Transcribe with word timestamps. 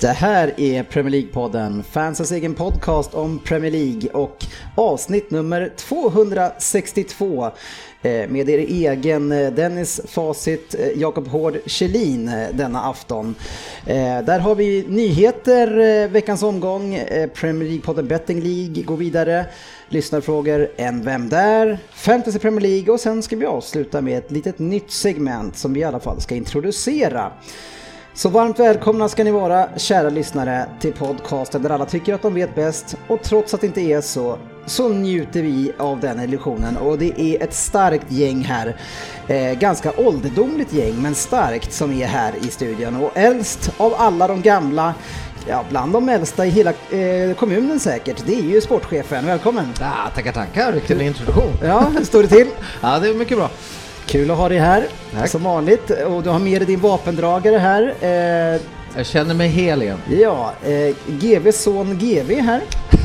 Det 0.00 0.08
här 0.08 0.60
är 0.60 0.82
Premier 0.82 1.10
League-podden, 1.10 1.82
fansens 1.82 2.32
egen 2.32 2.54
podcast 2.54 3.14
om 3.14 3.38
Premier 3.38 3.70
League 3.70 4.10
och 4.10 4.44
avsnitt 4.74 5.30
nummer 5.30 5.72
262 5.76 7.44
eh, 8.02 8.28
med 8.28 8.48
er 8.48 8.58
egen 8.58 9.32
eh, 9.32 9.52
Dennis 9.52 10.00
Facit, 10.08 10.74
eh, 10.74 11.00
Jakob 11.00 11.28
Hård 11.28 11.58
Kjellin 11.66 12.30
denna 12.52 12.82
afton. 12.82 13.34
Där 14.24 14.38
har 14.38 14.54
vi 14.54 14.84
nyheter, 14.88 16.08
veckans 16.08 16.42
omgång, 16.42 17.00
Premier 17.34 17.68
League-podden 17.68 18.08
Betting 18.08 18.40
League 18.40 18.82
går 18.82 18.96
vidare, 18.96 19.46
lyssnarfrågor, 19.88 20.68
en 20.76 21.04
Vem 21.04 21.28
där?, 21.28 21.78
Fantasy 21.90 22.38
Premier 22.38 22.60
League 22.60 22.94
och 22.94 23.00
sen 23.00 23.22
ska 23.22 23.36
vi 23.36 23.46
avsluta 23.46 24.00
med 24.00 24.18
ett 24.18 24.30
litet 24.30 24.58
nytt 24.58 24.90
segment 24.90 25.56
som 25.56 25.72
vi 25.72 25.80
i 25.80 25.84
alla 25.84 26.00
fall 26.00 26.20
ska 26.20 26.34
introducera. 26.34 27.32
Så 28.18 28.28
varmt 28.28 28.58
välkomna 28.58 29.08
ska 29.08 29.24
ni 29.24 29.30
vara, 29.30 29.68
kära 29.76 30.10
lyssnare, 30.10 30.66
till 30.80 30.92
podcasten 30.92 31.62
där 31.62 31.70
alla 31.70 31.86
tycker 31.86 32.14
att 32.14 32.22
de 32.22 32.34
vet 32.34 32.54
bäst 32.54 32.96
och 33.08 33.22
trots 33.22 33.54
att 33.54 33.60
det 33.60 33.66
inte 33.66 33.80
är 33.80 34.00
så, 34.00 34.38
så 34.66 34.88
njuter 34.88 35.42
vi 35.42 35.72
av 35.78 36.00
den 36.00 36.20
illusionen 36.20 36.76
och 36.76 36.98
det 36.98 37.20
är 37.20 37.42
ett 37.42 37.54
starkt 37.54 38.12
gäng 38.12 38.44
här. 38.44 38.76
Eh, 39.28 39.58
ganska 39.58 39.92
ålderdomligt 39.96 40.72
gäng, 40.72 41.02
men 41.02 41.14
starkt 41.14 41.72
som 41.72 41.92
är 41.92 42.06
här 42.06 42.34
i 42.42 42.48
studion 42.48 42.96
och 42.96 43.10
äldst 43.14 43.72
av 43.76 43.94
alla 43.98 44.28
de 44.28 44.42
gamla, 44.42 44.94
ja 45.48 45.64
bland 45.70 45.92
de 45.92 46.08
äldsta 46.08 46.46
i 46.46 46.50
hela 46.50 46.70
eh, 46.70 47.34
kommunen 47.36 47.80
säkert, 47.80 48.22
det 48.26 48.34
är 48.34 48.42
ju 48.42 48.60
sportchefen. 48.60 49.26
Välkommen! 49.26 49.66
Ja, 49.80 49.94
tackar, 50.14 50.32
tackar. 50.32 50.72
Vilken 50.72 51.00
introduktion. 51.00 51.52
Ja, 51.62 51.90
hur 51.96 52.04
står 52.04 52.22
det 52.22 52.28
till? 52.28 52.48
Ja, 52.80 52.98
det 52.98 53.08
är 53.08 53.14
mycket 53.14 53.36
bra. 53.36 53.50
Kul 54.08 54.30
att 54.30 54.36
ha 54.36 54.48
dig 54.48 54.58
här, 54.58 54.86
Tack. 55.18 55.30
som 55.30 55.42
vanligt. 55.42 55.90
Och 55.90 56.22
du 56.22 56.30
har 56.30 56.38
med 56.38 56.60
dig 56.60 56.66
din 56.66 56.80
vapendragare 56.80 57.56
här. 57.58 57.94
Eh, 58.00 58.60
Jag 58.96 59.06
känner 59.06 59.34
mig 59.34 59.48
hel 59.48 59.82
igen. 59.82 59.98
Ja, 60.20 60.52
eh, 60.64 60.94
GVs 61.06 61.62
son 61.62 61.98
GV 61.98 62.40
här. 62.40 62.60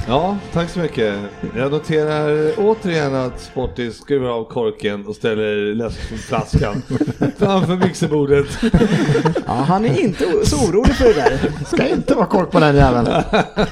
Ja, 0.08 0.38
tack 0.54 0.70
så 0.70 0.80
mycket. 0.80 1.16
Jag 1.56 1.72
noterar 1.72 2.52
återigen 2.58 3.16
att 3.16 3.42
Sportis 3.42 3.98
skruvar 3.98 4.30
av 4.30 4.44
korken 4.44 5.08
och 5.08 5.16
ställer 5.16 5.76
läskflaskan 5.76 6.82
framför 7.38 7.76
mixerbordet. 7.76 8.46
Ja, 9.48 9.54
han 9.54 9.86
är 9.86 10.00
inte 10.00 10.26
så 10.46 10.56
orolig 10.56 10.96
för 10.96 11.06
det 11.06 11.14
där. 11.14 11.40
Ska 11.66 11.88
inte 11.88 12.16
vara 12.16 12.26
kork 12.26 12.52
på 12.52 12.60
den 12.60 12.76
jäveln. 12.76 13.08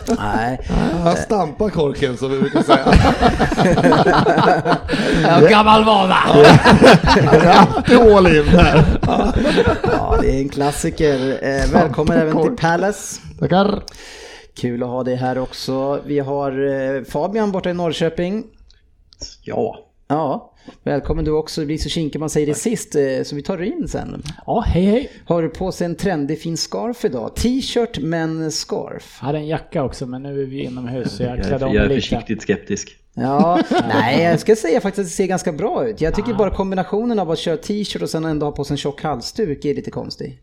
Nej, 0.07 0.69
Han 1.03 1.15
stampar 1.15 1.69
korken 1.69 2.17
som 2.17 2.31
vi 2.31 2.39
brukar 2.39 2.61
säga. 2.61 2.95
Gammal 5.49 5.83
vana. 5.83 6.15
Alltid 7.75 7.97
all 7.97 8.27
in 8.27 8.47
här. 8.47 8.83
ja, 9.83 10.17
det 10.21 10.31
är 10.35 10.39
en 10.41 10.49
klassiker. 10.49 11.39
Eh, 11.41 11.71
välkommen 11.73 12.17
även 12.17 12.43
till 12.43 12.55
Palace. 12.58 13.21
Tackar. 13.39 13.81
Kul 14.56 14.84
att 14.84 14.89
ha 14.89 15.04
dig 15.04 15.16
här 15.16 15.38
också. 15.38 16.02
Vi 16.06 16.20
har 16.20 16.52
eh, 16.98 17.04
Fabian 17.04 17.52
borta 17.52 17.70
i 17.70 17.73
Norrköping. 17.73 18.44
Ja, 19.44 19.92
Ja, 20.12 20.54
välkommen 20.84 21.26
du 21.26 21.32
också. 21.32 21.62
Det 21.62 21.67
blir 21.67 21.78
så 21.78 21.89
kinkig 21.89 22.20
man 22.20 22.30
säger 22.30 22.48
det 22.48 22.54
sist, 22.54 22.95
eh, 22.95 23.23
så 23.23 23.36
vi 23.36 23.42
tar 23.42 23.62
in 23.62 23.88
sen. 23.88 24.23
Ja, 24.45 24.64
hej 24.67 24.86
hej. 24.86 25.12
Har 25.26 25.42
du 25.42 25.50
på 25.50 25.72
sig 25.72 25.86
en 25.86 25.95
trendig 25.95 26.42
fin 26.42 26.58
scarf 26.58 27.06
idag? 27.06 27.36
T-shirt 27.36 28.00
men 28.00 28.52
scarf. 28.52 29.17
Jag 29.20 29.26
hade 29.26 29.38
en 29.38 29.48
jacka 29.48 29.84
också 29.84 30.06
men 30.06 30.23
nu 30.23 30.42
är 30.42 30.45
vi 30.45 30.64
inomhus 30.64 31.12
så 31.18 31.23
jag 31.23 31.38
jag 31.38 31.45
klädde 31.45 31.66
om 31.66 31.73
jag 31.73 31.86
är 31.86 31.89
lite. 31.89 32.02
försiktigt 32.02 32.42
skeptisk. 32.42 32.98
Ja, 33.14 33.62
nej 33.89 34.23
jag 34.23 34.39
ska 34.39 34.56
säga 34.56 34.82
faktiskt 34.82 35.00
att 35.00 35.06
det 35.06 35.16
ser 35.16 35.28
ganska 35.28 35.52
bra 35.52 35.88
ut. 35.88 36.02
Jag 36.02 36.16
tycker 36.16 36.33
bara 36.33 36.52
kombinationen 36.52 37.20
av 37.20 37.32
att 37.32 37.39
köra 37.39 37.58
t-shirt 37.58 38.02
och 38.02 38.10
sen 38.10 38.26
ändå 38.26 38.45
ha 38.45 38.52
på 38.52 38.64
sig 38.64 38.73
en 38.73 38.78
tjock 38.78 39.04
halsduk 39.04 39.66
är 39.66 39.73
lite 39.76 39.92
konstig. 39.92 40.42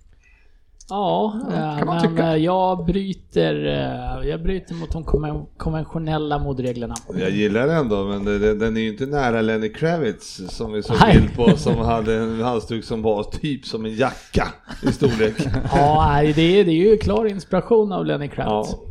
Ja, 0.90 1.32
eh, 1.52 1.78
kan 1.78 1.86
man 1.86 1.96
men 1.96 2.10
tycka. 2.10 2.28
eh, 2.28 2.36
jag 2.36 2.84
bryter, 2.86 3.66
eh, 3.66 4.28
jag 4.28 4.42
bryter 4.42 4.74
mot 4.74 4.92
de 4.92 5.04
konven- 5.04 5.46
konventionella 5.56 6.38
modreglerna. 6.38 6.94
Jag 7.20 7.30
gillar 7.30 7.66
den 7.66 7.76
ändå, 7.76 8.04
men 8.04 8.24
den 8.58 8.76
är 8.76 8.80
ju 8.80 8.88
inte 8.88 9.06
nära 9.06 9.40
Lenny 9.40 9.68
Kravitz 9.72 10.40
som 10.48 10.72
vi 10.72 10.82
såg 10.82 10.96
bild 11.12 11.36
på 11.36 11.56
som 11.56 11.78
hade 11.78 12.14
en 12.16 12.40
halsduk 12.42 12.84
som 12.84 13.02
var 13.02 13.22
typ 13.22 13.64
som 13.66 13.84
en 13.84 13.94
jacka 13.96 14.48
i 14.82 14.92
storlek. 14.92 15.34
Ja, 15.72 16.20
det 16.34 16.60
är, 16.60 16.64
det 16.64 16.70
är 16.70 16.90
ju 16.90 16.96
klar 16.96 17.24
inspiration 17.26 17.92
av 17.92 18.06
Lenny 18.06 18.28
Kravitz. 18.28 18.70
Ja. 18.72 18.87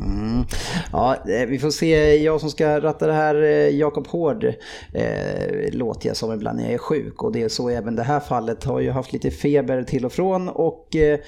Mm. 0.00 0.44
Ja, 0.92 1.14
eh, 1.14 1.48
vi 1.48 1.58
får 1.58 1.70
se. 1.70 2.16
Jag 2.16 2.40
som 2.40 2.50
ska 2.50 2.80
ratta 2.80 3.06
det 3.06 3.12
här, 3.12 3.42
eh, 3.42 3.68
Jakob 3.68 4.06
Hård, 4.06 4.44
eh, 4.92 5.72
låter 5.72 6.08
jag 6.08 6.16
som 6.16 6.32
ibland 6.32 6.56
när 6.58 6.64
jag 6.64 6.74
är 6.74 6.78
sjuk. 6.78 7.22
Och 7.22 7.32
det 7.32 7.42
är 7.42 7.48
så 7.48 7.68
även 7.68 7.96
det 7.96 8.02
här 8.02 8.20
fallet. 8.20 8.64
Har 8.64 8.80
ju 8.80 8.90
haft 8.90 9.12
lite 9.12 9.30
feber 9.30 9.82
till 9.82 10.04
och 10.04 10.12
från 10.12 10.48
och 10.48 10.96
eh, 10.96 11.18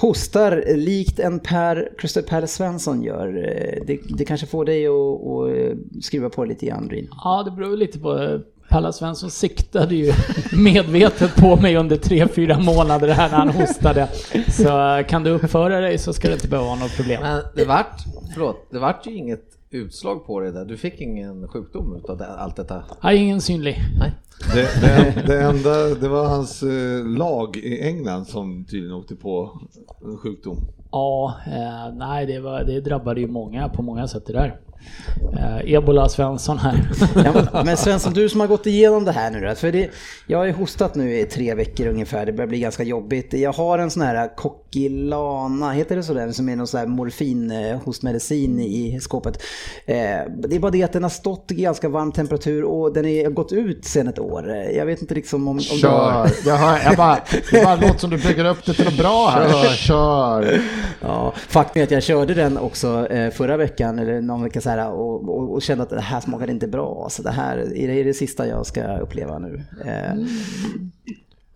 hostar 0.00 0.64
likt 0.76 1.18
en 1.18 1.40
Per 1.40 1.92
Christer 2.00 2.22
Per 2.22 2.46
Svensson 2.46 3.02
gör. 3.02 3.28
Eh, 3.28 3.84
det, 3.86 3.98
det 4.18 4.24
kanske 4.24 4.46
får 4.46 4.64
dig 4.64 4.86
att, 4.86 6.04
skruva 6.04 6.30
på 6.30 6.44
lite 6.44 6.66
grann, 6.66 6.88
Ja, 7.24 7.42
det 7.44 7.50
beror 7.50 7.76
lite 7.76 7.98
på. 7.98 8.40
Palla 8.68 8.92
Svensson 8.92 9.30
siktade 9.30 9.94
ju 9.94 10.12
medvetet 10.52 11.36
på 11.36 11.56
mig 11.56 11.76
under 11.76 11.96
tre 11.96 12.28
fyra 12.28 12.58
månader 12.58 13.08
här 13.08 13.30
när 13.30 13.36
han 13.36 13.48
hostade. 13.48 14.08
Så 14.48 14.96
eh, 14.96 15.06
kan 15.06 15.22
du 15.24 15.30
uppföra 15.30 15.80
dig 15.80 15.98
så 15.98 16.12
ska 16.12 16.28
det 16.28 16.34
inte 16.34 16.48
behöva 16.48 16.68
vara 16.68 16.78
något 16.78 16.96
problem. 16.96 17.22
Men 17.22 17.42
det 17.54 17.64
vart, 17.64 18.04
förlåt, 18.34 18.68
det 18.70 18.78
vart 18.78 19.06
ju 19.06 19.14
inget 19.14 19.44
utslag 19.70 20.26
på 20.26 20.40
det 20.40 20.52
där. 20.52 20.64
Du 20.64 20.76
fick 20.76 21.00
ingen 21.00 21.48
sjukdom 21.48 21.96
utav 21.96 22.18
det, 22.18 22.26
allt 22.26 22.56
detta? 22.56 22.84
Nej, 23.02 23.16
ingen 23.16 23.40
synlig. 23.40 23.80
Nej. 23.98 24.12
Det, 24.54 24.80
det, 24.80 25.22
det 25.26 25.42
enda, 25.42 25.94
det 25.94 26.08
var 26.08 26.28
hans 26.28 26.62
eh, 26.62 27.06
lag 27.06 27.56
i 27.56 27.80
England 27.80 28.26
som 28.26 28.64
tydligen 28.64 28.96
åkte 28.96 29.16
på 29.16 29.60
en 30.04 30.18
sjukdom. 30.18 30.56
Ja, 30.90 31.34
eh, 31.46 31.94
nej 31.94 32.26
det, 32.26 32.40
var, 32.40 32.64
det 32.64 32.80
drabbade 32.80 33.20
ju 33.20 33.26
många 33.26 33.68
på 33.68 33.82
många 33.82 34.08
sätt 34.08 34.26
det 34.26 34.32
där. 34.32 34.60
Eh, 35.38 35.72
Ebola 35.74 36.08
Svensson 36.08 36.58
här. 36.58 36.90
Ja, 37.52 37.62
men 37.64 37.76
Svensson, 37.76 38.12
du 38.12 38.28
som 38.28 38.40
har 38.40 38.46
gått 38.46 38.66
igenom 38.66 39.04
det 39.04 39.12
här 39.12 39.30
nu 39.30 39.40
då, 39.40 39.54
för 39.54 39.72
det, 39.72 39.90
jag 40.26 40.38
har 40.38 40.44
ju 40.44 40.52
hostat 40.52 40.94
nu 40.94 41.18
i 41.18 41.24
tre 41.24 41.54
veckor 41.54 41.86
ungefär, 41.86 42.26
det 42.26 42.32
börjar 42.32 42.48
bli 42.48 42.60
ganska 42.60 42.82
jobbigt. 42.82 43.32
Jag 43.32 43.52
har 43.52 43.78
en 43.78 43.90
sån 43.90 44.02
här 44.02 44.36
Coquilana, 44.72 45.72
heter 45.72 45.96
det 45.96 46.02
sådär, 46.02 46.32
som 46.32 46.48
är 46.48 46.56
någon 46.56 46.66
sån 46.66 46.80
här 46.80 46.86
morfin 46.86 47.50
eh, 47.50 47.78
hostmedicin 47.82 48.60
i 48.60 48.98
skåpet. 49.00 49.42
Eh, 49.86 49.94
det 50.38 50.56
är 50.56 50.58
bara 50.58 50.70
det 50.70 50.82
att 50.82 50.92
den 50.92 51.02
har 51.02 51.10
stått 51.10 51.50
i 51.52 51.54
ganska 51.54 51.88
varm 51.88 52.12
temperatur 52.12 52.64
och 52.64 52.92
den 52.94 53.04
har 53.04 53.30
gått 53.30 53.52
ut 53.52 53.84
sen 53.84 54.08
ett 54.08 54.18
år. 54.18 54.48
Jag 54.76 54.86
vet 54.86 55.00
inte 55.00 55.14
liksom 55.14 55.48
om... 55.48 55.56
om 55.56 55.58
du 55.80 55.86
har- 55.86 56.28
Kör! 56.28 56.30
Jag, 56.48 56.56
hör, 56.56 56.78
jag 56.84 56.96
bara, 56.96 57.18
det 57.50 57.64
bara 57.64 57.76
låter 57.76 57.98
som 57.98 58.10
du 58.10 58.16
bygger 58.18 58.44
upp 58.44 58.64
det 58.66 58.74
till 58.74 58.84
något 58.84 58.98
bra 58.98 59.28
här. 59.28 59.74
Kör! 59.74 60.60
Ja, 61.02 61.32
faktum 61.48 61.80
är 61.80 61.84
att 61.84 61.90
jag 61.90 62.02
körde 62.02 62.34
den 62.34 62.58
också 62.58 63.06
eh, 63.10 63.30
förra 63.30 63.56
veckan 63.56 63.98
eller 63.98 64.20
någon 64.20 64.42
vecka 64.42 64.60
så 64.60 64.70
här 64.70 64.90
och, 64.92 65.28
och, 65.28 65.52
och 65.52 65.62
kände 65.62 65.82
att 65.82 65.90
det 65.90 66.00
här 66.00 66.20
smakade 66.20 66.52
inte 66.52 66.68
bra. 66.68 67.06
Så 67.10 67.22
det 67.22 67.30
här 67.30 67.56
är 67.56 67.86
det, 67.88 68.00
är 68.00 68.04
det 68.04 68.14
sista 68.14 68.46
jag 68.48 68.66
ska 68.66 68.96
uppleva 68.98 69.38
nu. 69.38 69.62
Eh, 69.86 70.14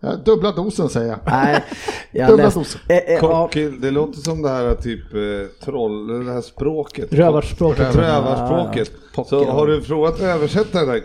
Ja, 0.05 0.15
dubbla 0.25 0.51
dosen 0.51 0.89
säger 0.89 1.07
jag. 1.07 1.19
nej, 1.25 1.63
jag 2.11 2.27
Dubbla 2.29 2.43
läste- 2.45 2.59
doser. 2.59 2.81
eh, 2.87 2.97
eh, 2.97 3.19
Cocktail, 3.19 3.81
det 3.81 3.91
låter 3.91 4.19
som 4.19 4.41
det 4.41 4.49
här 4.49 4.75
typ 4.75 5.13
eh, 5.13 5.19
troll, 5.65 6.25
det 6.25 6.31
här 6.33 6.41
språket. 6.41 7.13
Rövarspråket. 7.13 7.95
Rövarspråket. 7.95 8.91
Ja, 9.17 9.23
Så 9.23 9.45
har 9.51 9.67
du 9.67 9.81
provat 9.81 10.13
att 10.13 10.21
översätta 10.21 10.85
det 10.85 10.91
där? 10.91 11.03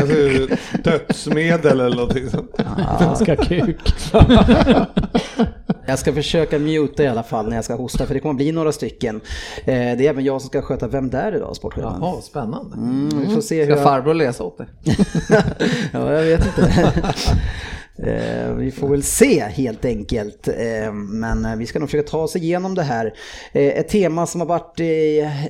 Alltså, 0.00 0.56
dödsmedel 0.84 1.80
eller 1.80 1.96
någonting 1.96 2.30
sånt? 2.30 2.56
Ganska 3.00 3.36
kuk. 3.36 3.76
Jag 5.90 5.98
ska 5.98 6.12
försöka 6.12 6.58
muta 6.58 7.02
i 7.02 7.06
alla 7.06 7.22
fall 7.22 7.48
när 7.48 7.56
jag 7.56 7.64
ska 7.64 7.74
hosta 7.74 8.06
för 8.06 8.14
det 8.14 8.20
kommer 8.20 8.34
bli 8.34 8.52
några 8.52 8.72
stycken. 8.72 9.20
Eh, 9.56 9.74
det 9.74 9.74
är 9.74 10.02
även 10.02 10.24
jag 10.24 10.40
som 10.40 10.48
ska 10.48 10.62
sköta 10.62 10.88
Vem 10.88 11.10
där 11.10 11.36
idag, 11.36 11.56
sportchefen? 11.56 11.92
Jaha, 12.00 12.20
spännande. 12.20 12.76
Mm, 12.76 13.20
vi 13.20 13.34
får 13.34 13.40
se 13.40 13.58
hur 13.58 13.64
Ska 13.64 13.74
jag... 13.74 13.82
farbror 13.84 14.14
läsa 14.14 14.44
åt 14.44 14.58
dig? 14.58 14.66
ja, 15.92 16.12
jag 16.12 16.22
vet 16.22 16.46
inte. 16.46 17.02
Eh, 18.02 18.54
vi 18.54 18.70
får 18.70 18.88
väl 18.88 19.02
se 19.02 19.40
helt 19.40 19.84
enkelt. 19.84 20.48
Eh, 20.48 20.92
men 20.92 21.58
vi 21.58 21.66
ska 21.66 21.78
nog 21.78 21.88
försöka 21.88 22.10
ta 22.10 22.18
oss 22.18 22.36
igenom 22.36 22.74
det 22.74 22.82
här. 22.82 23.14
Eh, 23.52 23.62
ett 23.62 23.88
tema 23.88 24.26
som 24.26 24.40
har 24.40 24.48
varit 24.48 24.80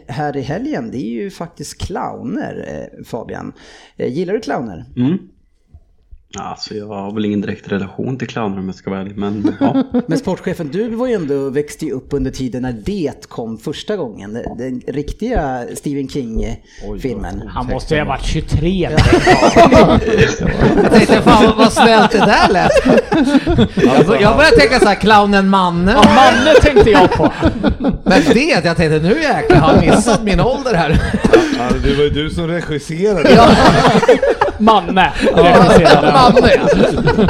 här 0.07 0.37
i 0.37 0.41
helgen 0.41 0.91
det 0.91 0.99
är 0.99 1.11
ju 1.11 1.31
faktiskt 1.31 1.81
clowner, 1.81 2.89
Fabian. 3.05 3.53
Gillar 3.97 4.35
du 4.35 4.41
clowner? 4.41 4.85
Mm. 4.97 5.19
Alltså 6.39 6.75
jag 6.75 6.87
har 6.87 7.15
väl 7.15 7.25
ingen 7.25 7.41
direkt 7.41 7.69
relation 7.73 8.19
till 8.19 8.29
clowner 8.29 8.59
om 8.59 8.67
jag 8.67 8.75
ska 8.75 8.91
vara 8.91 9.01
ärlig, 9.01 9.17
men 9.17 9.55
ja. 9.61 9.85
Men 10.07 10.19
sportchefen, 10.19 10.69
du 10.73 10.89
var 10.89 11.07
ju 11.07 11.15
ändå, 11.15 11.51
växte 11.51 11.85
ju 11.87 11.93
upp 11.93 12.07
under 12.13 12.31
tiden 12.31 12.63
när 12.63 12.73
Det 12.73 13.29
kom 13.29 13.59
första 13.59 13.97
gången. 13.97 14.33
Den, 14.33 14.59
den 14.59 14.83
riktiga 14.95 15.65
Stephen 15.75 16.09
King-filmen. 16.09 17.43
Han 17.49 17.67
måste 17.67 17.95
ju 17.95 18.01
ha 18.01 18.09
varit 18.09 18.25
23. 18.25 18.89
Jag 20.83 20.93
tänkte 20.93 21.23
fan 21.23 21.53
vad- 21.59 21.73
snällt 21.73 22.11
det 22.11 22.19
där 22.19 22.49
lät. 22.53 22.71
Jag 24.09 24.21
Jag 24.23 24.37
började 24.37 24.57
tänka 24.57 24.81
så 24.81 24.87
här, 24.89 24.95
clownen 24.95 25.49
Manne. 25.49 25.93
Ja, 25.93 26.03
Manne 26.15 26.55
tänkte 26.63 26.91
jag 26.91 27.13
på. 27.13 27.33
Men 28.05 28.23
det, 28.35 28.41
jag 28.65 28.77
tänkte 28.77 28.99
nu 29.03 29.23
jäklar 29.23 29.57
har 29.59 29.75
jag 29.75 29.97
missat 29.97 30.23
min 30.23 30.41
ålder 30.41 30.75
här. 30.75 31.01
Ja, 31.59 31.69
det 31.85 31.95
var 31.95 32.05
ju 32.05 32.11
du 32.11 32.31
som 32.31 32.47
regisserade. 32.49 33.31
Ja, 33.35 33.49
Manne 34.59 35.13
regisserade. 35.35 36.13
Manne. 36.23 37.29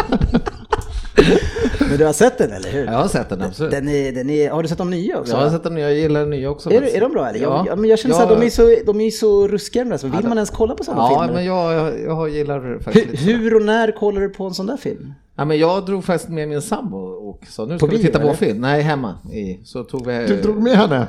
Men 1.80 1.98
du 1.98 2.04
har 2.04 2.12
sett 2.12 2.38
den 2.38 2.52
eller 2.52 2.68
hur? 2.70 2.84
Jag 2.86 2.92
har 2.92 3.08
sett 3.08 3.28
den 3.28 3.42
absolut. 3.42 3.70
Den 3.72 3.88
är, 3.88 4.12
den 4.12 4.30
är, 4.30 4.50
har 4.50 4.62
du 4.62 4.68
sett 4.68 4.78
de 4.78 4.90
nya 4.90 5.18
också? 5.18 5.32
Jag 5.32 5.40
har 5.40 5.50
sett 5.50 5.62
den 5.62 5.74
nya, 5.74 5.90
jag 5.90 5.98
gillar 5.98 6.20
den 6.20 6.30
nya 6.30 6.50
också. 6.50 6.70
Är, 6.70 6.82
är 6.96 7.00
de 7.00 7.12
bra 7.12 7.28
eller? 7.28 7.40
Ja. 7.40 7.56
Jag, 7.56 7.66
ja, 7.66 7.76
men 7.76 7.90
jag 7.90 7.98
känner 7.98 8.14
Ja. 8.14 8.20
så 8.20 8.26
här, 8.28 8.36
de 8.40 8.46
är 8.46 8.50
så, 8.50 8.76
de 8.86 9.00
är 9.00 9.10
så 9.10 9.48
ruskiga 9.48 9.84
de 9.84 9.90
där, 9.90 9.96
så 9.96 10.06
vill 10.08 10.28
man 10.28 10.38
ens 10.38 10.50
kolla 10.50 10.74
på 10.74 10.84
sådana 10.84 11.02
Ja, 11.02 11.08
filmer? 11.20 11.34
men 11.34 11.44
jag, 11.44 11.72
jag, 11.74 12.00
jag 12.06 12.28
gillar 12.28 12.78
faktiskt 12.82 13.26
hur, 13.26 13.38
hur 13.38 13.54
och 13.54 13.62
när 13.62 13.92
kollar 13.92 14.20
du 14.20 14.28
på 14.28 14.44
en 14.44 14.54
sån 14.54 14.66
där 14.66 14.76
film? 14.76 15.12
Ja, 15.36 15.44
men 15.44 15.58
jag 15.58 15.86
drog 15.86 16.04
faktiskt 16.04 16.30
med 16.30 16.48
min 16.48 16.62
sambo 16.62 16.98
och 17.40 17.46
sa 17.48 17.64
nu 17.64 17.78
ska 17.78 17.86
På 17.86 17.90
vi 17.92 17.96
bio, 17.98 18.06
titta 18.06 18.18
på 18.18 18.24
eller? 18.24 18.34
film. 18.34 18.60
Nej, 18.60 18.82
hemma. 18.82 19.14
I, 19.32 19.60
så 19.64 19.84
tog 19.84 20.06
vi... 20.06 20.26
Du 20.26 20.40
drog 20.42 20.62
med 20.62 20.76
henne? 20.76 21.06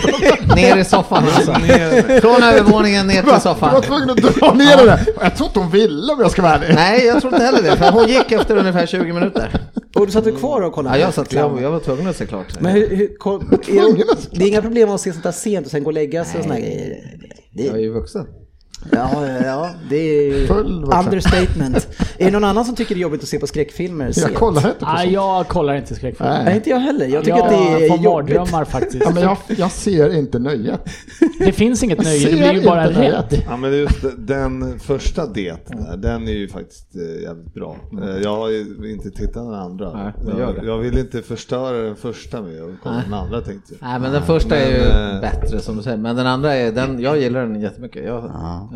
ner 0.56 0.76
i 0.76 0.84
soffan 0.84 1.24
alltså. 1.24 1.52
Från 2.20 2.42
övervåningen 2.42 3.06
ner 3.06 3.14
till 3.14 3.24
Du 3.24 3.30
var 3.30 3.38
soffan. 3.38 3.82
tvungen 3.82 4.10
att 4.10 4.16
dra 4.16 4.54
ner 4.54 4.76
det 4.76 4.84
där. 4.84 5.00
Jag 5.20 5.36
tror 5.36 5.46
inte 5.48 5.58
hon 5.60 5.70
ville 5.70 6.12
om 6.12 6.20
jag 6.20 6.30
ska 6.30 6.42
vara 6.42 6.54
ärlig. 6.54 6.74
Nej, 6.74 7.06
jag 7.06 7.20
tror 7.20 7.32
inte 7.34 7.44
heller 7.44 7.62
det. 7.62 7.76
För 7.76 7.92
hon 7.92 8.08
gick 8.08 8.32
efter 8.32 8.56
ungefär 8.56 8.86
20 8.86 9.12
minuter. 9.12 9.60
Och 9.94 10.06
du 10.06 10.12
satt 10.12 10.24
du 10.24 10.32
kvar 10.36 10.62
och 10.62 10.72
kollade? 10.72 10.98
Ja, 10.98 11.04
jag, 11.04 11.14
satt, 11.14 11.28
clown? 11.28 11.54
jag, 11.54 11.62
jag 11.62 11.70
var 11.70 11.80
tvungen 11.80 12.06
att 12.06 12.16
se 12.16 12.26
klart. 12.26 12.60
Men 12.60 12.72
hur, 12.72 12.96
hur, 12.96 13.16
koll, 13.18 13.40
är 13.42 14.38
det, 14.38 14.44
är 14.44 14.48
inga 14.48 14.62
problem 14.62 14.90
att 14.90 15.00
se 15.00 15.12
sånt 15.12 15.24
där 15.24 15.32
sent 15.32 15.66
och 15.66 15.70
sen 15.72 15.82
gå 15.82 15.88
och 15.90 15.94
lägga 15.94 16.24
sig 16.24 16.38
och 16.38 16.42
såna 16.44 16.54
här 16.54 16.60
grejer? 16.60 16.96
Det, 17.52 17.62
Jag 17.62 17.76
är 17.76 17.80
ju 17.80 17.92
vuxen. 17.92 18.26
Ja, 18.90 19.26
ja, 19.26 19.44
ja, 19.44 19.70
det 19.88 19.96
är 19.96 20.22
ju 20.38 20.46
Full 20.46 20.84
understatement. 20.84 21.88
Är 22.18 22.24
det 22.24 22.30
någon 22.30 22.44
annan 22.44 22.64
som 22.64 22.74
tycker 22.74 22.94
det 22.94 22.98
är 22.98 23.02
jobbigt 23.02 23.22
att 23.22 23.28
se 23.28 23.38
på 23.38 23.46
skräckfilmer 23.46 24.04
Jag 24.04 24.14
sent? 24.14 24.34
kollar 24.34 24.66
inte 24.68 24.78
på 24.78 24.86
Nej, 24.86 25.02
sånt. 25.02 25.12
jag 25.12 25.48
kollar 25.48 25.74
inte 25.74 25.94
skräckfilmer. 25.94 26.44
Nej, 26.44 26.56
inte 26.56 26.70
jag 26.70 26.78
heller. 26.78 27.06
Jag 27.06 27.24
tycker 27.24 27.36
jag 27.38 27.46
att 27.46 27.50
det 27.78 27.84
är 27.84 27.88
får 27.88 27.98
jobbigt. 27.98 28.36
mardrömmar 28.36 28.64
faktiskt. 28.64 29.04
Ja, 29.04 29.10
men 29.14 29.22
jag, 29.22 29.36
jag 29.56 29.70
ser 29.70 30.14
inte 30.14 30.38
nöjet. 30.38 30.80
Det 31.38 31.52
finns 31.52 31.82
inget 31.82 32.04
nöje, 32.04 32.30
du 32.30 32.36
blir 32.36 32.52
ju 32.52 32.62
bara 32.64 32.90
rädd. 32.90 33.42
Ja 33.48 33.56
men 33.56 33.72
just 33.78 34.04
den 34.18 34.78
första 34.78 35.26
det, 35.26 35.66
där, 35.68 35.96
den 35.96 36.28
är 36.28 36.32
ju 36.32 36.48
faktiskt 36.48 36.96
eh, 36.96 37.22
jävligt 37.22 37.54
bra. 37.54 37.76
Eh, 38.02 38.22
Jag 38.22 38.36
har 38.36 38.48
ju 38.48 38.92
inte 38.92 39.10
tittat 39.10 39.34
den 39.34 39.54
andra. 39.54 39.92
Nej, 39.92 40.12
men 40.26 40.38
jag, 40.38 40.64
jag 40.64 40.78
vill 40.78 40.98
inte 40.98 41.22
förstöra 41.22 41.76
den 41.82 41.96
första 41.96 42.42
med 42.42 42.62
att 42.62 42.70
kolla 42.82 42.94
Nej. 42.94 43.04
den 43.04 43.14
andra 43.14 43.40
tänkte 43.40 43.74
jag. 43.80 43.88
Nej, 43.88 44.00
men 44.00 44.12
den 44.12 44.22
första 44.22 44.56
är 44.56 44.70
ju 44.78 44.84
Men, 44.88 45.14
eh, 45.14 45.20
bättre 45.20 45.60
som 45.60 45.76
du 45.76 45.82
säger. 45.82 45.96
Men 45.96 46.16
den 46.16 46.26
andra 46.26 46.54
är, 46.54 46.72
den, 46.72 47.00
jag 47.00 47.18
gillar 47.18 47.40
den 47.40 47.60
jättemycket. 47.60 48.04
Jag, 48.04 48.14
jag- 48.14 48.68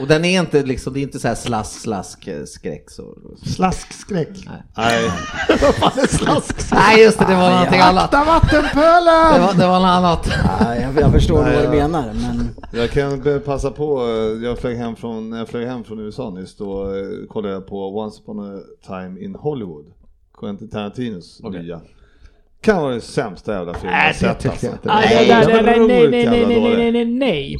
och 0.00 0.06
den 0.06 0.24
är 0.24 0.40
inte 0.40 0.62
liksom, 0.62 0.92
det 0.92 1.00
är 1.00 1.02
inte 1.02 1.18
så 1.18 1.28
här 1.28 1.34
slask, 1.34 1.80
slask, 1.80 2.26
eh, 2.26 2.44
skräck 2.44 2.90
så. 2.90 3.14
Slaskskräck. 3.46 4.28
Nej, 4.76 5.10
Vad 5.48 5.74
fan 5.74 5.92
är 6.02 6.06
slaskskräck? 6.06 6.78
Nej, 6.80 7.02
just 7.02 7.18
det, 7.18 7.24
det 7.28 7.34
var 7.34 7.50
någonting 7.50 7.80
annat. 7.80 8.04
Akta 8.14 8.18
Det 8.18 8.24
vattenpölen! 8.26 9.42
var, 9.42 9.54
det 9.54 9.66
var 9.66 9.78
något 9.78 9.88
annat. 9.88 10.28
Ja, 10.60 10.76
jag, 10.76 11.00
jag 11.00 11.12
förstår 11.12 11.42
Nej, 11.42 11.56
vad 11.56 11.64
du 11.64 11.78
menar, 11.78 12.12
men... 12.14 12.48
jag 12.72 12.90
kan 12.90 13.40
passa 13.44 13.70
på, 13.70 14.00
eh, 14.00 14.44
jag 14.46 14.58
flög 14.58 14.76
hem 14.76 14.96
från, 14.96 15.30
när 15.30 15.38
jag 15.38 15.48
flög 15.48 15.66
hem 15.66 15.84
från 15.84 15.98
USA 16.00 16.30
nyss, 16.30 16.56
då 16.56 16.84
eh, 16.96 17.26
kollade 17.28 17.54
jag 17.54 17.66
på 17.66 17.98
Once 17.98 18.22
upon 18.22 18.56
a 18.56 18.60
time 18.86 19.20
in 19.20 19.34
Hollywood. 19.34 19.86
Quentin 20.40 20.70
Tarantinos 20.70 21.40
nya. 21.42 21.80
Kan 22.60 22.82
vara 22.82 22.92
den 22.92 23.00
sämsta 23.00 23.52
jävla 23.52 23.74
filmen 23.74 23.94
jag 23.94 24.02
Nej, 24.02 24.12
det 24.12 24.18
sett 24.18 24.46
alltså. 24.50 24.66
Nej, 24.66 25.26
Nej, 25.28 25.28
nej, 25.28 25.62
nej, 25.62 25.78
nej, 25.78 26.08
nej, 26.08 26.46
nej, 26.46 26.76
nej, 26.76 26.92
nej, 26.92 27.04
nej, 27.04 27.56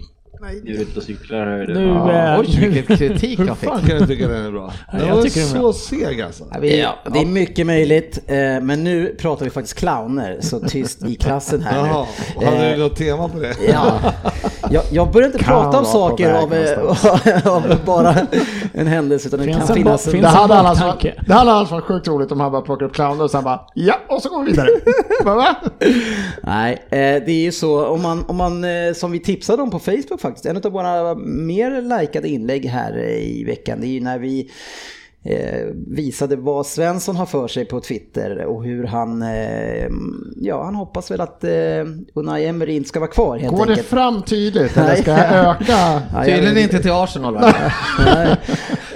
ute 0.64 0.98
och 0.98 1.02
cyklar 1.04 1.46
här. 1.46 1.66
Nu, 1.66 1.74
Du. 1.74 1.90
eh, 2.12 2.40
Oj, 2.40 2.68
vilken 2.68 2.96
kritik 2.96 3.38
Hur 3.38 3.46
jag 3.46 3.58
fick. 3.58 3.68
fan 3.68 3.80
kan 3.86 3.98
du 3.98 4.06
tycka 4.06 4.28
den 4.28 4.46
är 4.46 4.50
bra? 4.50 4.72
Ja, 4.92 4.98
Den 4.98 5.08
jag 5.08 5.16
var 5.16 5.22
tycker 5.22 5.40
den 5.40 5.48
är 5.48 5.52
så 5.52 5.60
bra. 5.60 5.72
seg 5.72 6.20
alltså. 6.20 6.44
Ja, 6.52 6.58
vi, 6.60 6.80
Ja, 6.80 6.98
det 7.12 7.18
är 7.18 7.26
mycket 7.26 7.66
möjligt, 7.66 8.18
eh, 8.26 8.36
men 8.36 8.84
nu 8.84 9.14
pratar 9.18 9.44
vi 9.44 9.50
faktiskt 9.50 9.78
clowner, 9.78 10.36
så 10.40 10.60
tyst 10.60 11.04
i 11.04 11.14
klassen 11.14 11.62
här 11.62 11.82
nu. 11.82 11.88
Jaha, 11.88 12.06
hade 12.44 12.66
Eh, 12.70 12.76
du 12.76 12.82
något 12.82 12.96
tema 12.96 13.28
på 13.28 13.38
det? 13.38 13.54
Ja, 13.72 14.00
jag, 14.70 14.82
jag 14.90 15.12
börjar 15.12 15.26
inte 15.26 15.38
Kan 15.38 15.46
prata 15.46 15.78
om 15.78 15.84
saker 15.84 16.32
av, 16.32 16.54
eh, 16.54 17.46
av 17.56 17.84
bara 17.84 18.14
en 18.72 18.86
händelse, 18.86 19.28
utan 19.28 19.40
det 19.40 19.44
Finns 19.44 19.58
kan 19.58 19.68
en 19.68 19.74
finnas 19.74 20.04
finns 20.04 20.22
Det 20.22 20.28
hade, 20.28 20.54
annars 20.54 20.80
varit, 20.80 21.02
det 21.26 21.34
hade 21.34 21.52
annars 21.52 21.70
varit 21.70 21.84
sjukt 21.84 22.08
roligt 22.08 22.32
om 22.32 22.40
han 22.40 22.52
bara 22.52 22.62
plockar 22.62 22.86
upp 22.86 22.94
clowner 22.94 23.24
och 23.24 23.30
sen 23.30 23.44
bara 23.44 23.60
ja, 23.74 23.94
och 24.08 24.22
så 24.22 24.28
går 24.28 24.44
vi 24.44 24.50
vidare. 24.50 24.68
Nej, 26.42 26.72
eh, 26.90 26.98
det 26.98 27.32
är 27.32 27.42
ju 27.42 27.52
så, 27.52 27.86
om 27.86 28.02
man, 28.02 28.24
om 28.28 28.36
man, 28.36 28.64
eh, 28.64 28.92
som 28.94 29.12
vi 29.12 29.20
tipsade 29.20 29.62
om 29.62 29.70
på 29.70 29.78
Facebook 29.78 30.20
faktiskt, 30.20 30.46
en 30.46 30.56
av 30.56 30.72
våra 30.72 31.14
mer 31.14 32.00
likade 32.00 32.28
inlägg 32.28 32.66
här 32.66 32.98
i 33.18 33.44
veckan, 33.44 33.80
det 33.80 33.86
är 33.86 33.90
ju 33.90 34.00
när 34.00 34.18
vi 34.18 34.50
visade 35.87 36.37
vad 36.37 36.67
Svensson 36.67 37.17
har 37.17 37.26
för 37.26 37.49
sig 37.49 37.64
på 37.64 37.81
Twitter 37.81 38.44
och 38.44 38.64
hur 38.64 38.84
han, 38.84 39.23
eh, 39.23 39.87
ja 40.37 40.64
han 40.64 40.75
hoppas 40.75 41.11
väl 41.11 41.20
att 41.20 41.44
eh, 41.44 41.50
Unai 42.14 42.46
Emery 42.46 42.73
inte 42.76 42.88
ska 42.88 43.00
vara 43.00 43.11
kvar 43.11 43.38
helt 43.38 43.55
Går 43.56 43.64
det 43.67 43.70
enkelt. 43.73 43.88
fram 43.88 44.23
tydligt 44.23 44.76
eller 44.76 44.96
ska 44.96 45.11
jag 45.11 45.20
öka? 45.20 45.62
Ja, 46.14 46.25
Tydligen 46.25 46.58
inte 46.58 46.78
till 46.78 46.93
Arsenal 46.93 47.34
va? 47.34 47.55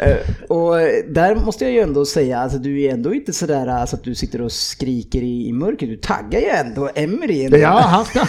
Eh, 0.01 0.17
Och 0.49 0.75
där 1.09 1.35
måste 1.45 1.65
jag 1.65 1.73
ju 1.73 1.81
ändå 1.81 2.05
säga, 2.05 2.39
alltså 2.39 2.59
du 2.59 2.83
är 2.83 2.93
ändå 2.93 3.15
inte 3.15 3.33
sådär 3.33 3.67
alltså, 3.67 3.97
att 3.97 4.05
du 4.05 4.15
sitter 4.15 4.43
och 4.43 4.53
skriker 4.53 5.23
i, 5.23 5.47
i 5.49 5.53
mörkret, 5.53 5.91
du 5.91 5.97
taggar 5.97 6.41
ju 6.41 6.47
ändå 6.47 6.91
Emery. 6.95 7.45
ändå. 7.45 7.57
Ja, 7.59 7.69
han 7.81 8.05
ska, 8.05 8.21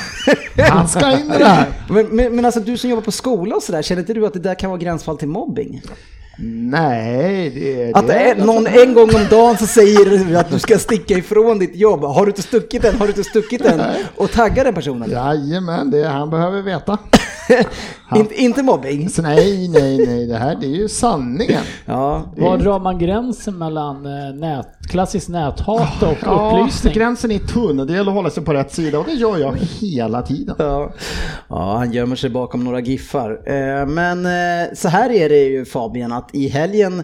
han 0.64 0.88
ska 0.88 1.12
in 1.12 1.26
i 1.36 1.38
det 1.38 1.46
här. 1.46 1.68
Men, 1.90 2.06
men, 2.08 2.36
men 2.36 2.46
alltså 2.46 2.60
du 2.60 2.78
som 2.78 2.90
jobbar 2.90 3.04
på 3.04 3.12
skola 3.12 3.56
och 3.56 3.64
sådär, 3.64 3.82
känner 3.82 4.00
inte 4.02 4.14
du 4.14 4.26
att 4.26 4.34
det 4.34 4.40
där 4.40 4.56
kan 4.56 4.70
vara 4.70 4.80
gränsfall 4.80 5.18
till 5.18 5.28
mobbing? 5.28 5.82
Nej, 6.38 7.50
det, 7.50 7.92
Att 7.94 8.08
det 8.08 8.14
är 8.14 8.36
någon 8.36 8.68
en 8.68 8.94
gång 8.94 9.16
om 9.16 9.26
dagen 9.30 9.58
så 9.58 9.68
säger 9.68 10.06
du 10.06 10.38
att 10.38 10.52
du 10.52 10.60
ska 10.60 10.78
sticka 10.78 11.14
ifrån 11.14 11.60
ditt 11.60 11.76
jobb. 11.76 12.04
Har 12.04 12.26
du 12.26 12.30
inte 12.30 12.42
stuckit 12.42 12.82
den? 12.82 12.96
Har 12.96 13.06
du 13.06 13.12
inte 13.12 13.24
stuckit 13.24 13.64
den? 13.64 13.82
Och 14.16 14.32
taggar 14.32 14.64
den 14.64 14.74
personen. 14.74 15.12
Jajamän, 15.12 15.92
det 15.92 16.08
han 16.08 16.30
behöver 16.30 16.62
veta. 16.62 16.98
inte, 18.16 18.36
inte 18.42 18.64
mobbing. 18.64 19.10
Så 19.10 19.22
nej, 19.22 19.68
nej, 19.68 19.98
nej, 20.08 20.28
det 20.28 20.38
här 20.38 20.56
det 20.62 20.66
är 20.66 20.76
ju 20.76 20.88
sanningen. 20.90 21.62
Ja, 21.86 22.24
Var 22.38 22.58
drar 22.58 22.80
man 22.80 23.00
gränsen 23.00 23.58
mellan 23.58 24.06
eh, 24.06 24.36
nät, 24.36 24.68
klassiskt 24.90 25.30
näthat 25.30 26.04
och 26.04 26.18
Ja, 26.22 26.52
upplysning? 26.60 26.94
gränsen 26.94 27.32
är 27.32 27.40
tunn 27.40 27.80
och 27.80 27.88
det 27.88 27.94
gäller 27.94 28.12
att 28.12 28.16
hålla 28.18 28.30
sig 28.30 28.44
på 28.46 28.54
rätt 28.54 28.72
sida 28.74 29.00
och 29.00 29.06
det 29.06 29.14
gör 29.14 29.38
jag 29.38 29.56
hela 29.82 30.22
tiden. 30.22 30.56
Ja. 30.60 30.92
ja, 31.50 31.76
han 31.78 31.92
gömmer 31.92 32.16
sig 32.16 32.30
bakom 32.30 32.64
några 32.64 32.80
giffar. 32.80 33.32
Eh, 33.46 33.86
Men 33.88 34.26
eh, 34.26 34.74
så 34.76 34.88
här 34.88 35.10
är 35.12 35.30
det 35.30 35.44
ju 35.44 35.66
Fabian, 35.66 36.12
att 36.12 36.30
i 36.36 36.48
helgen 36.48 37.04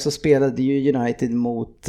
så 0.00 0.10
spelade 0.10 0.62
ju 0.62 0.94
United 0.96 1.30
mot 1.30 1.88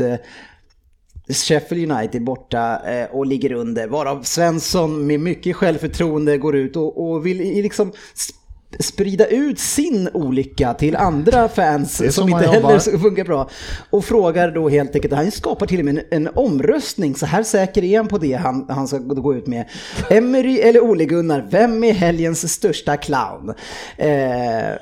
Sheffield 1.30 1.92
United 1.92 2.24
borta 2.24 2.80
eh, 2.92 3.06
och 3.12 3.26
ligger 3.26 3.52
under, 3.52 3.88
varav 3.88 4.24
Svensson 4.24 5.08
med 5.08 5.20
mycket 5.20 5.56
självförtroende 5.56 6.38
går 6.38 6.56
ut 6.56 6.76
och, 6.76 7.10
och 7.12 7.26
vill 7.26 7.38
liksom 7.38 7.92
sp- 7.92 8.36
sprida 8.80 9.26
ut 9.26 9.60
sin 9.60 10.10
olycka 10.14 10.74
till 10.74 10.96
andra 10.96 11.50
fans 11.50 12.16
som 12.16 12.30
man 12.30 12.44
inte 12.44 12.52
heller 12.54 12.98
funkar 13.00 13.24
bra. 13.24 13.50
Och 13.90 14.06
frågar 14.06 14.52
då 14.52 14.70
helt 14.70 14.96
enkelt, 14.96 15.14
han 15.14 15.32
skapar 15.32 15.66
till 15.66 15.80
och 15.80 15.86
med 15.86 15.98
en, 15.98 16.04
en 16.28 16.34
omröstning, 16.36 17.16
så 17.16 17.26
här 17.26 17.44
säker 17.44 17.84
är 17.84 17.98
han 17.98 18.08
på 18.08 18.18
det 18.18 18.34
han, 18.34 18.66
han 18.70 18.88
ska 18.88 18.98
gå 18.98 19.36
ut 19.36 19.48
med. 19.48 19.66
Emery 20.10 20.58
eller 20.60 20.80
Ole 20.84 21.06
Gunnar, 21.06 21.48
vem 21.52 21.84
är 21.84 21.94
helgens 21.94 22.54
största 22.54 22.98
clown? 22.98 23.54
Eh, 23.98 24.74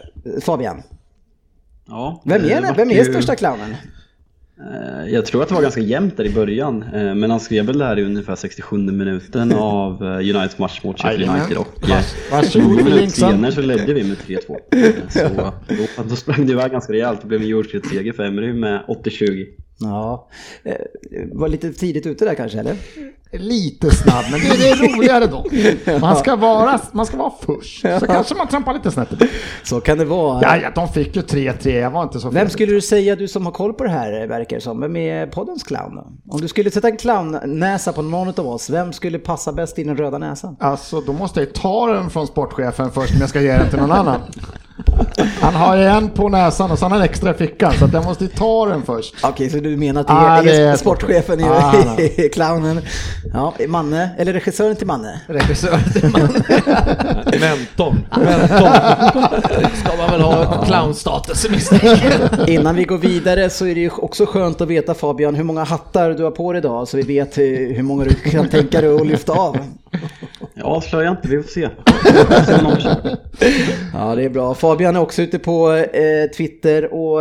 Fabian, 0.41 0.83
Ja, 1.87 2.21
vem 2.25 2.41
är, 2.45 2.73
vem 2.75 2.91
är 2.91 2.95
ju- 2.95 3.03
största 3.13 3.35
clownen? 3.35 3.75
Eh, 4.59 5.13
Jag 5.13 5.25
tror 5.25 5.41
att 5.41 5.47
det 5.49 5.55
var 5.55 5.61
ganska 5.61 5.81
jämnt 5.81 6.17
där 6.17 6.23
i 6.25 6.29
början, 6.29 6.83
eh, 6.93 7.15
men 7.15 7.31
han 7.31 7.39
skrev 7.39 7.65
väl 7.65 7.77
där 7.77 7.99
i 7.99 8.03
ungefär 8.03 8.35
67 8.35 8.77
minuten 8.77 9.51
av 9.51 10.03
eh, 10.03 10.09
Uniteds 10.17 10.57
match 10.59 10.81
mot 10.83 10.99
Sheffield. 11.01 11.29
United 11.29 11.57
och 11.57 11.67
Varsågod 12.31 12.51
20 12.51 12.59
för 12.61 12.67
minuter 12.83 12.95
linksen. 12.99 13.31
senare 13.31 13.51
så 13.51 13.61
ledde 13.61 13.93
vi 13.93 14.03
med 14.03 14.17
3-2. 14.17 14.57
Eh, 14.75 14.91
Så 15.09 15.51
då, 15.97 16.03
då 16.09 16.15
sprang 16.15 16.45
det 16.45 16.51
iväg 16.51 16.71
ganska 16.71 16.93
rejält, 16.93 17.21
det 17.21 17.27
blev 17.27 17.41
en 17.41 17.47
jordskredsseger 17.47 18.13
för 18.13 18.23
Emery 18.23 18.53
med 18.53 18.81
80-20. 18.87 19.45
Ja, 19.79 20.29
var 21.31 21.47
lite 21.47 21.73
tidigt 21.73 22.05
ute 22.05 22.25
där 22.25 22.33
kanske 22.35 22.59
eller? 22.59 22.75
Lite 23.31 23.91
snabb, 23.91 24.25
men 24.31 24.39
det, 24.39 24.47
det 24.57 24.69
är 24.69 24.75
roligare 24.75 25.27
då. 25.27 25.45
Man 25.99 26.15
ska 26.15 26.35
vara, 26.35 26.79
man 26.91 27.05
ska 27.05 27.17
vara 27.17 27.31
först, 27.45 27.81
så 27.99 28.05
kanske 28.05 28.35
man 28.35 28.47
trampar 28.47 28.73
lite 28.73 28.91
snett. 28.91 29.09
Så 29.63 29.81
kan 29.81 29.97
det 29.97 30.05
vara. 30.05 30.39
Ja, 30.41 30.57
ja, 30.57 30.69
de 30.75 30.87
fick 30.89 31.15
ju 31.15 31.21
3-3, 31.21 31.69
jag 31.69 31.91
var 31.91 32.03
inte 32.03 32.19
så 32.19 32.29
Vem 32.29 32.49
skulle 32.49 32.73
du 32.73 32.81
säga, 32.81 33.15
du 33.15 33.27
som 33.27 33.45
har 33.45 33.53
koll 33.53 33.73
på 33.73 33.83
det 33.83 33.89
här 33.89 34.27
verkar 34.27 34.59
som, 34.59 34.79
vem 34.81 34.95
är 34.95 35.27
poddens 35.27 35.63
clown 35.63 35.95
då? 35.95 36.07
Om 36.33 36.41
du 36.41 36.47
skulle 36.47 36.71
sätta 36.71 36.87
en 36.87 36.97
clownnäsa 36.97 37.93
på 37.93 38.01
någon 38.01 38.27
av 38.27 38.47
oss, 38.47 38.69
vem 38.69 38.93
skulle 38.93 39.19
passa 39.19 39.51
bäst 39.53 39.79
i 39.79 39.83
den 39.83 39.97
röda 39.97 40.17
näsan? 40.17 40.55
Alltså, 40.59 41.01
då 41.01 41.13
måste 41.13 41.39
jag 41.39 41.53
ta 41.53 41.87
den 41.87 42.09
från 42.09 42.27
sportchefen 42.27 42.91
först 42.91 43.13
om 43.13 43.19
jag 43.19 43.29
ska 43.29 43.41
ge 43.41 43.51
den 43.57 43.69
till 43.69 43.79
någon 43.79 43.91
annan. 43.91 44.21
Han 45.41 45.53
har 45.55 45.77
ju 45.77 45.83
en 45.83 46.09
på 46.09 46.29
näsan 46.29 46.71
och 46.71 46.79
så 46.79 46.85
har 46.85 46.89
han 46.89 46.99
en 46.99 47.05
extra 47.05 47.31
i 47.31 47.33
fickan, 47.33 47.73
så 47.79 47.85
att 47.85 47.93
jag 47.93 48.05
måste 48.05 48.27
ta 48.27 48.65
den 48.65 48.83
först. 48.83 49.15
Okej, 49.23 49.49
så 49.49 49.57
du 49.57 49.77
menar 49.77 50.01
att 50.01 50.07
det 50.07 50.13
Ah, 50.13 50.37
är, 50.37 50.43
det 50.43 50.55
är 50.55 50.75
sportchefen 50.75 51.39
i 51.39 51.43
Ah, 51.43 51.73
clownen? 52.33 52.81
Ja, 53.33 53.53
Manne, 53.67 54.09
eller 54.17 54.33
regissören 54.33 54.75
till 54.75 54.87
Manne? 54.87 55.21
Regissör 55.27 55.79
till 55.93 56.09
man. 56.09 56.21
Mentorn. 57.39 58.05
Ska 59.75 59.97
man 59.97 60.11
väl 60.11 60.21
ha 60.21 60.65
clownstatus 60.65 61.49
misstänker 61.49 62.49
Innan 62.49 62.75
vi 62.75 62.83
går 62.83 62.97
vidare 62.97 63.49
så 63.49 63.65
är 63.65 63.75
det 63.75 63.81
ju 63.81 63.89
också 63.89 64.25
skönt 64.25 64.61
att 64.61 64.67
veta 64.67 64.93
Fabian 64.93 65.35
hur 65.35 65.43
många 65.43 65.63
hattar 65.63 66.11
du 66.11 66.23
har 66.23 66.31
på 66.31 66.53
dig 66.53 66.59
idag 66.59 66.87
så 66.87 66.97
vi 66.97 67.03
vet 67.03 67.37
hur, 67.37 67.73
hur 67.73 67.83
många 67.83 68.03
du 68.03 68.13
kan 68.13 68.49
tänka 68.49 68.81
dig 68.81 68.95
att 68.95 69.07
lyfta 69.07 69.33
av. 69.33 69.57
Jag 70.57 70.65
avslöjar 70.67 71.11
inte, 71.11 71.27
vi 71.27 71.43
får 71.43 71.49
se. 71.49 71.69
Ja, 73.93 74.15
det 74.15 74.23
är 74.23 74.29
bra. 74.29 74.53
Fabian 74.53 74.95
är 74.95 74.99
också 74.99 75.21
ute 75.21 75.39
på 75.39 75.71
eh, 75.73 76.29
Twitter 76.37 76.93
och 76.93 77.19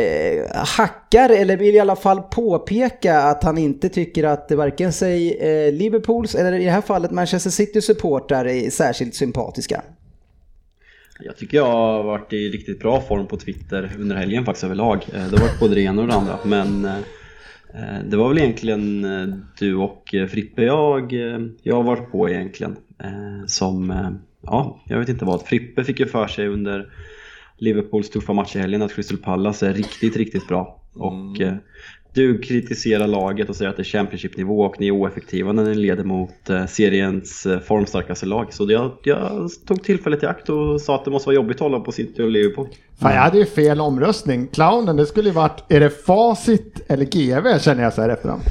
eh, 0.00 0.56
hackar, 0.76 1.30
eller 1.30 1.56
vill 1.56 1.74
i 1.74 1.80
alla 1.80 1.96
fall 1.96 2.22
påpeka 2.22 3.18
att 3.20 3.44
han 3.44 3.58
inte 3.58 3.88
tycker 3.88 4.24
att 4.24 4.50
varken 4.50 4.92
sig 4.92 5.36
eh, 5.38 5.72
Liverpools 5.72 6.34
eller 6.34 6.52
i 6.52 6.64
det 6.64 6.70
här 6.70 6.80
fallet 6.80 7.10
Manchester 7.10 7.50
City-supportrar 7.50 8.44
är 8.48 8.70
särskilt 8.70 9.14
sympatiska. 9.14 9.82
Jag 11.20 11.36
tycker 11.36 11.56
jag 11.56 11.66
har 11.66 12.02
varit 12.02 12.32
i 12.32 12.48
riktigt 12.48 12.80
bra 12.80 13.00
form 13.00 13.26
på 13.26 13.36
Twitter 13.36 13.92
under 13.98 14.16
helgen 14.16 14.44
faktiskt 14.44 14.64
överlag. 14.64 15.06
Eh, 15.14 15.24
Det 15.30 15.38
har 15.38 15.46
varit 15.46 15.60
både 15.60 15.74
det 15.74 15.80
ena 15.80 16.02
och 16.02 16.08
det 16.08 16.14
andra. 16.14 16.38
Men 16.44 16.84
eh, 16.84 16.92
det 18.04 18.16
var 18.16 18.28
väl 18.28 18.38
egentligen 18.38 19.04
eh, 19.04 19.36
du 19.58 19.74
och 19.74 20.14
eh, 20.14 20.26
Frippe 20.26 20.62
jag, 20.62 21.12
eh, 21.12 21.40
jag 21.62 21.76
har 21.76 21.82
varit 21.82 22.10
på 22.10 22.28
egentligen. 22.30 22.76
Eh, 22.98 23.46
Som, 23.46 23.90
eh, 23.90 24.10
ja, 24.42 24.80
jag 24.86 24.98
vet 24.98 25.08
inte 25.08 25.24
vad. 25.24 25.42
Frippe 25.42 25.84
fick 25.84 26.00
ju 26.00 26.06
för 26.06 26.26
sig 26.26 26.48
under 26.48 26.92
Liverpools 27.58 28.10
tuffa 28.10 28.32
match 28.32 28.56
i 28.56 28.58
helgen 28.58 28.82
att 28.82 28.94
Crystal 28.94 29.18
Palace 29.18 29.68
är 29.68 29.74
riktigt, 29.74 30.16
riktigt 30.16 30.48
bra. 30.48 30.80
Och 30.94 31.40
eh, 31.40 31.54
du 32.14 32.38
kritiserar 32.38 33.06
laget 33.06 33.48
och 33.48 33.56
säger 33.56 33.70
att 33.70 33.76
det 33.76 33.82
är 33.82 33.84
Championship-nivå 33.84 34.60
och 34.60 34.80
ni 34.80 34.86
är 34.86 34.90
oeffektiva 34.92 35.52
när 35.52 35.64
ni 35.64 35.74
leder 35.74 36.04
mot 36.04 36.50
eh, 36.50 36.66
seriens 36.66 37.46
eh, 37.46 37.60
formstarkaste 37.60 38.26
lag. 38.26 38.52
Så 38.52 38.70
jag, 38.70 38.90
jag 39.02 39.50
tog 39.66 39.82
tillfället 39.82 40.22
i 40.22 40.26
akt 40.26 40.48
och 40.48 40.80
sa 40.80 40.94
att 40.94 41.04
det 41.04 41.10
måste 41.10 41.26
vara 41.28 41.36
jobbigt 41.36 41.56
att 41.56 41.60
hålla 41.60 41.80
på 41.80 41.92
City 41.92 42.22
och 42.22 42.30
Liverpool. 42.30 42.68
Fan, 43.00 43.14
jag 43.14 43.20
hade 43.20 43.38
ju 43.38 43.44
fel 43.44 43.80
omröstning. 43.80 44.46
Clownen, 44.46 44.96
det 44.96 45.06
skulle 45.06 45.28
ju 45.28 45.34
varit, 45.34 45.64
är 45.68 45.80
det 45.80 45.90
facit 45.90 46.80
eller 46.88 47.04
GV 47.04 47.58
känner 47.58 47.82
jag 47.82 47.92
så 47.92 48.02
här 48.02 48.08
efterhand. 48.08 48.42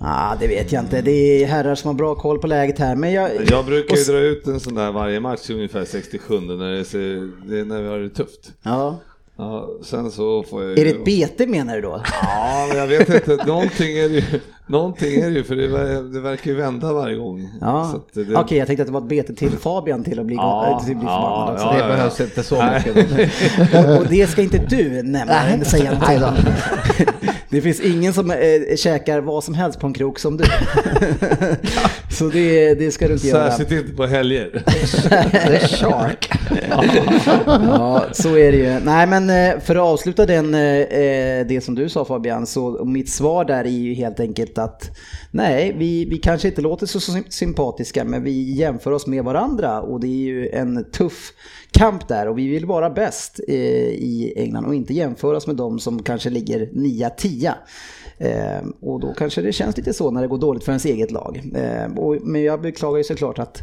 Ah, 0.00 0.36
det 0.40 0.46
vet 0.48 0.72
jag 0.72 0.82
inte. 0.82 1.02
Det 1.02 1.10
är 1.10 1.46
herrar 1.46 1.74
som 1.74 1.88
har 1.88 1.94
bra 1.94 2.14
koll 2.14 2.38
på 2.38 2.46
läget 2.46 2.78
här. 2.78 2.96
Men 2.96 3.12
jag, 3.12 3.30
Jag 3.50 3.66
brukar 3.66 3.96
ju 3.96 4.02
dra 4.04 4.18
ut 4.18 4.46
en 4.46 4.60
sån 4.60 4.74
där 4.74 4.92
varje 4.92 5.20
match 5.20 5.50
ungefär 5.50 5.84
67 5.84 6.40
när, 6.40 6.72
det 6.72 6.84
ser, 6.84 7.48
det 7.48 7.60
är 7.60 7.64
när 7.64 7.82
vi 7.82 7.88
har 7.88 7.98
det 7.98 8.08
tufft. 8.08 8.52
Ja. 8.62 9.00
Ja, 9.40 9.68
sen 9.84 10.10
så 10.10 10.42
får 10.42 10.62
jag 10.64 10.78
Är 10.78 10.84
det 10.84 10.90
ett 10.90 11.04
bete 11.04 11.46
menar 11.46 11.74
du 11.74 11.80
då? 11.80 12.02
Ja, 12.22 12.66
men 12.68 12.78
jag 12.78 12.86
vet 12.86 13.08
inte. 13.14 13.44
Någonting 13.46 13.98
är 13.98 14.08
det 14.08 14.14
ju, 14.14 14.22
någonting 14.66 15.20
är 15.20 15.30
det 15.30 15.36
ju 15.36 15.44
för 15.44 15.56
det, 15.56 15.68
ver- 15.68 16.12
det 16.12 16.20
verkar 16.20 16.50
ju 16.50 16.56
vända 16.56 16.92
varje 16.92 17.16
gång. 17.16 17.48
Ja, 17.60 17.88
Så 17.90 17.96
att 17.96 18.02
okej 18.12 18.24
det- 18.48 18.56
jag 18.56 18.66
tänkte 18.66 18.82
att 18.82 18.86
det 18.86 18.92
var 18.92 19.00
ett 19.00 19.08
bete 19.08 19.34
till 19.34 19.50
Fabian 19.50 20.04
till 20.04 20.20
att 20.20 20.26
bli, 20.26 20.36
Ja, 20.36 20.82
till 20.84 20.92
att 20.94 20.98
bli 21.00 21.06
ja, 21.08 21.54
förbannad 21.54 21.60
ja, 21.60 21.72
Det 21.72 21.78
ja, 21.78 21.90
ja. 21.90 21.96
behövs 21.96 22.20
inte 22.20 22.42
så 22.42 22.62
mycket. 22.62 23.84
Och, 23.88 23.96
och 23.98 24.06
det 24.10 24.30
ska 24.30 24.42
inte 24.42 24.58
du 24.58 25.02
nämna, 25.02 25.64
säga 25.64 25.90
någonting 25.92 26.24
om. 26.24 26.34
Det 27.50 27.60
finns 27.60 27.80
ingen 27.80 28.12
som 28.12 28.30
äh, 28.30 28.36
käkar 28.76 29.20
vad 29.20 29.44
som 29.44 29.54
helst 29.54 29.80
på 29.80 29.86
en 29.86 29.92
krok 29.92 30.18
som 30.18 30.36
du. 30.36 30.44
Så 32.10 32.28
det, 32.28 32.74
det 32.74 32.90
ska 32.90 33.06
du 33.08 33.12
inte 33.14 33.26
göra. 33.28 33.50
Särskilt 33.50 33.82
inte 33.82 33.96
på 33.96 34.06
helger. 34.06 34.62
The 35.48 35.68
shark 35.68 36.30
ja, 37.46 38.04
så 38.12 38.36
är 38.36 38.52
det 38.52 38.58
ju. 38.58 38.80
Nej, 38.80 39.06
men 39.06 39.30
eh, 39.30 39.60
för 39.60 39.76
att 39.76 39.82
avsluta 39.82 40.26
den, 40.26 40.54
eh, 40.54 40.80
eh, 40.80 41.46
det 41.46 41.64
som 41.64 41.74
du 41.74 41.88
sa 41.88 42.04
Fabian, 42.04 42.46
så 42.46 42.84
mitt 42.84 43.10
svar 43.10 43.44
där 43.44 43.64
är 43.64 43.68
ju 43.68 43.94
helt 43.94 44.20
enkelt 44.20 44.58
att 44.58 44.96
nej, 45.30 45.74
vi, 45.78 46.04
vi 46.04 46.18
kanske 46.18 46.48
inte 46.48 46.62
låter 46.62 46.86
så 46.86 47.22
sympatiska, 47.28 48.04
men 48.04 48.24
vi 48.24 48.52
jämför 48.52 48.90
oss 48.90 49.06
med 49.06 49.24
varandra 49.24 49.80
och 49.80 50.00
det 50.00 50.06
är 50.06 50.26
ju 50.26 50.48
en 50.48 50.84
tuff 50.90 51.32
kamp 51.70 52.08
där 52.08 52.28
och 52.28 52.38
vi 52.38 52.48
vill 52.48 52.66
vara 52.66 52.90
bäst 52.90 53.40
i 53.40 54.32
England 54.36 54.64
och 54.64 54.74
inte 54.74 54.94
jämföra 54.94 55.36
oss 55.36 55.46
med 55.46 55.56
de 55.56 55.78
som 55.78 56.02
kanske 56.02 56.30
ligger 56.30 56.66
9-10. 56.66 57.52
Och 58.80 59.00
då 59.00 59.14
kanske 59.14 59.42
det 59.42 59.52
känns 59.52 59.76
lite 59.76 59.92
så 59.92 60.10
när 60.10 60.22
det 60.22 60.28
går 60.28 60.38
dåligt 60.38 60.64
för 60.64 60.72
ens 60.72 60.84
eget 60.84 61.10
lag. 61.10 61.42
Men 62.22 62.42
jag 62.42 62.60
beklagar 62.60 62.98
ju 62.98 63.04
såklart 63.04 63.38
att, 63.38 63.62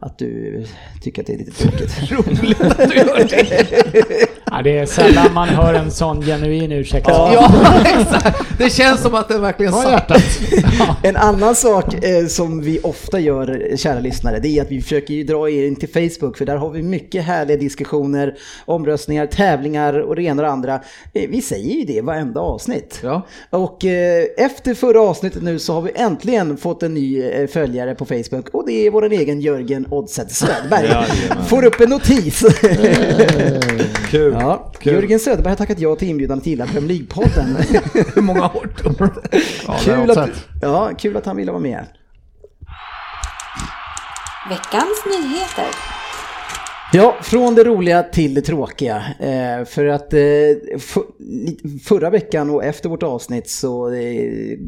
att 0.00 0.18
du 0.18 0.64
tycker 1.02 1.22
att 1.22 1.26
det 1.26 1.32
är 1.32 1.38
lite 1.38 1.52
tråkigt. 1.52 2.10
Roligt 2.10 2.60
att 2.60 2.90
du 2.90 2.96
gör 2.96 3.28
det. 3.28 4.25
Ja, 4.50 4.62
det 4.62 4.78
är 4.78 4.86
sällan 4.86 5.34
man 5.34 5.48
hör 5.48 5.74
en 5.74 5.90
sån 5.90 6.22
genuin 6.22 6.72
ursäkt. 6.72 7.06
Ja, 7.08 7.52
exakt. 7.84 8.58
Det 8.58 8.70
känns 8.70 9.02
som 9.02 9.14
att 9.14 9.28
det 9.28 9.38
verkligen 9.38 9.72
satt. 9.72 10.10
En 11.02 11.16
annan 11.16 11.54
sak 11.54 12.04
eh, 12.04 12.26
som 12.26 12.60
vi 12.60 12.80
ofta 12.82 13.20
gör, 13.20 13.76
kära 13.76 14.00
lyssnare, 14.00 14.38
det 14.38 14.48
är 14.48 14.62
att 14.62 14.70
vi 14.70 14.82
försöker 14.82 15.14
ju 15.14 15.24
dra 15.24 15.50
er 15.50 15.66
in 15.66 15.76
till 15.76 15.88
Facebook, 15.88 16.38
för 16.38 16.44
där 16.44 16.56
har 16.56 16.70
vi 16.70 16.82
mycket 16.82 17.24
härliga 17.24 17.56
diskussioner, 17.56 18.34
omröstningar, 18.64 19.26
tävlingar 19.26 19.98
och 20.00 20.16
det 20.16 20.22
ena 20.22 20.42
och 20.42 20.46
det 20.46 20.52
andra. 20.52 20.74
Eh, 21.12 21.28
vi 21.30 21.42
säger 21.42 21.74
ju 21.74 21.84
det 21.84 22.00
varenda 22.00 22.40
avsnitt. 22.40 23.00
Ja. 23.02 23.26
Och 23.50 23.84
eh, 23.84 24.24
efter 24.36 24.74
förra 24.74 25.00
avsnittet 25.00 25.42
nu 25.42 25.58
så 25.58 25.72
har 25.72 25.82
vi 25.82 25.90
äntligen 25.94 26.56
fått 26.56 26.82
en 26.82 26.94
ny 26.94 27.22
följare 27.48 27.94
på 27.94 28.04
Facebook 28.04 28.48
och 28.52 28.66
det 28.66 28.86
är 28.86 28.90
vår 28.90 29.12
egen 29.12 29.40
Jörgen 29.40 29.86
Oddset 29.90 30.30
Söderberg. 30.30 30.86
Jajamän. 30.86 31.44
Får 31.46 31.64
upp 31.64 31.80
en 31.80 31.90
notis. 31.90 32.44
Kul. 34.10 34.35
Ja, 34.40 34.72
Kul. 34.78 34.92
Jörgen 34.92 35.20
Söderberg 35.20 35.50
har 35.50 35.56
tackat 35.56 35.78
ja 35.78 35.96
till 35.96 36.08
inbjudan 36.08 36.40
till 36.40 36.58
Premier 36.58 36.94
League-podden. 36.94 37.56
Hur 38.14 38.22
många 38.22 38.44
år? 38.44 38.68
Ja, 39.66 39.78
kul, 39.84 40.10
att, 40.10 40.30
ja, 40.62 40.90
kul 40.98 41.16
att 41.16 41.26
han 41.26 41.36
ville 41.36 41.52
vara 41.52 41.62
med. 41.62 41.86
Veckans 44.48 45.04
nyheter. 45.06 45.96
Ja, 46.92 47.16
från 47.22 47.54
det 47.54 47.64
roliga 47.64 48.02
till 48.02 48.34
det 48.34 48.40
tråkiga. 48.40 49.04
Eh, 49.20 49.64
för 49.64 49.86
att 49.86 50.12
eh, 50.12 50.78
för, 50.78 51.02
förra 51.84 52.10
veckan 52.10 52.50
och 52.50 52.64
efter 52.64 52.88
vårt 52.88 53.02
avsnitt 53.02 53.50
så 53.50 53.92
eh, 53.92 54.58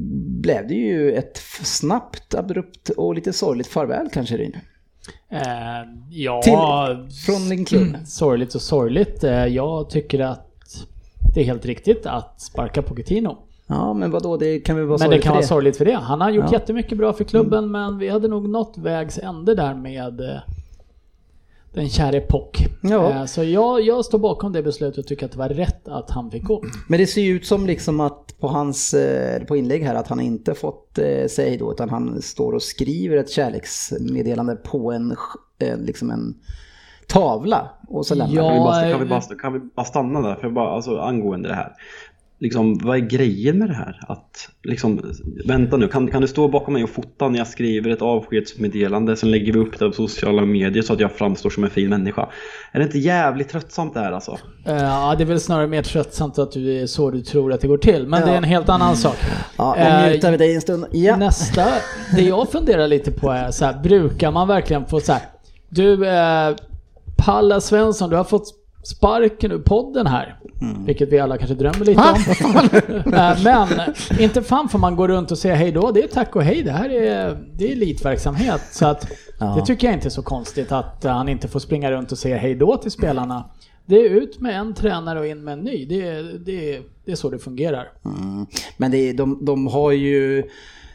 blev 0.40 0.68
det 0.68 0.75
ju 0.75 1.12
ett 1.12 1.38
snabbt, 1.62 2.34
abrupt 2.34 2.88
och 2.88 3.14
lite 3.14 3.32
sorgligt 3.32 3.66
farväl 3.66 4.08
kanske 4.12 4.37
Ryn. 4.37 4.56
Eh, 5.31 5.41
ja, 6.11 6.43
Till- 6.43 7.17
från 7.27 7.49
din 7.49 7.65
klubb. 7.65 7.83
Mm, 7.88 8.07
sorgligt 8.07 8.55
och 8.55 8.62
sorgligt. 8.62 9.25
Eh, 9.25 9.47
jag 9.47 9.91
tycker 9.91 10.21
att 10.21 10.45
det 11.35 11.41
är 11.41 11.45
helt 11.45 11.67
riktigt 11.67 12.07
att 12.07 12.41
sparka 12.41 12.83
Pochettino. 12.83 13.38
Ja, 13.67 13.95
men 13.95 14.11
vadå, 14.11 14.37
det 14.37 14.61
kan 14.61 14.77
väl 14.77 14.85
vara 14.85 14.99
Men 14.99 15.11
det 15.11 15.19
kan 15.19 15.33
vara 15.35 15.43
sorgligt 15.43 15.77
för 15.77 15.85
det. 15.85 15.93
Han 15.93 16.21
har 16.21 16.31
gjort 16.31 16.43
Ja. 16.43 16.49
Mm. 16.49 16.53
jättemycket 16.61 16.99
bra 16.99 17.12
för 17.12 17.25
klubben 17.25 17.71
men 17.71 17.99
vi 17.99 18.09
hade 18.09 18.29
nog 18.29 18.49
nått 18.49 18.75
vägs 18.79 19.19
ände 19.19 19.55
där 19.55 19.75
med 19.75 20.21
eh, 20.21 20.37
den 21.78 21.88
käre 21.88 22.20
Pock. 22.20 22.66
Ja. 22.82 23.11
Eh, 23.11 23.25
Så 23.25 23.44
jag, 23.44 23.80
jag 23.80 24.04
står 24.04 24.18
bakom 24.18 24.52
det 24.52 24.62
beslutet 24.62 24.99
och 24.99 25.06
tycker 25.06 25.26
att 25.26 25.32
det 25.32 25.38
var 25.38 25.49
rätt 25.49 25.88
att 25.88 26.11
han 26.11 26.30
fick 26.30 26.44
gå. 26.44 26.62
Men 26.88 26.99
det 27.00 27.06
ser 27.06 27.23
ju 27.23 27.37
ut 27.37 27.47
som 27.47 27.66
liksom 27.66 28.00
att 28.00 28.35
på 28.40 28.49
hans 28.49 28.94
eh, 28.94 29.42
på 29.44 29.56
inlägg 29.56 29.82
här 29.82 29.94
att 29.94 30.08
han 30.08 30.20
inte 30.20 30.54
fått 30.54 30.99
eh, 30.99 31.26
säga 31.28 31.58
då 31.58 31.73
utan 31.73 31.90
han 31.90 32.23
står 32.23 32.52
och 32.52 32.62
skriver 32.62 33.16
ett 33.16 33.30
kärleksmeddelande 33.30 34.56
på 34.56 34.92
en, 34.92 35.16
liksom 35.78 36.11
en 36.11 36.35
tavla 37.06 37.70
och 37.88 38.06
så 38.06 38.14
lämnar 38.14 38.37
Ja. 38.37 38.49
Kan 38.49 38.54
vi, 38.54 38.61
bara, 38.61 38.90
kan, 38.90 39.00
vi 39.00 39.06
bara, 39.06 39.20
kan 39.42 39.52
vi 39.52 39.58
bara 39.76 39.87
stanna 39.87 40.20
där? 40.20 40.35
För 40.35 40.50
bara, 40.50 40.70
alltså, 40.70 40.99
angående 40.99 41.49
det 41.49 41.54
här. 41.54 41.73
Liksom, 42.40 42.78
vad 42.78 42.97
är 42.97 43.00
grejen 43.00 43.59
med 43.59 43.68
det 43.68 43.75
här? 43.75 44.00
Att, 44.09 44.49
liksom, 44.62 45.00
vänta 45.47 45.76
nu, 45.76 45.88
kan, 45.88 46.09
kan 46.09 46.23
du 46.23 46.28
stå 46.28 46.49
bakom 46.49 46.75
mig 46.75 46.85
och 46.85 46.90
fota 46.90 47.28
när 47.28 47.38
jag 47.38 47.47
skriver 47.47 47.90
ett 47.90 48.02
avskedsmeddelande? 48.02 49.16
Sen 49.16 49.30
lägger 49.30 49.52
vi 49.52 49.59
upp 49.59 49.78
det 49.78 49.87
på 49.87 49.92
sociala 49.92 50.45
medier 50.45 50.83
så 50.83 50.92
att 50.92 51.00
jag 51.00 51.12
framstår 51.12 51.50
som 51.50 51.64
en 51.64 51.71
fin 51.71 51.88
människa. 51.88 52.28
Är 52.73 52.78
det 52.78 52.85
inte 52.85 52.99
jävligt 52.99 53.49
tröttsamt 53.49 53.95
det 53.95 54.00
här 54.00 54.12
alltså? 54.12 54.38
Eh, 54.66 54.75
Ja, 54.76 55.14
det 55.18 55.25
är 55.25 55.26
väl 55.26 55.40
snarare 55.40 55.66
mer 55.66 55.83
tröttsamt 55.83 56.38
att 56.38 56.52
du 56.52 56.83
är 56.83 56.87
så 56.87 57.11
du 57.11 57.21
tror 57.21 57.52
att 57.52 57.61
det 57.61 57.68
går 57.68 57.78
till. 57.78 58.07
Men 58.07 58.26
det 58.26 58.33
är 58.33 58.37
en 58.37 58.45
helt 58.45 58.68
annan 58.68 58.97
sak. 58.97 59.16
Ja, 59.57 59.76
Eh, 59.76 60.04
och 60.04 60.11
mutar 60.11 60.30
vi 60.30 60.37
dig 60.37 60.54
en 60.54 60.61
stund. 60.61 60.85
Ja. 60.92 61.16
Nästa, 61.16 61.64
det 62.16 62.23
jag 62.23 62.52
funderar 62.52 62.88
lite 62.88 63.11
på 63.12 63.30
är 63.30 63.50
så 63.50 63.64
här, 63.64 63.83
brukar 63.83 64.30
man 64.30 64.49
verkligen 64.49 64.87
få 64.87 65.00
så 65.00 65.12
här, 65.12 65.23
du 65.68 66.07
eh, 66.09 66.57
Palla 67.16 67.61
Svensson, 67.61 68.11
du 68.11 68.16
har 68.16 68.25
fått 68.25 68.54
sparken 68.90 69.52
ur 69.52 69.59
podden 69.59 70.07
här. 70.07 70.38
Mm. 70.61 70.85
Vilket 70.85 71.12
vi 71.12 71.18
alla 71.18 71.38
kanske 71.38 71.54
drömmer 71.54 71.85
lite 71.85 72.00
om. 72.00 72.18
Eh, 73.14 73.42
Men 73.45 73.68
inte 74.21 74.42
fan 74.42 74.68
får 74.68 74.78
man 74.78 74.97
gå 74.97 75.09
runt 75.09 75.30
och 75.30 75.38
säga 75.38 75.54
hej 75.54 75.73
då. 75.73 75.90
Det 75.90 76.02
är 76.02 76.09
tack 76.09 76.37
och 76.37 76.42
hej. 76.42 76.62
Det 76.62 76.73
här 76.73 76.88
är, 76.90 77.38
det 77.54 77.68
är 77.68 77.73
elitverksamhet. 77.73 78.62
Så 78.71 78.87
att 78.87 79.11
Ja. 79.40 79.54
det 79.61 79.66
tycker 79.66 79.87
jag 79.87 79.95
inte 79.95 80.09
är 80.09 80.11
så 80.11 80.23
konstigt 80.23 80.73
att 80.73 81.04
han 81.04 81.28
inte 81.28 81.49
får 81.49 81.61
springa 81.61 81.90
runt 81.90 82.12
och 82.12 82.18
säga 82.18 82.37
hej 82.37 82.54
då 82.54 82.76
till 82.76 82.90
spelarna. 82.90 83.45
Det 83.87 83.95
är 83.97 84.11
ut 84.11 84.40
med 84.40 84.61
en 84.61 84.75
tränare 84.75 85.21
och 85.21 85.26
in 85.26 85.45
med 85.45 85.52
en 85.52 85.61
ny. 85.61 85.85
Det 85.87 86.09
är, 86.09 86.23
det 86.47 86.75
är, 86.76 86.83
det 87.04 87.12
är 87.12 87.16
så 87.16 87.30
det 87.30 87.38
fungerar. 87.38 87.88
Mm. 88.04 88.47
Men 88.76 88.90
det 88.90 89.12
de, 89.12 89.45
de 89.45 89.66
har 89.66 89.92
ju... 89.92 90.45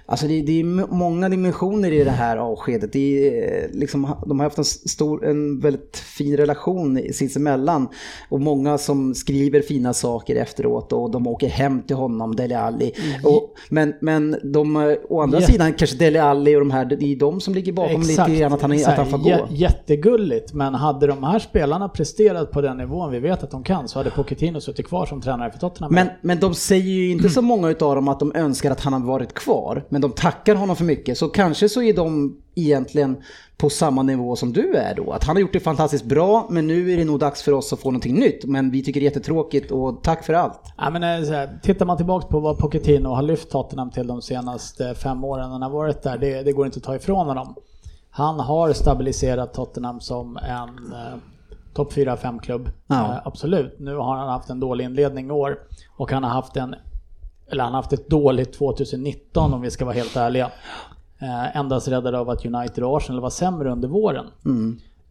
Alltså 0.06 0.28
det, 0.28 0.42
det 0.42 0.60
är 0.60 0.64
många 0.94 1.30
dimensioner 1.30 1.92
i 1.92 2.04
det 2.04 2.12
här 2.12 2.38
avskedet. 2.38 2.94
Det 2.94 3.28
är, 3.28 3.64
eh, 3.64 3.70
liksom, 3.80 4.08
de 4.28 4.40
har 4.40 4.46
haft 4.46 4.58
en, 4.58 4.64
stor, 4.64 5.26
en 5.26 5.60
väldigt 5.60 5.98
fin 5.98 6.38
relation 6.38 7.00
sinsemellan. 7.14 7.88
Och 8.30 8.42
många 8.42 8.78
som 8.78 9.16
skriver 9.16 9.62
fina 9.62 9.94
saker 9.94 10.36
efteråt 10.36 10.94
och 10.94 11.12
de 11.12 11.28
åker 11.28 11.48
hem 11.48 11.82
till 11.82 11.96
honom, 11.96 12.36
Dele 12.36 12.60
Alli. 12.60 12.92
Och, 13.24 13.54
men, 13.70 13.94
men 14.02 14.36
de, 14.44 14.76
eh, 14.76 14.96
å 15.10 15.22
andra 15.22 15.40
Jä- 15.40 15.46
sidan 15.52 15.74
kanske 15.74 15.98
Dele 15.98 16.24
Alli 16.24 16.56
och 16.56 16.60
de 16.60 16.72
här, 16.72 16.86
det 16.86 17.06
är 17.06 17.16
de 17.16 17.42
som 17.42 17.54
ligger 17.54 17.74
bakom 17.74 18.02
lite 18.02 18.14
grann 18.40 18.54
att 18.54 18.62
han, 18.62 18.72
att 18.72 18.98
han 18.98 19.06
får 19.10 19.18
gå. 19.18 19.30
jä- 19.30 19.48
Jättegulligt, 19.50 20.54
men 20.54 20.76
hade 20.76 21.08
de 21.08 21.24
här 21.24 21.40
spelarna 21.40 21.90
presterat 21.90 22.52
på 22.52 22.62
den 22.62 22.78
nivån 22.78 23.12
vi 23.12 23.20
vet 23.20 23.44
att 23.44 23.52
de 23.52 23.64
kan 23.64 23.88
så 23.88 24.00
hade 24.00 24.10
Pochettino 24.10 24.62
suttit 24.62 24.88
kvar 24.88 25.06
som 25.06 25.22
tränare 25.22 25.52
för 25.52 25.60
Tottenham. 25.60 25.94
Men, 25.94 26.08
men 26.22 26.40
de 26.40 26.54
säger 26.54 26.84
ju 26.92 27.12
inte 27.12 27.30
så 27.30 27.42
många 27.42 27.70
utav 27.70 27.96
dem 27.96 28.08
att 28.08 28.20
de 28.20 28.32
önskar 28.36 28.72
att 28.72 28.80
han 28.82 28.94
har 28.94 29.00
varit 29.00 29.34
kvar. 29.34 29.86
Men 29.94 30.02
de 30.02 30.12
tackar 30.12 30.56
honom 30.56 30.76
för 30.76 30.86
mycket. 30.86 31.18
Så 31.18 31.28
kanske 31.28 31.70
så 31.70 31.82
är 31.82 31.94
de 31.94 32.38
egentligen 32.56 33.18
på 33.58 33.70
samma 33.70 34.04
nivå 34.04 34.36
som 34.36 34.54
du 34.54 34.76
är 34.76 34.96
då. 34.96 35.12
Att 35.12 35.24
han 35.24 35.36
har 35.36 35.42
gjort 35.42 35.54
det 35.54 35.60
fantastiskt 35.60 36.06
bra, 36.06 36.48
men 36.50 36.68
nu 36.68 36.92
är 36.92 36.98
det 36.98 37.06
nog 37.06 37.20
dags 37.20 37.44
för 37.44 37.52
oss 37.52 37.74
att 37.74 37.80
få 37.80 37.92
någonting 37.92 38.20
nytt. 38.20 38.46
Men 38.46 38.72
vi 38.72 38.84
tycker 38.84 39.00
det 39.00 39.04
är 39.04 39.10
jättetråkigt 39.10 39.72
och 39.72 40.04
tack 40.04 40.24
för 40.24 40.34
allt. 40.34 40.60
Ja, 40.78 40.90
men 40.90 41.04
eh, 41.04 41.28
så 41.28 41.34
här, 41.34 41.60
tittar 41.64 41.86
man 41.86 41.98
tillbaka 41.98 42.28
på 42.28 42.40
vad 42.40 42.58
Pochettino 42.58 43.10
har 43.10 43.22
lyft 43.22 43.52
Tottenham 43.52 43.92
till 43.92 44.08
de 44.08 44.22
senaste 44.22 44.96
fem 44.96 45.24
åren 45.24 45.52
han 45.52 45.62
har 45.62 45.70
varit 45.70 46.02
där, 46.02 46.18
det, 46.18 46.44
det 46.44 46.52
går 46.52 46.66
inte 46.66 46.78
att 46.78 46.84
ta 46.84 46.96
ifrån 46.96 47.28
honom. 47.28 47.56
Han 48.10 48.40
har 48.40 48.74
stabiliserat 48.74 49.54
Tottenham 49.54 50.00
som 50.00 50.38
en 50.38 50.94
eh, 50.94 51.18
topp 51.74 51.94
4-5 51.94 52.40
klubb. 52.40 52.70
Ja. 52.88 52.96
Eh, 52.96 53.28
absolut. 53.28 53.80
Nu 53.80 53.96
har 53.96 54.18
han 54.18 54.30
haft 54.30 54.50
en 54.50 54.60
dålig 54.60 54.86
inledning 54.86 55.28
i 55.28 55.32
år 55.32 55.60
och 55.98 56.12
han 56.12 56.24
har 56.24 56.32
haft 56.32 56.58
en 56.58 56.76
eller 57.48 57.64
han 57.64 57.74
har 57.74 57.82
haft 57.82 57.94
ett 57.94 58.10
dåligt 58.10 58.54
2019 58.54 59.54
om 59.54 59.62
vi 59.62 59.72
ska 59.72 59.86
vara 59.86 59.96
helt 59.96 60.16
ärliga. 60.16 60.52
Eh, 61.20 61.58
endast 61.58 61.88
räddade 61.88 62.20
av 62.20 62.30
att 62.30 62.46
United 62.46 62.84
och 62.84 62.98
Arsenal 62.98 63.22
var 63.22 63.30
sämre 63.30 63.72
under 63.72 63.88
våren. 63.88 64.26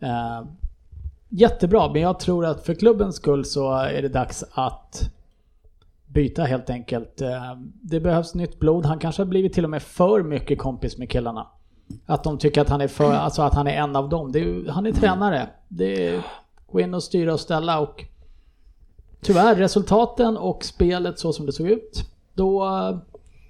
Eh, 0.01 0.43
jättebra, 1.29 1.93
men 1.93 2.03
jag 2.03 2.21
tror 2.21 2.47
att 2.47 2.67
för 2.67 2.75
klubbens 2.75 3.17
skull 3.17 3.45
så 3.45 3.73
är 3.73 4.03
det 4.03 4.09
dags 4.09 4.45
att 4.53 5.11
byta 6.07 6.43
helt 6.45 6.71
enkelt. 6.71 7.21
Eh, 7.21 7.55
Det 7.83 8.01
behövs 8.01 8.35
nytt 8.35 8.59
blod. 8.59 8.87
Han 8.87 8.99
kanske 8.99 9.23
har 9.23 9.27
blivit 9.27 9.53
till 9.53 9.65
och 9.65 9.71
med 9.71 9.83
för 9.83 10.23
mycket 10.23 10.59
kompis 10.59 10.99
med 10.99 11.11
killarna. 11.11 11.47
Att 12.07 12.25
de 12.25 12.39
tycker 12.39 12.61
att 12.61 12.69
han 12.69 12.81
är, 12.81 12.89
för, 12.89 13.13
alltså 13.13 13.43
att 13.43 13.55
han 13.55 13.67
är 13.67 13.73
en 13.77 13.97
av 13.97 14.09
dem. 14.09 14.29
Är, 14.29 14.71
han 14.71 14.87
är 14.87 14.93
tränare. 14.93 15.49
Det 15.69 16.09
är 16.09 16.23
gå 16.73 16.81
in 16.81 16.95
och 16.95 17.03
styra 17.03 17.33
och 17.33 17.41
ställa 17.41 17.81
och 17.81 18.05
tyvärr 19.21 19.55
resultaten 19.55 20.37
och 20.37 20.65
spelet 20.65 21.19
så 21.19 21.33
som 21.33 21.47
det 21.47 21.53
såg 21.53 21.67
ut. 21.69 22.05
Då, 22.35 22.65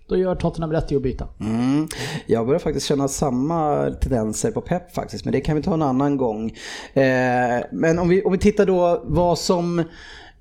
då 0.09 0.17
gör 0.17 0.35
Tottenham 0.35 0.73
rätt 0.73 0.93
i 0.93 0.97
att 0.97 1.03
byta. 1.03 1.29
Mm. 1.41 1.89
Jag 2.27 2.47
börjar 2.47 2.59
faktiskt 2.59 2.87
känna 2.87 3.09
samma 3.09 3.91
tendenser 3.91 4.51
på 4.51 4.61
Pep 4.61 4.95
faktiskt, 4.95 5.25
men 5.25 5.33
det 5.33 5.41
kan 5.41 5.57
vi 5.57 5.63
ta 5.63 5.75
en 5.75 5.83
annan 5.83 6.17
gång. 6.17 6.51
Eh, 6.95 7.65
men 7.73 7.99
om 7.99 8.09
vi, 8.09 8.23
om 8.23 8.33
vi 8.33 8.39
tittar 8.39 8.67
då 8.67 9.03
vad 9.05 9.39
som 9.39 9.79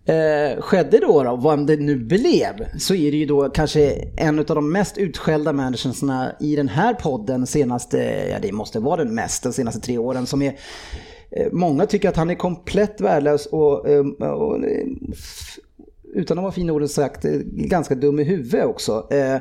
eh, 0.06 0.62
skedde 0.62 1.00
då, 1.00 1.24
då, 1.24 1.36
vad 1.36 1.68
det 1.68 1.78
nu 1.78 1.96
blev, 1.96 2.78
så 2.80 2.94
är 2.94 3.12
det 3.12 3.18
ju 3.18 3.26
då 3.26 3.50
kanske 3.50 3.92
en 4.18 4.40
av 4.40 4.46
de 4.46 4.72
mest 4.72 4.98
utskällda 4.98 5.54
managersna 5.54 6.32
i 6.40 6.56
den 6.56 6.70
här 6.70 6.94
podden 6.94 7.48
senaste, 7.48 7.98
ja 8.32 8.38
det 8.42 8.52
måste 8.52 8.80
vara 8.80 9.04
den 9.04 9.16
mest, 9.16 9.44
de 9.44 9.54
senaste 9.54 9.82
tre 9.82 9.98
åren 9.98 10.26
som 10.26 10.42
är 10.42 10.56
eh, 11.32 11.48
Många 11.52 11.86
tycker 11.86 12.10
att 12.10 12.18
han 12.18 12.30
är 12.30 12.36
komplett 12.36 13.02
värdelös 13.02 13.46
och, 13.46 13.90
eh, 13.90 14.06
och 14.20 14.56
eh, 14.66 14.88
utan 16.14 16.38
att 16.38 16.42
vara 16.42 16.52
fina 16.52 16.74
orden 16.74 16.90
sagt, 16.90 17.26
eh, 17.26 17.32
ganska 17.46 17.96
dum 17.96 18.20
i 18.20 18.24
huvudet 18.24 18.66
också. 18.66 19.08
Eh, 19.14 19.38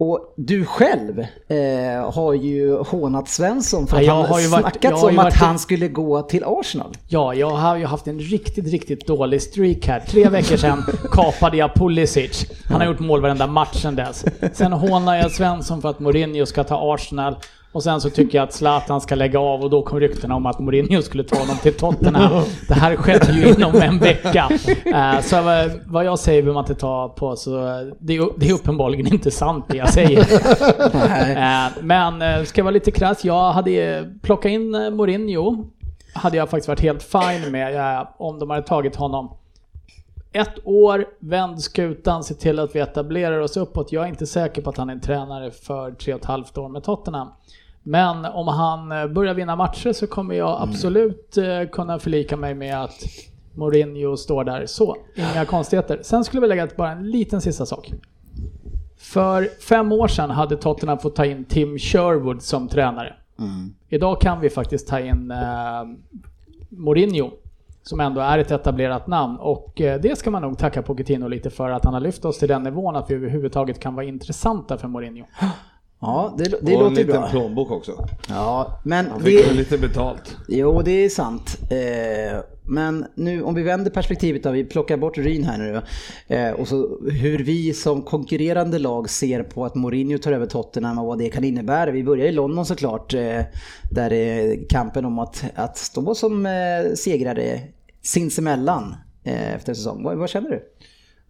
och 0.00 0.34
du 0.36 0.64
själv 0.64 1.18
eh, 1.48 2.12
har 2.12 2.34
ju 2.34 2.76
hånat 2.76 3.28
Svensson 3.28 3.86
för 3.86 3.96
Ja, 3.96 4.00
att 4.00 4.06
jag 4.06 4.14
han 4.14 4.26
har 4.26 4.40
ju 4.40 4.48
varit- 4.48 4.84
ju 4.84 5.08
om 5.08 5.18
att 5.18 5.34
han 5.34 5.58
skulle 5.58 5.88
gå 5.88 6.22
till 6.22 6.42
Arsenal. 6.46 6.92
Ja, 7.08 7.34
jag 7.34 7.50
har 7.50 7.76
ju 7.76 7.84
haft 7.84 8.06
en 8.06 8.18
riktigt, 8.20 8.66
riktigt 8.68 9.06
dålig 9.06 9.42
streak 9.42 9.86
här. 9.86 10.00
Tre 10.00 10.28
veckor 10.28 10.56
sedan 10.56 10.82
kapade 11.12 11.56
jag 11.56 11.74
Pulisic. 11.74 12.46
Han 12.64 12.80
har 12.80 12.86
gjort 12.88 12.98
mål 13.00 13.20
varenda 13.22 13.46
match 13.46 13.82
sedan 13.82 13.96
dess. 13.96 14.24
Sen 14.52 14.72
hånar 14.72 15.16
jag 15.16 15.30
Svensson 15.30 15.82
för 15.82 15.88
att 15.90 16.00
Mourinho 16.00 16.46
ska 16.46 16.64
ta 16.64 16.94
Arsenal. 16.94 17.36
Och 17.78 17.84
sen 17.84 18.00
så 18.00 18.10
tycker 18.10 18.38
jag 18.38 18.44
att 18.44 18.52
Zlatan 18.52 19.00
ska 19.00 19.14
lägga 19.14 19.40
av 19.40 19.60
och 19.62 19.70
då 19.70 19.82
kom 19.82 20.00
ryktena 20.00 20.34
om 20.34 20.46
att 20.46 20.58
Mourinho 20.58 21.02
skulle 21.02 21.24
ta 21.24 21.36
honom 21.36 21.56
till 21.62 21.74
Tottenham. 21.74 22.42
Det 22.68 22.74
här 22.74 22.96
skedde 22.96 23.32
ju 23.32 23.48
inom 23.48 23.74
en 23.82 23.98
vecka. 23.98 24.48
Eh, 24.84 25.20
Så 25.20 25.36
vad- 25.86 26.04
jag 26.04 26.18
säger 26.18 26.42
behöver 26.42 26.54
man 26.54 26.64
inte 26.64 26.74
ta 26.80 27.08
på 27.08 27.36
så 27.36 27.50
det 27.98 28.16
är, 28.16 28.52
uppenbarligen 28.52 29.06
inte 29.06 29.30
sant 29.30 29.64
det 29.68 29.76
jag 29.76 29.88
säger. 29.88 30.18
Eh, 31.36 31.70
Men 31.82 32.22
eh, 32.22 32.44
ska 32.44 32.58
jag 32.60 32.64
vara 32.64 32.72
lite 32.74 32.90
krass, 32.90 33.24
jag 33.24 33.52
hade 33.52 34.04
plockat 34.22 34.50
in 34.50 34.70
Mourinho 34.70 35.64
hade 36.12 36.36
jag 36.36 36.50
faktiskt 36.50 36.68
varit 36.68 36.80
helt 36.80 37.02
fine 37.02 37.50
med 37.52 38.06
om 38.18 38.38
de 38.38 38.50
hade 38.50 38.62
tagit 38.62 38.96
honom. 38.96 39.30
Ett 40.32 40.54
år, 40.64 41.04
vänd 41.20 41.62
skutan, 41.62 42.24
se 42.24 42.34
till 42.34 42.58
att 42.58 42.74
vi 42.74 42.80
etablerar 42.80 43.40
oss 43.40 43.56
uppåt. 43.56 43.92
Jag 43.92 44.04
är 44.04 44.08
inte 44.08 44.26
säker 44.26 44.62
på 44.62 44.70
att 44.70 44.76
han 44.76 44.88
är 44.88 44.92
en 44.94 45.00
tränare 45.00 45.50
för 45.50 45.90
tre 45.90 46.14
och 46.14 46.20
ett 46.20 46.26
halvt 46.26 46.58
år 46.58 46.68
med 46.68 46.82
Tottenham. 46.84 47.28
Men 47.88 48.24
om 48.24 48.48
han 48.48 48.92
eh, 48.92 49.06
börjar 49.06 49.34
vinna 49.34 49.56
matcher 49.56 49.92
så 49.92 50.06
kommer 50.06 50.34
jag 50.34 50.62
absolut 50.62 51.36
eh, 51.36 51.70
kunna 51.72 51.98
förlika 51.98 52.36
mig 52.36 52.54
med 52.54 52.82
att 52.82 53.04
Mourinho 53.54 54.16
står 54.16 54.44
där. 54.44 54.66
Så, 54.66 54.96
inga 55.14 55.44
konstigheter. 55.44 56.00
Sen 56.02 56.24
skulle 56.24 56.40
vi 56.40 56.48
lägga 56.48 56.66
till 56.66 56.76
bara 56.76 56.90
en 56.90 57.10
liten 57.10 57.40
sista 57.40 57.66
sak. 57.66 57.92
För 58.96 59.48
fem 59.62 59.92
år 59.92 60.08
sedan 60.08 60.30
hade 60.30 60.56
Tottenham 60.56 60.98
fått 60.98 61.16
ta 61.16 61.24
in 61.24 61.44
Tim 61.44 61.78
Sherwood 61.78 62.42
som 62.42 62.68
tränare. 62.68 63.14
Idag 63.88 64.20
kan 64.20 64.40
vi 64.40 64.50
faktiskt 64.50 64.88
ta 64.88 65.00
in 65.00 65.30
eh, 65.30 65.38
Mourinho, 66.68 67.30
som 67.82 68.00
ändå 68.00 68.20
är 68.20 68.38
ett 68.38 68.50
etablerat 68.50 69.06
namn. 69.06 69.36
Och 69.36 69.80
eh, 69.80 70.00
det 70.00 70.18
ska 70.18 70.30
man 70.30 70.42
nog 70.42 70.58
tacka 70.58 70.82
Pochettino 70.82 71.28
lite 71.28 71.50
för, 71.50 71.70
att 71.70 71.84
han 71.84 71.94
har 71.94 72.00
lyft 72.00 72.24
oss 72.24 72.38
till 72.38 72.48
den 72.48 72.62
nivån 72.62 72.96
att 72.96 73.10
vi 73.10 73.14
överhuvudtaget 73.14 73.80
kan 73.80 73.94
vara 73.94 74.06
intressanta 74.06 74.78
för 74.78 74.88
Mourinho. 74.88 75.24
Ja, 76.00 76.34
det, 76.38 76.44
det 76.44 76.56
och 76.56 76.68
en 76.70 76.78
låter 76.78 76.96
liten 76.96 77.06
bra. 77.20 77.28
plånbok 77.28 77.70
också. 77.70 78.08
Ja, 78.28 78.80
men 78.84 79.06
Han 79.10 79.20
fick 79.22 79.48
det, 79.48 79.54
lite 79.54 79.78
betalt. 79.78 80.36
jo, 80.48 80.82
det 80.82 80.90
är 81.04 81.08
sant. 81.08 81.58
Eh, 81.70 82.38
men 82.62 83.06
nu 83.14 83.42
om 83.42 83.54
vi 83.54 83.62
vänder 83.62 83.90
perspektivet 83.90 84.42
då, 84.42 84.50
vi 84.50 84.64
plockar 84.64 84.96
bort 84.96 85.18
Ryn 85.18 85.44
här 85.44 85.58
nu. 85.58 85.82
Eh, 86.36 86.50
och 86.50 86.68
så 86.68 86.98
hur 87.10 87.38
vi 87.38 87.72
som 87.74 88.02
konkurrerande 88.02 88.78
lag 88.78 89.10
ser 89.10 89.42
på 89.42 89.64
att 89.64 89.74
Mourinho 89.74 90.18
tar 90.18 90.32
över 90.32 90.46
Tottenham 90.46 90.98
och 90.98 91.06
vad 91.06 91.18
det 91.18 91.28
kan 91.28 91.44
innebära. 91.44 91.90
Vi 91.90 92.04
börjar 92.04 92.26
i 92.26 92.32
London 92.32 92.66
såklart, 92.66 93.14
eh, 93.14 93.40
där 93.90 94.12
är 94.12 94.68
kampen 94.68 95.04
om 95.04 95.18
att, 95.18 95.44
att 95.54 95.78
stå 95.78 96.14
som 96.14 96.46
eh, 96.46 96.52
segrare 96.94 97.60
sinsemellan 98.02 98.94
eh, 99.24 99.54
efter 99.54 99.74
säsong. 99.74 100.02
Vad, 100.02 100.18
vad 100.18 100.28
känner 100.30 100.50
du? 100.50 100.62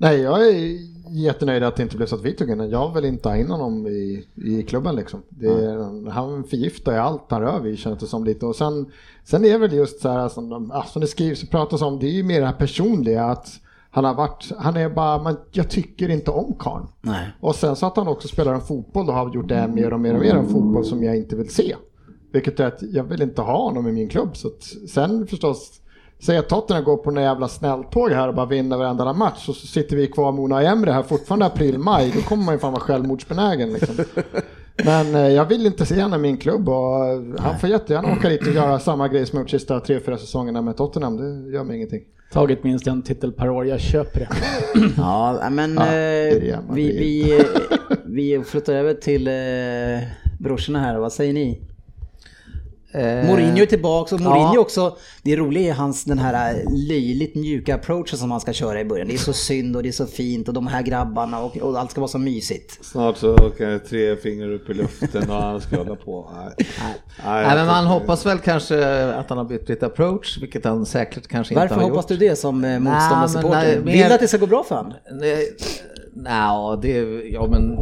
Nej, 0.01 0.21
jag 0.21 0.49
är 0.49 0.79
jättenöjd 1.11 1.63
att 1.63 1.77
det 1.77 1.83
inte 1.83 1.97
blev 1.97 2.07
så 2.07 2.15
att 2.15 2.25
vi 2.25 2.33
tog 2.33 2.51
in 2.51 2.59
honom. 2.59 2.73
Jag 2.73 2.95
vill 2.95 3.05
inte 3.05 3.29
ha 3.29 3.37
in 3.37 3.51
honom 3.51 3.87
i, 3.87 4.27
i 4.35 4.63
klubben 4.63 4.97
liksom. 4.97 5.23
Det 5.29 5.49
är, 5.49 6.11
Han 6.11 6.45
förgiftar 6.45 6.93
ju 6.93 6.99
allt 6.99 7.23
han 7.29 7.43
rör 7.43 7.61
vid 7.61 7.79
känns 7.79 7.99
det 7.99 8.07
som 8.07 8.25
lite. 8.25 8.47
Och 8.47 8.57
sen, 8.57 8.87
sen 9.25 9.45
är 9.45 9.59
väl 9.59 9.73
just 9.73 10.01
så 10.01 10.09
här 10.09 10.29
som, 10.29 10.49
de, 10.49 10.71
ja, 10.75 10.83
som 10.83 11.01
det 11.01 11.07
skrivs 11.07 11.43
och 11.43 11.51
pratas 11.51 11.83
om, 11.83 11.99
det 11.99 12.07
är 12.07 12.13
ju 12.13 12.23
mer 12.23 12.41
det 12.41 12.47
här 12.47 12.53
personliga 12.53 13.25
att 13.25 13.61
han 13.91 14.05
har 14.05 14.15
varit, 14.15 14.53
han 14.59 14.77
är 14.77 14.89
bara, 14.89 15.23
man, 15.23 15.37
jag 15.53 15.71
tycker 15.71 16.09
inte 16.09 16.31
om 16.31 16.55
karln. 16.59 16.87
Och 17.41 17.55
sen 17.55 17.77
så 17.77 17.87
att 17.87 17.97
han 17.97 18.09
också 18.09 18.29
spelar 18.29 18.55
en 18.55 18.61
fotboll 18.61 19.09
och 19.09 19.15
har 19.15 19.35
gjort 19.35 19.49
det 19.49 19.69
mer 19.69 19.93
och 19.93 20.01
mer 20.01 20.15
och 20.15 20.21
mer 20.21 20.35
en 20.35 20.49
fotboll 20.49 20.85
som 20.85 21.03
jag 21.05 21.17
inte 21.17 21.37
vill 21.37 21.51
se. 21.51 21.77
Vilket 22.33 22.61
är 22.61 22.67
att 22.67 22.83
jag 22.83 23.05
vill 23.05 23.23
inte 23.23 23.43
ha 23.43 23.63
honom 23.63 23.89
i 23.89 23.93
min 23.93 24.09
klubb. 24.09 24.37
Så 24.37 24.49
att, 24.49 24.63
sen 24.91 25.27
förstås, 25.27 25.81
säg 26.21 26.37
att 26.39 26.49
Tottenham 26.49 26.85
går 26.85 26.97
på 26.97 27.11
en 27.11 27.17
jävla 27.17 27.49
snälltåg 27.49 28.11
här 28.11 28.29
och 28.29 28.35
bara 28.35 28.47
vinner 28.47 28.77
varenda 28.77 29.13
match 29.13 29.49
och 29.49 29.55
så 29.55 29.67
sitter 29.67 29.97
vi 29.97 30.07
kvar 30.07 30.33
med 30.33 30.45
Unai 30.45 30.67
Emre 30.67 30.91
här 30.91 31.03
fortfarande 31.03 31.47
april, 31.47 31.79
maj. 31.79 32.13
Då 32.17 32.21
kommer 32.21 32.45
man 32.45 32.55
ju 32.55 32.59
fan 32.59 32.73
vara 32.73 32.83
självmordsbenägen 32.83 33.73
liksom. 33.73 33.97
Men 34.85 35.15
eh, 35.15 35.29
jag 35.29 35.45
vill 35.45 35.67
inte 35.67 35.87
se 35.87 36.03
honom 36.03 36.21
i 36.21 36.23
min 36.23 36.37
klubb 36.37 36.69
och 36.69 37.07
eh, 37.07 37.21
han 37.39 37.59
får 37.59 37.69
jättegärna 37.71 38.13
åka 38.13 38.29
dit 38.29 38.47
och 38.47 38.53
göra 38.53 38.79
samma 38.79 39.09
grej 39.09 39.27
som 39.27 39.39
gjort 39.39 39.51
sista 39.51 39.81
tre, 39.81 40.01
fyra 40.01 40.19
säsongerna 40.19 40.63
med 40.63 40.77
Tottenham. 40.77 41.17
Det 41.17 41.53
gör 41.53 41.65
mig 41.65 41.77
ingenting. 41.77 42.03
Tagit 42.33 42.65
minst 42.65 42.87
en 42.87 43.03
titel 43.03 43.33
per 43.33 43.51
år, 43.51 43.67
jag 43.67 43.81
köper 43.81 44.21
det. 44.21 44.29
Ja, 44.97 45.49
men 45.51 45.75
Ja, 45.75 45.87
eh, 45.87 45.91
det 45.91 46.59
vi, 46.73 46.99
vi, 46.99 47.45
vi 48.05 48.45
flyttar 48.45 48.73
över 48.73 48.95
till 48.95 49.29
eh, 49.29 50.09
brorsorna 50.39 50.79
här. 50.79 50.99
Vad 50.99 51.13
säger 51.13 51.33
ni? 51.33 51.63
Eh, 52.93 53.27
Mourinho 53.27 53.63
är 53.63 53.67
tillbaka 53.67 54.15
och 54.15 54.21
Mourinho 54.21 54.55
ja. 54.55 54.61
också, 54.61 54.97
det 55.23 55.37
roliga 55.37 55.71
är 55.71 55.75
hans 55.75 56.05
den 56.05 56.19
här 56.19 56.55
löjligt 56.89 57.35
mjuka 57.35 57.75
approachen 57.75 58.19
som 58.19 58.31
han 58.31 58.41
ska 58.41 58.53
köra 58.53 58.81
i 58.81 58.85
början. 58.85 59.09
Det 59.09 59.15
är 59.15 59.19
så 59.19 59.33
synd 59.33 59.77
och 59.77 59.83
det 59.83 59.89
är 59.89 59.93
så 59.93 60.07
fint 60.07 60.49
och 60.49 60.55
de 60.55 60.67
här 60.67 60.83
grabbarna 60.83 61.41
och, 61.43 61.57
och 61.57 61.79
allt 61.81 61.91
ska 61.91 62.01
vara 62.01 62.09
så 62.09 62.19
mysigt. 62.19 62.85
Snart 62.85 63.17
så 63.17 63.35
åker 63.35 63.67
det 63.67 63.79
tre 63.79 64.17
fingrar 64.17 64.53
upp 64.53 64.71
i 64.71 64.75
luften 64.75 65.31
och 65.31 65.37
han 65.37 65.61
ska 65.61 65.77
hålla 65.77 65.97
på. 65.97 66.31
Nej. 66.37 66.55
Nej, 66.59 66.67
Nej, 67.25 67.43
jag 67.43 67.55
men 67.57 67.67
man 67.67 67.85
tycker- 67.85 67.93
hoppas 68.01 68.27
väl 68.27 68.39
kanske 68.39 68.97
att 69.15 69.29
han 69.29 69.39
har 69.39 69.45
bytt 69.45 69.69
lite 69.69 69.87
approach, 69.87 70.39
vilket 70.41 70.65
han 70.65 70.87
säkert 70.87 71.27
kanske 71.29 71.55
inte 71.55 71.61
Varför 71.61 71.75
har 71.75 71.83
hoppas 71.83 72.11
gjort. 72.11 72.19
du 72.21 72.29
det 72.29 72.37
som 72.37 72.65
eh, 72.65 72.71
nej, 72.71 72.81
motståndarsupporter? 72.81 73.79
Vill 73.81 73.99
du 73.99 74.15
att 74.15 74.21
det 74.21 74.29
ska 74.29 74.37
gå 74.39 74.47
bra 74.47 74.65
för 74.69 74.75
honom? 74.77 74.93
Nej, 75.13 75.57
nej, 76.15 76.79
det, 76.83 76.99
ja 77.29 77.47
men... 77.47 77.77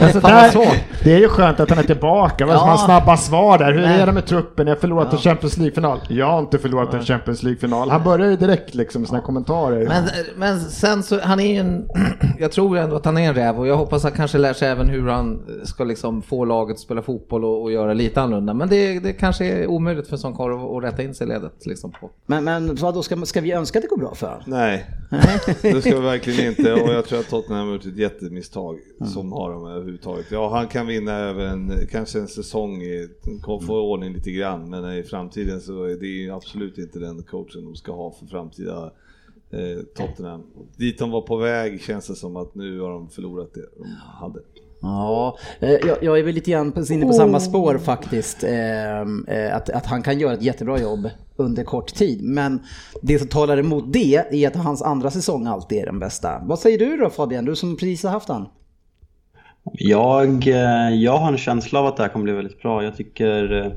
Alltså, 0.00 0.20
där, 0.20 0.84
det 1.04 1.12
är 1.14 1.18
ju 1.18 1.28
skönt 1.28 1.60
att 1.60 1.70
han 1.70 1.78
är 1.78 1.82
tillbaka. 1.82 2.46
Vad 2.46 2.56
Ja. 2.56 2.66
man 2.66 2.78
snabba 2.78 3.16
svar 3.16 3.58
där? 3.58 3.72
Hur 3.72 3.80
Nej. 3.80 4.00
är 4.00 4.06
det 4.06 4.12
med 4.12 4.26
truppen? 4.26 4.66
Jag 4.66 4.74
har 4.74 4.80
förlorat 4.80 5.12
en 5.12 5.18
Champions 5.18 5.56
League-final. 5.56 6.00
Jag 6.08 6.26
har 6.26 6.38
inte 6.40 6.58
förlorat 6.58 6.94
en 6.94 7.02
Champions 7.02 7.42
League-final. 7.42 7.90
Han 7.90 8.02
börjar 8.04 8.30
ju 8.30 8.36
direkt 8.36 8.74
liksom 8.74 9.06
sina 9.06 9.20
kommentarer. 9.20 9.86
Men, 9.88 10.04
men 10.36 10.60
sen 10.60 11.02
så, 11.02 11.20
han 11.20 11.40
är 11.40 11.52
ju 11.52 11.56
en, 11.60 11.88
jag 12.38 12.52
tror 12.52 12.76
ju 12.76 12.82
ändå 12.82 12.96
att 12.96 13.04
han 13.04 13.18
är 13.18 13.28
en 13.28 13.34
räv 13.34 13.58
och 13.58 13.66
jag 13.66 13.76
hoppas 13.76 14.04
att 14.04 14.10
han 14.10 14.16
kanske 14.16 14.38
lär 14.38 14.52
sig 14.52 14.68
även 14.68 14.88
hur 14.88 15.08
han 15.08 15.42
ska 15.64 15.84
liksom 15.84 16.22
få 16.22 16.44
laget 16.44 16.74
att 16.74 16.80
spela 16.80 17.02
fotboll 17.02 17.44
och, 17.44 17.62
och 17.62 17.72
göra 17.72 17.94
lite 17.94 18.20
annorlunda. 18.20 18.54
Men 18.54 18.68
det, 18.68 18.98
det 19.00 19.12
kanske 19.12 19.44
är 19.44 19.66
omöjligt 19.66 20.06
för 20.06 20.14
en 20.14 20.18
sån 20.18 20.36
karl 20.36 20.52
att- 20.54 20.76
att 20.76 20.92
rätta 20.92 21.02
in 21.02 21.14
sig 21.14 21.26
i 21.26 21.28
ledet. 21.30 21.66
Liksom 21.66 21.92
på. 22.00 22.10
Men, 22.26 22.44
men 22.44 22.74
vad 22.74 22.94
då 22.94 23.02
ska, 23.02 23.16
ska 23.16 23.40
vi 23.40 23.52
önska 23.52 23.78
att 23.78 23.82
det 23.82 23.88
går 23.88 23.96
bra 23.96 24.14
för 24.14 24.26
honom? 24.26 24.42
Nej, 24.46 24.86
det 25.62 25.80
ska 25.80 25.94
vi 25.96 26.06
verkligen 26.06 26.46
inte 26.50 26.72
och 26.72 26.92
jag 26.92 27.06
tror 27.06 27.18
att 27.20 27.28
Tottenham 27.30 27.66
har 27.66 27.72
gjort 27.74 27.86
ett 27.86 27.96
jättemisstag 27.98 28.76
som 29.06 29.32
har 29.32 29.50
de 29.50 29.66
överhuvudtaget. 29.66 30.26
Ja, 30.30 30.48
han 30.56 30.68
kan 30.68 30.86
vinna 30.86 31.12
över 31.12 31.46
en, 31.46 31.72
kanske 31.90 32.18
en 32.18 32.28
säsong, 32.28 32.82
i, 32.82 33.08
kan 33.44 33.60
få 33.60 33.80
ordning 33.80 34.12
lite 34.12 34.30
grann, 34.30 34.70
men 34.70 34.92
i 34.94 35.02
framtiden 35.02 35.60
så 35.60 35.84
är 35.84 35.96
det 35.96 36.06
ju 36.06 36.30
absolut 36.30 36.78
inte 36.78 36.98
den 36.98 37.22
coachen 37.22 37.64
de 37.64 37.74
ska 37.76 37.92
ha 37.92 38.10
för 38.12 38.26
framtida 38.26 38.92
eh, 39.50 39.82
Tottenham. 39.96 40.42
Dit 40.76 40.98
de 40.98 41.10
var 41.10 41.20
på 41.22 41.36
väg 41.36 41.80
känns 41.80 42.06
det 42.06 42.14
som 42.14 42.36
att 42.36 42.54
nu 42.54 42.80
har 42.80 42.90
de 42.90 43.08
förlorat 43.08 43.54
det 43.54 43.60
de 43.78 43.84
hade. 44.20 44.40
Ja, 44.82 45.38
eh, 45.60 45.70
jag, 45.70 46.02
jag 46.02 46.18
är 46.18 46.22
väl 46.22 46.34
lite 46.34 46.50
grann 46.50 46.72
på- 46.72 46.84
inne 46.92 47.06
på 47.06 47.12
samma 47.12 47.40
spår 47.40 47.78
faktiskt. 47.78 48.44
Eh, 48.44 49.00
eh, 49.00 49.56
Att, 49.56 49.70
att 49.70 49.86
han 49.86 50.02
kan 50.02 50.18
göra 50.18 50.32
ett 50.34 50.42
jättebra 50.42 50.80
jobb 50.80 51.10
under 51.36 51.64
kort 51.64 51.94
tid. 51.94 52.22
Men 52.24 52.60
det 53.02 53.18
som 53.18 53.28
talar 53.28 53.56
emot 53.58 53.84
det 53.92 54.14
är 54.30 54.48
att 54.48 54.56
hans 54.56 54.82
andra 54.82 55.10
säsong 55.10 55.46
alltid 55.46 55.78
är 55.78 55.86
den 55.86 55.98
bästa. 55.98 56.42
Vad 56.46 56.58
säger 56.58 56.78
du 56.78 56.96
då 56.96 57.10
Fabian, 57.10 57.44
du 57.44 57.56
som 57.56 57.76
precis 57.76 58.02
har 58.02 58.10
haft 58.10 58.28
han? 58.28 58.46
Jag, 59.72 60.48
eh, 60.48 60.94
jag 60.94 61.16
har 61.16 61.32
en 61.32 61.38
känsla 61.38 61.80
av 61.80 61.86
att 61.86 61.96
det 61.96 62.02
här 62.02 62.10
kommer 62.10 62.24
bli 62.24 62.32
väldigt 62.32 62.62
bra. 62.62 62.84
Jag 62.84 62.96
tycker 62.96 63.52
eh, 63.52 63.72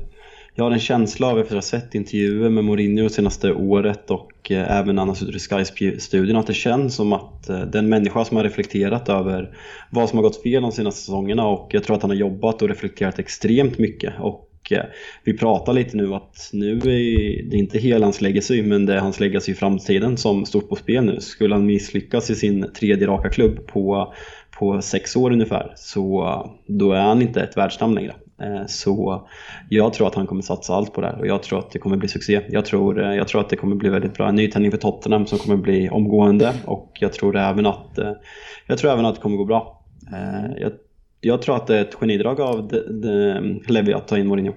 jag 0.54 0.64
har 0.64 0.70
en 0.70 0.80
känsla 0.80 1.26
av 1.26 1.38
efter 1.38 1.56
att 1.56 1.64
ha 1.64 1.80
sett 1.80 1.94
intervjuer 1.94 2.50
med 2.50 2.64
Mourinho 2.64 3.08
senaste 3.08 3.52
året 3.52 4.10
och 4.10 4.50
eh, 4.50 4.78
även 4.78 4.98
annars 4.98 5.22
ute 5.22 5.36
i 5.36 5.64
Sky-studion 5.64 6.36
att 6.36 6.46
det 6.46 6.54
känns 6.54 6.94
som 6.94 7.12
att 7.12 7.46
den 7.72 7.88
människa 7.88 8.24
som 8.24 8.36
har 8.36 8.44
reflekterat 8.44 9.08
över 9.08 9.56
vad 9.90 10.08
som 10.08 10.18
har 10.18 10.22
gått 10.22 10.42
fel 10.42 10.62
de 10.62 10.72
senaste 10.72 11.00
säsongerna 11.00 11.46
och 11.46 11.68
jag 11.72 11.84
tror 11.84 11.96
att 11.96 12.02
han 12.02 12.10
har 12.10 12.16
jobbat 12.16 12.62
och 12.62 12.68
reflekterat 12.68 13.18
extremt 13.18 13.78
mycket. 13.78 14.12
Och 14.20 14.50
vi 15.24 15.36
pratar 15.38 15.72
lite 15.72 15.96
nu 15.96 16.14
att 16.14 16.50
nu 16.52 16.76
är 16.76 17.42
det 17.50 17.56
inte 17.56 17.78
hela 17.78 18.06
hans 18.06 18.20
legacy 18.20 18.62
men 18.62 18.86
det 18.86 18.94
är 18.94 18.98
hans 18.98 19.20
legacy 19.20 19.52
i 19.52 19.54
framtiden 19.54 20.16
som 20.16 20.46
står 20.46 20.60
på 20.60 20.76
spel 20.76 21.04
nu. 21.04 21.20
Skulle 21.20 21.54
han 21.54 21.66
misslyckas 21.66 22.30
i 22.30 22.34
sin 22.34 22.72
tredje 22.72 23.06
raka 23.06 23.28
klubb 23.28 23.66
på 23.66 24.14
på 24.58 24.82
sex 24.82 25.16
år 25.16 25.32
ungefär 25.32 25.72
så 25.76 26.22
eh, 26.26 26.50
då 26.66 26.92
är 26.92 27.00
han 27.00 27.22
inte 27.22 27.42
ett 27.42 27.56
världsnamn 27.56 27.94
längre. 27.94 28.14
Eh, 28.42 28.66
så 28.66 29.26
jag 29.70 29.92
tror 29.92 30.06
att 30.06 30.14
han 30.14 30.26
kommer 30.26 30.42
satsa 30.42 30.74
allt 30.74 30.92
på 30.92 31.00
det 31.00 31.06
här 31.06 31.18
och 31.18 31.26
jag 31.26 31.42
tror 31.42 31.58
att 31.58 31.70
det 31.70 31.78
kommer 31.78 31.96
bli 31.96 32.08
succé. 32.08 32.40
Jag 32.48 32.64
tror, 32.64 33.02
eh, 33.02 33.14
jag 33.14 33.28
tror 33.28 33.40
att 33.40 33.48
det 33.48 33.56
kommer 33.56 33.76
bli 33.76 33.88
väldigt 33.88 34.14
bra. 34.14 34.28
En 34.28 34.34
nytändning 34.34 34.70
för 34.70 34.78
Tottenham 34.78 35.26
som 35.26 35.38
kommer 35.38 35.56
bli 35.56 35.88
omgående 35.88 36.52
och 36.64 36.92
jag 37.00 37.12
tror 37.12 37.36
även 37.36 37.66
att, 37.66 37.98
jag 38.66 38.78
tror 38.78 38.92
även 38.92 39.06
att 39.06 39.14
det 39.14 39.20
kommer 39.20 39.36
gå 39.36 39.44
bra. 39.44 39.80
Jag, 40.56 40.72
jag 41.20 41.42
tror 41.42 41.56
att 41.56 41.66
det 41.66 41.76
är 41.78 41.82
ett 41.82 41.94
genidrag 41.94 42.40
av 42.40 42.68
de, 42.68 43.00
de, 43.00 43.72
Levi 43.72 43.92
att 43.92 44.08
ta 44.08 44.18
in 44.18 44.26
Mourinho. 44.26 44.52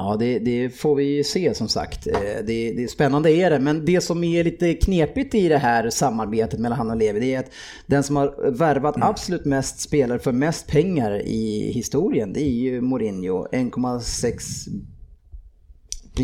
Ja, 0.00 0.16
det, 0.18 0.38
det 0.38 0.70
får 0.70 0.94
vi 0.94 1.04
ju 1.04 1.24
se 1.24 1.54
som 1.54 1.68
sagt. 1.68 2.06
Eh, 2.06 2.12
Det, 2.46 2.72
det 2.72 2.90
spännande 2.90 3.30
är 3.32 3.50
det, 3.50 3.58
men 3.58 3.84
det 3.84 4.00
som 4.00 4.24
är 4.24 4.44
lite 4.44 4.74
knepigt 4.74 5.34
i 5.34 5.48
det 5.48 5.58
här 5.58 5.90
samarbetet 5.90 6.60
mellan 6.60 6.78
han 6.78 6.90
och 6.90 6.96
Levi, 6.96 7.20
det 7.20 7.34
är 7.34 7.38
att 7.40 7.50
den 7.86 8.02
som 8.02 8.16
har 8.16 8.50
värvat 8.50 8.94
absolut 9.00 9.44
mest 9.44 9.80
spelare 9.80 10.18
för 10.18 10.32
mest 10.32 10.66
pengar 10.66 11.22
i 11.26 11.72
historien, 11.74 12.32
det 12.32 12.42
är 12.42 12.50
ju 12.50 12.80
Mourinho. 12.80 13.46
1,6 13.52 14.68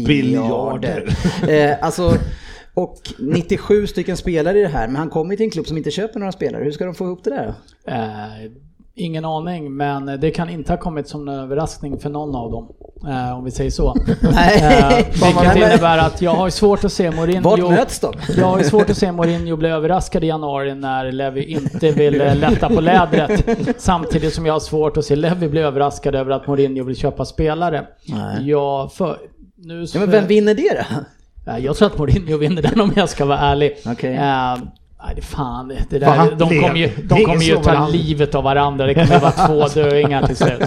biljarder. 0.06 1.08
eh, 1.48 1.84
alltså, 1.84 2.18
och 2.74 3.00
97 3.18 3.86
stycken 3.86 4.16
spelare 4.16 4.58
i 4.58 4.62
det 4.62 4.68
här, 4.68 4.86
men 4.86 4.96
han 4.96 5.10
kommer 5.10 5.30
ju 5.30 5.36
till 5.36 5.44
en 5.44 5.50
klubb 5.50 5.66
som 5.66 5.76
inte 5.76 5.90
köper 5.90 6.18
några 6.20 6.32
spelare. 6.32 6.64
Hur 6.64 6.72
ska 6.72 6.84
de 6.84 6.94
få 6.94 7.04
ihop 7.04 7.24
det 7.24 7.30
där? 7.30 7.54
Eh, 7.86 8.50
ingen 8.96 9.24
aning, 9.24 9.76
men 9.76 10.20
det 10.20 10.30
kan 10.30 10.48
inte 10.50 10.72
ha 10.72 10.78
kommit 10.78 11.08
som 11.08 11.28
en 11.28 11.34
överraskning 11.34 11.98
för 11.98 12.10
någon 12.10 12.34
av 12.34 12.50
dem. 12.50 12.68
Eh, 13.08 13.38
om 13.38 13.44
vi 13.44 13.50
säger 13.50 13.70
så. 13.70 13.94
Nej. 14.32 14.58
Eh, 14.62 15.06
vilket 15.06 15.56
innebär 15.56 15.98
att 15.98 16.22
jag 16.22 16.30
har 16.30 16.50
svårt 16.50 16.84
att 16.84 16.92
se 16.92 17.10
Mourinho... 17.10 17.42
Vart 17.42 17.60
möts 17.60 18.00
de? 18.00 18.12
Jag 18.36 18.46
har 18.46 18.62
svårt 18.62 18.90
att 18.90 18.96
se 18.96 19.12
Mourinho 19.12 19.56
bli 19.56 19.68
överraskad 19.68 20.24
i 20.24 20.26
januari 20.26 20.74
när 20.74 21.12
Levi 21.12 21.44
inte 21.44 21.90
vill 21.90 22.20
eh, 22.20 22.36
lätta 22.36 22.68
på 22.68 22.80
lädret. 22.80 23.44
Samtidigt 23.78 24.34
som 24.34 24.46
jag 24.46 24.52
har 24.52 24.60
svårt 24.60 24.96
att 24.96 25.04
se 25.04 25.16
Levi 25.16 25.48
bli 25.48 25.60
överraskad 25.60 26.14
över 26.14 26.30
att 26.30 26.46
Mourinho 26.46 26.84
vill 26.84 26.96
köpa 26.96 27.24
spelare. 27.24 27.86
Nej. 28.08 28.48
Jag 28.48 28.92
för, 28.92 29.18
nu 29.56 29.86
Ja, 29.94 30.00
men 30.00 30.10
vem 30.10 30.26
vinner 30.26 30.54
det 30.54 30.84
då? 30.90 30.96
Ja, 31.46 31.58
Jag 31.58 31.76
tror 31.76 31.88
att 31.88 31.98
Mourinho 31.98 32.36
vinner 32.36 32.62
den 32.62 32.80
om 32.80 32.92
jag 32.96 33.08
ska 33.08 33.24
vara 33.24 33.38
ärlig. 33.38 33.76
Okej. 33.86 34.14
Eh, 34.14 34.56
nej, 35.04 35.14
det 35.14 35.22
fan, 35.22 35.68
det 35.68 35.98
där, 35.98 36.06
Fan, 36.06 36.38
de 36.38 36.60
kommer 36.60 36.76
ju, 36.76 36.90
de 37.04 37.24
kommer 37.24 37.42
ju 37.42 37.56
ta 37.56 37.88
livet 37.88 38.34
av 38.34 38.44
varandra. 38.44 38.86
Det 38.86 38.94
kommer 38.94 39.14
ju 39.14 39.18
vara 39.18 39.30
två 39.30 39.68
döingar 39.80 40.26
till 40.26 40.36
slut. 40.36 40.60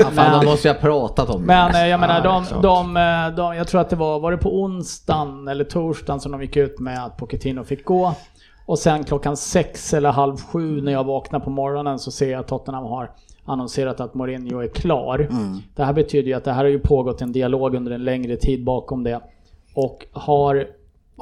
Ja, 0.00 0.10
fan, 0.10 0.40
de 0.40 0.50
måste 0.50 0.68
ju 0.68 0.74
ha 0.74 0.80
pratat 0.80 1.30
om 1.30 1.40
det. 1.40 1.46
Men 1.46 1.74
eh, 1.74 1.86
jag 1.88 2.00
menar, 2.00 2.22
de, 2.22 2.44
de, 2.62 2.96
eh, 2.96 3.36
de, 3.36 3.56
jag 3.56 3.68
tror 3.68 3.80
att 3.80 3.90
det 3.90 3.96
var, 3.96 4.20
var 4.20 4.30
det 4.30 4.38
på 4.38 4.62
onsdagen 4.62 5.48
eller 5.48 5.64
torsdagen 5.64 6.20
som 6.20 6.32
de 6.32 6.42
gick 6.42 6.56
ut 6.56 6.80
med 6.80 7.04
att 7.04 7.16
Pochettino 7.16 7.64
fick 7.64 7.84
gå. 7.84 8.14
Och 8.66 8.78
sen 8.78 9.04
klockan 9.04 9.36
sex 9.36 9.94
eller 9.94 10.10
halv 10.10 10.36
sju 10.36 10.80
när 10.82 10.92
jag 10.92 11.04
vaknar 11.04 11.40
på 11.40 11.50
morgonen 11.50 11.98
så 11.98 12.10
ser 12.10 12.30
jag 12.30 12.40
att 12.40 12.48
Tottenham 12.48 12.84
har 12.84 13.10
annonserat 13.44 14.00
att 14.00 14.14
Mourinho 14.14 14.60
är 14.60 14.68
klar. 14.68 15.28
Det 15.76 15.84
här 15.84 15.92
betyder 15.92 16.28
ju 16.28 16.34
att 16.34 16.44
det 16.44 16.52
här 16.52 16.64
har 16.64 16.70
ju 16.70 16.78
pågått 16.78 17.22
en 17.22 17.32
dialog 17.32 17.74
under 17.74 17.92
en 17.92 18.04
längre 18.04 18.36
tid 18.36 18.64
bakom 18.64 19.04
det. 19.04 19.20
Och 19.74 20.06
har, 20.12 20.66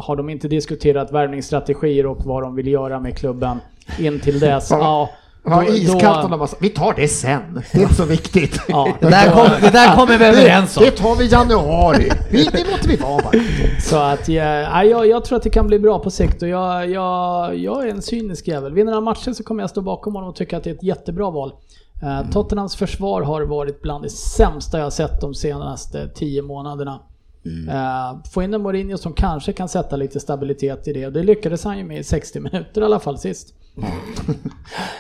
har 0.01 0.17
de 0.17 0.31
inte 0.31 0.49
diskuterat 0.49 1.13
värvningsstrategier 1.13 2.07
och 2.07 2.19
vad 2.25 2.43
de 2.43 2.55
vill 2.55 2.67
göra 2.67 3.01
med 3.01 3.17
klubben 3.17 3.61
in 3.99 4.21
till 4.21 4.41
dess, 4.41 4.71
ja. 4.71 5.11
Ja, 5.45 5.65
iskallt 5.65 6.25
och 6.25 6.31
de 6.31 6.39
bara, 6.39 6.49
vi 6.61 6.69
tar 6.69 6.95
det 6.95 7.09
sen. 7.09 7.63
Det 7.73 7.79
är 7.79 7.83
inte 7.83 7.95
så 7.95 8.05
viktigt. 8.05 8.61
Ja, 8.69 8.89
Det 9.01 9.11
där, 9.11 9.31
kom, 9.31 9.49
det 9.61 9.71
där 9.71 9.97
kommer 9.97 10.19
vi 10.19 10.25
överens 10.25 10.77
om. 10.77 10.85
Det 10.85 10.91
tar 10.91 11.17
vi 11.17 11.25
i 11.25 11.29
januari. 11.29 12.11
Vi, 12.31 12.45
det 12.45 12.71
låter 12.71 12.89
vi 12.89 12.97
vara 12.97 13.23
bara. 13.23 13.33
Så 13.81 13.97
att 13.97 14.29
ja, 14.29 14.45
ja, 14.45 14.85
jag, 14.85 15.07
jag 15.07 15.25
tror 15.25 15.37
att 15.37 15.43
det 15.43 15.51
kan 15.51 15.67
bli 15.67 15.79
bra 15.79 15.99
på 15.99 16.11
sikt 16.11 16.43
och 16.43 16.49
jag, 16.49 16.91
jag, 16.91 17.57
jag 17.59 17.87
är 17.87 17.91
en 17.91 18.03
cynisk 18.03 18.49
jävel. 18.49 18.73
Vinner 18.75 18.93
han 18.93 19.05
matchen 19.05 19.35
så 19.35 19.45
kommer 19.45 19.63
jag 19.63 19.71
stå 19.71 19.81
bakom 19.81 20.15
honom 20.15 20.31
och 20.31 20.37
tycka 20.37 20.57
att 20.57 20.65
det 20.65 20.71
är 20.71 20.75
ett 20.75 20.83
jättebra 20.83 21.31
val. 21.31 21.53
Eh, 22.03 22.31
Tottenhams 22.31 22.77
försvar 22.77 23.23
har 23.23 23.43
varit 23.43 23.83
bland 23.83 24.05
det 24.05 24.11
sämsta 24.11 24.79
jag 24.79 24.93
sett 24.93 25.21
de 25.21 25.35
senaste 25.35 26.09
tio 26.09 26.43
månaderna. 26.43 27.01
Eh, 27.47 28.23
få 28.33 28.43
in 28.43 28.55
en 28.55 28.63
Mourinho 28.63 28.97
som 28.97 29.13
kanske 29.13 29.53
kan 29.53 29.69
sätta 29.69 29.97
lite 29.97 30.21
stabilitet 30.21 30.89
i 30.89 30.93
det 30.93 31.07
och 31.07 31.13
det 31.13 31.23
lyckades 31.23 31.65
han 31.65 31.79
ju 31.79 31.85
med 31.85 31.99
i 31.99 32.05
60 32.05 32.41
minuter 32.41 32.81
i 32.81 32.85
alla 32.85 33.01
fall 33.01 33.19
sist. 33.19 33.55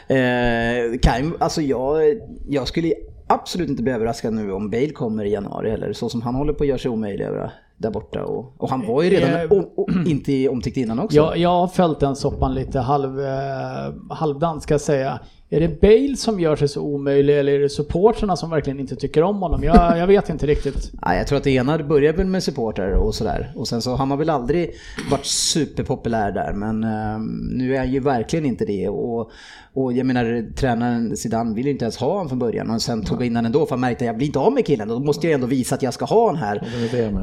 Eh, 0.08 0.98
kan, 1.02 1.36
alltså 1.38 1.62
jag, 1.62 2.02
jag 2.48 2.68
skulle 2.68 2.92
absolut 3.26 3.68
inte 3.68 3.82
bli 3.82 3.92
överraskad 3.92 4.32
nu 4.32 4.52
om 4.52 4.70
Bale 4.70 4.90
kommer 4.90 5.24
i 5.24 5.32
januari 5.32 5.70
heller. 5.70 5.92
Så 5.92 6.08
som 6.08 6.22
han 6.22 6.34
håller 6.34 6.52
på 6.52 6.64
att 6.64 6.68
göra 6.68 6.78
sig 6.78 6.90
omöjlig 6.90 7.24
över 7.24 7.52
där 7.76 7.90
borta. 7.90 8.24
Och, 8.24 8.54
och 8.56 8.70
han 8.70 8.86
var 8.86 9.02
ju 9.02 9.10
redan 9.10 9.30
Eh, 9.30 9.52
o, 9.52 9.72
o, 9.76 9.86
inte 10.06 10.48
omtyckt 10.48 10.76
innan 10.76 10.98
också. 10.98 11.16
Jag, 11.16 11.36
jag 11.36 11.48
har 11.48 11.68
följt 11.68 12.00
den 12.00 12.16
soppan 12.16 12.54
lite 12.54 12.80
halv, 12.80 13.20
eh, 13.20 13.94
halvdant 14.10 14.62
ska 14.62 14.74
jag 14.74 14.80
säga. 14.80 15.20
Är 15.52 15.60
det 15.60 15.80
Bale 15.80 16.16
som 16.16 16.40
gör 16.40 16.56
sig 16.56 16.68
så 16.68 16.80
omöjlig 16.80 17.38
eller 17.38 17.52
är 17.52 17.58
det 17.58 17.68
supportrarna 17.68 18.36
som 18.36 18.50
verkligen 18.50 18.80
inte 18.80 18.96
tycker 18.96 19.22
om 19.22 19.36
honom? 19.36 19.62
Jag, 19.64 19.98
jag 19.98 20.06
vet 20.06 20.28
inte 20.28 20.46
riktigt. 20.46 20.90
Nej, 21.06 21.18
jag 21.18 21.26
tror 21.26 21.38
att 21.38 21.44
det 21.44 21.50
ena 21.50 21.78
börjar 21.78 22.12
väl 22.12 22.26
med 22.26 22.42
supportrar 22.42 22.92
och 22.92 23.14
sådär. 23.14 23.52
Och 23.56 23.68
sen 23.68 23.82
så 23.82 23.94
han 23.94 24.10
har 24.10 24.18
väl 24.18 24.30
aldrig 24.30 24.74
varit 25.10 25.26
superpopulär 25.26 26.32
där. 26.32 26.52
Men 26.52 26.84
ehm, 26.84 27.48
nu 27.52 27.74
är 27.74 27.78
han 27.78 27.92
ju 27.92 28.00
verkligen 28.00 28.46
inte 28.46 28.64
det. 28.64 28.88
Och, 28.88 29.30
och 29.74 29.92
jag 29.92 30.06
menar, 30.06 30.54
tränaren 30.56 31.16
Zidane 31.16 31.54
ville 31.54 31.68
ju 31.68 31.72
inte 31.72 31.84
ens 31.84 31.96
ha 31.96 32.12
honom 32.12 32.28
från 32.28 32.38
början. 32.38 32.70
Och 32.70 32.82
sen 32.82 33.04
tog 33.04 33.20
jag 33.20 33.26
in 33.26 33.36
honom 33.36 33.46
ändå 33.46 33.66
för 33.66 33.70
han 33.70 33.80
märkte 33.80 34.04
att 34.04 34.06
jag 34.06 34.16
blir 34.16 34.26
inte 34.26 34.38
av 34.38 34.52
med 34.52 34.66
killen. 34.66 34.88
Då 34.88 34.98
måste 34.98 35.26
jag 35.26 35.34
ändå 35.34 35.46
visa 35.46 35.74
att 35.74 35.82
jag 35.82 35.94
ska 35.94 36.04
ha 36.04 36.20
honom 36.20 36.36
här. 36.36 36.68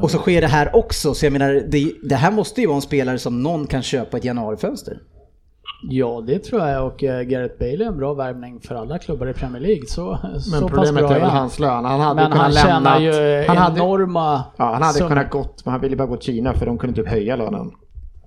Och 0.02 0.10
så 0.10 0.18
sker 0.18 0.40
det 0.40 0.46
här 0.46 0.76
också. 0.76 1.14
Så 1.14 1.26
jag 1.26 1.32
menar, 1.32 1.52
det, 1.68 1.92
det 2.02 2.16
här 2.16 2.30
måste 2.30 2.60
ju 2.60 2.66
vara 2.66 2.76
en 2.76 2.82
spelare 2.82 3.18
som 3.18 3.42
någon 3.42 3.66
kan 3.66 3.82
köpa 3.82 4.16
ett 4.16 4.24
januarifönster. 4.24 4.98
Ja, 5.82 6.22
det 6.26 6.38
tror 6.44 6.66
jag 6.68 6.86
och 6.86 7.04
eh, 7.04 7.22
Gareth 7.22 7.58
Bale 7.58 7.84
är 7.84 7.88
en 7.88 7.96
bra 7.96 8.14
värvning 8.14 8.60
för 8.60 8.74
alla 8.74 8.98
klubbar 8.98 9.26
i 9.26 9.32
Premier 9.34 9.60
League. 9.62 9.86
Så, 9.86 10.18
Men 10.22 10.40
så 10.40 10.60
pass 10.60 10.70
problemet 10.70 10.94
bra 10.94 11.10
är 11.10 11.20
väl 11.20 11.28
han. 11.30 11.38
hans 11.38 11.58
lön. 11.58 11.84
Han 11.84 12.00
hade 12.00 12.14
Men 12.22 12.30
kunnat 12.32 12.42
han 12.44 12.52
lämnat... 12.52 12.98
tjänar 13.00 13.00
ju 13.40 13.44
han 13.46 13.56
hade, 13.56 13.80
enorma 13.80 14.44
ja, 14.56 14.64
han 14.72 14.82
hade 14.82 14.94
summor. 14.98 15.08
kunnat 15.08 15.30
gått, 15.30 15.64
men 15.64 15.72
han 15.72 15.80
ville 15.80 15.96
bara 15.96 16.08
gå 16.08 16.16
till 16.16 16.24
Kina 16.34 16.54
för 16.54 16.66
de 16.66 16.78
kunde 16.78 16.96
typ 16.96 17.08
höja 17.10 17.36
lönen. 17.36 17.70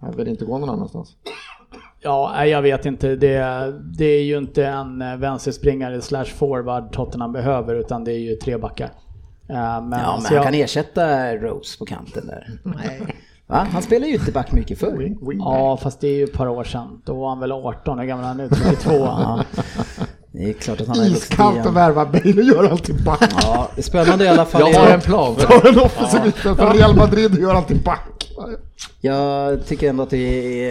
Han 0.01 0.11
vill 0.17 0.27
inte 0.27 0.45
gå 0.45 0.57
någon 0.57 0.69
annanstans. 0.69 1.15
Ja, 2.03 2.31
nej, 2.35 2.49
jag 2.49 2.61
vet 2.61 2.85
inte. 2.85 3.15
Det, 3.15 3.73
det 3.97 4.05
är 4.05 4.23
ju 4.23 4.37
inte 4.37 4.65
en 4.65 5.01
eh, 5.01 5.17
vänsterspringare 5.17 6.01
slash 6.01 6.25
forward 6.25 6.91
Tottenham 6.91 7.31
behöver 7.31 7.75
utan 7.75 8.03
det 8.03 8.11
är 8.13 8.19
ju 8.19 8.35
tre 8.35 8.57
backar. 8.57 8.85
Eh, 9.49 9.55
Men, 9.55 9.59
Ja, 9.73 9.81
men 9.91 9.93
han 9.99 10.23
jag- 10.31 10.43
kan 10.43 10.53
ersätta 10.53 11.35
Rose 11.35 11.79
på 11.79 11.85
kanten 11.85 12.27
där. 12.27 12.47
Va? 13.51 13.67
Han 13.71 13.81
spelar 13.81 14.07
ju 14.07 14.13
ytterback 14.15 14.51
mycket 14.51 14.79
förr. 14.79 15.15
Ja, 15.39 15.77
fast 15.83 16.01
det 16.01 16.07
är 16.07 16.13
ju 16.15 16.23
ett 16.23 16.33
par 16.33 16.47
år 16.47 16.63
sedan. 16.63 17.01
Då 17.05 17.13
var 17.13 17.29
han 17.29 17.39
väl 17.39 17.51
18, 17.51 17.99
hur 17.99 18.05
gammal 18.05 18.23
är 18.23 18.27
han 18.27 18.37
nu? 18.37 18.49
32? 18.63 18.91
Ja. 18.93 19.43
Det 20.33 20.49
är 20.49 20.53
klart 20.53 20.81
att 20.81 20.87
han 20.87 20.99
har 20.99 21.05
Iskallt 21.05 21.65
att 21.65 21.73
värva 21.73 22.05
Bale 22.05 22.33
och 22.41 22.43
göra 22.43 22.69
allt 22.71 22.83
till 22.83 23.03
back. 23.03 23.29
Ja, 23.41 23.69
det 23.75 23.81
är 23.81 23.83
spännande 23.83 24.25
i 24.25 24.27
alla 24.27 24.45
fall. 24.45 24.61
Jag 24.71 24.79
har 24.79 24.87
en 24.87 25.01
plan. 25.01 25.35
Ta 25.35 25.69
en 25.69 25.79
offensiv 25.79 26.19
ytter 26.27 26.55
för 26.55 26.73
Real 26.73 26.95
Madrid 26.95 27.31
och 27.33 27.39
göra 27.39 27.57
allt 27.57 27.67
till 27.67 27.83
back. 27.83 28.31
Jag 29.01 29.65
tycker 29.65 29.89
ändå 29.89 30.03
att 30.03 30.09
det 30.09 30.17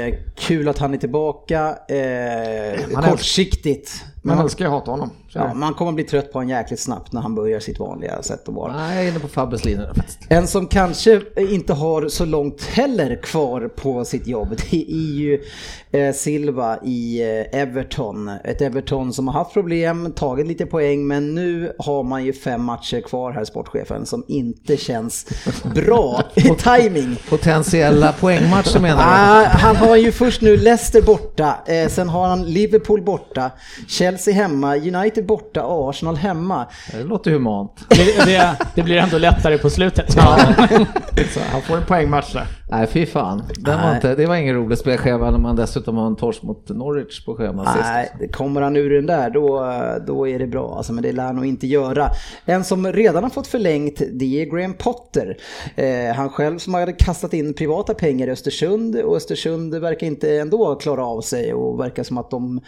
är 0.00 0.18
kul 0.36 0.68
att 0.68 0.78
han 0.78 0.94
är 0.94 0.98
tillbaka. 0.98 1.58
Eh, 1.88 2.94
Han 2.94 3.04
är- 3.04 3.10
kortsiktigt. 3.10 4.04
Man 4.22 4.38
älskar 4.38 4.64
ju 4.64 4.70
hata 4.70 4.90
honom. 4.90 5.10
Ja, 5.32 5.54
man 5.54 5.74
kommer 5.74 5.92
bli 5.92 6.04
trött 6.04 6.32
på 6.32 6.38
honom 6.38 6.48
jäkligt 6.48 6.80
snabbt 6.80 7.12
när 7.12 7.20
han 7.20 7.34
börjar 7.34 7.60
sitt 7.60 7.78
vanliga 7.78 8.22
sätt 8.22 8.48
att 8.48 8.54
vara. 8.54 8.76
Nej, 8.76 8.96
jag 8.96 9.04
är 9.04 9.10
inne 9.10 9.20
på 9.20 9.28
Fabbes 9.28 9.64
linje. 9.64 9.86
En 10.28 10.46
som 10.46 10.66
kanske 10.66 11.22
inte 11.36 11.72
har 11.72 12.08
så 12.08 12.24
långt 12.24 12.64
heller 12.64 13.16
kvar 13.22 13.68
på 13.68 14.04
sitt 14.04 14.26
jobb, 14.26 14.48
det 14.70 14.76
är 14.92 15.14
ju 15.14 15.42
eh, 15.90 16.12
Silva 16.14 16.78
i 16.84 17.20
eh, 17.20 17.60
Everton. 17.60 18.28
Ett 18.44 18.62
Everton 18.62 19.12
som 19.12 19.28
har 19.28 19.34
haft 19.34 19.52
problem, 19.52 20.12
tagit 20.12 20.46
lite 20.46 20.66
poäng, 20.66 21.06
men 21.06 21.34
nu 21.34 21.72
har 21.78 22.02
man 22.02 22.24
ju 22.24 22.32
fem 22.32 22.64
matcher 22.64 23.00
kvar 23.00 23.32
här, 23.32 23.44
sportchefen, 23.44 24.06
som 24.06 24.24
inte 24.28 24.76
känns 24.76 25.26
bra 25.74 26.22
i 26.34 26.42
timing. 26.58 27.16
Potentiella 27.28 28.12
poängmatcher 28.12 28.80
menar 28.80 28.96
du? 28.96 29.02
Ah, 29.02 29.48
han 29.48 29.76
har 29.76 29.96
ju 29.96 30.12
först 30.12 30.42
nu 30.42 30.56
Leicester 30.56 31.02
borta, 31.02 31.58
eh, 31.66 31.88
sen 31.88 32.08
har 32.08 32.26
han 32.26 32.44
Liverpool 32.44 33.02
borta, 33.02 33.50
Chelsea 33.88 34.34
hemma, 34.34 34.76
United 34.76 35.19
borta, 35.22 35.62
Arsenal 35.64 36.16
hemma. 36.16 36.66
Det 36.92 37.04
låter 37.04 37.30
humant. 37.30 37.72
Det, 37.88 38.24
det, 38.24 38.56
det 38.74 38.83
blir 38.83 38.96
ändå 38.96 39.18
lättare 39.18 39.59
på 39.59 39.70
slutet. 39.70 40.12
Så 40.12 41.40
han 41.52 41.62
får 41.62 41.76
en 41.76 41.85
poängmatch 41.85 42.33
där. 42.33 42.46
Nej, 42.70 42.87
fy 42.87 43.06
fan. 43.06 43.42
Den 43.59 43.83
var 43.83 43.94
inte, 43.94 44.14
det 44.14 44.26
var 44.26 44.37
ingen 44.37 44.54
rolig 44.54 44.78
spelschema 44.78 45.30
när 45.30 45.38
man 45.38 45.56
dessutom 45.56 45.96
har 45.96 46.06
en 46.06 46.16
torsk 46.16 46.42
mot 46.42 46.68
Norwich 46.68 47.24
på 47.24 47.35
schemat 47.35 47.76
sist. 47.76 47.85
Nej, 47.85 48.12
det 48.18 48.28
kommer 48.28 48.61
han 48.61 48.76
ur 48.76 48.90
den 48.90 49.06
där 49.06 49.30
då, 49.30 49.74
då 50.06 50.28
är 50.28 50.38
det 50.38 50.46
bra. 50.46 50.74
Alltså, 50.76 50.92
men 50.92 51.02
det 51.02 51.12
lär 51.12 51.24
han 51.24 51.37
nog 51.37 51.46
inte 51.46 51.66
göra. 51.66 52.11
En 52.44 52.64
som 52.64 52.92
redan 52.92 53.22
har 53.22 53.30
fått 53.30 53.46
förlängt 53.46 54.02
det 54.12 54.42
är 54.42 54.56
Graham 54.56 54.74
Potter. 54.74 55.37
Eh, 55.74 56.14
han 56.16 56.28
själv 56.28 56.59
som 56.59 56.74
hade 56.74 56.92
kastat 56.92 57.35
in 57.35 57.54
privata 57.54 57.94
pengar 57.94 58.26
i 58.26 58.30
Östersund 58.30 58.96
och 58.96 59.16
Östersund 59.16 59.74
verkar 59.74 60.06
inte 60.06 60.38
ändå 60.38 60.74
klara 60.74 61.04
av 61.06 61.20
sig 61.20 61.54
och 61.54 61.80
verkar 61.80 62.02
som 62.02 62.18
att 62.18 62.30
de 62.30 62.61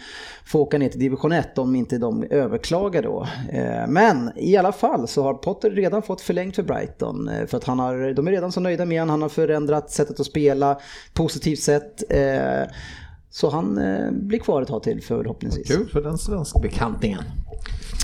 får 0.45 0.59
åka 0.59 0.77
ner 0.77 0.89
till 0.89 0.99
division 0.99 1.31
1 1.31 1.57
om 1.57 1.75
inte 1.75 1.97
de 1.97 2.23
överklagar 2.43 3.01
då. 3.01 3.27
Eh, 3.51 3.87
men 3.87 4.31
i 4.35 4.57
alla 4.57 4.71
fall 4.71 5.07
så 5.07 5.23
har 5.23 5.33
Potter 5.33 5.71
redan 5.71 6.01
fått 6.01 6.21
förlängt 6.21 6.55
för 6.55 6.63
Brighton 6.63 7.27
eh, 7.27 7.45
för 7.45 7.57
att 7.57 7.63
han 7.63 7.79
har, 7.79 8.13
de 8.13 8.27
är 8.27 8.31
redan 8.31 8.51
så 8.51 8.59
nöjda 8.59 8.85
med 8.85 9.01
honom. 9.01 9.09
Han 9.09 9.21
har 9.21 9.29
förändrat 9.29 9.91
sättet 9.91 10.19
att 10.19 10.25
spela, 10.25 10.79
positivt 11.13 11.59
sätt. 11.59 12.03
Eh, 12.09 12.69
så 13.29 13.49
han 13.49 13.79
blir 14.11 14.39
kvar 14.39 14.61
ett 14.61 14.67
tag 14.67 14.83
till 14.83 15.03
förhoppningsvis. 15.03 15.67
Kul 15.67 15.89
för 15.89 16.01
den 16.01 16.17
svensk 16.17 16.61
bekantingen. 16.61 17.23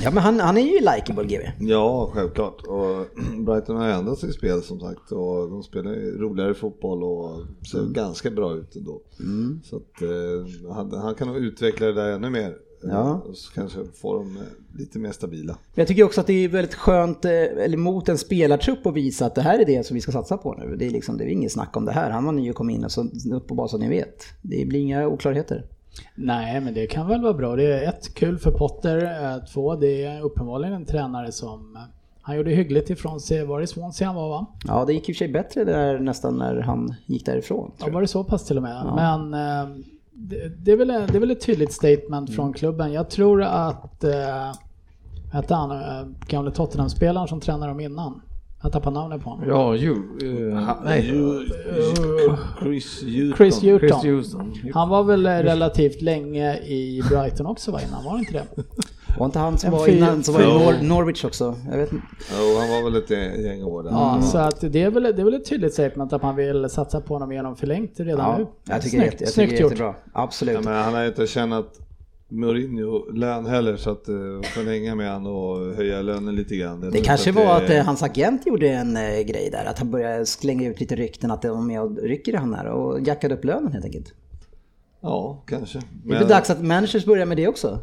Ja 0.04 0.12
men 0.12 0.24
han, 0.24 0.40
han 0.40 0.58
är 0.58 0.62
ju 0.62 0.80
likeable 0.80 1.24
GW. 1.24 1.52
Ja, 1.60 2.10
självklart. 2.14 2.62
Och 2.68 3.08
Brighton 3.46 3.76
har 3.76 3.88
ändrat 3.88 4.20
sitt 4.20 4.34
spel 4.34 4.62
som 4.62 4.80
sagt 4.80 5.12
och 5.12 5.50
de 5.50 5.64
spelar 5.64 5.92
ju 5.92 6.18
roligare 6.18 6.54
fotboll 6.54 7.04
och 7.04 7.46
ser 7.72 7.94
ganska 7.94 8.32
bra 8.32 8.56
ut 8.56 8.76
ändå. 8.76 9.02
Så 9.64 9.76
att 9.76 10.10
han, 10.76 10.92
han 10.92 11.16
kan 11.16 11.28
nog 11.28 11.38
utveckla 11.38 11.88
det 11.88 11.94
där 11.94 12.12
ännu 12.12 12.30
mer. 12.30 12.56
Ja. 12.84 13.12
Eh, 13.12 13.34
Så 13.34 13.54
kanske 13.54 13.80
får 14.02 14.18
de 14.18 14.38
eh, 14.38 14.44
lite 14.80 15.00
mer 15.00 15.12
stabila. 15.12 15.58
Jag 15.76 15.88
tycker 15.88 16.04
också 16.04 16.22
att 16.22 16.28
det 16.28 16.34
är 16.34 16.50
väldigt 16.50 16.76
skönt, 16.76 17.26
eh, 17.26 17.32
eller 17.32 17.78
mot 17.78 18.10
en 18.10 18.18
spelartrupp 18.18 18.86
att 18.86 18.94
visa 18.94 19.26
att 19.26 19.36
det 19.36 19.42
här 19.42 19.60
är 19.60 19.66
det 19.66 19.86
som 19.86 19.96
vi 19.96 20.02
ska 20.02 20.12
satsa 20.12 20.38
på 20.38 20.54
nu. 20.54 20.76
Det 20.76 20.86
är 20.86 20.90
liksom, 20.90 21.18
det 21.18 21.24
är 21.24 21.28
inget 21.28 21.52
snack 21.52 21.78
om 21.78 21.86
det 21.86 21.92
här. 21.92 22.10
Han 22.10 22.26
var 22.26 22.32
ny 22.32 22.50
och 22.50 22.56
kom 22.56 22.70
in 22.70 22.84
och 22.84 22.92
så 22.92 23.08
upp 23.34 23.48
på 23.48 23.56
bara 23.56 23.68
så 23.68 23.78
ni 23.78 23.90
vet. 23.90 24.24
Det 24.42 24.68
blir 24.68 24.80
inga 24.80 25.08
oklarheter. 25.08 25.66
Nej, 26.16 26.62
men 26.62 26.74
det 26.74 26.88
kan 26.88 27.08
väl 27.08 27.22
vara 27.22 27.34
bra. 27.34 27.56
Det 27.56 27.64
är 27.74 27.90
ett, 27.90 28.14
kul 28.14 28.38
för 28.38 28.52
Potter. 28.52 29.46
Två, 29.54 29.76
det 29.76 30.04
är 30.04 30.22
uppenbarligen 30.22 30.74
en 30.74 30.86
tränare 30.86 31.32
som... 31.32 31.78
Han 32.22 32.38
gjorde 32.38 32.52
hyggligt 32.52 32.90
ifrån 32.90 33.20
sig. 33.20 33.46
Var 33.46 33.60
det 33.62 33.68
Swansea 33.68 34.08
han 34.08 34.16
var 34.16 34.30
va? 34.30 34.46
Ja, 34.68 34.86
det 34.86 34.94
gick 34.94 35.10
i 35.10 35.12
och 35.12 35.16
för 35.16 35.18
sig 35.18 35.28
bättre 35.28 35.64
där 35.64 36.00
nästan 36.00 36.38
när 36.38 36.62
han 36.62 36.94
gick 37.06 37.26
därifrån. 37.26 37.72
Ja, 37.78 37.90
var 37.92 38.02
det 38.02 38.08
så 38.08 38.24
pass 38.24 38.46
till 38.46 38.58
och 38.58 38.64
med? 38.64 38.86
Men 38.96 39.34
eh, 39.34 39.76
det, 40.20 40.66
det, 40.66 40.72
är 40.72 40.76
väl, 40.76 40.88
det 40.88 41.16
är 41.16 41.20
väl 41.20 41.32
ett 41.32 41.46
tydligt 41.46 41.74
statement 41.74 42.36
från 42.36 42.54
klubben. 42.54 42.94
Jag 42.94 43.10
tror 43.10 43.44
att... 43.44 44.04
Eh, 44.04 44.52
hette 45.34 45.56
han? 45.56 45.72
Eh, 45.72 46.08
gamle 46.28 46.52
Tottenham-spelaren 46.52 47.28
som 47.28 47.40
tränade 47.40 47.72
dem 47.72 47.80
innan. 47.80 48.22
Jag 48.64 48.72
tappar 48.72 48.92
namnet 48.92 49.24
på 49.24 49.30
honom. 49.30 49.50
Ja, 49.50 49.76
ju. 49.76 49.94
Uh, 50.24 50.72
nej. 50.84 51.04
Chris 52.60 53.04
Hewton. 53.04 53.38
Chris 53.38 53.62
Hewton. 53.62 53.90
Chris 53.90 54.04
Houston. 54.04 54.54
Han 54.74 54.90
var 54.90 55.04
väl 55.04 55.28
relativt 55.28 56.02
länge 56.02 56.58
i 56.58 57.02
Brighton 57.10 57.46
också 57.46 57.72
va, 57.72 57.80
innan? 57.88 58.04
Var 58.04 58.14
det 58.14 58.20
inte 58.20 58.34
det? 58.34 58.64
Var 59.18 59.26
inte 59.26 59.40
han 59.40 59.58
som 59.58 59.68
En 59.68 59.80
var 59.80 59.88
fyr- 59.88 59.98
innan, 59.98 60.24
som 60.24 60.34
var 60.34 60.42
i. 60.42 60.46
Nor- 60.46 60.82
Norwich 60.84 61.26
också? 61.26 61.56
Jag 61.72 61.78
vet 61.78 61.92
inte. 61.92 62.06
Jo, 62.32 62.58
han 62.60 62.70
var 62.70 62.92
väl 62.92 62.96
ett 63.04 63.40
gäng 63.46 63.64
år 63.64 63.84
där. 63.84 63.90
Ja, 63.92 64.22
så 64.22 64.38
att 64.38 64.62
det 64.74 64.82
är, 64.84 64.90
väl, 64.92 65.04
det 65.04 65.10
är 65.22 65.24
väl 65.24 65.34
ett 65.34 65.46
tydligt 65.50 65.74
statement 65.74 66.14
att 66.14 66.22
man 66.24 66.36
vill 66.36 66.70
satsa 66.70 67.02
på 67.02 67.14
honom 67.16 67.32
genom 67.32 67.56
förlängt 67.56 67.92
redan 68.00 68.20
Ja, 68.32 68.38
nu. 68.38 68.46
jag 68.74 68.82
tycker 68.82 68.98
det 68.98 69.04
Snyggt, 69.04 69.14
jätte- 69.22 69.24
jag 69.24 69.34
tycker 69.34 69.48
snyggt 69.48 69.50
det 69.58 69.62
gjort. 69.64 69.72
jättebra. 69.72 69.96
Absolut. 70.14 70.56
Ja, 70.56 70.62
men 70.62 70.74
han 70.84 70.94
har 70.94 71.06
inte 71.06 71.28
tjänat 71.28 71.80
Mourinho-lön 72.32 73.46
heller 73.46 73.78
så 73.78 73.90
att 73.92 74.10
uh, 74.10 74.42
förlänga 74.42 74.96
med 74.96 75.12
han 75.12 75.26
och 75.28 75.76
höja 75.76 76.02
lönen 76.02 76.36
lite 76.36 76.56
grann. 76.56 76.84
Jag 76.84 76.94
Det 76.94 77.02
kanske 77.02 77.30
inte 77.30 77.46
var 77.46 77.56
att 77.58 77.68
det- 77.68 77.78
eh, 77.78 77.86
hans 77.86 78.04
agent 78.04 78.46
gjorde 78.48 78.70
en 78.70 78.98
eh, 78.98 79.02
grej 79.22 79.50
där, 79.52 79.66
att 79.66 79.80
han 79.80 79.92
började 79.92 80.26
slänga 80.26 80.70
ut 80.70 80.80
lite 80.80 80.96
rykten 80.96 81.32
att 81.32 81.42
de 81.42 81.50
var 81.50 81.62
med 81.62 81.82
och 81.82 81.98
rycker 82.04 82.34
i 82.34 82.36
han 82.36 82.54
här 82.54 82.66
och 82.68 83.00
jackade 83.02 83.34
upp 83.36 83.46
lönen 83.46 83.72
helt 83.74 83.86
enkelt. 83.86 84.14
Ja, 85.02 85.44
kanske. 85.48 85.80
Det 86.06 86.16
är 86.16 86.20
väl 86.20 86.28
dags 86.28 86.50
att 86.50 86.62
managers 86.64 87.06
börjar 87.06 87.26
med 87.26 87.38
det 87.38 87.48
också. 87.48 87.80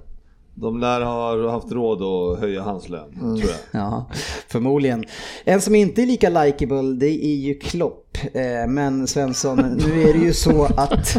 De 0.58 0.80
lär 0.80 1.00
ha 1.00 1.50
haft 1.50 1.72
råd 1.72 2.02
att 2.02 2.40
höja 2.40 2.62
hans 2.62 2.88
lön, 2.88 3.08
Mm. 3.22 3.36
tror 3.36 3.50
jag. 3.50 3.80
Ja, 3.82 4.06
förmodligen. 4.48 5.04
En 5.44 5.60
som 5.60 5.74
inte 5.74 6.02
är 6.02 6.06
lika 6.06 6.28
likeable 6.28 6.82
det 6.96 7.24
är 7.26 7.34
ju 7.36 7.54
Klopp. 7.58 8.18
Eh, 8.34 8.68
Men 8.68 9.06
Svensson, 9.06 9.58
nu 9.86 10.02
är 10.08 10.12
det 10.12 10.18
ju 10.24 10.32
så 10.32 10.64
att 10.64 11.16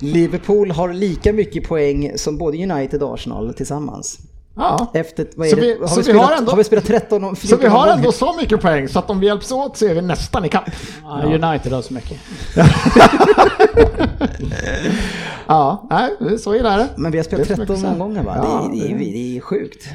Liverpool 0.00 0.70
har 0.70 0.92
lika 0.92 1.32
mycket 1.32 1.68
poäng 1.68 2.12
som 2.16 2.38
både 2.38 2.62
United 2.72 3.02
och 3.02 3.14
Arsenal 3.14 3.54
tillsammans. 3.54 4.18
Ja. 4.56 4.90
Efter, 4.94 5.26
vad 5.36 5.46
är 5.46 5.50
Så 5.50 5.56
det? 5.56 5.62
vi- 5.62 5.78
har, 5.80 5.86
så 5.86 5.94
vi 5.94 6.00
vi 6.00 6.04
spelat, 6.04 6.24
har 6.30 6.36
ändå- 6.36 6.50
har 6.50 6.56
vi 6.58 6.64
spelat 6.64 6.84
13 6.84 7.24
och 7.24 7.38
14 7.38 7.58
Så 7.58 7.62
vi 7.62 7.68
har 7.68 7.88
ändå 7.88 8.12
så 8.12 8.36
mycket 8.36 8.60
poäng 8.60 8.88
så 8.88 8.98
att 8.98 9.10
om 9.10 9.20
vi 9.20 9.26
hjälps 9.26 9.52
åt 9.52 9.76
så 9.76 9.86
är 9.86 9.94
vi 9.94 10.02
nästan 10.02 10.44
i 10.44 10.48
kapp. 10.48 10.64
Ja, 11.02 11.22
United 11.24 11.72
har 11.72 11.82
så 11.82 11.94
mycket. 11.94 12.18
Ja, 15.46 15.86
nej, 15.90 16.38
så 16.38 16.52
är 16.54 16.62
det. 16.62 16.88
Men 16.96 17.12
vi 17.12 17.18
har 17.18 17.22
spelat 17.24 17.48
Det 17.48 17.52
är 17.54 17.56
så 17.56 17.60
13 17.62 17.76
mycket 17.76 17.90
sen. 17.90 18.00
omgångar 18.02 18.22
va? 18.24 18.32
Ja, 18.36 18.68
det, 18.72 18.78
är, 18.80 18.88
det, 18.88 18.94
är, 18.94 18.98
det- 18.98 19.12
det 19.12 19.36
är 19.36 19.40
sjukt. 19.40 19.88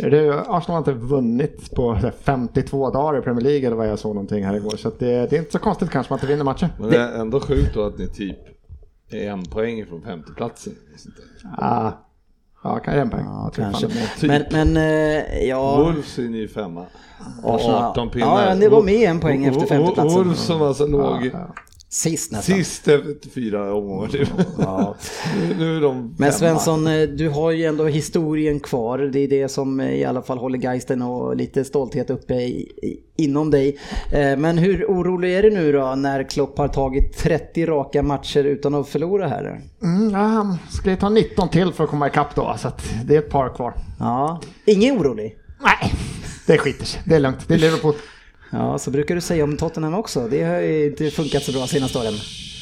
Det, 0.00 0.30
Arsenal 0.48 0.62
har 0.68 0.78
inte 0.78 0.92
vunnit 0.92 1.74
på 1.74 1.94
så 2.00 2.06
här 2.06 2.14
52 2.22 2.90
dagar 2.90 3.18
i 3.18 3.22
Premier 3.22 3.44
League 3.44 3.66
eller 3.66 3.76
vad 3.76 3.88
jag 3.88 3.98
såg 3.98 4.14
någonting 4.14 4.44
här 4.44 4.54
igår. 4.56 4.76
Så 4.76 4.88
att 4.88 4.98
det, 4.98 5.06
det 5.30 5.36
är 5.36 5.38
inte 5.38 5.52
så 5.52 5.58
konstigt 5.58 5.90
kanske 5.90 6.12
man 6.12 6.16
inte 6.18 6.26
vinner 6.26 6.44
matcher. 6.44 6.68
Men 6.78 6.90
det 6.90 6.96
är 6.98 7.20
ändå 7.20 7.40
sjukt 7.40 7.74
då 7.74 7.82
att 7.86 7.98
ni 7.98 8.08
typ 8.08 8.36
är 9.10 9.30
en 9.30 9.44
poäng 9.44 9.86
från 9.86 10.02
femteplatsen. 10.02 10.72
Ja, 12.62 12.70
ja 12.74 12.78
kanske 12.78 13.00
en 13.00 13.10
poäng. 13.10 13.24
Ja, 13.24 13.50
tror 13.54 13.64
kanske. 13.64 13.88
fan 13.88 14.08
det 14.20 14.26
Men, 14.26 14.72
men 14.72 14.76
eh, 14.76 15.48
ja... 15.48 15.76
Wolves 15.76 16.18
är 16.18 16.22
ni 16.22 16.48
femma. 16.48 16.86
Och 17.42 17.54
Arsenal. 17.54 17.82
18 17.82 18.10
pinnar. 18.10 18.48
Ja, 18.48 18.54
det 18.54 18.68
var 18.68 18.82
med 18.82 19.10
en 19.10 19.20
poäng 19.20 19.44
efter 19.44 19.66
femteplatsen. 19.66 20.18
Wolves 20.18 20.38
som 20.38 20.62
alltså 20.62 20.86
låg 20.86 21.30
Sist 21.92 22.32
nästan. 22.32 22.56
sist 22.56 22.88
efter 22.88 23.30
fyra 23.30 23.74
omgångar 23.74 24.08
typ. 24.08 24.28
Ja. 24.58 24.96
Nu- 25.48 25.54
Nu 25.58 25.76
är 25.76 25.80
de 25.80 26.14
Men. 26.18 26.32
Svensson, 26.32 26.86
eh, 26.86 27.02
du 27.08 27.28
har 27.28 27.50
ju 27.50 27.64
ändå 27.64 27.86
historien 27.86 28.60
kvar. 28.60 28.98
Det 28.98 29.18
är 29.20 29.28
det 29.28 29.48
som 29.48 29.80
eh, 29.80 29.90
i 29.94 30.04
alla 30.04 30.22
fall 30.22 30.38
håller 30.38 30.58
geisten 30.58 31.02
och 31.02 31.36
lite 31.36 31.64
stolthet 31.64 32.10
uppe 32.10 32.34
i, 32.34 32.60
i, 32.82 33.00
inom 33.24 33.50
dig. 33.50 33.78
Eh, 34.12 34.36
Men 34.36 34.58
hur 34.58 34.84
orolig 34.84 35.34
är 35.34 35.42
du 35.42 35.50
nu 35.50 35.72
då 35.72 35.94
när 35.94 36.22
Klopp 36.30 36.58
har 36.58 36.68
tagit 36.68 37.18
30 37.18 37.66
raka 37.66 38.02
matcher 38.02 38.44
utan 38.44 38.74
att 38.74 38.88
förlora 38.88 39.28
här? 39.28 39.60
Mm, 39.82 40.10
ja, 40.10 40.18
han 40.18 40.58
ska 40.70 40.90
ju 40.90 40.96
ta 40.96 41.08
19 41.08 41.48
till 41.48 41.72
för 41.72 41.84
att 41.84 41.90
komma 41.90 42.06
ikapp 42.08 42.34
då, 42.34 42.54
så 42.58 42.68
att 42.68 42.82
det 43.04 43.14
är 43.14 43.18
ett 43.18 43.30
par 43.30 43.54
kvar. 43.56 43.74
Ja, 43.98 44.40
ingen 44.64 44.98
orolig? 44.98 45.36
Nej, 45.62 45.92
det 46.46 46.58
skiter 46.58 46.84
sig. 46.84 47.02
Det 47.06 47.14
är 47.14 47.20
lugnt. 47.20 47.48
Det 47.48 47.54
är 47.54 47.58
Liverpool. 47.58 47.94
Ja, 48.50 48.78
så 48.78 48.90
brukar 48.90 49.14
du 49.14 49.20
säga 49.20 49.44
om 49.44 49.56
Tottenham 49.56 49.94
också. 49.94 50.28
Det 50.30 50.42
har 50.42 50.60
ju 50.60 50.86
inte 50.86 51.10
funkat 51.10 51.42
så 51.42 51.52
bra 51.52 51.66
senaste 51.66 51.98
åren. 51.98 52.14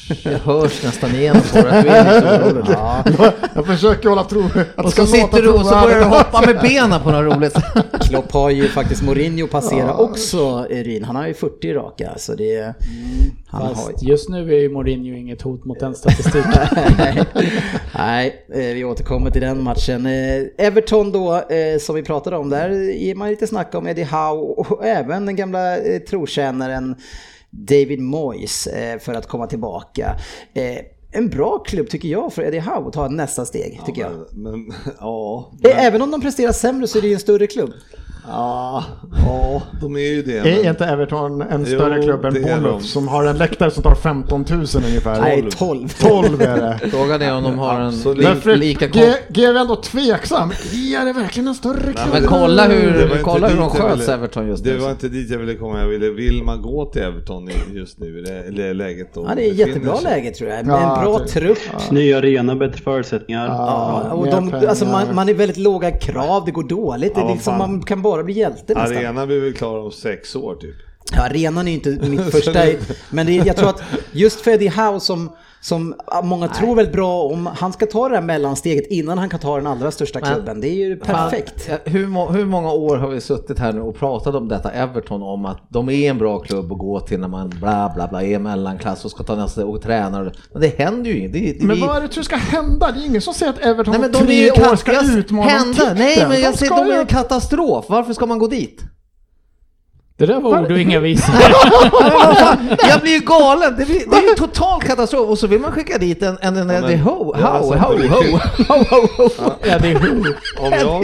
Det 0.09 0.43
hörs 0.45 0.85
nästan 0.85 1.11
igenom 1.15 1.43
på 1.53 1.59
det. 1.59 1.71
att 1.79 1.85
Du 1.85 1.91
är 1.91 2.15
lite 2.15 2.45
orolig. 2.45 2.65
Ja, 3.19 3.33
Jag 3.55 3.67
försöker 3.67 4.09
hålla 4.09 4.25
tro... 4.25 4.43
Att 4.77 4.87
Och 4.87 4.93
så 4.93 5.07
sitter 5.07 5.43
du 5.43 5.49
och 5.49 5.67
så 5.67 5.81
börjar 5.81 5.99
du 5.99 6.05
hoppa 6.05 6.43
med 6.47 6.61
benen 6.61 7.01
på 7.01 7.11
något 7.11 7.37
roligt. 7.37 7.57
Klopp 8.01 8.33
har 8.33 8.51
ju 8.51 8.69
faktiskt 8.69 9.03
Mourinho 9.03 9.47
passera 9.47 9.95
också, 9.95 10.67
Ryn. 10.71 11.05
Han 11.05 11.17
har 11.17 11.27
ju 11.27 11.35
40 11.35 11.75
raka, 11.75 12.13
så 12.17 12.35
det 12.35 12.57
är... 12.57 12.75
Han 13.47 13.63
har 13.63 13.75
Fast 13.75 14.03
just 14.03 14.29
nu 14.29 14.55
är 14.55 14.61
ju 14.61 14.69
Mourinho 14.69 15.17
inget 15.17 15.43
hot 15.43 15.65
mot 15.65 15.81
den 15.81 15.95
statistiken. 15.95 16.53
Nej, 17.99 18.47
eh, 18.55 18.59
vi 18.59 18.85
återkommer 18.85 19.31
till 19.31 19.41
den 19.41 19.63
matchen. 19.63 20.07
Eh, 20.07 20.67
Everton 20.67 21.13
då, 21.13 21.35
eh, 21.35 21.79
som 21.81 21.95
vi 21.95 22.03
pratade 22.03 22.37
om, 22.37 22.51
där 22.51 22.71
ger 22.93 23.15
man 23.15 23.29
lite 23.29 23.47
snack 23.47 23.75
om 23.75 23.87
Eddie 23.87 24.05
Howe 24.05 24.55
och 24.57 24.85
även 24.87 25.27
den 25.27 25.37
gamla 25.37 25.77
trotjänaren 26.11 26.97
David 27.51 28.01
Moyes 28.01 28.67
eh, 28.67 28.99
för 28.99 29.15
att 29.15 29.27
komma 29.27 29.47
tillbaka. 29.47 30.17
Eh, 30.55 30.79
En 31.11 31.29
bra 31.29 31.59
klubb 31.59 31.89
tycker 31.91 32.09
jag 32.09 32.33
för 32.33 32.43
Eddie 32.43 32.59
Howe 32.61 32.87
att 32.89 32.93
ta 32.93 33.09
nästa 33.09 33.45
steg, 33.47 33.81
tycker 33.87 34.01
jag. 34.03 34.13
Men, 34.33 34.53
men 34.53 34.73
ja. 35.01 35.53
Eh, 35.65 35.85
Även 35.87 36.03
om 36.03 36.11
de 36.11 36.21
presterar 36.21 36.53
sämre 36.53 36.89
så 36.89 36.99
är 36.99 37.03
det 37.03 37.09
ju 37.09 37.15
en 37.15 37.21
större 37.21 37.47
klubb. 37.47 37.71
Ja, 38.31 38.85
ja, 39.27 39.63
de 39.81 39.97
är 39.97 40.01
ju 40.01 40.23
det. 40.23 40.39
Är 40.39 40.45
men- 40.45 40.67
inte 40.67 40.85
Everton 40.87 41.43
en 41.43 41.61
Jo, 41.61 41.77
större 41.79 42.03
klubb 42.03 42.25
än 42.25 42.35
det 42.35 42.41
är 42.41 42.43
Bournemouth 42.45 42.85
som 42.85 43.09
har 43.09 43.25
en 43.25 43.37
läktare 43.39 43.71
som 43.71 43.83
tar 43.83 43.95
15 43.95 44.45
000 44.51 44.65
ungefär? 44.87 45.21
Nej, 45.21 45.49
12. 45.59 45.89
12 45.89 46.43
är 46.43 46.57
det. 46.57 46.79
Frågan 46.91 47.23
är 47.23 47.35
om 47.37 47.43
de 47.43 47.59
har 47.59 47.81
en 47.81 47.87
Absolut. 47.87 48.45
li, 48.45 48.57
lika 48.57 48.87
G, 48.87 49.13
G 49.29 49.45
är 49.45 49.55
ändå 49.55 49.77
tveksam. 49.77 50.51
Är 50.51 51.05
det 51.05 51.13
verkligen 51.13 51.49
en 51.49 51.55
större 51.55 51.81
klubb? 51.93 52.09
Men 52.13 52.25
kolla 52.27 52.69
Det 52.69 52.75
hur, 52.75 53.23
kolla 53.23 53.49
hur 53.49 53.57
de 53.57 53.71
sköts 53.71 54.03
ville- 54.03 54.15
Everton 54.15 54.49
just 54.49 54.65
Det 54.65 54.73
nu. 54.73 54.79
var 54.79 54.91
inte 54.91 55.09
dit 55.09 55.31
jag 55.31 55.39
ville 55.39 55.55
komma. 55.55 55.81
Jag 55.81 55.89
ville, 55.89 56.11
vill 56.11 56.43
man 56.45 56.63
gå 56.63 56.85
till 56.85 57.03
Everton 57.03 57.51
just 57.75 57.99
nu 57.99 58.19
i 58.19 58.23
det, 58.23 58.51
det 58.51 58.75
läget 58.75 59.15
då? 59.15 59.27
Ja, 59.29 59.35
det 59.35 59.47
är 59.47 59.51
ett 59.51 59.57
jättebra 59.57 60.01
läge 60.01 60.31
tror 60.31 60.51
jag. 60.51 60.67
Med 60.67 60.77
en 60.77 60.83
Ja, 60.83 60.99
bra 61.03 61.19
det- 61.19 61.27
trupp. 61.27 61.59
Ny 61.91 62.13
arena, 62.15 62.55
bättre 62.57 62.79
förutsättningar. 62.83 63.47
Ja, 63.47 64.11
och 64.13 64.27
de, 64.27 64.55
alltså 64.69 64.85
man, 64.85 65.15
man 65.15 65.29
är 65.29 65.35
väldigt 65.35 65.57
låga 65.59 65.91
krav, 65.91 66.43
det 66.47 66.51
går 66.53 66.63
dåligt. 66.63 67.15
Det 67.15 67.21
är 67.21 67.25
Ja, 67.25 67.33
liksom, 67.35 67.59
man 67.59 67.83
kan 67.83 68.03
bara 68.03 68.18
bli 68.25 68.35
hjälte 68.35 68.75
nästan. 68.75 68.97
Arena 68.97 69.27
blir 69.27 69.41
väl 69.41 69.55
klar 69.55 69.79
om 69.79 69.93
sex 69.93 70.37
år 70.37 70.55
typ. 70.55 70.77
Ja, 71.13 71.23
arenan 71.23 71.69
är 71.69 71.73
ju 71.73 71.77
inte 71.77 72.09
mitt 72.09 72.25
första, 72.33 72.65
men 73.11 73.27
det 73.27 73.33
jag 73.33 73.57
tror 73.57 73.69
att 73.69 73.83
just 74.13 74.41
för 74.41 74.51
Eddie 74.51 74.69
Howe 74.69 75.01
som, 75.01 75.31
som 75.61 75.95
många 76.23 76.49
tror 76.49 76.75
väldigt 76.77 76.95
bra 76.95 77.23
om, 77.23 77.47
han 77.57 77.73
ska 77.73 77.87
ta 77.87 78.09
det 78.09 78.15
här 78.15 78.23
mellansteget 78.23 78.87
innan 78.91 79.19
han 79.19 79.29
kan 79.29 79.41
ta 79.41 79.57
den 79.57 79.67
allra 79.67 79.91
största 79.91 80.19
Men- 80.23 80.35
klubben. 80.35 80.61
Det 80.61 80.69
är 80.69 80.75
ju 80.75 80.97
perfekt. 80.97 81.69
Ja, 81.71 81.77
Hur, 81.85 82.07
må, 82.07 82.27
hur 82.31 82.47
många 82.47 82.73
år 82.73 82.97
har 82.97 83.09
vi 83.09 83.21
suttit 83.21 83.59
här 83.59 83.73
nu 83.73 83.81
och 83.81 83.97
pratat 83.97 84.35
om 84.35 84.49
detta 84.49 84.71
Everton 84.71 85.23
om 85.23 85.45
att 85.47 85.59
de 85.69 85.89
är 85.89 86.11
en 86.11 86.19
bra 86.19 86.39
klubb 86.39 86.73
att 86.73 86.79
gå 86.79 87.01
till 87.01 87.21
när 87.21 87.29
man 87.29 87.49
bla 87.49 87.93
bla 87.95 88.09
bla 88.09 88.23
är 88.23 88.39
mellanklass 88.39 89.05
och 89.05 89.11
ska 89.11 89.23
ta 89.25 89.35
nästa 89.37 89.67
och 89.67 89.83
tränar. 89.83 90.33
Men 90.53 90.63
det 90.63 90.79
händer 90.79 91.11
ju 91.11 91.19
inget. 91.19 91.63
Men 91.63 91.77
vi- 91.77 91.83
vad 91.83 91.97
är 91.97 92.01
det 92.01 92.07
du 92.07 92.13
tror 92.13 92.25
ska 92.25 92.37
hända? 92.37 92.93
Det 92.93 93.01
är 93.01 93.07
ingen 93.07 93.21
som 93.23 93.35
säger 93.35 93.53
att 93.53 93.59
Everton 93.59 93.93
Nej 93.93 94.01
men 94.01 94.13
de 94.13 94.19
är 94.19 94.45
ju 94.45 94.51
tre 94.51 94.71
år 94.73 94.77
ska 94.77 94.93
jag- 94.93 95.05
utmana 95.19 95.51
hända. 95.51 95.73
titeln. 95.75 95.99
Nej 95.99 96.27
men 96.29 96.41
jag 96.41 96.53
de 96.53 96.59
säger 96.59 96.73
ska 96.75 96.85
de 96.85 96.91
är 96.93 97.01
en 97.01 97.07
katastrof. 97.07 97.85
Varför 97.89 98.13
ska 98.13 98.27
man 98.27 98.39
gå 98.39 98.47
dit? 98.47 98.83
Det 100.19 100.27
där 100.27 100.41
var 100.41 100.61
ord 100.63 100.71
och 100.71 100.79
inga 100.79 101.01
visor. 101.01 101.35
Jag 102.89 103.01
blir 103.01 103.13
ju 103.13 103.21
galen! 103.21 103.77
Det, 103.79 103.85
blir, 103.85 104.11
det 104.11 104.17
är 104.17 104.29
ju 104.29 104.35
total 104.35 104.83
katastrof 104.83 105.29
och 105.29 105.39
så 105.39 105.47
vill 105.47 105.61
man 105.61 105.73
skicka 105.73 105.99
dit 105.99 106.23
en, 106.23 106.39
en, 106.41 106.57
en, 106.57 106.71
en 106.71 106.83
men- 106.83 107.01
ho, 107.01 107.11
ho, 107.11 107.33
ho, 107.35 107.75
ho, 107.75 108.39
ho, 108.69 108.85
ho, 108.89 109.29
ho. 109.39 109.53
Är 109.63 109.79
hur. 109.79 110.37
Om 110.61 110.73
jag, 110.73 110.97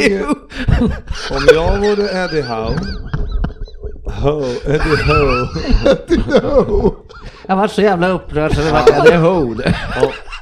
om 1.30 1.48
jag 1.54 1.78
vore 1.78 2.24
Eddie 2.24 2.42
Howe 2.42 2.78
Ho, 4.22 4.42
Eddie 4.66 4.96
Howe. 6.40 6.90
Jag 7.46 7.56
var 7.56 7.68
så 7.68 7.82
jävla 7.82 8.08
upprörd 8.08 8.54
så 8.54 8.60
det 8.60 8.70
var 8.70 9.10
det 9.10 9.16
ho. 9.16 9.54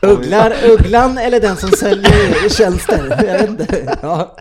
Ugglar, 0.07 0.53
ugglan 0.71 1.19
eller 1.19 1.41
den 1.41 1.57
som 1.57 1.71
säljer 1.71 2.49
tjänster? 2.59 3.25
Jag 3.27 3.39
vet 3.39 3.49
inte. 3.61 3.99
Ja. 4.03 4.37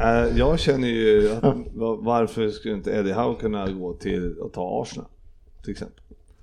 Eh, 0.00 0.38
Jag 0.38 0.58
känner 0.60 0.88
ju 0.88 1.30
att 1.32 1.42
va- 1.74 1.98
varför 2.00 2.48
skulle 2.50 2.74
inte 2.74 2.90
Eddie 2.90 3.12
Howe 3.12 3.40
kunna 3.40 3.70
gå 3.70 3.92
till 3.94 4.34
att 4.46 4.52
ta 4.52 4.82
Arsenal 4.82 5.06
till 5.62 5.70
exempel? 5.72 5.96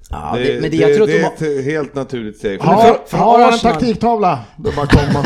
Ja, 0.10 0.36
det, 0.38 0.62
men 0.62 0.72
det, 0.72 0.78
jag 0.78 0.94
tror 0.96 1.04
att 1.04 1.10
det 1.10 1.46
de 1.46 1.56
är 1.56 1.60
ett 1.60 1.66
helt 1.66 1.96
naturligt 1.96 2.38
steg. 2.38 2.60
Har, 2.62 2.82
för- 2.84 3.00
för 3.08 3.18
har 3.18 3.40
han 3.40 3.54
en 3.54 3.60
taktiktavla? 3.60 4.40
Då 4.58 4.72
bara 4.76 4.88
komma. 4.88 5.26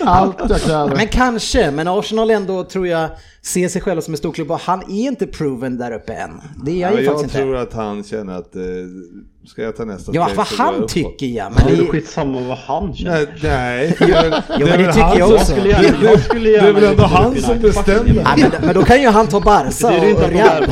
Allt 0.10 0.36
jag 0.50 0.60
kräver. 0.60 0.96
Men 0.96 1.08
kanske, 1.08 1.70
men 1.70 1.88
Arsenal 1.88 2.30
ändå 2.30 2.64
tror 2.64 2.86
jag 2.86 3.10
ser 3.42 3.68
sig 3.68 3.82
själva 3.82 4.02
som 4.02 4.14
en 4.14 4.18
stor 4.18 4.32
klubb 4.32 4.50
och 4.50 4.60
han 4.60 4.82
är 4.82 5.06
inte 5.08 5.26
proven 5.26 5.78
där 5.78 5.92
uppe 5.92 6.12
än. 6.12 6.40
Det 6.64 6.70
är 6.70 6.76
Ja, 6.76 6.86
han 6.88 6.96
ju 6.96 7.02
jag 7.04 7.12
faktiskt 7.14 7.34
tror 7.36 7.48
inte. 7.48 7.60
att 7.62 7.72
han 7.72 8.04
känner 8.04 8.32
att 8.38 8.56
eh, 8.56 8.62
ska 9.48 9.62
jag 9.62 9.76
ta 9.76 9.84
nästa 9.84 10.12
Ja, 10.14 10.24
steg 10.24 10.36
vad 10.36 10.46
han 10.46 10.86
tycker 10.86 11.26
ja. 11.26 11.50
Men 11.56 11.66
det 11.66 11.82
är 11.82 11.86
skitsamma 11.86 12.40
vad 12.40 12.58
han 12.58 12.94
känner. 12.94 13.12
Nej, 13.12 13.26
nej. 13.42 13.96
det 13.98 14.42
Jo, 14.60 14.66
men 14.66 14.78
det 14.82 14.92
tycker 14.92 15.18
jag 15.18 15.30
också. 15.32 15.36
Jag 15.36 15.46
skulle 15.46 15.68
gärna, 15.68 16.10
jag 16.10 16.20
skulle 16.20 16.50
Det 16.50 16.56
är 16.68 16.72
väl 16.72 16.84
ändå 16.84 17.02
han 17.04 17.36
som 17.36 17.58
bestämmer. 17.60 18.22
ja, 18.24 18.36
men, 18.36 18.50
men 18.66 18.74
då 18.74 18.82
kan 18.82 19.02
ju 19.02 19.08
han 19.08 19.26
ta 19.26 19.40
Barca 19.40 19.88
och 19.88 20.30
Real. 20.30 20.64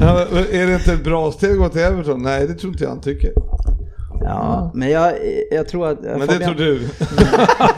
Ja, 0.00 0.20
Är 0.52 0.66
det 0.66 0.74
inte 0.74 0.92
ett 0.92 1.04
bra 1.04 1.32
steg 1.32 1.50
att 1.50 1.58
gå 1.58 1.68
till 1.68 1.80
Everton? 1.80 2.22
Nej, 2.22 2.46
det 2.46 2.54
tror 2.54 2.72
inte 2.72 2.84
jag 2.84 2.90
han 2.90 3.00
tycker. 3.00 3.30
Ja, 4.20 4.70
men 4.74 4.90
jag, 4.90 5.12
jag 5.50 5.68
tror 5.68 5.88
att... 5.88 6.00
Men 6.02 6.20
det 6.20 6.38
tror 6.38 6.54
du. 6.54 6.80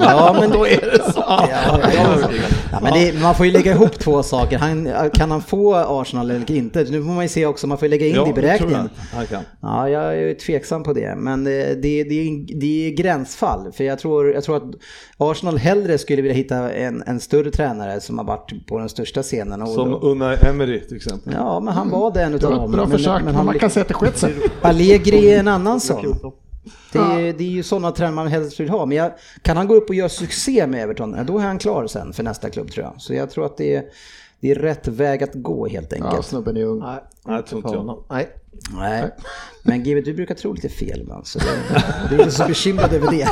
Ja, 0.01 0.37
men 0.40 0.51
då 0.51 0.66
är 0.66 0.81
det 0.81 1.12
så. 1.12 1.20
Ja, 1.29 1.48
ja, 1.94 2.29
ja, 2.72 2.79
men 2.83 2.92
det, 2.92 3.20
man 3.22 3.35
får 3.35 3.46
ju 3.46 3.53
lägga 3.53 3.72
ihop 3.72 3.98
två 3.98 4.22
saker. 4.22 4.59
Han, 4.59 4.88
kan 5.14 5.31
han 5.31 5.42
få 5.42 5.74
Arsenal 5.74 6.31
eller 6.31 6.51
inte? 6.51 6.85
Nu 6.90 7.03
får 7.03 7.11
man 7.11 7.24
ju 7.24 7.29
se 7.29 7.46
också, 7.46 7.66
man 7.66 7.79
får 7.79 7.87
ju 7.87 7.90
lägga 7.90 8.07
in 8.07 8.12
det 8.14 8.18
i 8.20 8.22
det 8.24 8.33
tror 8.33 8.35
beräkningen. 8.35 8.90
jag 9.12 9.16
han 9.18 9.27
kan. 9.27 9.42
Ja, 9.62 9.88
jag 9.88 10.03
är 10.05 10.12
ju 10.20 10.35
tveksam 10.35 10.83
på 10.83 10.92
det. 10.92 11.14
Men 11.16 11.44
det, 11.44 11.74
det, 11.83 12.05
det, 12.05 12.14
är, 12.29 12.59
det 12.61 12.87
är 12.87 12.90
gränsfall. 12.96 13.72
För 13.72 13.85
jag 13.85 13.98
tror, 13.98 14.33
jag 14.33 14.44
tror 14.44 14.57
att 14.57 14.62
Arsenal 15.16 15.59
hellre 15.59 15.98
skulle 15.98 16.22
vilja 16.22 16.37
hitta 16.37 16.70
en, 16.72 17.03
en 17.07 17.20
större 17.20 17.51
tränare 17.51 18.01
som 18.01 18.18
har 18.18 18.24
varit 18.24 18.66
på 18.66 18.79
den 18.79 18.88
största 18.88 19.22
scenen. 19.22 19.62
Och 19.62 19.68
Som 19.68 19.98
Unai 20.03 20.37
Emery 20.48 20.81
till 20.81 20.96
exempel. 20.96 21.33
ja, 21.37 21.61
men 21.61 21.74
han 21.74 21.90
var 21.90 22.11
det 22.12 22.22
en 22.22 22.31
Det 22.33 22.37
utav 22.37 22.51
var 22.51 22.57
dem. 22.59 22.64
ett 22.70 22.70
bra 22.77 22.87
men, 22.87 22.98
försök, 22.98 23.22
men, 23.24 23.44
man 23.46 23.59
kan 23.59 23.70
säga 23.70 23.83
att 23.83 23.88
det 23.88 23.94
skett 23.94 24.18
sig. 24.18 24.35
Allegri 24.62 25.33
är 25.33 25.40
en 25.40 25.48
annan 25.48 25.81
sån. 25.81 26.18
Det 26.92 26.98
är, 26.98 27.33
det 27.33 27.44
är 27.44 27.48
ju 27.50 27.62
sådana 27.62 27.90
tränare 27.92 28.14
man 28.14 28.26
helst 28.28 28.61
vill 28.61 28.68
ha. 28.70 28.87
Men 28.87 28.96
jag, 28.96 29.12
kan 29.42 29.57
han 29.57 29.66
gå 29.66 29.74
upp 29.74 29.88
och 29.88 29.94
göra 29.94 30.09
succé 30.09 30.66
med 30.66 30.83
Everton, 30.83 31.14
ja, 31.18 31.24
då 31.24 31.38
är 31.38 31.42
han 31.42 31.59
klar 31.59 31.87
sen 31.87 32.12
för 32.12 32.22
nästa 32.22 32.50
klubb 32.50 32.70
tror 32.70 32.85
jag. 32.87 32.94
Så 32.98 33.14
jag 33.14 33.31
tror 33.31 33.46
att 33.46 33.57
det 33.57 33.76
är, 33.76 33.85
det 34.40 34.50
är 34.50 34.54
rätt 34.54 34.88
väg 34.88 35.22
att 35.22 35.35
gå 35.35 35.66
helt 35.68 35.92
Ja, 35.98 36.04
enkelt. 36.07 36.26
snubben 36.26 36.57
är 36.57 36.64
ung. 36.64 36.78
Nej, 36.78 36.98
Nej, 37.26 37.42
tror 37.42 37.59
inte 37.64 37.74
jag. 37.76 38.04
Nej. 38.11 38.28
Nej, 38.78 39.11
men 39.62 39.85
givet 39.85 40.04
du 40.04 40.14
brukar 40.14 40.35
tro 40.35 40.52
lite 40.52 40.68
fel 40.68 41.04
man, 41.09 41.24
så 41.24 41.38
det, 41.38 41.44
du 42.11 42.14
är 42.14 42.18
inte 42.20 42.35
så 42.35 42.46
bekymrad 42.46 42.92
över 42.92 43.11
det. 43.11 43.28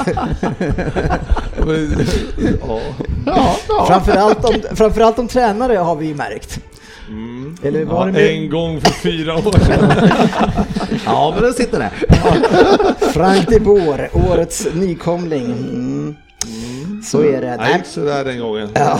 Ja. 2.66 2.80
Ja, 3.26 3.56
ja. 3.68 3.86
Framförallt 3.88 4.44
om, 4.44 4.76
framförallt 4.76 5.18
om 5.18 5.28
tränare 5.28 5.76
har 5.76 5.96
vi 5.96 6.06
ju 6.06 6.14
märkt. 6.14 6.60
Eller 7.62 7.84
var 7.84 8.06
Ja, 8.06 8.12
det 8.12 8.32
en 8.34 8.40
med 8.40 8.50
gång 8.50 8.80
för 8.80 8.90
fyra 8.90 9.34
år 9.34 9.64
sedan. 9.64 9.92
Ja 11.04 11.30
men 11.34 11.42
den 11.42 11.52
sitter 11.54 11.78
där. 11.78 11.90
Frank 13.12 13.48
de 13.48 13.60
Boer, 13.60 14.10
årets 14.12 14.66
nykomling. 14.74 15.44
Mm. 15.44 16.16
Så 17.02 17.22
är 17.24 17.40
det. 17.40 17.56
Nej, 17.56 17.74
inte 17.74 17.88
sådär 17.88 18.24
den 18.24 18.38
gången. 18.38 18.68
Ja. 18.74 18.98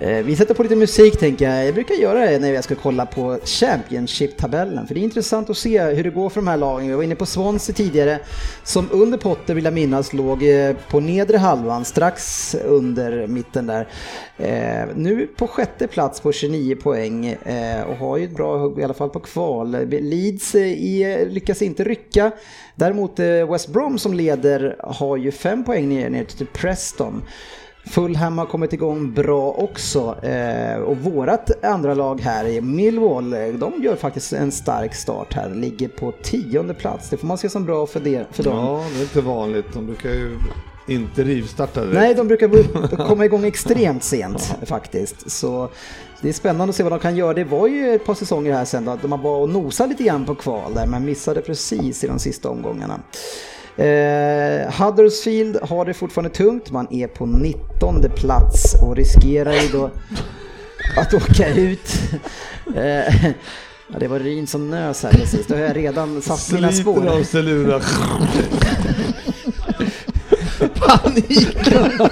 Eh, 0.00 0.24
vi 0.24 0.36
sätter 0.36 0.54
på 0.54 0.62
lite 0.62 0.76
musik 0.76 1.18
tänker 1.18 1.50
jag. 1.50 1.66
Jag 1.66 1.74
brukar 1.74 1.94
göra 1.94 2.30
det 2.30 2.38
när 2.38 2.52
jag 2.52 2.64
ska 2.64 2.74
kolla 2.74 3.06
på 3.06 3.38
Championship-tabellen. 3.44 4.86
För 4.86 4.94
det 4.94 5.00
är 5.00 5.02
intressant 5.02 5.50
att 5.50 5.56
se 5.56 5.82
hur 5.82 6.04
det 6.04 6.10
går 6.10 6.28
för 6.28 6.40
de 6.40 6.46
här 6.46 6.56
lagen. 6.56 6.88
Vi 6.88 6.94
var 6.94 7.02
inne 7.02 7.14
på 7.14 7.26
Swansea 7.26 7.74
tidigare. 7.74 8.18
Som 8.64 8.88
under 8.90 9.18
Potter 9.18 9.54
vill 9.54 9.64
jag 9.64 9.74
minnas 9.74 10.12
låg 10.12 10.42
eh, 10.42 10.76
på 10.90 11.00
nedre 11.00 11.36
halvan, 11.36 11.84
strax 11.84 12.54
under 12.64 13.26
mitten 13.26 13.66
där. 13.66 13.88
Eh, 14.38 14.88
nu 14.96 15.26
på 15.26 15.46
sjätte 15.46 15.86
plats 15.86 16.20
på 16.20 16.32
29 16.32 16.76
poäng 16.76 17.36
och 17.88 17.96
har 17.96 18.16
ju 18.16 18.24
ett 18.24 18.36
bra 18.36 18.58
hugg 18.58 18.78
i 18.78 18.84
alla 18.84 18.94
fall 18.94 19.10
på 19.10 19.20
kval. 19.20 19.76
Leeds 19.88 20.54
i, 20.54 21.26
lyckas 21.30 21.62
inte 21.62 21.84
rycka. 21.84 22.30
Däremot 22.74 23.18
West 23.50 23.68
Brom 23.68 23.98
som 23.98 24.14
leder 24.14 24.76
har 24.78 25.16
ju 25.16 25.30
fem 25.30 25.64
poäng 25.64 25.88
ner, 25.88 26.10
ner 26.10 26.24
till 26.24 26.46
Preston. 26.46 27.22
Fulham 27.92 28.38
har 28.38 28.46
kommit 28.46 28.72
igång 28.72 29.12
bra 29.12 29.50
också. 29.50 30.24
Eh, 30.24 30.76
och 30.76 30.96
vårat 30.96 31.64
andra 31.64 31.94
lag 31.94 32.20
här 32.20 32.44
i 32.44 32.60
Millwall, 32.60 33.32
eh, 33.32 33.46
de 33.46 33.82
gör 33.82 33.96
faktiskt 33.96 34.32
en 34.32 34.52
stark 34.52 34.94
start 34.94 35.34
här. 35.34 35.50
Ligger 35.50 35.88
på 35.88 36.12
tionde 36.22 36.74
plats. 36.74 37.10
Det 37.10 37.16
får 37.16 37.26
man 37.26 37.38
se 37.38 37.48
som 37.48 37.64
bra 37.64 37.86
för, 37.86 38.00
det, 38.00 38.26
för 38.30 38.42
dem. 38.42 38.56
Ja, 38.56 38.84
det 38.94 38.98
är 38.98 39.02
inte 39.02 39.20
vanligt. 39.20 39.66
De 39.72 39.86
brukar 39.86 40.10
ju 40.10 40.38
inte 40.86 41.22
rivstarta 41.22 41.80
direkt. 41.80 41.94
Nej, 41.94 42.14
de 42.14 42.28
brukar 42.28 42.96
komma 43.08 43.24
igång 43.24 43.44
extremt 43.44 44.04
sent 44.04 44.56
faktiskt. 44.62 45.30
Så 45.30 45.68
det 46.20 46.28
är 46.28 46.32
spännande 46.32 46.70
att 46.70 46.76
se 46.76 46.82
vad 46.82 46.92
de 46.92 46.98
kan 46.98 47.16
göra. 47.16 47.34
Det 47.34 47.44
var 47.44 47.66
ju 47.66 47.94
ett 47.94 48.04
par 48.04 48.14
säsonger 48.14 48.52
här 48.52 48.64
sen 48.64 48.84
då, 48.84 48.92
att 48.92 49.02
de 49.02 49.22
var 49.22 49.38
och 49.38 49.48
nosade 49.48 49.88
lite 49.88 50.02
grann 50.02 50.24
på 50.24 50.34
kval 50.34 50.74
där, 50.74 50.86
men 50.86 51.04
missade 51.04 51.40
precis 51.40 52.04
i 52.04 52.06
de 52.06 52.18
sista 52.18 52.48
omgångarna. 52.48 53.00
Eh, 53.76 54.72
Huddersfield 54.84 55.56
har 55.62 55.84
det 55.84 55.94
fortfarande 55.94 56.30
tungt. 56.30 56.70
Man 56.70 56.86
är 56.90 57.06
på 57.06 57.26
19 57.26 58.02
plats 58.16 58.74
och 58.82 58.96
riskerar 58.96 59.52
ju 59.52 59.68
då 59.68 59.90
att 60.96 61.14
åka 61.14 61.54
ut. 61.54 61.98
Eh, 62.76 63.14
Ja, 63.94 63.98
det 63.98 64.08
var 64.08 64.18
Ryn 64.18 64.46
som 64.46 64.70
nös 64.70 65.02
här 65.02 65.10
precis. 65.10 65.46
Då 65.46 65.54
har 65.54 65.62
jag 65.62 65.76
redan 65.76 66.22
satt 66.22 66.52
mina 66.52 66.68
Sliter 66.72 66.82
spår. 66.82 67.06
av 67.08 67.22
sig 67.22 67.42
lurar. 67.42 67.82
Paniken! 70.74 72.08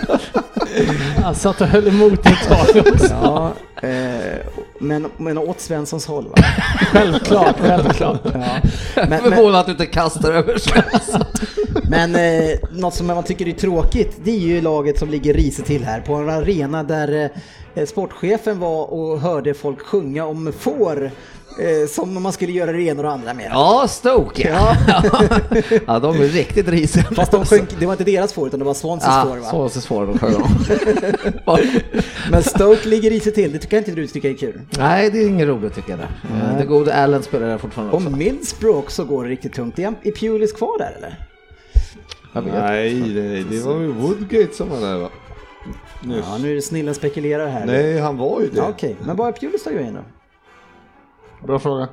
Han 1.23 1.35
satt 1.35 1.61
och 1.61 1.67
höll 1.67 1.89
emot 1.89 2.27
ett 2.27 2.49
tag 2.49 2.87
också. 2.93 3.09
Ja, 3.23 3.53
eh, 3.89 4.37
men, 4.81 5.07
men 5.17 5.39
åt 5.39 5.61
Svenssons 5.61 6.07
håll 6.07 6.29
va? 6.29 6.35
Självklart, 6.93 7.57
självklart. 7.61 8.21
Ja. 8.25 8.61
Men, 9.09 9.23
Förvånad 9.23 9.55
att 9.55 9.67
du 9.67 9.73
inte 9.73 9.87
kastar 9.87 10.33
över 10.33 10.59
skansen. 10.59 11.25
men 11.91 12.15
eh, 12.15 12.59
något 12.71 12.95
som 12.95 13.07
man 13.07 13.25
tycker 13.25 13.49
är 13.49 13.53
tråkigt, 13.53 14.17
det 14.25 14.31
är 14.31 14.39
ju 14.39 14.61
laget 14.61 14.99
som 14.99 15.11
ligger 15.11 15.35
risigt 15.35 15.67
till 15.67 15.85
här 15.85 16.01
på 16.01 16.15
en 16.15 16.29
arena 16.29 16.83
där 16.83 17.31
eh, 17.75 17.87
sportchefen 17.87 18.59
var 18.59 18.93
och 18.93 19.21
hörde 19.21 19.55
folk 19.55 19.81
sjunga 19.81 20.25
om 20.25 20.53
får 20.59 21.11
eh, 21.59 21.89
som 21.89 22.23
man 22.23 22.33
skulle 22.33 22.53
göra 22.53 22.73
det 22.73 22.83
ena 22.83 23.01
och 23.01 23.03
det 23.03 23.11
andra 23.11 23.35
med. 23.35 23.51
Ja, 23.53 23.87
Stoke 23.89 24.49
ja. 24.53 24.77
ja, 25.87 25.99
de 25.99 26.17
är 26.21 26.29
riktigt 26.29 26.69
risiga. 26.69 27.05
Fast 27.05 27.33
de 27.33 27.45
sjöng, 27.45 27.67
det 27.79 27.87
var 27.87 27.93
inte 27.93 28.05
deras 28.05 28.33
får 28.33 28.47
utan 28.47 28.59
det 28.61 28.67
var 28.67 28.75
Swanseas 28.75 29.23
får 29.29 29.37
Ja, 29.37 29.43
va? 29.43 29.51
så 29.51 29.69
så 29.69 29.81
svåra 29.81 30.07
de 30.07 30.19
sjöng 30.19 30.35
om. 30.35 30.49
Men 32.31 32.43
Stoke 32.43 32.89
ligger 32.89 33.11
risigt 33.11 33.35
till, 33.35 33.53
det 33.53 33.59
tycker 33.59 33.79
inte 33.79 33.91
du 33.91 34.07
tycker 34.07 34.31
är 34.31 34.35
kul. 34.35 34.61
Nej, 34.79 35.11
det 35.11 35.19
är 35.19 35.29
inget 35.29 35.49
roligt 35.49 35.75
tycker 35.75 35.91
jag. 35.91 36.01
Det 36.59 36.65
gode 36.65 36.95
Allen 36.95 37.23
spelar 37.23 37.47
där 37.47 37.59
fortfarande 37.59 37.97
Om 37.97 38.07
också. 38.07 38.17
Middlesbrough 38.17 38.79
också 38.79 39.05
går 39.05 39.25
riktigt 39.25 39.53
tungt, 39.53 39.79
är, 39.79 39.95
är 40.03 40.13
Pulis 40.13 40.53
kvar 40.53 40.79
där 40.79 40.93
eller? 40.99 41.27
Jag. 42.33 42.45
Nej, 42.45 42.95
nej, 42.95 43.45
det 43.51 43.61
var 43.61 43.81
ju 43.81 43.87
Woodgate 43.87 44.55
som 44.55 44.69
var 44.69 44.81
där 44.81 44.97
va? 44.99 45.09
Nyss. 46.03 46.25
Ja, 46.31 46.39
nu 46.39 46.51
är 46.51 46.55
det 46.55 46.63
snillen 46.63 46.95
spekulerar 46.95 47.47
här. 47.47 47.67
Nej, 47.67 47.99
han 47.99 48.17
var 48.17 48.41
ju 48.41 48.47
det. 48.49 48.57
Ja, 48.57 48.69
Okej, 48.69 48.97
men 49.05 49.17
vad 49.17 49.29
är 49.29 49.33
Pulis 49.33 49.65
tagit 49.65 49.81
in 49.81 49.95
då? 49.95 50.01
Bra 51.47 51.59
fråga. 51.59 51.89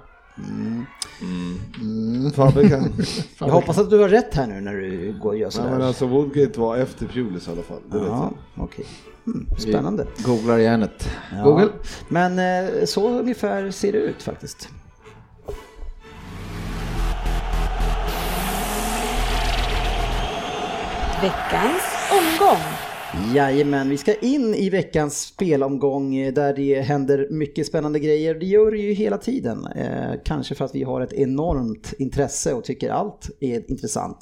Fabbe 2.35 2.69
kan... 2.69 2.93
Jag 3.39 3.47
hoppas 3.47 3.77
att 3.77 3.89
du 3.89 3.99
har 3.99 4.09
rätt 4.09 4.35
här 4.35 4.47
nu 4.47 4.61
när 4.61 4.73
du 4.73 5.15
går 5.21 5.29
och 5.29 5.37
gör 5.37 5.45
Nej, 5.45 5.51
sådär. 5.51 5.69
men 5.69 5.81
alltså 5.81 6.05
Woodgate 6.07 6.59
var 6.59 6.77
efter 6.77 7.05
Pulis 7.05 7.47
i 7.47 7.51
alla 7.51 7.61
fall. 7.61 7.79
Det 7.91 7.97
ja, 7.97 8.33
jag. 8.55 8.63
okej. 8.63 8.85
Hmm, 9.25 9.47
spännande. 9.57 10.07
Googlar 10.25 10.57
järnet. 10.57 11.09
Ja. 11.31 11.43
Google. 11.43 11.69
Men 12.09 12.39
eh, 12.39 12.85
så 12.85 13.19
ungefär 13.19 13.71
ser 13.71 13.91
det 13.91 13.97
ut 13.97 14.23
faktiskt. 14.23 14.69
Veckans 21.21 21.83
omgång. 22.11 22.61
Jajamän, 23.13 23.89
vi 23.89 23.97
ska 23.97 24.15
in 24.15 24.55
i 24.55 24.69
veckans 24.69 25.19
spelomgång 25.19 26.15
eh, 26.15 26.33
där 26.33 26.53
det 26.53 26.81
händer 26.81 27.27
mycket 27.29 27.67
spännande 27.67 27.99
grejer. 27.99 28.35
Det 28.35 28.45
gör 28.45 28.71
det 28.71 28.77
ju 28.77 28.93
hela 28.93 29.17
tiden. 29.17 29.67
Eh, 29.75 30.11
kanske 30.25 30.55
för 30.55 30.65
att 30.65 30.75
vi 30.75 30.83
har 30.83 31.01
ett 31.01 31.13
enormt 31.13 31.93
intresse 31.97 32.53
och 32.53 32.63
tycker 32.63 32.89
allt 32.89 33.29
är 33.39 33.71
intressant. 33.71 34.17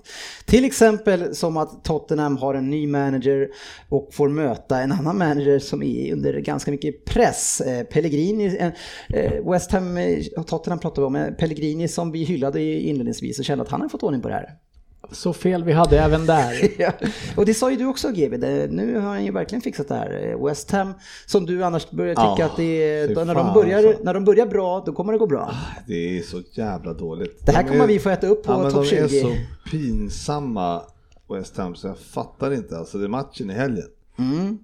Till 0.45 0.65
exempel 0.65 1.35
som 1.35 1.57
att 1.57 1.83
Tottenham 1.83 2.37
har 2.37 2.53
en 2.53 2.69
ny 2.69 2.87
manager 2.87 3.49
och 3.89 4.09
får 4.13 4.29
möta 4.29 4.81
en 4.81 4.91
annan 4.91 5.17
manager 5.17 5.59
som 5.59 5.83
är 5.83 6.13
under 6.13 6.33
ganska 6.33 6.71
mycket 6.71 7.05
press. 7.05 7.61
Eh, 7.61 7.83
Pellegrini, 7.83 8.57
eh, 8.57 8.71
eh 9.09 9.51
West 9.51 9.71
Ham, 9.71 9.97
eh, 9.97 10.23
Tottenham 10.47 10.79
pratar 10.79 11.01
vi 11.01 11.05
om, 11.05 11.15
eh, 11.15 11.27
Pellegrini 11.27 11.87
som 11.87 12.11
vi 12.11 12.23
hyllade 12.23 12.61
inledningsvis 12.61 13.39
och 13.39 13.45
kände 13.45 13.63
att 13.63 13.71
han 13.71 13.81
har 13.81 13.89
fått 13.89 14.03
ordning 14.03 14.21
på 14.21 14.27
det 14.27 14.33
här. 14.33 14.64
Så 15.11 15.33
fel 15.33 15.63
vi 15.63 15.71
hade 15.71 15.99
även 15.99 16.25
där. 16.25 16.53
Ja, 16.81 16.91
och 17.35 17.45
det 17.45 17.53
sa 17.53 17.71
ju 17.71 17.77
du 17.77 17.85
också 17.85 18.11
GB, 18.11 18.37
nu 18.69 18.93
har 18.99 19.07
han 19.07 19.25
ju 19.25 19.31
verkligen 19.31 19.61
fixat 19.61 19.87
det 19.87 19.95
här. 19.95 20.45
West 20.47 20.71
Ham, 20.71 20.93
som 21.25 21.45
du 21.45 21.63
annars 21.63 21.91
börjar 21.91 22.15
tycka 22.15 22.35
Ja, 22.37 22.45
att 22.45 22.57
det 22.57 22.63
är, 22.63 23.25
när, 23.25 23.35
de 23.35 23.53
börjar, 23.53 23.83
alltså. 23.87 24.03
när 24.03 24.13
de 24.13 24.25
börjar 24.25 24.45
bra, 24.45 24.83
då 24.85 24.91
kommer 24.93 25.13
det 25.13 25.19
gå 25.19 25.27
bra. 25.27 25.53
Det 25.87 26.17
är 26.17 26.21
så 26.21 26.41
jävla 26.51 26.93
dåligt. 26.93 27.45
Det 27.45 27.51
här 27.51 27.63
De 27.63 27.69
kommer 27.69 27.83
är- 27.83 27.87
vi 27.87 27.99
få 27.99 28.09
äta 28.09 28.27
upp 28.27 28.43
på 28.43 28.51
ja, 28.51 28.69
topp 28.71 28.89
De 28.89 28.97
är 28.97 29.07
20. 29.07 29.21
så 29.21 29.31
pinsamma 29.71 30.81
West 31.29 31.57
Ham 31.57 31.75
så 31.75 31.87
jag 31.87 31.97
fattar 31.97 32.53
inte. 32.53 32.77
Alltså 32.77 32.97
det 32.97 33.03
är 33.05 33.09
matchen 33.09 33.49
i 33.49 33.53
helgen. 33.53 33.87
Mm. 34.19 34.57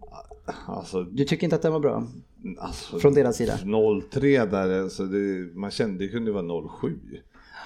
Alltså, 0.67 1.03
Du 1.03 1.23
tycker 1.25 1.43
inte 1.43 1.55
att 1.55 1.61
den 1.61 1.73
var 1.73 1.79
bra? 1.79 2.03
alltså 2.59 2.99
Från 2.99 3.13
deras 3.13 3.35
sida? 3.37 3.53
0-3 3.63 4.45
där, 4.51 4.81
alltså 4.83 5.03
det, 5.05 5.55
man 5.55 5.71
kände 5.71 6.03
det 6.03 6.07
kunde 6.11 6.31
vara 6.31 6.43
0-7. 6.43 6.93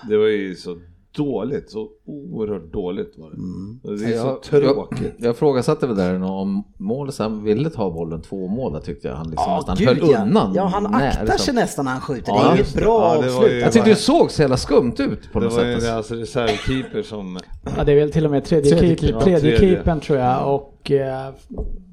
Det 0.10 0.18
var 0.18 0.26
ju 0.28 0.56
så 0.56 0.80
dåligt, 1.16 1.72
så 1.72 1.88
oerhört 2.06 2.74
dåligt 2.74 3.14
var 3.18 3.30
det. 3.30 3.38
Mm. 3.38 3.80
Det 4.00 4.06
är 4.14 4.16
Jag, 4.16 4.22
så 4.26 4.36
tråkigt. 4.50 5.14
jag, 5.18 5.28
jag 5.28 5.36
frågasatte 5.38 5.88
väl 5.88 5.96
där 5.96 6.24
om 6.24 6.64
målet, 6.78 7.16
så 7.16 7.24
han 7.24 7.44
ville 7.44 7.70
ta 7.70 7.92
bollen 7.92 8.22
två 8.22 8.48
mål 8.48 8.82
tyckte 8.82 9.08
jag. 9.08 9.16
Han 9.16 9.30
liksom 9.30 9.46
Ja, 9.52 9.56
nästan 9.58 9.76
gud 9.76 9.88
höll 9.88 10.12
ja. 10.12 10.22
undan. 10.24 10.54
Ja, 10.56 10.64
han 10.66 10.84
när, 10.84 11.08
aktar 11.08 11.22
liksom. 11.22 11.40
sig 11.40 11.54
nästan 11.54 11.86
när 11.86 11.92
han 11.92 12.02
skjuter. 12.02 12.32
Ja, 12.32 12.54
det 12.56 12.62
är 12.62 12.66
det. 12.76 12.82
bra 12.82 13.16
Ja, 13.16 13.22
det 13.22 13.28
avslut. 13.36 13.52
ju- 13.52 13.60
Jag 13.60 13.72
tyckte 13.72 13.90
det 13.90 13.96
såg 13.96 14.32
så 14.32 14.42
jävla 14.42 14.58
skumt 14.58 14.94
ut 15.00 15.32
på 15.34 15.40
Det 15.40 15.46
något 15.46 15.56
var 15.56 15.66
ju 15.66 15.74
sätt. 15.74 15.82
deras 15.84 16.12
reservkeeper 16.12 17.02
som... 17.02 17.40
Ja, 17.78 17.84
det 17.84 17.92
är 17.92 17.96
väl 17.96 18.12
till 18.12 18.26
och 18.26 18.32
med 18.32 18.46
tredje, 18.46 18.72
Tredje 18.78 18.96
keep, 18.98 19.08
keeper. 19.08 19.22
tredje, 19.22 19.40
tredje. 19.58 19.76
keepern 19.76 20.00
tror 20.00 20.20
jag 20.20 20.56
och 20.56 20.92
eh, 20.92 21.34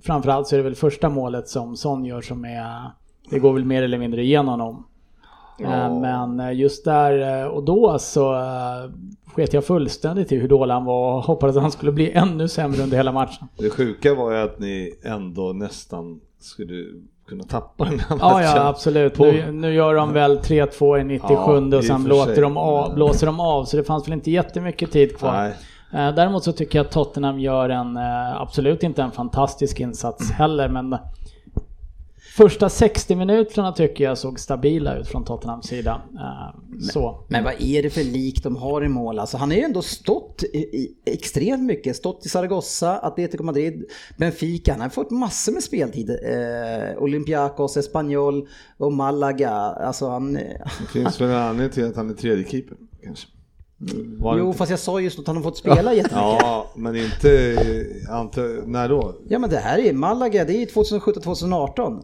framförallt 0.04 0.46
så 0.48 0.54
är 0.54 0.56
det 0.56 0.62
väl 0.64 0.74
första 0.74 1.08
målet 1.08 1.48
som 1.48 1.76
Son 1.76 2.04
gör 2.04 2.20
som 2.20 2.44
är, 2.44 2.90
det 3.30 3.38
går 3.38 3.52
väl 3.52 3.64
mer 3.64 3.82
eller 3.82 3.98
mindre 3.98 4.22
igenom 4.22 4.48
honom. 4.48 4.86
Eh, 5.58 6.00
Men 6.00 6.40
eh, 6.40 6.52
just 6.52 6.84
där 6.84 7.40
eh, 7.42 7.46
och 7.46 7.62
då 7.64 7.98
så 7.98 8.36
sket 9.34 9.52
jag 9.52 9.64
fullständigt 9.64 10.32
i 10.32 10.36
hur 10.38 10.48
dålig 10.48 10.74
han 10.74 10.84
var 10.84 11.14
och 11.16 11.22
hoppades 11.22 11.56
att 11.56 11.62
han 11.62 11.70
skulle 11.72 11.92
bli 11.92 12.12
ännu 12.12 12.48
sämre 12.48 12.82
under 12.82 12.96
hela 12.96 13.12
matchen. 13.12 13.48
Det 13.58 13.70
sjuka 13.70 14.14
var 14.14 14.32
ju 14.32 14.38
att 14.38 14.58
ni 14.58 14.94
ändå 15.04 15.52
nästan 15.52 16.20
skulle 16.40 16.84
kunna 17.28 17.44
tappa 17.44 17.84
den 17.84 17.98
här 17.98 18.16
Ja, 18.20 18.28
matchen. 18.32 18.42
ja 18.56 18.66
absolut. 18.68 19.14
På- 19.14 19.24
Nu, 19.24 19.52
nu 19.52 19.74
gör 19.74 19.94
de 19.94 20.12
väl 20.12 20.38
3-2 20.38 21.00
i 21.00 21.04
97 21.04 21.34
Ja, 21.34 21.76
och 21.76 21.84
sen 21.84 22.02
sig. 22.34 22.40
de, 22.42 22.56
av, 22.56 22.94
blåser 22.94 23.26
de 23.26 23.40
av 23.40 23.64
så 23.64 23.76
det 23.76 23.84
fanns 23.84 24.06
väl 24.08 24.12
inte 24.12 24.30
jättemycket 24.30 24.90
tid 24.90 25.16
kvar. 25.18 25.32
Nej. 25.32 25.52
Däremot 26.12 26.44
så 26.44 26.52
tycker 26.52 26.78
jag 26.78 26.86
att 26.86 26.92
Tottenham 26.92 27.40
gör 27.40 27.68
en, 27.68 27.96
absolut 28.36 28.82
inte 28.82 29.02
en 29.02 29.10
fantastisk 29.10 29.80
insats 29.80 30.30
heller, 30.30 30.68
men 30.68 30.96
första 32.36 32.68
60 32.68 33.16
minuterna 33.16 33.72
tycker 33.72 34.04
jag 34.04 34.18
såg 34.18 34.40
stabila 34.40 34.96
ut 34.96 35.08
från 35.08 35.24
Tottenhams 35.24 35.66
sida. 35.66 36.02
Eh, 36.14 36.80
Så. 36.92 37.24
Men 37.28 37.44
vad 37.44 37.54
är 37.60 37.82
det 37.82 37.90
för 37.90 38.04
lik 38.04 38.42
de 38.42 38.56
har 38.56 38.84
i 38.84 38.88
mål? 38.88 39.18
Alltså, 39.18 39.36
han 39.36 39.50
har 39.50 39.56
ju 39.56 39.62
ändå 39.62 39.82
stått 39.82 40.42
i, 40.42 40.58
i 40.58 40.94
extremt 41.04 41.62
mycket. 41.62 41.96
Stått 41.96 42.26
i 42.26 42.28
Zaragoza, 42.28 42.98
Atletico 42.98 43.42
Madrid, 43.44 43.84
Benfica. 44.18 44.72
Han 44.72 44.80
har 44.80 44.88
fått 44.88 45.10
massor 45.10 45.52
med 45.52 45.62
speltid. 45.62 46.10
Eh, 46.10 47.02
Olympiakos, 47.02 47.76
Espanyol 47.76 48.48
och 48.76 48.92
Malaga. 48.92 49.50
Alltså 49.50 50.08
han... 50.08 50.32
Det 50.34 50.60
finns 50.92 51.20
väl 51.20 51.28
en 51.28 51.36
anledning 51.36 51.70
till 51.74 51.84
att 51.86 51.96
han 51.96 52.10
är 52.10 52.14
tredje 52.14 52.44
keeper 52.48 52.76
kanske. 53.04 53.28
Var 54.18 54.38
Jo, 54.38 54.46
inte? 54.46 54.58
fast 54.58 54.70
jag 54.70 54.78
sa 54.80 55.00
just 55.00 55.18
att 55.18 55.26
han 55.26 55.36
har 55.36 55.42
fått 55.42 55.56
spela 55.58 55.94
jättemycket. 55.94 56.16
Ja, 56.16 56.66
men 56.76 56.96
inte, 56.96 57.56
inte... 58.22 58.62
När 58.66 58.88
då? 58.88 59.14
Ja 59.28 59.38
men 59.38 59.50
det 59.50 59.56
här 59.56 59.78
är 59.78 59.92
Malaga, 59.92 60.44
det 60.44 60.62
är 60.62 60.66
2017-2018. 60.66 62.02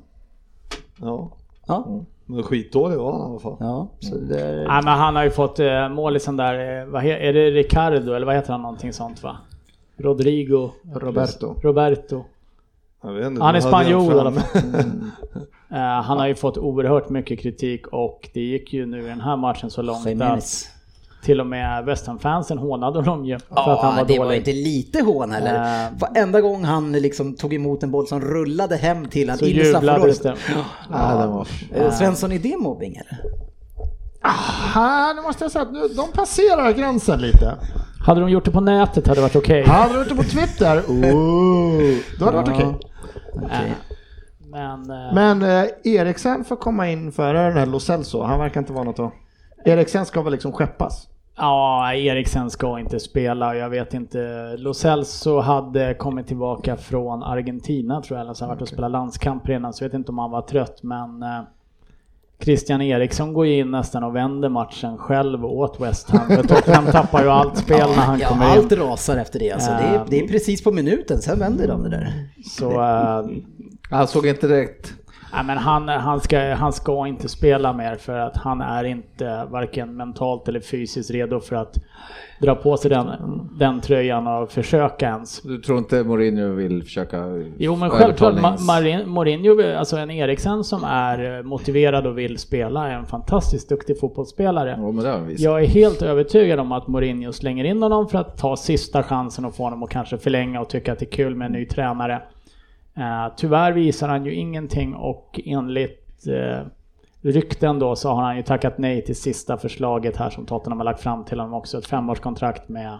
Ja, 1.01 1.31
Ja, 1.67 1.87
men 2.27 2.43
skitdålig 2.43 2.99
var 2.99 3.13
han 3.13 3.21
i 3.21 3.25
alla 3.31 3.41
fall. 3.41 3.57
ja. 3.61 3.89
Så 4.01 4.15
det 4.15 4.41
är... 4.41 4.57
Nej, 4.57 4.83
men 4.85 4.99
han 4.99 5.17
har 5.17 5.25
ju 5.25 5.31
fått 5.31 5.59
eh, 5.59 5.89
målisen 5.89 6.37
där, 6.37 6.81
eh, 6.81 6.87
vad 6.87 7.03
he, 7.03 7.29
är 7.29 7.33
det 7.33 7.51
Ricardo 7.51 8.13
eller 8.13 8.27
vad 8.27 8.35
heter 8.35 8.53
han 8.53 8.63
någonting 8.63 8.93
sånt 8.93 9.23
va? 9.23 9.37
Rodrigo? 9.97 10.71
Roberto. 10.95 11.55
Roberto. 11.63 12.25
Jag 13.03 13.13
vet 13.13 13.27
inte, 13.27 13.43
Han 13.43 13.55
är 13.55 13.61
spanjor 13.61 14.15
i 14.15 14.19
alla 14.19 14.33
fall. 14.33 14.63
Eh, 15.71 15.79
han 15.79 16.19
har 16.19 16.27
ju 16.27 16.35
fått 16.35 16.59
oerhört 16.59 17.09
mycket 17.09 17.41
kritik 17.41 17.87
och 17.87 18.29
det 18.35 18.41
gick 18.41 18.73
ju 18.73 18.87
nu 18.87 19.01
i 19.01 19.09
den 19.09 19.21
här 19.21 19.37
matchen 19.37 19.71
så 19.71 19.83
långt 19.83 20.01
att 20.01 20.07
Jimenez. 20.07 20.69
Till 21.23 21.41
och 21.41 21.47
med 21.47 21.85
West 21.85 22.07
Ham-fansen 22.07 22.59
hånade 22.59 22.99
honom 22.99 23.25
ju 23.27 23.39
för 23.39 23.47
att 23.55 23.59
han 23.81 23.91
Ja, 23.91 23.97
var 23.97 24.05
det 24.05 24.17
dålig. 24.17 24.21
var 24.29 24.33
inte 24.33 24.53
lite 24.53 25.03
hån 25.03 25.31
heller. 25.33 25.85
Äh. 25.87 25.91
Varenda 25.99 26.41
gång 26.41 26.65
han 26.65 26.93
liksom 26.93 27.35
tog 27.37 27.55
emot 27.55 27.83
en 27.83 27.91
boll 27.91 28.07
som 28.07 28.21
rullade 28.21 28.77
hem 28.77 29.07
till 29.09 29.29
han 29.29 29.39
Så 29.39 29.45
in 29.45 29.51
i 29.51 29.65
jublades 29.65 30.17
straffområdet. 30.17 30.23
det. 30.23 30.65
Ja, 30.93 31.15
den 31.21 31.31
var... 31.31 31.47
Eh, 31.75 31.93
Svensson, 31.93 32.33
är 32.33 32.39
det 32.39 32.57
mobbing 32.57 32.97
eller? 32.97 33.19
Här, 34.75 35.15
nu 35.15 35.23
måste 35.23 35.45
jag 35.45 35.51
säga 35.53 35.63
att 35.63 35.73
nu, 35.73 35.89
de 35.97 36.13
passerar 36.13 36.73
gränsen 36.73 37.21
lite. 37.21 37.55
Hade 38.07 38.21
de 38.21 38.31
gjort 38.31 38.45
det 38.45 38.51
på 38.51 38.61
nätet 38.61 39.07
hade 39.07 39.19
det 39.19 39.23
varit 39.23 39.37
okej. 39.37 39.65
Hade 39.67 39.93
du 39.93 39.99
gjort 39.99 40.09
det 40.09 40.15
på 40.15 40.23
Twitter, 40.23 40.79
oh, 40.89 41.97
då 42.19 42.25
hade 42.25 42.37
det 42.37 42.43
varit 42.43 42.49
okej. 42.49 42.75
Eh, 43.51 43.73
Men, 44.51 44.91
eh, 44.91 45.15
Men 45.15 45.43
eh, 45.43 45.65
Eriksen 45.85 46.45
får 46.45 46.57
komma 46.57 46.89
in 46.91 47.13
före 47.13 47.43
den 47.49 47.57
här 47.59 47.67
Lo 47.67 47.81
Celso. 47.81 48.23
Han 48.23 48.39
verkar 48.39 48.61
inte 48.61 48.73
vara 48.73 48.85
något 48.85 48.99
att... 48.99 49.13
Eriksen 49.69 50.07
ska 50.07 50.23
väl 50.23 50.33
liksom 50.33 50.53
skeppas? 50.53 51.09
ja, 51.41 51.95
Eriksen 51.95 52.51
ska 52.51 52.79
inte 52.81 53.01
spela. 53.01 53.57
Jag 53.57 53.71
vet 53.71 53.95
inte. 53.95 54.55
Lo 54.59 54.75
Celso 54.75 55.41
hade 55.41 55.95
kommit 55.95 56.27
tillbaka 56.27 56.77
från 56.77 57.23
Argentina 57.23 58.03
tror 58.03 58.19
jag. 58.19 58.25
Eller 58.25 58.35
så 58.35 58.45
har 58.45 58.49
varit 58.49 58.63
och 58.63 58.69
spelat 58.69 58.91
landskamp 58.91 59.49
redan. 59.49 59.73
Så 59.73 59.85
jag 59.85 59.89
vet 59.89 59.95
inte 59.95 60.13
om 60.13 60.19
han 60.19 60.31
var 60.31 60.43
trött. 60.43 60.83
Men 60.83 61.23
eh, 61.23 61.41
Christian 62.43 62.83
Eriksson 62.83 63.33
går 63.33 63.47
ju 63.47 63.59
in 63.59 63.71
nästan 63.71 64.05
och 64.05 64.17
vänder 64.17 64.49
matchen 64.49 64.99
själv 64.99 65.45
åt 65.45 65.81
West 65.81 66.11
Ham. 66.11 66.27
För 66.29 66.43
Tottenham 66.43 66.87
tappar 66.93 67.23
ju 67.23 67.29
allt 67.29 67.57
spel 67.59 67.89
när 67.97 68.03
han 68.03 68.19
Ja, 68.21 68.29
kommer 68.29 68.45
in. 68.45 68.59
allt 68.59 68.73
rasar 68.73 69.17
efter 69.17 69.39
det 69.39 69.51
alltså. 69.53 69.71
Det 69.71 69.77
är, 69.77 69.95
Ja. 69.95 70.05
det 70.09 70.21
är 70.21 70.29
precis 70.29 70.65
på 70.65 70.73
minuten, 70.73 71.19
sen 71.23 71.39
vänder 71.39 71.69
de 71.69 71.83
det 71.83 71.91
där. 71.91 72.13
Så 72.51 72.71
eh, 72.71 73.27
Han 73.91 74.07
såg 74.09 74.27
inte 74.27 74.47
direkt 74.49 74.93
Nej, 75.33 75.45
men 75.45 75.59
han, 75.59 75.89
han, 75.89 76.21
ska, 76.21 76.55
han 76.55 76.73
ska 76.73 77.07
inte 77.07 77.29
spela 77.29 77.73
mer 77.73 77.97
för 77.97 78.19
att 78.19 78.37
han 78.37 78.61
är 78.61 78.85
inte 78.85 79.45
varken 79.51 79.97
mentalt 79.97 80.49
eller 80.49 80.61
fysiskt 80.61 81.11
redo 81.11 81.41
för 81.41 81.57
att 81.57 81.77
dra 82.41 82.55
på 82.55 82.77
sig 82.77 82.91
den, 82.91 83.07
den 83.59 83.81
tröjan 83.81 84.27
och 84.27 84.51
försöka 84.53 85.07
ens. 85.07 85.43
Du 85.43 85.59
tror 85.59 85.79
inte 85.79 86.05
Mourinho 86.05 86.55
vill 86.55 86.83
försöka 86.83 87.25
Jo 87.59 87.77
men 87.77 87.91
självklart, 87.91 88.35
Ma- 88.35 89.07
Mourinho, 89.07 89.79
alltså 89.79 89.97
en 89.97 90.11
Eriksen 90.11 90.65
som 90.65 90.85
är 90.85 91.43
motiverad 91.43 92.07
och 92.07 92.19
vill 92.19 92.39
spela, 92.39 92.89
är 92.89 92.95
en 92.95 93.07
fantastiskt 93.07 93.69
duktig 93.69 94.01
fotbollsspelare. 94.01 94.77
Visat. 95.27 95.41
Jag 95.41 95.63
är 95.63 95.67
helt 95.67 96.03
övertygad 96.03 96.61
om 96.61 96.73
att 96.73 96.87
Mourinho 96.89 97.33
slänger 97.33 97.65
in 97.65 97.83
honom 97.83 98.09
för 98.09 98.19
att 98.19 98.39
ta 98.39 98.57
sista 98.57 99.03
chansen 99.03 99.45
och 99.45 99.55
få 99.55 99.63
honom 99.63 99.83
att 99.83 99.91
kanske 99.91 100.19
förlänga 100.19 100.61
och 100.61 100.69
tycka 100.69 100.93
att 100.93 100.99
det 100.99 101.05
är 101.05 101.11
kul 101.17 101.35
med 101.35 101.47
en 101.47 101.53
ny 101.53 101.67
tränare. 101.67 102.23
Eh, 102.99 103.33
tyvärr 103.37 103.73
visar 103.73 104.09
han 104.09 104.25
ju 104.25 104.35
ingenting 104.35 104.95
och 104.95 105.41
enligt 105.45 106.27
eh, 106.27 106.67
rykten 107.23 107.79
då 107.79 107.97
så 107.97 108.09
har 108.09 108.23
han 108.23 108.37
ju 108.37 108.43
tackat 108.43 108.79
nej 108.79 109.05
till 109.05 109.17
sista 109.17 109.59
förslaget 109.59 110.17
här 110.17 110.31
som 110.31 110.47
Tottenham 110.47 110.79
har 110.79 110.85
lagt 110.85 111.01
fram 111.01 111.25
till 111.25 111.41
honom 111.41 111.55
också. 111.55 111.79
Ett 111.79 111.87
femårskontrakt 111.87 112.69
med 112.69 112.99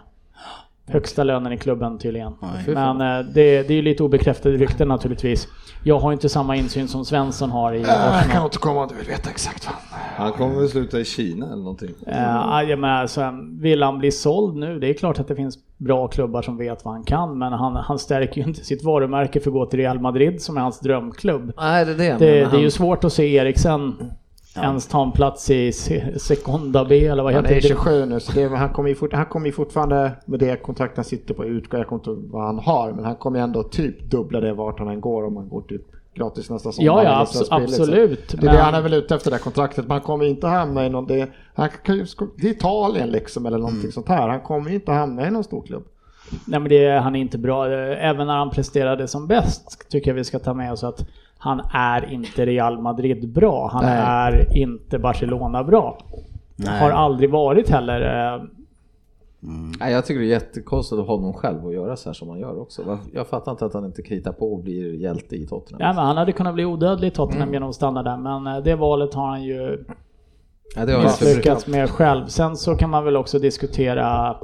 högsta 0.89 1.23
lönen 1.23 1.53
i 1.53 1.57
klubben 1.57 1.97
tydligen. 1.97 2.33
Men 2.67 3.01
eh, 3.01 3.25
det, 3.33 3.67
det 3.67 3.73
är 3.73 3.75
ju 3.75 3.81
lite 3.81 4.03
obekräftade 4.03 4.57
rykten 4.57 4.87
naturligtvis. 4.87 5.47
Jag 5.83 5.99
har 5.99 6.11
inte 6.13 6.29
samma 6.29 6.55
insyn 6.55 6.87
som 6.87 7.05
Svensson 7.05 7.49
har 7.51 7.73
i 7.73 7.77
Äh, 7.77 7.81
Jag 7.87 7.95
kan 7.97 8.13
Arsenal. 8.19 8.45
återkomma 8.45 8.81
om 8.81 8.87
du 8.87 8.95
vill 8.95 9.07
veta 9.07 9.29
exakt 9.29 9.65
vad. 9.65 9.75
Han 10.25 10.31
kommer 10.31 10.55
väl 10.59 10.69
sluta 10.69 10.99
i 10.99 11.05
Kina 11.05 11.45
eller 11.45 11.55
någonting. 11.55 11.89
Uh, 12.07 12.69
jag 12.69 12.79
menar, 12.79 13.01
alltså, 13.01 13.33
vill 13.59 13.83
han 13.83 13.99
bli 13.99 14.11
såld 14.11 14.55
nu? 14.57 14.79
Det 14.79 14.87
är 14.89 14.93
klart 14.93 15.19
att 15.19 15.27
det 15.27 15.35
finns 15.35 15.57
bra 15.77 16.07
klubbar 16.07 16.41
som 16.41 16.57
vet 16.57 16.85
vad 16.85 16.93
han 16.93 17.03
kan, 17.03 17.37
men 17.37 17.53
han, 17.53 17.75
han 17.75 17.99
stärker 17.99 18.41
ju 18.41 18.47
inte 18.47 18.65
sitt 18.65 18.83
varumärke 18.83 19.39
för 19.39 19.49
att 19.49 19.53
gå 19.53 19.65
till 19.65 19.79
Real 19.79 19.99
Madrid 19.99 20.41
som 20.41 20.57
är 20.57 20.61
hans 20.61 20.79
drömklubb. 20.79 21.51
Nej, 21.57 21.85
det 21.85 21.91
är 21.91 21.95
det. 21.97 22.03
Det, 22.03 22.09
men 22.09 22.19
det 22.19 22.39
är 22.39 22.45
han- 22.45 22.61
ju 22.61 22.69
svårt 22.71 23.03
att 23.03 23.13
se 23.13 23.35
Eriksen 23.35 23.95
ens 24.63 24.87
ta 24.87 25.03
en 25.03 25.11
plats 25.11 25.49
i 25.49 25.71
Se- 25.71 26.19
Seconda 26.19 26.85
B 26.85 27.05
eller 27.07 27.23
vad 27.23 27.33
Han 27.33 27.43
heter 27.45 27.55
är 27.57 27.61
det? 27.61 27.67
27 27.67 28.05
nu 28.05 28.19
så 28.19 28.31
det, 28.31 28.43
är- 28.43 28.49
han, 28.49 28.69
kommer 28.69 28.89
ju 28.89 28.95
fort, 28.95 29.13
han 29.13 29.25
kommer 29.25 29.45
ju 29.45 29.51
fortfarande 29.51 30.11
med 30.25 30.39
det 30.39 30.55
kontrakt 30.63 30.95
han 30.95 31.05
sitter 31.05 31.33
på 31.33 31.45
utgå. 31.45 31.77
Jag 31.77 31.87
kommer 31.87 31.99
inte 31.99 32.09
ihåg 32.09 32.29
vad 32.31 32.45
han 32.45 32.59
har 32.59 32.91
men 32.93 33.05
han 33.05 33.15
kommer 33.15 33.39
ju 33.39 33.43
ändå 33.43 33.63
typ 33.63 34.11
dubbla 34.11 34.39
det 34.39 34.53
vart 34.53 34.79
han 34.79 34.87
än 34.87 35.01
går 35.01 35.25
om 35.25 35.35
han 35.37 35.49
går 35.49 35.61
typ 35.61 35.81
gratis 36.15 36.49
nästa 36.49 36.71
sommar. 36.71 36.85
Ja, 36.85 37.03
ja, 37.03 37.09
eller 37.09 37.25
abs- 37.25 37.25
så 37.25 37.55
absolut. 37.55 38.35
Det 38.41 38.47
är 38.47 38.51
det 38.51 38.57
han 38.57 38.73
är 38.73 38.81
väl 38.81 38.93
ute 38.93 39.15
efter 39.15 39.29
det 39.31 39.35
här 39.37 39.43
kontraktet. 39.43 39.87
Man 39.87 40.01
kommer 40.01 40.25
inte 40.25 40.47
hamna 40.47 40.85
i 40.85 40.89
någon... 40.89 41.07
Det, 41.07 41.29
han 41.55 41.69
kan 41.83 41.95
ju, 41.95 42.05
det 42.37 42.47
är 42.47 42.51
Italien 42.51 43.09
liksom 43.09 43.45
eller 43.45 43.57
någonting 43.57 43.79
Mm. 43.79 43.91
sånt 43.91 44.07
här. 44.07 44.27
Han 44.29 44.41
kommer 44.41 44.69
ju 44.69 44.75
inte 44.75 44.91
hamna 44.91 45.27
i 45.27 45.31
någon 45.31 45.43
stor 45.43 45.61
klubb. 45.61 45.83
Nej 46.45 46.59
men 46.59 46.69
det, 46.69 46.99
han 46.99 47.15
är 47.15 47.19
inte 47.19 47.37
bra. 47.37 47.67
Även 47.95 48.27
när 48.27 48.37
han 48.37 48.49
presterade 48.49 49.07
som 49.07 49.27
bäst 49.27 49.89
tycker 49.89 50.11
jag 50.11 50.15
vi 50.15 50.23
ska 50.23 50.39
ta 50.39 50.53
med 50.53 50.71
oss 50.71 50.83
att 50.83 51.05
han 51.41 51.61
är 51.73 52.11
inte 52.13 52.45
Real 52.45 52.79
Madrid 52.81 53.29
bra. 53.29 53.69
Han 53.73 53.83
Nej. 53.85 53.97
är 53.97 54.57
inte 54.57 54.99
Barcelona 54.99 55.63
bra. 55.63 55.97
Har 56.67 56.91
aldrig 56.91 57.29
varit 57.31 57.69
heller. 57.69 58.33
eh, 58.35 58.41
Nej, 59.79 59.93
jag 59.93 60.05
tycker 60.05 60.19
det 60.19 60.25
är 60.25 60.29
jättekonstigt 60.29 60.99
av 60.99 61.07
honom 61.07 61.33
själv 61.33 61.67
att 61.67 61.73
göra 61.73 61.95
så 61.95 62.09
här 62.09 62.13
som 62.13 62.29
han 62.29 62.39
gör 62.39 62.61
också. 62.61 62.97
Jag 63.13 63.27
fattar 63.27 63.51
inte 63.51 63.65
att 63.65 63.73
han 63.73 63.85
inte 63.85 64.01
kritar 64.01 64.31
på 64.31 64.53
och 64.53 64.59
blir 64.63 64.93
hjälte 64.93 65.35
i 65.35 65.47
Tottenham. 65.47 65.81
Ja, 65.81 65.93
men 65.93 66.05
han 66.05 66.17
hade 66.17 66.31
kunnat 66.31 66.53
bli 66.53 66.65
odödlig 66.65 67.07
i 67.07 67.11
Tottenham 67.11 67.53
genom 67.53 67.69
att 67.69 67.75
stanna 67.75 68.03
där, 68.03 68.17
men 68.17 68.47
eh, 68.47 68.63
det 68.63 68.75
valet 68.75 69.13
har 69.13 69.27
han 69.27 69.43
ju 69.43 69.85
Ja, 70.75 70.85
det 70.85 70.93
har 70.93 71.03
misslyckats 71.03 71.67
med 71.67 71.89
själv. 71.89 72.25
Sen 72.27 72.55
så 72.57 72.75
kan 72.75 72.89
man 72.89 73.05
väl 73.05 73.17
också 73.17 73.39
diskutera 73.39 74.35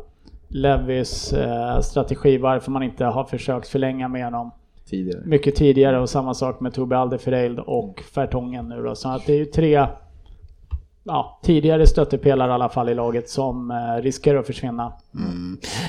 Levis 0.48 1.34
eh, 1.34 1.80
strategi, 1.80 2.38
varför 2.38 2.72
man 2.72 2.84
inte 2.84 3.06
har 3.06 3.24
försökt 3.24 3.68
förlänga 3.68 4.08
med 4.08 4.24
honom 4.26 4.52
tidigare. 4.90 5.22
mycket 5.26 5.56
tidigare 5.56 6.00
och 6.00 6.10
samma 6.10 6.34
sak 6.34 6.60
med 6.60 6.74
Tobbe 6.74 6.98
Alderfereld 6.98 7.60
och 7.60 8.04
Fertongen 8.14 8.70
nu 8.70 8.84
då. 8.84 8.96
Så 8.96 9.10
att 9.10 9.26
det 9.26 9.34
är 9.34 9.38
ju 9.38 9.46
tre 9.46 9.88
ja, 11.06 11.40
tidigare 11.44 11.88
stöttepelare 11.88 12.50
i 12.50 12.54
alla 12.54 12.70
fall 12.70 12.90
i 12.90 12.94
laget 12.94 13.30
som 13.30 13.72
eh, 13.72 14.02
riskerar 14.02 14.40
att 14.40 14.48
försvinna 14.48 14.94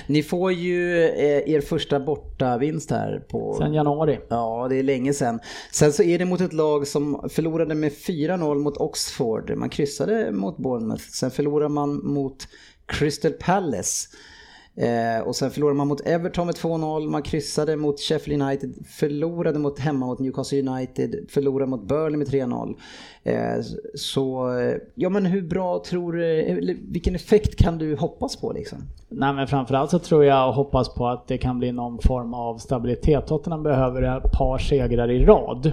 Ni 0.06 0.22
får 0.22 0.52
ju 0.52 1.04
eh, 1.04 1.54
er 1.54 1.60
första 1.60 2.00
bortavinst 2.00 2.90
här 2.90 3.24
på... 3.28 3.54
sen 3.58 3.74
januari. 3.74 4.18
Ja, 4.28 4.66
det 4.70 4.78
är 4.78 4.82
länge 4.82 5.12
sedan. 5.12 5.40
Sen 5.72 5.92
så 5.92 6.02
är 6.02 6.18
det 6.18 6.24
mot 6.24 6.40
ett 6.40 6.52
lag 6.52 6.86
som 6.86 7.28
förlorade 7.28 7.74
med 7.74 7.92
4-0 7.92 8.54
mot 8.54 8.76
Oxford. 8.76 9.56
Man 9.56 9.68
kryssade 9.68 10.32
mot 10.32 10.56
Bournemouth. 10.56 11.04
Sen 11.04 11.30
förlorade 11.30 11.68
man 11.68 12.06
mot 12.06 12.48
Crystal 12.86 13.32
Palace. 13.32 14.08
Eh, 14.76 15.26
och 15.26 15.36
sen 15.36 15.50
förlorade 15.50 15.76
man 15.76 15.88
mot 15.88 16.00
Everton 16.00 16.46
med 16.46 16.54
2-0, 16.54 17.08
man 17.08 17.22
kryssade 17.22 17.76
mot 17.76 18.00
Sheffield 18.00 18.42
United, 18.42 18.74
förlorade 18.86 19.58
mot 19.58 19.78
hemma 19.78 20.06
mot 20.06 20.18
Newcastle 20.18 20.58
United, 20.58 21.14
förlorade 21.28 21.70
mot 21.70 21.88
Burnley 21.88 22.16
med 22.16 22.28
3-0. 22.28 22.74
Eh, 23.24 23.62
så, 23.94 24.58
eh, 24.58 24.76
ja 24.94 25.08
men 25.08 25.26
hur 25.26 25.42
bra 25.42 25.82
tror 25.86 26.12
du, 26.12 26.78
vilken 26.88 27.14
effekt 27.14 27.56
kan 27.56 27.78
du 27.78 27.96
hoppas 27.96 28.36
på 28.36 28.52
liksom? 28.52 28.78
Nej 29.08 29.32
men 29.32 29.46
framförallt 29.46 29.90
så 29.90 29.98
tror 29.98 30.24
jag 30.24 30.48
och 30.48 30.54
hoppas 30.54 30.94
på 30.94 31.06
att 31.06 31.28
det 31.28 31.38
kan 31.38 31.58
bli 31.58 31.72
någon 31.72 31.98
form 31.98 32.34
av 32.34 32.58
stabilitet. 32.58 33.26
Tottenham 33.26 33.62
behöver 33.62 34.02
ett 34.02 34.32
par 34.32 34.58
segrar 34.58 35.10
i 35.10 35.24
rad. 35.24 35.72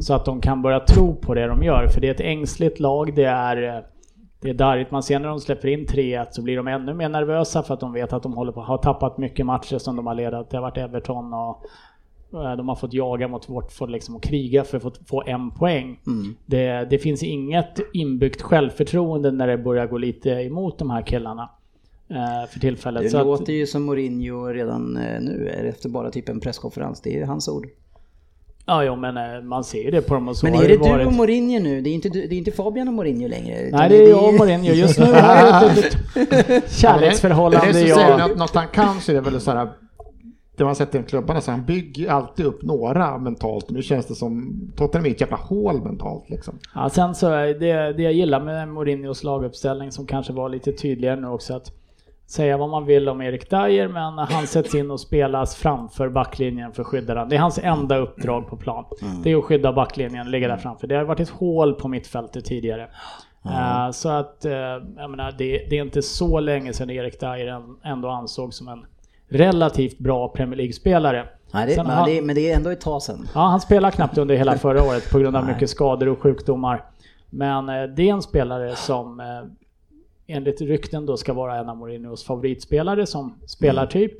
Så 0.00 0.14
att 0.14 0.24
de 0.24 0.40
kan 0.40 0.62
börja 0.62 0.80
tro 0.80 1.14
på 1.14 1.34
det 1.34 1.46
de 1.46 1.62
gör. 1.62 1.86
För 1.86 2.00
det 2.00 2.08
är 2.08 2.14
ett 2.14 2.20
ängsligt 2.20 2.80
lag, 2.80 3.14
det 3.14 3.24
är, 3.24 3.76
eh, 3.76 3.82
det 4.40 4.50
är 4.50 4.54
darrigt. 4.54 4.90
Man 4.90 5.02
ser 5.02 5.18
när 5.18 5.28
de 5.28 5.40
släpper 5.40 5.68
in 5.68 5.86
3-1 5.86 6.26
så 6.30 6.42
blir 6.42 6.56
de 6.56 6.68
ännu 6.68 6.94
mer 6.94 7.08
nervösa 7.08 7.62
för 7.62 7.74
att 7.74 7.80
de 7.80 7.92
vet 7.92 8.12
att 8.12 8.22
de 8.22 8.32
håller 8.32 8.52
på 8.52 8.60
har 8.60 8.78
tappat 8.78 9.18
mycket 9.18 9.46
matcher 9.46 9.78
som 9.78 9.96
de 9.96 10.06
har 10.06 10.14
ledat. 10.14 10.50
Det 10.50 10.56
har 10.56 10.62
varit 10.62 10.78
Everton 10.78 11.32
och 11.34 11.64
eh, 12.44 12.56
de 12.56 12.68
har 12.68 12.74
fått 12.76 12.92
jaga 12.92 13.28
mot 13.28 13.48
Watford 13.48 13.90
liksom 13.90 14.16
och 14.16 14.22
kriga 14.22 14.64
för 14.64 14.86
att 14.86 14.98
få, 15.08 15.22
en 15.26 15.50
poäng. 15.50 16.00
Det, 16.46 16.86
det 16.90 16.98
finns 16.98 17.22
inget 17.22 17.78
inbyggt 17.94 18.42
självförtroende 18.42 19.30
när 19.30 19.46
det 19.46 19.58
börjar 19.58 19.86
gå 19.86 19.98
lite 19.98 20.30
emot 20.30 20.78
de 20.78 20.90
här 20.90 21.02
killarna. 21.02 21.50
eh, 22.08 22.48
För 22.52 22.60
tillfället. 22.60 23.02
Det 23.02 23.10
Så 23.10 23.18
att- 23.18 23.26
låter 23.26 23.52
ju 23.52 23.66
som 23.66 23.82
Mourinho 23.82 24.46
redan 24.46 24.96
eh, 24.96 25.20
nu, 25.20 25.48
efter 25.48 25.88
bara 25.88 26.10
typ 26.10 26.28
en 26.28 26.40
presskonferens. 26.40 27.00
Det 27.00 27.18
är 27.20 27.26
hans 27.26 27.48
ord. 27.48 27.66
Ja, 28.70 28.84
jo, 28.84 28.96
men 28.96 29.16
eh, 29.16 29.42
man 29.42 29.64
ser 29.64 29.82
ju 29.82 29.90
det 29.90 30.02
på 30.02 30.14
dem 30.14 30.28
och 30.28 30.36
så 30.36 30.46
Men 30.46 30.54
är 30.54 30.68
det 30.68 30.76
varit. 30.76 31.00
du 31.00 31.06
och 31.06 31.12
Mourinho 31.12 31.58
nu? 31.62 31.80
Det 31.80 31.90
är 31.90 31.94
inte, 31.94 32.08
du- 32.08 32.26
det 32.26 32.34
är 32.34 32.38
inte 32.38 32.50
Fabian 32.52 32.88
och 32.88 32.94
Mourinho 32.94 33.28
längre? 33.28 33.56
Nej, 33.72 33.88
det 33.88 33.96
är 34.04 34.08
jag 34.10 34.24
och 34.28 34.34
Mourinho. 34.34 34.72
Just 34.72 34.98
nu 34.98 35.04
har 35.04 35.36
jag 35.36 35.78
ett 36.56 36.72
kärleksförhållande. 36.72 37.72
Det 37.72 37.80
är 37.80 37.86
så 37.86 37.94
säger 37.94 38.18
Jag... 38.18 38.38
något, 38.38 38.54
han 38.54 38.68
kan 38.68 39.00
så 39.00 39.12
är 39.12 39.14
det 39.14 39.20
väl 39.20 39.40
så 39.40 39.50
här 39.50 39.68
det 40.56 40.64
man 40.64 40.74
sett 40.74 40.94
i 40.94 41.02
klubbarna 41.02 41.40
så 41.40 41.50
han 41.50 41.64
bygger 41.64 42.10
alltid 42.10 42.46
upp 42.46 42.62
några 42.62 43.18
mentalt. 43.18 43.70
Nu 43.70 43.82
känns 43.82 44.06
det 44.06 44.14
som 44.14 44.60
Tottenham 44.76 45.06
är 45.06 45.10
ett 45.10 45.20
jävla 45.20 45.36
hål 45.36 45.82
mentalt 45.84 46.30
liksom. 46.30 46.58
Ja, 46.74 46.88
sen 46.90 47.14
så 47.14 47.28
är 47.30 47.46
det, 47.46 47.92
det 47.92 48.02
jag 48.02 48.12
gillar 48.12 48.40
med 48.40 48.68
Mourinhos 48.68 49.24
laguppställning 49.24 49.92
som 49.92 50.06
kanske 50.06 50.32
var 50.32 50.48
lite 50.48 50.72
tydligare 50.72 51.20
nu 51.20 51.28
också 51.28 51.54
att 51.54 51.72
säga 52.30 52.56
vad 52.56 52.68
man 52.68 52.84
vill 52.86 53.08
om 53.08 53.22
Erik 53.22 53.50
Dyer 53.50 53.88
men 53.88 54.18
han 54.18 54.46
sätts 54.46 54.74
in 54.74 54.90
och 54.90 55.00
spelas 55.00 55.54
framför 55.56 56.08
backlinjen 56.08 56.72
för 56.72 56.82
att 56.82 56.86
skydda 56.88 57.14
den. 57.14 57.28
Det 57.28 57.36
är 57.36 57.40
hans 57.40 57.58
enda 57.62 57.96
uppdrag 57.96 58.48
på 58.48 58.56
plan. 58.56 58.84
Det 59.24 59.32
är 59.32 59.36
att 59.36 59.44
skydda 59.44 59.72
backlinjen, 59.72 60.30
ligga 60.30 60.48
där 60.48 60.56
framför. 60.56 60.86
Det 60.86 60.94
har 60.94 61.04
varit 61.04 61.20
ett 61.20 61.28
hål 61.30 61.74
på 61.74 61.88
mittfältet 61.88 62.44
tidigare. 62.44 62.88
Eh, 63.44 63.90
så 63.90 64.08
att, 64.08 64.44
eh, 64.44 64.52
jag 64.96 65.10
menar, 65.10 65.34
det, 65.38 65.66
det 65.70 65.78
är 65.78 65.82
inte 65.82 66.02
så 66.02 66.40
länge 66.40 66.72
sedan 66.72 66.90
Erik 66.90 67.20
Dyer 67.20 67.46
än- 67.46 67.76
ändå 67.84 68.08
ansågs 68.08 68.56
som 68.56 68.68
en 68.68 68.84
relativt 69.28 69.98
bra 69.98 70.28
Premier 70.28 70.56
League-spelare. 70.56 71.26
Nej, 71.52 71.66
det, 71.66 71.76
men, 71.76 71.86
han- 71.86 72.08
det, 72.08 72.22
men 72.22 72.34
det 72.34 72.52
är 72.52 72.56
ändå 72.56 72.70
ett 72.70 72.80
tag 72.80 73.02
sedan. 73.02 73.28
Ja, 73.34 73.40
han 73.40 73.60
spelade 73.60 73.92
knappt 73.96 74.18
under 74.18 74.34
hela 74.36 74.58
förra 74.58 74.82
året 74.82 75.10
på 75.12 75.18
grund 75.18 75.36
av 75.36 75.46
mycket 75.46 75.70
skador 75.70 76.08
och 76.08 76.18
sjukdomar. 76.22 76.84
Men 77.30 77.68
eh, 77.68 77.82
det 77.82 78.08
är 78.08 78.12
en 78.12 78.22
spelare 78.22 78.76
som 78.76 79.20
enligt 80.30 80.60
rykten 80.60 81.06
då 81.06 81.16
ska 81.16 81.32
vara 81.32 81.56
en 81.56 81.68
av 81.68 81.76
Mourinhos 81.76 82.24
favoritspelare 82.24 83.06
som 83.06 83.34
spelartyp. 83.46 84.12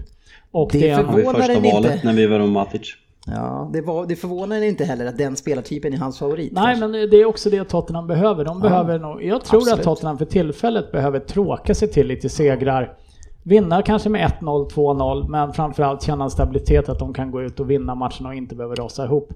Och 0.51 0.75
Mm. 0.75 0.83
Det 0.83 0.89
det, 0.89 0.93
en, 0.93 1.13
Förvånar 1.13 1.73
valet 1.73 1.93
inte? 1.93 2.01
när 2.07 2.13
vi 2.13 2.27
var 2.27 2.41
om 2.41 2.53
Matic. 2.53 2.97
Ja, 3.27 3.71
det, 3.73 3.81
var, 3.81 4.07
det 4.07 4.17
förvånar 4.17 4.63
inte 4.63 4.85
heller 4.85 5.07
att 5.07 5.19
den 5.19 5.37
spelartypen 5.37 5.93
är 5.93 5.97
hans 5.99 6.19
favorit. 6.19 6.53
Nej, 6.53 6.65
kanske. 6.65 6.87
men 6.87 7.11
det 7.11 7.17
är 7.17 7.25
också 7.25 7.51
det 7.51 7.65
Tottenham 7.65 8.07
behöver. 8.07 8.45
De 8.45 8.61
behöver 8.61 8.99
nog, 8.99 9.23
jag 9.23 9.45
tror 9.45 9.61
absolut. 9.61 9.79
att 9.79 9.85
Tottenham 9.85 10.19
för 10.19 10.25
tillfället 10.25 10.93
behöver 10.93 11.21
tråka 11.21 11.75
sig 11.75 11.89
till 11.89 12.07
lite 12.07 12.29
segrar. 12.29 12.97
Vinna 13.43 13.83
kanske 13.83 14.09
med 14.09 14.31
1-0, 14.41 14.71
2-0, 14.71 15.29
men 15.29 15.53
framförallt 15.53 16.03
känna 16.03 16.25
en 16.25 16.31
stabilitet 16.31 16.89
att 16.89 16.99
de 16.99 17.15
kan 17.15 17.31
gå 17.31 17.43
ut 17.43 17.61
och 17.61 17.71
vinna 17.71 17.95
matchen 17.95 18.27
och 18.27 18.35
inte 18.35 18.55
behöver 18.55 18.77
rasa 18.77 19.05
ihop. 19.05 19.33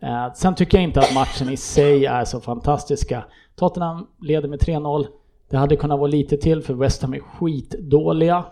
Eh, 0.00 0.32
sen 0.34 0.54
tycker 0.54 0.78
jag 0.78 0.84
inte 0.84 1.00
att 1.00 1.14
matchen 1.14 1.48
i 1.48 1.56
sig 1.56 2.06
är 2.06 2.24
så 2.24 2.40
fantastiska. 2.40 3.24
Tottenham 3.56 4.06
leder 4.20 4.48
med 4.48 4.60
3-0. 4.60 5.06
Det 5.50 5.56
hade 5.56 5.76
kunnat 5.76 5.98
vara 5.98 6.10
lite 6.10 6.36
till 6.36 6.62
för 6.62 6.74
West 6.74 7.02
Ham 7.02 7.14
är 7.14 7.20
skitdåliga. 7.20 8.44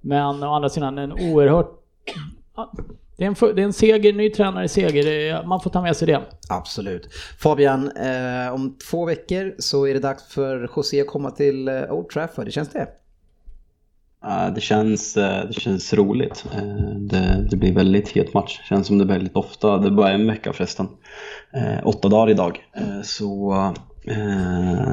Men 0.00 0.42
å 0.42 0.54
andra 0.54 0.68
sidan 0.68 0.98
en 0.98 1.12
oerhört... 1.12 1.70
Det 3.16 3.24
är 3.24 3.28
en, 3.28 3.34
det 3.56 3.62
är 3.62 3.64
en 3.64 3.72
seger, 3.72 4.12
ny 4.12 4.30
tränare 4.30 4.68
seger. 4.68 5.04
Det 5.04 5.28
är- 5.28 5.44
Man 5.46 5.60
får 5.60 5.70
ta 5.70 5.82
med 5.82 5.96
sig 5.96 6.06
det. 6.06 6.20
Absolut. 6.48 7.08
Fabian, 7.38 7.90
eh, 7.96 8.54
om 8.54 8.76
två 8.90 9.04
veckor 9.04 9.54
så 9.58 9.86
är 9.86 9.94
det 9.94 10.00
dags 10.00 10.22
för 10.28 10.70
José 10.76 11.00
att 11.00 11.06
komma 11.06 11.30
till 11.30 11.68
eh, 11.68 11.82
Old 11.92 12.08
Trafford. 12.08 12.44
Hur 12.44 12.52
känns 12.52 12.68
det? 12.68 12.88
Det 14.54 14.60
känns, 14.60 15.16
eh, 15.16 15.46
det 15.46 15.52
känns 15.60 15.94
roligt. 15.94 16.44
Eh, 16.54 16.62
Det, 17.00 17.46
det 17.50 17.56
blir 17.56 17.72
väldigt 17.74 18.08
het 18.08 18.34
match. 18.34 18.60
Känns 18.68 18.86
som 18.86 18.98
det 18.98 19.04
är 19.04 19.08
väldigt 19.08 19.36
ofta. 19.36 19.78
Det 19.78 19.90
börjar 19.90 20.14
en 20.14 20.26
vecka 20.26 20.52
förresten. 20.52 20.86
Åtta 21.84 22.08
dagar 22.08 22.30
idag. 22.30 22.60
Så 23.04 23.54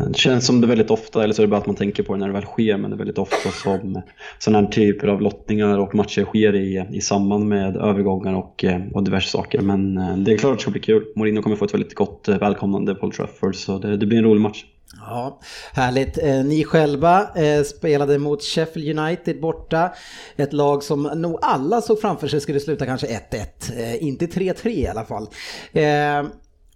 det 0.08 0.18
känns 0.18 0.46
som 0.46 0.62
det 0.62 0.68
väldigt 0.68 0.92
ofta, 0.92 1.24
eller 1.24 1.34
så 1.34 1.42
är 1.42 1.46
det 1.46 1.52
bara 1.52 1.60
att 1.60 1.66
man 1.66 1.76
tänker 1.76 2.04
på 2.04 2.14
det 2.14 2.20
när 2.20 2.28
det 2.28 2.34
väl 2.34 2.44
sker, 2.44 2.78
men 2.78 2.92
det 2.92 2.96
är 2.96 2.98
väldigt 2.98 3.18
ofta 3.18 3.52
som 3.52 4.02
sådana 4.40 4.66
här 4.66 4.72
typer 4.72 5.08
av 5.08 5.22
lottningar 5.22 5.80
och 5.80 5.96
matcher 5.96 6.26
sker 6.26 6.56
i, 6.56 6.86
i 6.92 7.02
samband 7.02 7.46
med 7.46 7.78
övergångar 7.78 8.34
och, 8.34 8.64
eh, 8.64 8.82
och 8.94 9.04
diverse 9.04 9.30
saker. 9.30 9.62
Men 9.62 9.98
eh, 9.98 10.18
det 10.18 10.34
är 10.34 10.38
klart 10.38 10.52
att 10.52 10.58
det 10.58 10.62
ska 10.62 10.72
bli 10.72 10.82
kul. 10.82 11.06
Mourinho 11.16 11.42
kommer 11.42 11.56
få 11.56 11.66
ett 11.66 11.74
väldigt 11.74 11.96
gott 11.96 12.28
välkomnande 12.28 12.96
på 12.96 13.06
Old 13.06 13.14
Trafford, 13.14 13.56
så 13.56 13.78
det, 13.78 13.98
det 13.98 14.06
blir 14.06 14.18
en 14.18 14.24
rolig 14.24 14.42
match. 14.42 14.66
Ja, 15.00 15.40
härligt. 15.74 16.18
Ni 16.46 16.64
själva 16.64 17.28
spelade 17.66 18.20
mot 18.20 18.44
Sheffield 18.44 19.00
United 19.00 19.42
borta. 19.42 19.94
Ett 20.36 20.54
lag 20.54 20.84
som 20.84 21.04
nog 21.04 21.40
alla 21.42 21.82
såg 21.82 22.02
framför 22.02 22.28
sig 22.28 22.42
skulle 22.42 22.60
sluta 22.60 22.86
kanske 22.86 23.08
1-1. 23.08 23.98
Inte 24.00 24.26
3-3 24.26 24.68
i 24.68 24.88
alla 24.88 25.06
fall. 25.06 25.28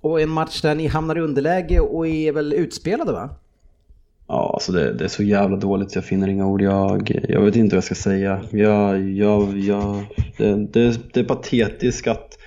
Och 0.02 0.22
en 0.22 0.30
match 0.30 0.62
där 0.62 0.76
ni 0.76 0.88
hamnar 0.88 1.18
i 1.18 1.22
underläge 1.22 1.80
och 1.80 2.08
är 2.08 2.32
väl 2.32 2.54
utspelade 2.54 3.12
va? 3.12 3.30
Ja, 4.28 4.52
alltså 4.54 4.72
det, 4.72 4.94
det 4.94 5.04
är 5.04 5.08
så 5.08 5.24
jävla 5.24 5.58
dåligt 5.58 5.96
jag 5.96 6.06
finner 6.06 6.28
inga 6.28 6.48
ord. 6.48 6.62
Jag, 6.62 7.24
jag 7.30 7.42
vet 7.42 7.56
inte 7.56 7.76
vad 7.76 7.78
jag 7.78 7.84
ska 7.84 7.96
säga. 7.96 8.42
Jag, 8.52 9.10
jag, 9.10 9.58
jag, 9.58 10.06
det, 10.38 10.56
det, 10.56 11.14
det 11.14 11.20
är 11.20 11.24
patetiskt 11.24 12.08
att 12.08 12.38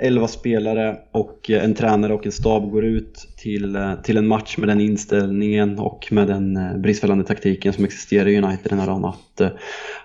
11 0.00 0.28
spelare 0.28 0.96
och 1.12 1.50
en 1.50 1.74
tränare 1.74 2.14
och 2.14 2.26
en 2.26 2.32
stab 2.32 2.70
går 2.70 2.84
ut 2.84 3.28
till, 3.36 3.78
till 4.04 4.16
en 4.16 4.26
match 4.26 4.58
med 4.58 4.68
den 4.68 4.80
inställningen 4.80 5.78
och 5.78 6.08
med 6.10 6.26
den 6.26 6.56
eh, 6.56 6.76
bristfälliga 6.76 7.22
taktiken 7.22 7.72
som 7.72 7.84
existerar 7.84 8.28
i 8.28 8.38
United 8.38 8.70
den 8.70 8.78
här 8.78 8.86
dagen. 8.86 9.04
Att, 9.04 9.40
eh, 9.40 9.48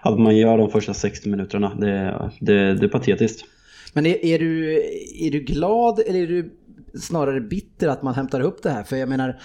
att 0.01 0.19
man 0.19 0.37
gör 0.37 0.57
de 0.57 0.69
första 0.69 0.93
60 0.93 1.29
minuterna, 1.29 1.75
det, 1.79 2.31
det, 2.39 2.73
det 2.73 2.85
är 2.85 2.89
patetiskt. 2.89 3.45
Men 3.93 4.05
är, 4.05 4.25
är, 4.25 4.39
du, 4.39 4.73
är 5.19 5.31
du 5.31 5.39
glad 5.39 5.99
eller 6.07 6.19
är 6.19 6.27
du 6.27 6.51
snarare 6.99 7.41
bitter 7.41 7.87
att 7.87 8.03
man 8.03 8.13
hämtar 8.13 8.41
upp 8.41 8.63
det 8.63 8.69
här? 8.69 8.83
För 8.83 8.95
jag 8.95 9.09
menar, 9.09 9.39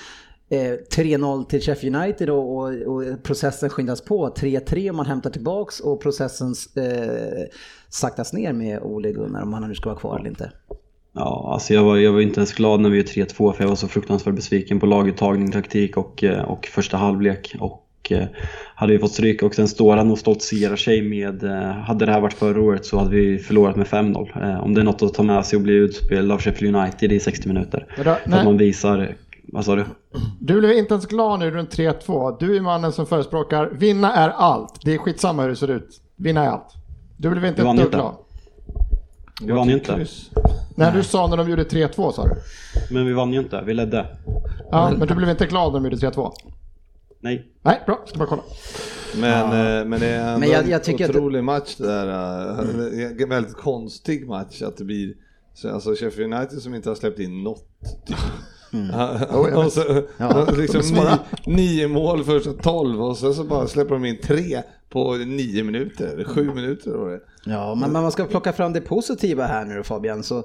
eh, 0.50 0.72
3-0 0.96 1.44
till 1.44 1.60
Sheffield 1.60 1.96
United 1.96 2.30
och, 2.30 2.56
och, 2.56 2.72
och 2.72 3.22
processen 3.22 3.70
skyndas 3.70 4.00
på. 4.00 4.34
3-3 4.36 4.90
om 4.90 4.96
man 4.96 5.06
hämtar 5.06 5.30
tillbaks 5.30 5.80
och 5.80 6.02
processen 6.02 6.54
eh, 6.76 7.44
saktas 7.88 8.32
ner 8.32 8.52
med 8.52 8.82
Ole 8.82 9.12
Gunnar 9.12 9.42
om 9.42 9.52
han 9.52 9.68
nu 9.68 9.74
ska 9.74 9.88
vara 9.88 10.00
kvar 10.00 10.18
eller 10.18 10.28
inte. 10.28 10.52
Ja, 11.12 11.50
alltså 11.52 11.74
jag 11.74 11.84
var, 11.84 11.96
jag 11.96 12.12
var 12.12 12.20
inte 12.20 12.40
ens 12.40 12.52
glad 12.52 12.80
när 12.80 12.90
vi 12.90 12.96
gjorde 12.96 13.08
3-2 13.08 13.52
för 13.52 13.64
jag 13.64 13.68
var 13.68 13.76
så 13.76 13.88
fruktansvärt 13.88 14.34
besviken 14.34 14.80
på 14.80 14.86
laguttagning, 14.86 15.52
taktik 15.52 15.96
och, 15.96 16.24
eh, 16.24 16.44
och 16.44 16.66
första 16.66 16.96
halvlek. 16.96 17.56
Och 17.60 17.87
hade 18.74 18.92
vi 18.92 18.98
fått 18.98 19.12
stryk 19.12 19.42
och 19.42 19.54
sen 19.54 19.68
står 19.68 19.96
han 19.96 20.10
och 20.10 20.18
stoltserar 20.18 20.76
sig 20.76 21.02
med, 21.02 21.42
eh, 21.44 21.70
hade 21.72 22.06
det 22.06 22.12
här 22.12 22.20
varit 22.20 22.34
förra 22.34 22.62
året 22.62 22.86
så 22.86 22.98
hade 22.98 23.10
vi 23.10 23.38
förlorat 23.38 23.76
med 23.76 23.86
5-0. 23.86 24.42
Eh, 24.42 24.60
Om 24.64 24.74
det 24.74 24.80
är 24.80 24.84
något 24.84 25.02
att 25.02 25.14
ta 25.14 25.22
med 25.22 25.46
sig 25.46 25.56
och 25.56 25.62
bli 25.62 25.72
utspelad 25.72 26.32
av 26.32 26.40
Sheffield 26.40 26.76
United 26.76 27.12
i 27.12 27.20
60 27.20 27.48
minuter. 27.48 27.86
Nej. 28.04 28.08
att 28.38 28.44
man 28.44 28.56
visar, 28.56 29.16
vad 29.52 29.64
sa 29.64 29.76
du? 29.76 29.84
Du 30.40 30.60
blev 30.60 30.72
inte 30.72 30.94
ens 30.94 31.06
glad 31.06 31.40
nu 31.40 31.50
runt 31.50 31.76
3-2. 31.76 32.36
Du 32.40 32.56
är 32.56 32.60
mannen 32.60 32.92
som 32.92 33.06
förespråkar 33.06 33.66
vinna 33.72 34.14
är 34.14 34.28
allt. 34.28 34.80
Det 34.84 34.94
är 34.94 34.98
skitsamma 34.98 35.42
hur 35.42 35.48
det 35.48 35.56
ser 35.56 35.70
ut. 35.70 36.00
Vinna 36.16 36.44
är 36.44 36.48
allt. 36.48 36.74
Du 37.16 37.30
blev 37.30 37.44
inte 37.44 37.62
ett 37.62 37.68
dugg 37.68 37.86
inte. 37.86 37.96
glad. 37.96 38.14
Vi 39.42 39.52
vann 39.52 39.68
ju 39.68 39.74
inte. 39.74 40.06
När 40.76 40.92
du 40.92 41.02
sa 41.02 41.26
när 41.26 41.36
de 41.36 41.50
gjorde 41.50 41.64
3-2 41.64 42.12
sa 42.12 42.24
du. 42.24 42.34
Men 42.94 43.06
vi 43.06 43.12
vann 43.12 43.32
ju 43.32 43.38
inte, 43.38 43.62
vi 43.66 43.74
ledde. 43.74 44.06
Ja, 44.70 44.90
men 44.98 45.08
du 45.08 45.14
blev 45.14 45.30
inte 45.30 45.46
glad 45.46 45.72
när 45.72 45.80
de 45.80 45.84
gjorde 45.84 45.96
3-2? 46.10 46.32
Nej. 47.20 47.52
Nej, 47.62 47.82
bra. 47.86 48.04
Ska 48.06 48.18
bara 48.18 48.28
kolla. 48.28 48.42
Men, 49.20 49.44
eh, 49.44 49.84
men 49.88 50.00
det 50.00 50.06
är 50.06 50.26
ändå 50.28 50.38
Men 50.40 50.48
jag- 50.50 50.64
en 50.64 50.70
jag 50.70 50.82
att- 51.04 51.10
otrolig 51.10 51.44
match 51.44 51.76
det 51.76 51.86
där. 51.86 52.08
eh, 53.02 53.22
En 53.22 53.28
väldigt 53.28 53.54
konstig 53.54 54.28
match 54.28 54.62
att 54.62 54.76
det 54.76 54.84
blir. 54.84 55.14
så 55.54 55.70
Alltså 55.74 55.94
Sheffield 55.94 56.34
United 56.34 56.58
som 56.62 56.74
inte 56.74 56.88
har 56.88 56.94
släppt 56.96 57.18
in 57.18 57.42
något. 57.42 57.68
Typ. 58.06 58.16
och 59.56 59.72
så, 59.72 60.04
liksom 60.56 60.80
nio, 60.94 61.18
nio 61.46 61.88
mål 61.88 62.24
första 62.24 62.52
tolv 62.52 63.02
och 63.02 63.16
sen 63.18 63.34
så 63.34 63.44
bara 63.44 63.66
släpper 63.66 63.94
de 63.94 64.04
in 64.04 64.18
tre 64.22 64.62
på 64.88 65.14
nio 65.14 65.64
minuter, 65.64 66.24
sju 66.24 66.54
minuter. 66.54 66.90
Var 66.90 67.10
det. 67.10 67.20
Ja, 67.44 67.74
men 67.74 67.92
men 67.92 68.02
man 68.02 68.12
ska 68.12 68.24
plocka 68.24 68.52
fram 68.52 68.72
det 68.72 68.80
positiva 68.80 69.46
här 69.46 69.64
nu 69.64 69.76
då 69.76 69.82
Fabian. 69.82 70.22
Så, 70.22 70.44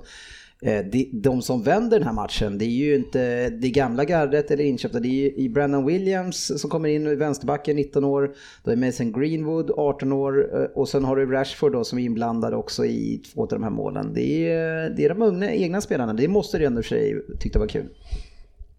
Eh, 0.66 0.86
de, 0.86 1.10
de 1.14 1.42
som 1.42 1.64
vänder 1.64 2.00
den 2.00 2.08
här 2.08 2.14
matchen, 2.14 2.58
det 2.58 2.66
är 2.66 2.70
ju 2.70 2.96
inte 2.96 3.50
det 3.50 3.70
gamla 3.70 4.06
gardet 4.06 4.52
eller 4.52 4.64
inköpta. 4.64 5.00
Det 5.00 5.08
är 5.08 5.42
ju 5.42 5.50
Brandon 5.50 5.86
Williams 5.86 6.62
som 6.62 6.70
kommer 6.70 6.90
in 6.90 7.08
i 7.08 7.16
vänsterbacken, 7.16 7.76
19 7.76 8.04
år. 8.04 8.36
Då 8.64 8.72
är 8.72 8.76
Mason 8.76 9.12
Greenwood, 9.12 9.72
18 9.78 10.12
år. 10.12 10.62
Eh, 10.62 10.64
och 10.64 10.90
sen 10.90 11.06
har 11.06 11.16
du 11.16 11.26
Rashford 11.26 11.72
då 11.72 11.84
som 11.84 12.00
är 12.00 12.04
inblandad 12.04 12.54
också 12.54 12.86
i 12.86 13.22
två 13.34 13.42
av 13.42 13.48
de 13.48 13.64
här 13.64 13.70
målen. 13.70 14.14
Det 14.14 14.50
är, 14.52 14.90
det 14.90 15.06
är 15.06 15.10
de 15.10 15.22
unga, 15.22 15.52
egna 15.52 15.82
spelarna. 15.82 16.14
Det 16.14 16.28
måste 16.28 16.58
du 16.58 16.66
ändå 16.66 16.82
för 16.82 16.90
sig 16.90 17.22
tyckte 17.40 17.60
var 17.60 17.68
kul. 17.68 17.90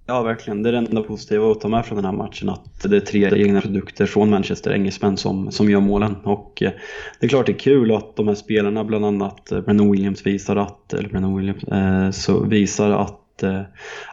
Ja, 0.07 0.23
verkligen. 0.23 0.63
Det 0.63 0.69
är 0.69 0.73
det 0.73 0.79
enda 0.79 1.03
positiva 1.03 1.51
att 1.51 1.61
ta 1.61 1.69
med 1.69 1.87
från 1.87 1.97
den 1.97 2.05
här 2.05 2.13
matchen. 2.13 2.49
Att 2.49 2.83
det 2.83 2.97
är 2.97 3.01
tre 3.01 3.43
egna 3.43 3.61
produkter 3.61 4.07
från 4.07 4.31
Manchester, 4.31 4.71
engelsmän, 4.71 5.17
som, 5.17 5.51
som 5.51 5.71
gör 5.71 5.81
målen. 5.81 6.17
Och 6.25 6.63
eh, 6.63 6.73
det 7.21 7.27
är 7.27 7.29
klart 7.29 7.47
det 7.47 7.53
är 7.53 7.59
kul 7.59 7.95
att 7.95 8.17
de 8.17 8.29
här 8.29 8.35
spelarna, 8.35 8.85
bland 8.85 9.05
annat 9.05 9.53
eh, 9.53 9.61
Brennan 9.61 9.91
Williams, 9.93 10.27
visar 10.27 10.57
att, 10.57 10.93
eller 10.93 11.09
Brennan 11.09 11.37
Williams, 11.37 11.65
eh, 11.65 12.11
så 12.11 12.45
visar 12.45 12.91
att, 12.91 13.43
eh, 13.43 13.61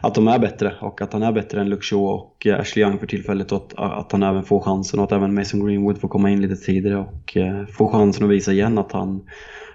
att 0.00 0.14
de 0.14 0.28
är 0.28 0.38
bättre 0.38 0.74
och 0.80 1.02
att 1.02 1.12
han 1.12 1.22
är 1.22 1.32
bättre 1.32 1.60
än 1.60 1.68
Luke 1.68 1.84
Shaw 1.84 2.04
och 2.04 2.46
eh, 2.46 2.60
Ashley 2.60 2.84
Young 2.84 2.98
för 2.98 3.06
tillfället 3.06 3.52
och 3.52 3.58
att, 3.58 3.78
att 3.78 4.12
han 4.12 4.22
även 4.22 4.44
får 4.44 4.60
chansen 4.60 5.00
och 5.00 5.04
att 5.04 5.12
även 5.12 5.34
Mason 5.34 5.66
Greenwood 5.66 6.00
får 6.00 6.08
komma 6.08 6.30
in 6.30 6.42
lite 6.42 6.56
tidigare 6.56 6.98
och 6.98 7.36
få 7.72 7.88
chansen 7.88 8.24
att 8.24 8.30
visa 8.30 8.52
igen 8.52 8.78
att 8.78 8.92
han 8.92 9.22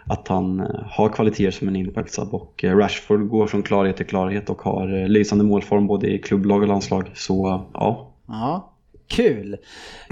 att 0.10 0.28
han 0.28 0.60
eh, 0.60 0.66
har 0.86 1.10
kvaliteter 1.10 1.51
som 1.51 1.68
en 1.68 1.76
impact 1.76 2.14
sub 2.14 2.34
och 2.34 2.64
eh, 2.64 2.78
Rashford 2.78 3.30
går 3.30 3.47
från 3.47 3.64
klarhet 3.64 3.97
till 3.97 4.05
klarhet 4.05 4.49
och 4.49 4.62
har 4.62 5.01
eh, 5.01 5.08
lysande 5.08 5.43
målform 5.43 5.88
både 5.88 6.08
i 6.08 6.20
klubblag 6.20 6.62
och 6.62 6.68
landslag. 6.68 7.12
Så 7.14 7.64
ja, 7.74 8.14
Ja, 8.28 8.72
kul. 9.08 9.58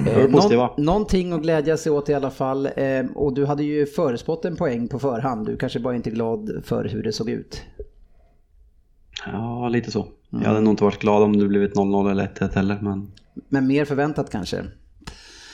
Eh, 0.08 0.30
någon, 0.30 0.70
någonting 0.86 1.34
att 1.34 1.42
glädja 1.42 1.78
sig 1.78 1.92
åt 1.92 2.10
i 2.10 2.14
alla 2.14 2.32
fall. 2.32 2.66
Eh, 2.76 3.06
och 3.16 3.34
du 3.34 3.46
hade 3.46 3.64
ju 3.64 3.86
förespått 3.86 4.46
en 4.46 4.56
poäng 4.56 4.88
på 4.88 5.00
förhand. 5.00 5.46
Du 5.46 5.58
kanske 5.58 5.80
bara 5.80 5.96
inte 5.96 6.10
är 6.10 6.12
glad 6.16 6.62
för 6.66 6.86
hur 6.86 7.04
det 7.04 7.12
såg 7.12 7.30
ut. 7.30 7.64
ja 9.26 9.70
lite 9.70 9.92
så. 9.92 10.06
Jag 10.30 10.40
hade 10.40 10.60
nog 10.62 10.74
inte 10.74 10.84
varit 10.84 11.00
glad 11.00 11.24
om 11.24 11.40
det 11.40 11.48
blivit 11.48 11.76
0-0 11.76 12.12
eller 12.12 12.28
1-1 12.28 12.56
heller 12.56 12.78
men 12.82 13.12
Men 13.50 13.68
mer 13.68 13.86
förväntat 13.86 14.30
kanske. 14.32 14.64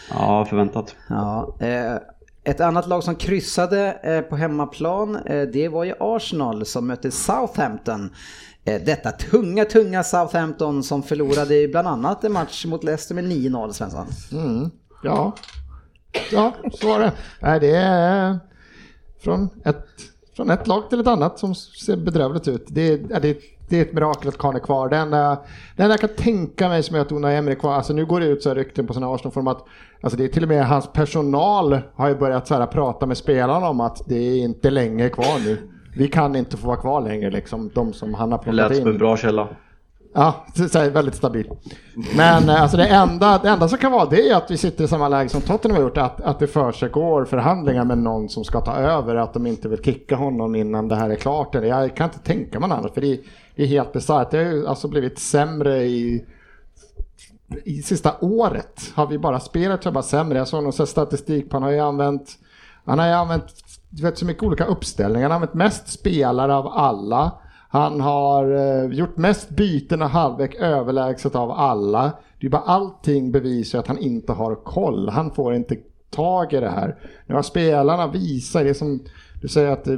ja, 0.09 0.45
förväntat. 0.45 0.95
Ja, 1.09 1.55
eh, 1.59 1.93
ett 2.43 2.61
annat 2.61 2.87
lag 2.87 3.03
som 3.03 3.15
kryssade 3.15 3.91
eh, 4.03 4.21
på 4.21 4.35
hemmaplan, 4.35 5.15
eh, 5.15 5.41
det 5.41 5.67
var 5.67 5.83
ju 5.83 5.93
Arsenal 5.99 6.65
som 6.65 6.87
mötte 6.87 7.11
Southampton. 7.11 8.09
Eh, 8.65 8.81
detta 8.85 9.11
tunga, 9.11 9.65
tunga 9.65 10.03
Southampton 10.03 10.83
som 10.83 11.03
förlorade 11.03 11.55
i 11.55 11.67
bland 11.67 11.87
annat 11.87 12.23
en 12.23 12.31
match 12.31 12.65
mot 12.65 12.83
Leicester 12.83 13.15
med 13.15 13.23
9-0, 13.23 13.71
Svensson. 13.71 14.07
Mm, 14.31 14.69
ja, 15.03 15.35
ja 16.31 16.53
så 16.73 16.87
var 16.87 16.99
det. 16.99 17.11
Nej, 17.41 17.59
det 17.59 17.75
är 17.75 18.39
från 19.23 19.49
ett, 19.65 19.85
från 20.35 20.49
ett 20.49 20.67
lag 20.67 20.89
till 20.89 20.99
ett 20.99 21.07
annat 21.07 21.39
som 21.39 21.55
ser 21.55 21.97
bedrövligt 21.97 22.47
ut. 22.47 22.65
Det, 22.67 22.81
är- 22.93 23.19
det, 23.19 23.37
det 23.72 23.78
är 23.78 23.82
ett 23.86 23.93
mirakel 23.93 24.28
att 24.30 24.38
Kahn 24.38 24.55
är 24.55 24.59
kvar. 24.59 24.89
Det 24.89 24.97
enda, 24.97 25.38
det 25.76 25.84
enda 25.84 25.93
jag 25.93 25.99
kan 25.99 26.09
tänka 26.17 26.69
mig 26.69 26.84
som 26.84 26.95
är 26.95 26.99
att 26.99 27.11
Unai 27.11 27.36
Emery 27.36 27.55
är 27.55 27.59
kvar, 27.59 27.74
alltså 27.74 27.93
nu 27.93 28.05
går 28.05 28.19
det 28.19 28.26
ut 28.26 28.43
så 28.43 28.49
här 28.49 28.55
rykten 28.55 28.88
på 28.88 28.93
sådana 28.93 29.13
Arsenal-forum 29.15 29.47
att 29.47 29.63
alltså 30.01 30.17
det 30.17 30.24
är 30.24 30.28
till 30.28 30.43
och 30.43 30.49
med 30.49 30.67
hans 30.67 30.88
personal 30.93 31.80
har 31.95 32.09
ju 32.09 32.15
börjat 32.15 32.47
så 32.47 32.55
här 32.55 32.65
prata 32.67 33.05
med 33.05 33.17
spelarna 33.17 33.69
om 33.69 33.80
att 33.82 34.01
det 34.07 34.15
är 34.15 34.43
inte 34.43 34.69
länge 34.69 35.09
kvar 35.09 35.39
nu. 35.45 35.57
Vi 35.95 36.07
kan 36.07 36.36
inte 36.36 36.57
få 36.57 36.67
vara 36.67 36.78
kvar 36.78 37.01
längre 37.01 37.30
liksom, 37.32 37.72
de 37.74 37.93
som 37.93 38.13
han 38.13 38.32
har 38.32 38.38
Det 38.38 38.43
plockat 38.43 38.69
lät 38.69 38.78
som 38.78 38.88
en 38.88 38.93
in. 38.93 38.99
bra 38.99 39.17
källa. 39.17 39.47
Ja, 40.14 40.45
så- 40.72 40.80
här, 40.80 40.89
väldigt 40.89 41.16
stabil. 41.16 41.49
Men 42.16 42.49
eh, 42.49 42.62
alltså 42.62 42.78
det 42.78 42.88
enda, 42.88 43.38
det 43.38 43.49
enda 43.49 43.68
som 43.68 43.78
kan 43.78 43.91
vara 43.91 44.05
det 44.05 44.30
är 44.30 44.36
att 44.36 44.51
vi 44.51 44.57
sitter 44.57 44.84
i 44.84 44.88
samma 44.88 45.07
läge 45.09 45.30
som 45.30 45.41
Tottenham 45.41 45.76
har 45.78 45.84
gjort, 45.84 45.97
att, 45.97 46.22
att 46.22 46.39
det 46.39 46.47
försiggår 46.47 47.26
förhandlingar 47.26 47.86
med 47.86 47.97
någon 47.97 48.30
som 48.30 48.43
ska 48.43 48.62
ta 48.62 48.76
över, 48.76 49.16
att 49.16 49.34
de 49.34 49.47
inte 49.47 49.70
vill 49.70 49.84
kicka 49.84 50.16
honom 50.16 50.55
innan 50.55 50.88
det 50.88 50.95
här 50.95 51.09
är 51.09 51.16
klart. 51.16 51.55
Jag 51.55 51.95
kan 51.95 52.05
inte 52.09 52.20
tänka 52.20 52.59
mig 52.59 52.70
något 52.70 52.78
annat, 52.78 52.93
för 52.93 53.01
det, 53.01 53.20
det 53.55 53.64
är 53.64 53.68
helt 53.68 53.93
bisarrt. 53.93 54.32
Det 54.32 54.38
har 54.38 54.45
ju 54.45 54.68
alltså 54.68 54.88
blivit 54.88 55.20
sämre 55.20 55.84
i 55.84 56.26
i 57.66 57.82
sista 57.82 58.16
året 58.22 58.82
har 58.95 59.07
vi 59.07 59.18
bara 59.18 59.39
spelat 59.39 59.86
jag 59.86 59.93
bara 59.93 60.03
sämre. 60.03 60.38
Jag 60.38 60.47
såg 60.47 60.64
någon 60.64 60.74
så 60.74 60.86
statistik 60.86 61.49
på 61.49 61.55
han 61.55 61.64
har 61.64 61.72
ju 61.72 61.80
använt 61.80 62.30
han 62.86 62.99
har 62.99 63.07
ju 63.07 63.14
använt 63.14 63.45
du 63.89 64.03
vet, 64.03 64.18
så 64.18 64.26
mycket 64.26 64.43
olika 64.43 64.66
uppställningar. 64.66 65.24
Han 65.30 65.32
har 65.32 65.36
använt 65.36 65.53
mest 65.53 65.88
spelare 65.88 66.55
av 66.55 66.68
alla. 66.68 67.32
Han 67.72 68.01
har 68.01 68.51
eh, 68.51 68.91
gjort 68.91 69.17
mest 69.17 69.49
byten 69.49 70.01
och 70.01 70.09
halvlek 70.09 70.55
överlägset 70.55 71.36
av 71.36 71.51
alla. 71.51 72.11
Det 72.39 72.47
är 72.47 72.51
bara 72.51 72.61
allting 72.61 73.32
bevisar 73.32 73.80
att 73.80 73.88
han 73.88 73.97
inte 73.97 74.32
har 74.32 74.55
koll. 74.55 75.09
Han 75.09 75.32
får 75.32 75.53
inte 75.53 75.76
tag 76.09 76.53
i 76.53 76.59
det 76.59 76.69
här. 76.69 76.95
Nu 77.28 77.36
har 77.36 77.41
spelarna 77.41 78.07
visat 78.07 78.63
det 78.63 78.74
som 78.74 78.99
du 79.41 79.47
säger 79.47 79.72
att 79.72 79.88
eh, 79.88 79.93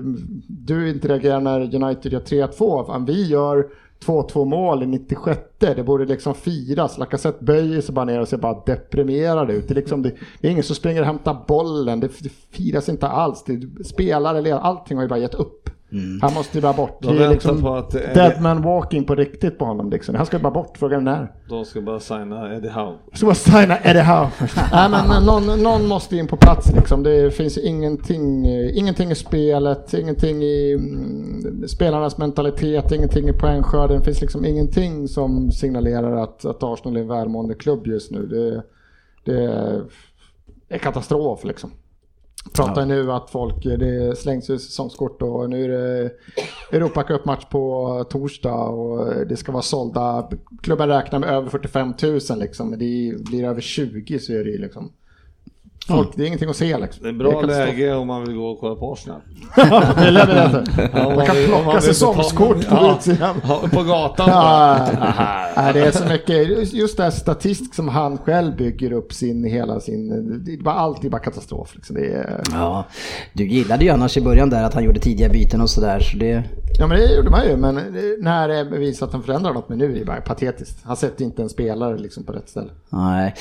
du 0.48 0.90
inte 0.90 1.08
reagerar 1.08 1.42
när 1.42 1.76
United 1.76 2.14
gör 2.14 2.20
3-2. 2.20 3.06
Vi 3.06 3.28
gör 3.28 3.68
2-2 4.06 4.46
mål 4.46 4.84
i 4.84 4.86
96. 4.86 5.42
Det 5.60 5.84
borde 5.86 6.06
liksom 6.06 6.36
firas. 6.36 6.98
Lacazette 6.98 7.44
böjer 7.44 7.82
sig 7.82 7.96
bara 7.96 8.06
ner 8.06 8.22
och 8.22 8.28
ser 8.28 8.38
bara 8.38 8.64
deprimerad 8.66 9.52
ut. 9.52 9.68
Det 9.68 9.74
är, 9.74 9.76
liksom, 9.76 10.02
det, 10.02 10.12
det 10.42 10.48
är 10.48 10.52
ingen 10.52 10.64
som 10.64 10.76
springer 10.76 11.02
och 11.02 11.08
hämtar 11.08 11.46
bollen. 11.48 12.00
Det, 12.00 12.10
det 12.20 12.32
firas 12.52 12.90
inte 12.90 13.08
alls. 13.08 13.44
Det, 13.44 13.86
spelare, 13.86 14.42
ledare, 14.42 14.62
allting 14.62 14.98
har 14.98 15.04
ju 15.04 15.10
bara 15.10 15.20
gett 15.20 15.36
upp. 15.36 15.70
Han 16.22 16.34
måste 16.34 16.58
ju 16.58 16.62
bara 16.62 16.74
bort. 16.74 16.98
De 17.02 17.16
Det 17.16 17.26
är 17.26 17.30
liksom 17.30 17.62
på 17.62 17.76
att, 17.76 17.96
eh, 17.96 18.02
dead 18.14 18.42
man 18.42 18.62
walking 18.62 19.04
på 19.04 19.16
riktigt 19.16 19.58
på 19.58 19.66
honom. 19.66 19.90
Liksom. 19.90 20.16
Han 20.16 20.26
ska 20.26 20.40
bara 20.40 20.54
bort, 20.54 20.78
frågan 20.78 21.08
är 21.08 21.12
när. 21.12 21.32
De 21.50 21.66
ska 21.66 21.82
bara 21.82 22.00
signa 22.00 22.56
Eddie 22.56 22.70
Howe. 22.70 22.98
Så 23.14 23.26
bara 23.26 23.36
signa 23.36 23.78
Eddie 23.84 24.02
Howe. 24.02 24.30
Nej 24.72 24.90
men 24.90 25.26
någon, 25.26 25.64
någon 25.64 25.88
måste 25.88 26.18
in 26.18 26.28
på 26.28 26.38
plats 26.38 26.72
liksom. 26.74 27.04
Det 27.04 27.32
finns 27.32 27.58
ingenting, 27.58 28.48
eh, 28.48 28.78
ingenting 28.78 29.12
i 29.12 29.16
spelet, 29.16 29.94
ingenting 29.94 30.44
i 30.44 30.74
mm, 30.74 31.68
spelarnas 31.68 32.18
mentalitet, 32.18 32.92
ingenting 32.92 33.30
i 33.30 33.34
poängskörden. 33.34 34.00
Det 34.00 34.06
finns 34.06 34.22
liksom 34.22 34.46
ingenting 34.46 35.08
som 35.08 35.52
signalerar 35.52 36.16
att, 36.16 36.46
att 36.46 36.64
Arsenal 36.64 36.98
är 36.98 37.02
en 37.02 37.08
välmående 37.08 37.54
klubb 37.54 37.88
just 37.88 38.12
nu. 38.12 38.26
Det, 38.26 38.64
det 39.32 39.44
är 40.70 40.78
katastrof 40.78 41.44
liksom. 41.44 41.72
Pratar 42.52 42.82
ju 42.82 42.88
nu 42.88 43.12
att 43.12 43.30
folk, 43.30 43.64
det 43.64 44.18
slängs 44.18 44.50
ju 44.50 44.60
säsongskort 44.60 45.22
och 45.22 45.50
nu 45.50 45.64
är 45.64 45.70
det 45.70 46.12
Europacupmatch 46.78 47.46
på 47.46 48.06
torsdag 48.10 48.54
och 48.54 49.28
det 49.28 49.38
ska 49.38 49.52
vara 49.52 49.62
sålda. 49.62 50.30
Klubben 50.62 50.88
räknar 50.88 51.20
med 51.20 51.30
över 51.30 51.50
45 51.50 51.94
000 52.02 52.20
liksom, 52.40 52.70
men 52.70 52.80
det 52.80 53.14
blir 53.26 53.44
över 53.44 53.62
20 53.62 54.20
så 54.20 54.34
är 54.34 54.44
det 54.44 54.50
ju 54.50 54.58
liksom. 54.58 54.92
Folk, 55.88 56.10
det 56.16 56.24
är 56.24 56.28
ingenting 56.28 56.50
att 56.50 56.56
se 56.56 56.78
liksom. 56.78 57.04
Det 57.04 57.08
är 57.08 57.12
en 57.12 57.18
bra 57.18 57.32
katastrof. 57.32 57.68
läge 57.68 57.94
om 57.96 58.08
man 58.08 58.26
vill 58.26 58.36
gå 58.36 58.46
och 58.48 58.60
kolla 58.60 58.76
på 58.76 58.94
Arsenal. 58.94 59.22
det 59.96 60.12
det. 60.12 60.90
Ja, 60.94 61.16
Man 61.16 61.26
kan 61.26 61.36
plocka 61.46 61.82
säsongskort 61.82 62.70
på 62.70 62.76
ja, 62.76 62.96
utsidan. 62.98 63.42
På 63.72 63.84
gatan. 63.84 64.30
Ja, 64.30 64.88
nej, 65.56 65.74
det 65.74 65.80
är 65.80 65.92
så 65.92 66.06
mycket, 66.06 66.74
just 66.74 66.98
det 66.98 67.04
här 67.04 67.12
statistik 67.12 67.76
som 67.76 67.88
han 67.88 68.18
själv 68.18 68.56
bygger 68.58 68.92
upp 68.92 69.14
sin, 69.14 69.44
hela 69.44 69.80
sin, 69.80 70.10
det 70.46 70.54
är 70.54 70.58
bara 70.64 70.76
alltid 70.76 71.12
bara 71.12 71.22
katastrof 71.22 71.76
liksom. 71.76 71.96
Det 71.96 72.06
är, 72.14 72.42
Ja, 72.52 72.86
du 73.34 73.48
gillade 73.48 73.84
ju 73.86 73.90
annars 73.92 74.18
i 74.18 74.22
början 74.22 74.50
där 74.50 74.64
att 74.64 74.74
han 74.74 74.84
gjorde 74.84 75.00
tidiga 75.00 75.30
byten 75.30 75.62
och 75.62 75.70
sådär. 75.70 76.00
Så 76.00 76.18
det... 76.18 76.44
Ja 76.80 76.88
men 76.88 76.98
det 76.98 77.16
gjorde 77.16 77.30
man 77.30 77.46
ju, 77.48 77.58
men 77.58 77.76
det- 77.76 78.18
när 78.24 78.48
det 78.48 78.66
bevisar 78.66 79.06
att 79.08 79.14
han 79.14 79.24
förändrar 79.24 79.54
något, 79.54 79.70
men 79.70 79.78
nu 79.78 79.96
är 79.96 80.00
det 80.00 80.06
bara 80.06 80.22
patetiskt. 80.22 80.78
Han 80.84 80.98
sätter 80.98 81.26
inte 81.26 81.42
en 81.42 81.50
spelare 81.50 81.98
liksom 81.98 82.24
på 82.24 82.32
rätt 82.32 82.50
ställe. 82.50 82.70
Nej. 82.90 83.36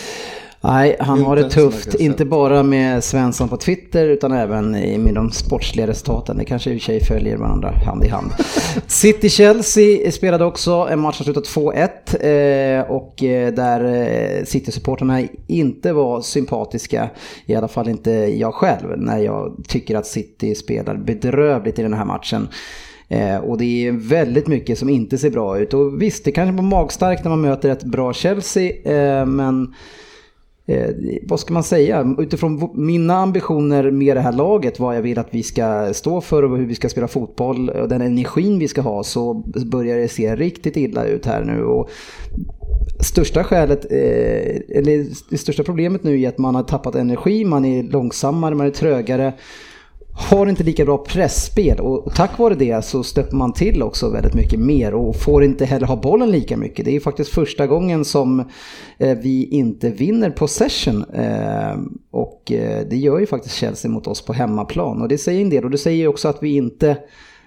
Nej, 0.64 0.96
han 1.00 1.18
Inte 1.18 1.28
har 1.28 1.36
det 1.36 1.50
tufft. 1.50 1.94
Inte 1.94 2.24
bara 2.24 2.62
med 2.62 3.04
Svensson 3.04 3.48
på 3.48 3.56
Twitter 3.56 4.08
utan 4.08 4.32
även 4.32 4.70
med 5.04 5.14
de 5.14 5.30
sportsliga 5.30 5.86
resultaten. 5.86 6.38
Det 6.38 6.44
kanske 6.44 6.70
i 6.70 6.76
och 6.76 6.80
för 6.80 6.84
sig 6.84 7.04
följer 7.04 7.36
varandra 7.36 7.70
hand 7.70 8.04
i 8.04 8.08
hand. 8.08 8.30
City-Chelsea 8.86 10.12
spelade 10.12 10.44
också 10.44 10.88
en 10.90 11.00
match 11.00 11.16
som 11.16 11.24
slutade 11.24 11.46
2-1 11.46 12.80
eh, 12.80 12.90
och 12.90 13.22
eh, 13.22 13.52
där 13.52 13.84
eh, 13.84 14.44
City-supporterna 14.44 15.22
inte 15.46 15.92
var 15.92 16.20
sympatiska. 16.20 17.10
I 17.46 17.54
alla 17.54 17.68
fall 17.68 17.88
inte 17.88 18.10
jag 18.10 18.54
själv 18.54 18.98
när 18.98 19.18
jag 19.18 19.56
tycker 19.68 19.96
att 19.96 20.06
City 20.06 20.54
spelar 20.54 20.96
bedrövligt 20.96 21.78
i 21.78 21.82
den 21.82 21.94
här 21.94 22.04
matchen. 22.04 22.48
Och 23.42 23.58
det 23.58 23.86
är 23.86 23.92
väldigt 23.92 24.46
mycket 24.46 24.78
som 24.78 24.88
inte 24.88 25.18
ser 25.18 25.30
bra 25.30 25.58
ut. 25.58 25.74
Och 25.74 26.02
visst, 26.02 26.24
det 26.24 26.32
kanske 26.32 26.56
var 26.56 26.62
magstarkt 26.62 27.24
när 27.24 27.30
man 27.30 27.40
möter 27.40 27.68
ett 27.68 27.84
bra 27.84 28.12
Chelsea, 28.12 28.72
men 29.26 29.74
eh, 30.66 30.90
vad 31.22 31.40
ska 31.40 31.54
man 31.54 31.64
säga? 31.64 32.14
Utifrån 32.18 32.70
mina 32.74 33.16
ambitioner 33.16 33.90
med 33.90 34.16
det 34.16 34.20
här 34.20 34.32
laget, 34.32 34.80
vad 34.80 34.96
jag 34.96 35.02
vill 35.02 35.18
att 35.18 35.28
vi 35.30 35.42
ska 35.42 35.94
stå 35.94 36.20
för 36.20 36.42
och 36.42 36.58
hur 36.58 36.66
vi 36.66 36.74
ska 36.74 36.88
spela 36.88 37.08
fotboll 37.08 37.68
och 37.68 37.88
den 37.88 38.00
energin 38.00 38.58
vi 38.58 38.68
ska 38.68 38.80
ha 38.80 39.02
så 39.02 39.34
börjar 39.66 39.98
det 39.98 40.08
se 40.08 40.36
riktigt 40.36 40.76
illa 40.76 41.04
ut 41.04 41.26
här 41.26 41.44
nu. 41.44 41.64
Och 41.64 41.90
största 43.00 43.44
skälet, 43.44 43.84
eh, 43.92 44.78
eller 44.78 45.06
det 45.30 45.38
största 45.38 45.62
problemet 45.62 46.04
nu 46.04 46.20
är 46.20 46.28
att 46.28 46.38
man 46.38 46.54
har 46.54 46.62
tappat 46.62 46.94
energi, 46.94 47.44
man 47.44 47.64
är 47.64 47.82
långsammare, 47.82 48.54
man 48.54 48.66
är 48.66 48.70
trögare. 48.70 49.32
Har 50.14 50.46
inte 50.46 50.62
lika 50.62 50.84
bra 50.84 50.98
pressspel 50.98 51.80
och 51.80 52.14
tack 52.14 52.38
vare 52.38 52.54
det 52.54 52.84
så 52.84 53.02
stöper 53.02 53.36
man 53.36 53.52
till 53.52 53.82
också 53.82 54.10
väldigt 54.10 54.34
mycket 54.34 54.60
mer 54.60 54.94
och 54.94 55.16
får 55.16 55.44
inte 55.44 55.64
heller 55.64 55.86
ha 55.86 55.96
bollen 55.96 56.30
lika 56.30 56.56
mycket. 56.56 56.84
Det 56.84 56.90
är 56.90 56.92
ju 56.92 57.00
faktiskt 57.00 57.30
första 57.30 57.66
gången 57.66 58.04
som 58.04 58.40
eh, 58.98 59.18
vi 59.18 59.44
inte 59.44 59.90
vinner 59.90 60.30
possession 60.30 61.04
eh, 61.14 61.76
och 62.10 62.52
eh, 62.52 62.86
det 62.90 62.96
gör 62.96 63.18
ju 63.18 63.26
faktiskt 63.26 63.54
Chelsea 63.54 63.90
mot 63.90 64.06
oss 64.06 64.24
på 64.24 64.32
hemmaplan 64.32 65.02
och 65.02 65.08
det 65.08 65.18
säger 65.18 65.42
en 65.42 65.50
del 65.50 65.64
och 65.64 65.70
det 65.70 65.78
säger 65.78 66.08
också 66.08 66.28
att 66.28 66.42
vi 66.42 66.56
inte 66.56 66.96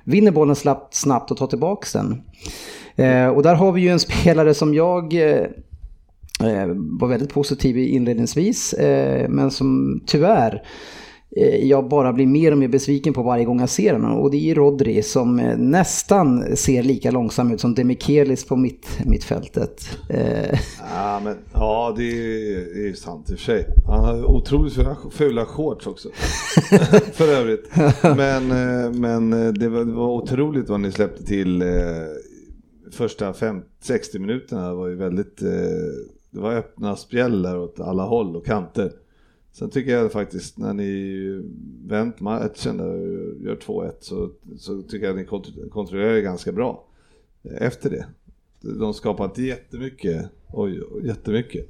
vinner 0.04 0.32
bollen 0.32 0.56
snabbt, 0.92 1.32
och 1.32 1.38
tar 1.38 1.48
tillbaka 1.48 1.88
den. 1.94 2.22
Och 3.36 3.44
där 3.44 3.56
har 3.56 3.72
vi 3.72 3.82
ju 3.82 3.90
en 3.90 4.00
spelare 4.00 4.54
som 4.54 4.74
jag 4.74 5.14
var 6.76 7.08
väldigt 7.08 7.34
positiv 7.34 7.78
i 7.78 7.90
inledningsvis, 7.90 8.76
men 9.30 9.52
som 9.52 10.02
tyvärr 10.06 10.62
Eh, 11.38 11.66
jag 11.66 11.90
bara 11.90 12.14
blir 12.14 12.26
mer 12.26 12.52
och 12.52 12.58
mer 12.58 12.68
besviken 12.68 13.14
på 13.14 13.24
varje 13.24 13.46
gång 13.46 13.60
jag 13.60 13.70
ser 13.70 13.94
honom. 13.94 14.20
Och 14.20 14.32
det 14.32 14.52
är 14.52 14.56
Rodri 14.56 15.04
som 15.04 15.40
eh, 15.40 15.58
nästan 15.58 16.56
ser 16.56 16.84
lika 16.84 17.12
långsam 17.12 17.52
ut 17.52 17.62
som 17.62 17.76
Demikelis 17.76 18.46
på 18.46 18.56
mitt, 18.56 18.88
mittfältet. 19.06 19.98
Eh. 20.10 20.60
Ja, 20.96 21.22
men, 21.24 21.36
ja 21.54 21.94
det 21.98 22.04
är, 22.04 22.74
det 22.76 22.90
är 22.90 22.94
sant 22.94 23.30
i 23.30 23.34
och 23.34 23.38
för 23.38 23.46
sig. 23.46 23.66
Han 23.88 24.06
har 24.06 24.26
otroligt 24.26 24.74
fula, 24.74 24.98
fula 25.12 25.46
shorts 25.46 25.88
också. 25.88 26.10
för 27.14 27.28
övrigt. 27.28 27.70
Men, 28.02 28.48
men 29.00 29.54
det, 29.54 29.70
var, 29.70 29.86
det 29.86 29.94
var 29.94 30.08
otroligt 30.08 30.70
vad 30.70 30.80
ni 30.80 30.92
släppte 30.92 31.24
till 31.24 31.64
första 32.92 33.34
fem, 33.34 33.62
60 33.82 34.20
minuterna. 34.20 34.70
Det 34.70 34.76
var 34.76 34.88
ju 34.88 34.96
väldigt, 34.96 35.38
det 36.32 36.40
var 36.40 36.54
öppna 36.54 36.96
spjällar 36.96 37.58
åt 37.58 37.80
alla 37.80 38.04
håll 38.04 38.36
och 38.36 38.46
kanter. 38.46 38.92
Sen 39.58 39.70
tycker 39.70 39.92
jag 39.92 40.12
faktiskt 40.12 40.58
när 40.58 40.74
ni 40.74 41.42
vänt 41.86 42.20
matchen 42.20 42.80
och 42.80 42.98
gör 43.46 43.56
2-1 43.56 43.92
så, 44.00 44.30
så 44.58 44.82
tycker 44.82 45.06
jag 45.06 45.20
att 45.20 45.52
ni 45.54 45.70
kontrollerar 45.70 46.14
det 46.14 46.22
ganska 46.22 46.52
bra 46.52 46.84
efter 47.44 47.90
det. 47.90 48.06
De 48.62 48.94
skapar 48.94 49.26
inte 49.26 49.44
jättemycket, 49.44 50.26
oj, 50.54 50.82
jättemycket. 51.04 51.66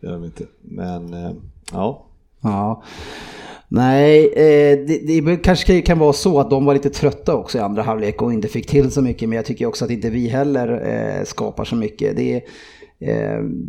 Gör 0.00 0.12
de 0.12 0.24
inte. 0.24 0.44
Men 0.62 1.14
eh, 1.14 1.32
ja, 1.72 2.06
Ja. 2.40 2.82
Nej, 3.68 4.26
eh, 4.26 4.78
det, 4.86 5.24
det 5.24 5.36
kanske 5.36 5.82
kan 5.82 5.98
vara 5.98 6.12
så 6.12 6.40
att 6.40 6.50
de 6.50 6.64
var 6.64 6.74
lite 6.74 6.90
trötta 6.90 7.36
också 7.36 7.58
i 7.58 7.60
andra 7.60 7.82
halvlek 7.82 8.22
och 8.22 8.32
inte 8.32 8.48
fick 8.48 8.66
till 8.66 8.90
så 8.90 9.02
mycket. 9.02 9.28
Men 9.28 9.36
jag 9.36 9.44
tycker 9.44 9.66
också 9.66 9.84
att 9.84 9.90
inte 9.90 10.10
vi 10.10 10.28
heller 10.28 10.88
eh, 10.88 11.24
skapar 11.24 11.64
så 11.64 11.76
mycket. 11.76 12.16
Det 12.16 12.34
är, 12.34 12.42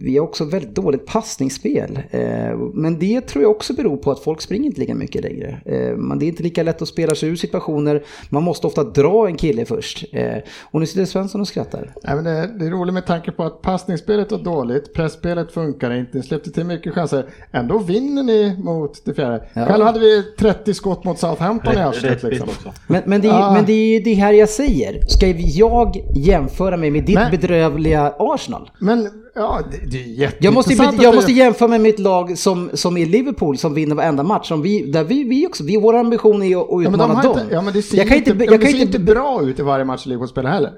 vi 0.02 0.18
har 0.18 0.24
också 0.28 0.46
väldigt 0.46 0.76
dåligt 0.76 1.06
passningsspel. 1.06 2.00
Eh, 2.12 2.58
men 2.74 3.00
det 3.00 3.22
tror 3.22 3.42
jag 3.44 3.52
också 3.52 3.74
beror 3.74 3.98
på 3.98 4.12
att 4.12 4.20
folk 4.20 4.42
springer 4.42 4.66
inte 4.66 4.80
lika 4.82 4.96
mycket 4.96 5.22
längre. 5.24 5.62
Eh, 5.66 5.96
man, 5.96 6.20
det 6.20 6.26
är 6.26 6.28
inte 6.28 6.44
lika 6.44 6.64
lätt 6.64 6.82
att 6.82 6.88
spela 6.88 7.16
sig 7.16 7.30
ur 7.30 7.36
situationer. 7.36 8.04
Man 8.30 8.44
måste 8.44 8.68
ofta 8.68 8.84
dra 8.84 9.28
en 9.28 9.36
kille 9.38 9.66
först. 9.66 10.06
Eh, 10.14 10.38
och 10.72 10.80
nu 10.80 10.86
sitter 10.86 11.06
Svensson 11.06 11.42
och 11.42 11.48
skrattar. 11.48 11.94
Nej, 12.04 12.16
men 12.16 12.24
det, 12.24 12.50
det 12.60 12.66
är 12.66 12.70
roligt 12.72 12.94
med 12.94 13.06
tanke 13.06 13.32
på 13.32 13.44
att 13.44 13.62
passningsspelet 13.62 14.32
var 14.32 14.40
dåligt, 14.40 14.94
pressspelet 14.94 15.52
funkar 15.52 15.92
inte, 15.94 16.18
ni 16.18 16.24
släppte 16.24 16.52
till 16.52 16.66
mycket 16.66 16.94
chanser. 16.94 17.26
Ändå 17.52 17.78
vinner 17.78 18.24
ni 18.24 18.56
mot 18.64 19.06
det 19.06 19.14
fjärde. 19.14 19.48
Ja. 19.54 19.66
Själv 19.66 19.84
hade 19.86 20.00
vi 20.00 20.24
30 20.40 20.74
skott 20.74 21.04
mot 21.04 21.20
Southampton 21.20 21.74
i 21.74 21.78
Rättvist 21.78 22.24
liksom. 22.24 22.50
Men, 22.88 23.02
men, 23.06 23.22
det, 23.22 23.28
är- 23.28 23.34
Ah. 23.34 23.54
men 23.54 23.66
det 23.66 23.74
är 23.74 23.94
ju 23.94 24.00
det 24.00 24.14
här 24.14 24.34
jag 24.34 24.50
säger. 24.50 25.06
Ska 25.08 25.26
vi- 25.26 25.52
jag 25.58 25.98
jämföra 26.16 26.78
mig 26.78 26.92
med 26.92 27.04
ditt 27.06 27.16
Men- 27.16 27.32
bedrövliga 27.32 28.14
Arsenal? 28.20 28.70
Men 28.80 29.10
ja, 29.36 29.59
det, 29.72 29.78
det 29.91 29.97
är 30.03 30.07
jätteintressant. 30.07 30.36
Jag 30.43 30.53
måste, 30.53 30.74
jag 31.03 31.13
du- 31.13 31.15
måste 31.15 31.32
jämföra 31.32 31.68
med 31.70 31.82
mitt 31.82 31.99
lag 31.99 32.38
som, 32.38 32.70
som 32.74 32.97
är 32.97 33.05
Liverpool 33.05 33.57
som 33.57 33.74
vinner 33.74 33.95
varenda 33.95 34.24
match. 34.24 34.47
Som 34.47 34.61
vi, 34.61 34.91
där 34.91 35.03
vi, 35.03 35.24
vi 35.24 35.47
också, 35.47 35.63
vi, 35.63 35.78
vår 35.78 35.95
ambition 35.95 36.43
är 36.43 36.57
att 36.57 36.63
att 36.63 36.70
Ja 36.70 36.78
men, 36.89 36.93
utmana 36.93 37.22
de 37.22 37.28
dem. 37.28 37.39
inte, 37.39 37.55
ja 37.55 37.61
men 37.61 37.74
det 37.74 37.82
ser, 37.82 37.97
jag 37.97 38.07
kan 38.07 38.18
inte, 38.18 38.32
inte, 38.32 38.43
ja, 38.45 38.51
jag 38.51 38.61
kan 38.61 38.72
det 38.72 38.78
inte 38.78 38.99
bra 38.99 39.41
ut 39.43 39.59
i 39.59 39.61
varje 39.61 39.86
match 39.86 40.05
Liverpool 40.05 40.28
spelar 40.28 40.49
heller. 40.49 40.72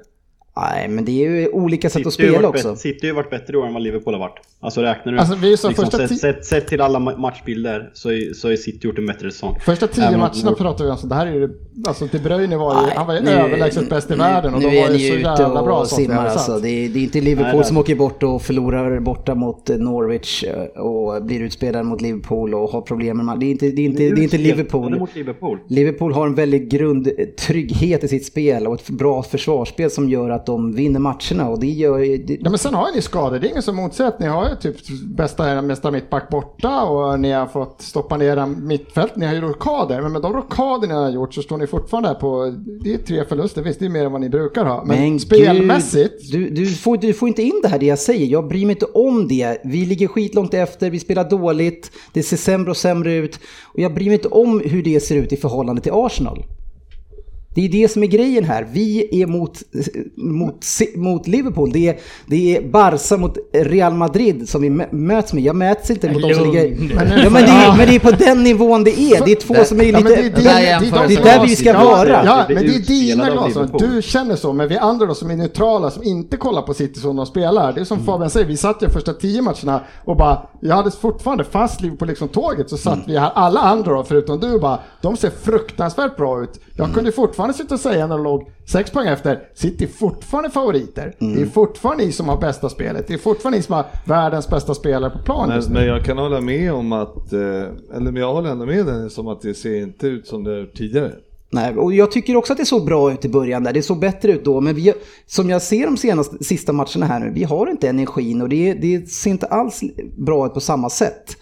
Nej, 0.62 0.88
men 0.88 1.06
det 1.06 1.12
är 1.12 1.30
ju 1.30 1.50
olika 1.50 1.90
sätt 1.90 2.08
att 2.08 2.14
spela 2.14 2.48
också. 2.50 2.68
bättre- 2.68 2.76
City 2.80 3.00
har 3.02 3.08
ju 3.08 3.16
varit 3.16 3.30
bättre 3.30 3.54
i 3.54 3.58
år 3.58 3.68
än 3.68 3.74
vad 3.74 3.84
Liverpool 3.84 4.14
har 4.14 4.20
varit. 4.20 4.36
Alltså 4.62 4.82
räknar 4.82 5.12
du 5.14 5.20
Alltså, 5.20 5.36
vi 5.36 5.58
sa 5.58 5.72
första 5.72 5.98
sett, 6.08 6.20
sett, 6.20 6.46
sett 6.46 6.68
till 6.68 6.82
alla 6.82 7.00
ma- 7.00 7.18
matchbilder 7.18 7.90
så 7.94 8.10
är, 8.12 8.34
så 8.34 8.50
är 8.50 8.56
City 8.56 8.88
gjort 8.88 8.98
en 8.98 9.06
bättre 9.06 9.32
säsong. 9.32 9.56
Första 9.66 9.88
tio 9.88 10.04
Även 10.04 10.14
om 10.14 10.20
matcherna 10.20 10.50
vår- 10.50 10.56
pratar 10.56 10.86
vi 10.86 10.92
om, 10.92 10.98
så 10.98 11.08
det 11.08 11.16
här 11.16 11.28
är 11.28 11.34
ju, 11.34 11.50
alltså 11.88 12.08
De 12.12 12.20
Bruyne 12.20 12.58
var 12.58 12.74
ju, 12.76 12.82
Nej, 12.86 12.94
han 12.96 13.08
var 13.08 13.14
ju 13.14 13.22
nu- 13.22 13.32
överlägset 13.32 13.90
bäst 13.90 14.12
i 14.12 14.16
världen 14.16 14.54
och 14.54 14.60
nu 14.62 14.70
de 14.70 14.82
var 14.82 14.90
ju 14.90 15.10
så 15.10 15.16
jävla 15.20 15.64
bra 15.64 15.80
och 15.80 15.88
simmar 15.88 16.26
alltså. 16.26 16.60
Det 16.60 16.70
är, 16.70 16.90
det 16.90 17.00
är 17.00 17.04
inte 17.04 17.22
Liverpool 17.22 17.56
Nej, 17.56 17.66
som 17.66 17.78
åker 17.78 17.96
bort 17.96 18.24
och 18.24 18.42
förlorar 18.42 19.00
borta 19.00 19.36
mot 19.36 19.70
eh, 19.70 19.78
Norwich 19.78 20.44
eh, 20.44 20.82
och 20.82 21.24
blir 21.26 21.42
utspelade 21.42 21.84
mot 21.84 22.02
Liverpool 22.02 22.56
och 22.56 22.70
har 22.70 22.82
problem 22.82 23.26
med 23.26 23.40
det 23.40 23.46
är 23.46 23.52
inte, 23.52 23.66
det 23.72 23.82
är 23.82 23.86
inte, 23.86 23.98
det 23.98 24.06
är 24.06 24.10
inte 24.10 24.22
Ja, 24.24 24.30
det 24.30 24.36
är 24.50 24.56
Liverpool. 24.56 25.00
mot 25.00 25.16
Liverpool. 25.16 25.60
Liverpool 25.68 26.14
har 26.14 26.28
en 26.28 26.36
väldigt 26.36 26.72
grundtrygghet 26.72 28.04
i 28.04 28.08
sitt 28.08 28.26
spel 28.26 28.68
och 28.68 28.74
ett 28.76 28.90
bra 28.90 29.24
försvarsspel 29.24 29.92
som 29.92 30.10
gör 30.10 30.30
att 30.30 30.46
de 30.50 30.76
vinner 30.76 31.00
matcherna 31.00 31.50
och 31.50 31.60
det 31.60 31.68
gör 31.68 31.98
ju... 31.98 32.18
Det, 32.18 32.38
Ja, 32.42 32.50
men 32.50 32.60
sen 32.60 32.74
har 32.74 32.90
ju 32.90 32.96
ni 32.96 33.02
skador, 33.02 33.40
det 33.40 33.48
är 33.48 33.50
ingen 33.50 33.62
som 33.62 33.76
motsätter. 33.76 34.20
Ni 34.20 34.28
har 34.28 34.50
ju 34.50 34.56
typ 34.56 34.76
bästa, 35.16 35.62
bästa 35.62 35.92
mittback 35.92 36.30
borta 36.30 36.84
och 36.84 37.20
ni 37.20 37.32
har 37.32 37.48
fått 37.48 37.82
stoppa 37.82 38.18
ner 38.18 38.26
era 38.26 38.46
mittfält. 38.46 39.16
Ni 39.16 39.26
har 39.26 39.34
ju 39.34 39.42
rockader, 39.42 40.02
men 40.02 40.12
med 40.12 40.22
de 40.22 40.34
rockader 40.34 40.88
ni 40.88 40.94
har 40.94 41.10
gjort 41.10 41.34
så 41.34 41.42
står 41.42 41.58
ni 41.58 41.68
fortfarande 41.68 42.10
här 42.10 42.16
på, 42.16 42.56
det 42.84 42.94
är 42.94 42.98
tre 42.98 43.26
förluster, 43.26 43.62
visst 43.62 43.80
det 43.80 43.86
är 43.86 43.90
mer 43.90 44.06
än 44.06 44.12
vad 44.12 44.22
ni 44.22 44.30
brukar 44.30 44.66
ha. 44.66 44.84
Men, 44.86 45.00
Men 45.00 45.20
spelmässigt, 45.20 46.32
Gud, 46.32 46.54
du, 46.54 46.64
du, 46.64 46.66
får, 46.66 46.98
du 46.98 47.14
får 47.14 47.28
inte 47.28 47.44
in 47.44 47.60
det 47.64 47.68
här 47.68 47.80
det 47.80 47.86
jag 47.86 48.00
säger. 48.00 48.26
Jag 48.26 48.48
bryr 48.48 48.66
mig 48.66 48.74
inte 48.74 48.86
om 48.86 49.28
det. 49.28 49.62
Vi 49.64 49.86
ligger 49.86 50.08
skitlångt 50.08 50.54
efter, 50.54 50.90
vi 50.90 51.00
spelar 51.00 51.30
dåligt, 51.30 51.92
det 52.14 52.24
ser 52.24 52.38
sämre 52.38 52.72
och 52.72 52.78
sämre 52.78 53.14
ut. 53.14 53.40
Och 53.64 53.80
jag 53.80 53.94
bryr 53.94 54.06
mig 54.06 54.14
inte 54.14 54.28
om 54.28 54.62
hur 54.66 54.84
det 54.84 55.00
ser 55.00 55.16
ut 55.16 55.34
i 55.34 55.38
förhållande 55.38 55.82
till 55.82 55.92
Arsenal. 55.96 56.44
Det 57.56 57.66
är 57.66 57.70
det 57.70 57.92
som 57.92 58.04
är 58.04 58.08
grejen 58.08 58.44
här. 58.44 58.68
Vi 58.72 59.22
är 59.22 59.28
mot, 59.28 59.60
mot, 60.18 60.66
mot 60.96 61.28
Liverpool. 61.28 61.72
Det 61.72 61.88
är, 61.90 61.98
det 62.28 62.58
är 62.58 62.70
Barca 62.70 63.18
mot 63.18 63.38
Real 63.54 63.94
Madrid 63.94 64.50
som 64.50 64.62
vi 64.62 64.70
mö- 64.70 64.94
möts 64.96 65.34
med. 65.34 65.44
Jag 65.44 65.56
möts 65.56 65.90
inte 65.90 66.12
mot 66.12 66.22
de 66.22 66.34
som 66.34 66.46
ligger... 66.52 66.66
Ja, 66.66 67.30
men, 67.30 67.34
det 67.44 67.52
är, 67.52 67.78
men 67.78 67.88
det 67.88 67.96
är 67.96 68.00
på 68.00 68.12
den 68.12 68.44
nivån 68.44 68.84
det 68.84 69.00
är. 69.00 69.26
Det 69.26 69.32
är 69.32 69.36
två 69.36 69.56
som 69.66 69.80
är 69.80 69.84
Ja, 69.84 70.00
men 70.00 70.04
lite... 70.04 70.22
det, 70.22 70.28
är 70.28 70.44
det, 70.44 70.50
är 70.50 71.08
det 71.08 71.14
är 71.16 71.24
där 71.24 71.46
vi 71.46 71.56
ska 71.56 71.70
ja, 71.70 71.84
vara. 71.86 72.26
Ja, 72.26 72.46
men 72.48 72.58
det 72.58 72.76
är 72.76 72.80
dina. 72.80 73.24
Liverpool. 73.48 73.82
Du 73.96 74.02
känner 74.02 74.36
så, 74.36 74.54
men 74.54 74.68
vi 74.68 74.78
andra 74.78 75.06
då 75.06 75.16
som 75.16 75.32
är 75.32 75.36
neutrala, 75.36 75.92
som 75.92 76.04
inte 76.04 76.38
kollar 76.38 76.62
på 76.62 76.74
City 76.74 77.00
som 77.00 77.16
de 77.16 77.26
spelar. 77.26 77.74
Det 77.74 77.82
är 77.82 77.86
som 77.86 77.98
Mm. 78.00 78.06
Fabian 78.06 78.30
säger, 78.30 78.48
vi 78.48 78.58
satt 78.58 78.84
ju 78.84 78.90
första 78.90 79.14
tio 79.14 79.42
matcherna 79.42 79.82
och 80.06 80.18
bara, 80.18 80.42
jag 80.62 80.76
hade 80.76 80.92
fortfarande 80.92 81.44
fast 81.44 81.82
liv 81.82 81.92
på 81.92 82.06
liksom 82.06 82.28
tåget, 82.28 82.70
så 82.70 82.78
satt 82.78 82.94
Mm. 82.94 83.06
vi 83.08 83.18
här, 83.18 83.32
alla 83.36 83.60
andra 83.60 83.94
då, 83.94 84.04
förutom 84.04 84.40
du 84.40 84.60
bara, 84.60 84.80
de 85.02 85.18
ser 85.18 85.30
fruktansvärt 85.30 86.18
bra 86.18 86.44
ut. 86.44 86.60
Jag 86.76 86.84
Mm. 86.84 86.96
kunde 86.96 87.12
fortfarande 87.12 87.39
sitta 87.54 87.74
och 87.74 87.80
säga 87.80 88.08
när 88.08 88.16
de 88.16 88.24
låg 88.24 88.52
sex 88.66 88.92
poäng 88.92 89.08
efter, 89.08 89.40
City 89.54 89.84
är 89.84 89.88
fortfarande 89.88 90.50
favoriter. 90.50 91.16
Mm. 91.20 91.36
Det 91.36 91.42
är 91.42 91.46
fortfarande 91.46 92.06
ni 92.06 92.12
som 92.12 92.30
har 92.30 92.38
bästa 92.38 92.70
spelet. 92.70 93.08
Det 93.08 93.14
är 93.14 93.18
fortfarande 93.18 93.58
ni 93.58 93.64
som 93.64 93.76
har 93.76 93.86
världens 94.06 94.50
bästa 94.50 94.76
spelare 94.76 95.12
på 95.12 95.20
plan 95.20 95.50
Men, 95.50 95.74
men 95.74 95.86
jag 95.86 96.06
kan 96.06 96.18
hålla 96.18 96.42
med 96.42 96.74
om 96.74 96.92
att, 96.92 97.34
eh, 97.34 97.40
eller 97.40 98.12
men 98.12 98.16
jag 98.16 98.34
håller 98.34 98.50
ändå 98.50 98.66
med 98.66 98.86
dig 98.86 99.10
som 99.10 99.28
att 99.28 99.42
det 99.42 99.54
ser 99.54 99.82
inte 99.82 100.08
ut 100.08 100.28
som 100.28 100.44
det 100.44 100.60
gjort 100.60 100.78
tidigare. 100.78 101.12
Nej, 101.52 101.78
och 101.78 101.94
jag 101.94 102.12
tycker 102.12 102.36
också 102.36 102.54
att 102.54 102.60
det 102.60 102.66
såg 102.66 102.86
bra 102.86 103.12
ut 103.14 103.26
i 103.26 103.30
början 103.30 103.64
där. 103.64 103.74
Det 103.74 103.82
såg 103.82 104.00
bättre 104.00 104.32
ut 104.32 104.46
då. 104.46 104.62
Men 104.62 104.76
vi, 104.76 104.94
som 105.26 105.50
jag 105.50 105.62
ser 105.62 105.86
de 105.86 105.98
senaste, 105.98 106.44
sista 106.44 106.74
matcherna 106.74 107.06
här 107.06 107.20
nu, 107.20 107.32
vi 107.36 107.44
har 107.44 107.70
inte 107.70 107.90
energin 107.90 108.42
och 108.42 108.50
det, 108.50 108.74
det 108.74 109.10
ser 109.10 109.32
inte 109.32 109.46
alls 109.46 109.82
bra 110.18 110.46
ut 110.46 110.54
på 110.54 110.60
samma 110.60 110.90
sätt. 110.90 111.38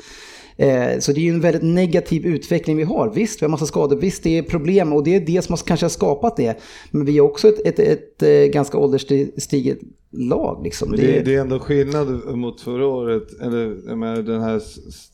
Eh, 0.58 1.00
så 1.00 1.12
det 1.12 1.20
är 1.20 1.24
ju 1.24 1.30
en 1.30 1.42
väldigt 1.42 1.64
negativ 1.64 2.26
utveckling 2.26 2.78
vi 2.78 2.84
har. 2.84 3.14
Visst, 3.14 3.42
vi 3.42 3.46
har 3.46 3.52
massa 3.52 3.66
skador. 3.66 3.98
Visst, 3.98 4.24
det 4.24 4.38
är 4.38 4.44
problem 4.44 4.94
och 4.94 5.04
det 5.04 5.16
är 5.16 5.20
det 5.20 5.42
som 5.42 5.58
kanske 5.58 5.84
har 5.84 5.90
skapat 5.90 6.38
det. 6.38 6.58
Men 6.92 7.06
vi 7.06 7.18
är 7.18 7.22
också 7.22 7.48
ett, 7.48 7.60
ett, 7.68 7.80
ett, 7.80 8.24
eh, 8.24 8.54
ganska 8.54 8.78
ålderstiget 8.78 9.80
lag. 10.12 10.62
Liksom. 10.64 10.92
Det, 10.92 11.22
det 11.22 11.36
är 11.36 11.42
ändå 11.42 11.60
skillnad 11.60 12.36
mot 12.38 12.62
förra 12.62 12.88
året, 12.88 13.42
eller 13.42 13.96
menar, 13.96 14.22
den 14.22 14.42
här 14.42 14.62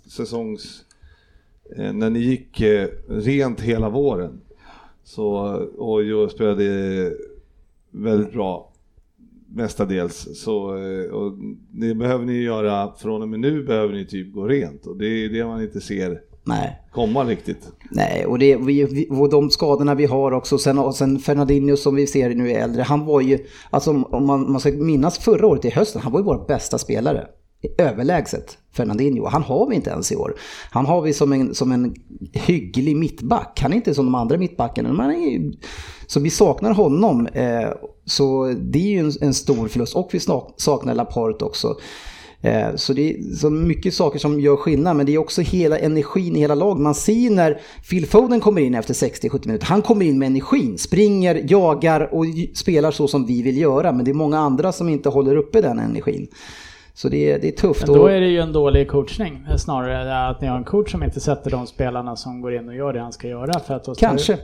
säsongs... 0.10 0.82
eh, 1.78 1.94
När 1.94 2.10
ni 2.10 2.20
gick 2.20 2.62
eh, 2.62 2.88
rent 3.08 3.62
hela 3.62 3.90
våren. 3.90 4.42
Så, 5.04 5.30
och 5.78 6.04
jag 6.04 6.32
spelade 6.32 7.14
väldigt 7.92 8.34
bra 8.34 8.73
mestadels. 9.54 10.28
Så, 10.36 10.76
eh, 10.78 11.12
och 11.12 11.34
det 11.72 11.96
behöver 11.96 12.26
ni 12.26 12.42
göra, 12.42 12.94
från 12.98 13.22
och 13.22 13.28
med 13.30 13.40
nu 13.40 13.64
behöver 13.64 13.94
ni 13.94 14.06
typ 14.08 14.34
gå 14.34 14.48
rent. 14.48 14.86
Och 14.88 14.98
det 14.98 15.06
är 15.06 15.30
det 15.30 15.46
man 15.46 15.62
inte 15.64 15.82
ser 15.82 16.20
Nej. 16.46 16.82
komma 16.92 17.24
riktigt. 17.24 17.68
Nej, 17.92 18.26
och, 18.26 18.40
det, 18.40 18.56
vi, 18.56 18.84
vi, 18.86 19.08
och 19.12 19.30
de 19.30 19.50
skadorna 19.50 19.96
vi 19.96 20.06
har 20.06 20.32
också. 20.32 20.58
Sen, 20.58 20.78
och 20.80 20.96
sen 20.96 21.20
Fernandinho 21.20 21.76
som 21.78 21.96
vi 21.96 22.08
ser 22.08 22.30
nu 22.30 22.52
är 22.52 22.60
äldre. 22.64 22.82
Han 22.82 23.06
var 23.06 23.22
ju, 23.22 23.40
alltså 23.70 23.92
om- 23.92 24.26
man, 24.26 24.52
man 24.52 24.60
ska 24.60 24.72
minnas 24.72 25.18
förra 25.20 25.48
året 25.48 25.66
i 25.66 25.70
hösten, 25.70 26.02
han 26.02 26.12
var 26.12 26.20
ju 26.20 26.24
vår 26.26 26.46
bästa 26.48 26.78
spelare. 26.78 27.28
Överlägset 27.78 28.58
Fernandinho. 28.72 29.26
Han 29.28 29.44
har 29.44 29.70
vi 29.70 29.76
inte 29.76 29.90
ens 29.90 30.12
i 30.12 30.16
år. 30.16 30.36
Han 30.72 30.86
har 30.86 31.02
vi 31.02 31.14
som 31.14 31.34
en, 31.34 31.56
som 31.56 31.72
en 31.72 31.96
hygglig 32.34 32.96
mittback. 32.96 33.60
Han 33.62 33.72
är 33.72 33.76
inte 33.76 33.94
som 33.94 34.06
de 34.06 34.16
andra 34.16 34.38
mittbackarna. 34.38 35.14
Är, 35.14 35.52
så 36.08 36.20
vi 36.20 36.30
saknar 36.30 36.74
honom. 36.74 37.28
Eh, 37.28 37.70
så 38.06 38.54
det 38.58 38.80
är 38.80 38.92
ju 38.92 39.00
en, 39.00 39.12
en 39.22 39.34
stor 39.34 39.68
förlust. 39.68 39.96
Och 39.96 40.10
vi 40.12 40.20
saknar 40.58 40.96
Laporte 40.96 41.46
också. 41.46 41.76
Eh, 42.44 42.76
så 42.76 42.94
det 42.94 43.10
är 43.10 43.36
så 43.36 43.50
mycket 43.50 43.94
saker 43.94 44.20
som 44.20 44.40
gör 44.40 44.56
skillnad, 44.56 44.96
men 44.96 45.06
det 45.06 45.14
är 45.14 45.18
också 45.18 45.42
hela 45.42 45.80
energin 45.80 46.36
i 46.36 46.40
hela 46.40 46.56
laget. 46.56 46.82
Man 46.82 46.96
ser 46.96 47.14
ju 47.14 47.30
när 47.30 47.62
Phil 47.90 48.06
Foden 48.06 48.40
kommer 48.40 48.62
in 48.62 48.76
efter 48.76 48.94
60-70 48.94 49.48
minuter, 49.48 49.66
han 49.66 49.82
kommer 49.82 50.06
in 50.06 50.20
med 50.20 50.26
energin, 50.26 50.78
springer, 50.78 51.46
jagar 51.48 52.14
och 52.14 52.26
spelar 52.54 52.92
så 52.92 53.08
som 53.08 53.26
vi 53.26 53.42
vill 53.42 53.58
göra. 53.58 53.92
Men 53.92 54.06
det 54.06 54.12
är 54.12 54.16
många 54.16 54.40
andra 54.40 54.72
som 54.72 54.90
inte 54.90 55.10
håller 55.10 55.36
uppe 55.36 55.62
den 55.62 55.80
energin. 55.80 56.28
Så 56.96 57.10
det 57.10 57.32
är, 57.32 57.40
det 57.40 57.48
är 57.48 57.52
tufft. 57.52 57.88
Men 57.88 57.96
då 57.98 58.08
är 58.08 58.22
det 58.22 58.28
ju 58.28 58.40
en 58.40 58.54
dålig 58.54 58.90
coachning. 58.90 59.46
Snarare 59.58 60.28
att 60.28 60.42
ni 60.42 60.48
har 60.48 60.58
en 60.58 60.64
coach 60.64 60.92
som 60.92 61.04
inte 61.04 61.20
sätter 61.20 61.52
de 61.52 61.68
spelarna 61.68 62.16
som 62.16 62.42
går 62.42 62.54
in 62.56 62.68
och 62.70 62.76
gör 62.76 62.94
det 62.94 63.00
han 63.00 63.14
ska 63.14 63.28
göra. 63.28 63.60
För 63.60 63.74
att 63.74 63.98
Kanske. 64.00 64.38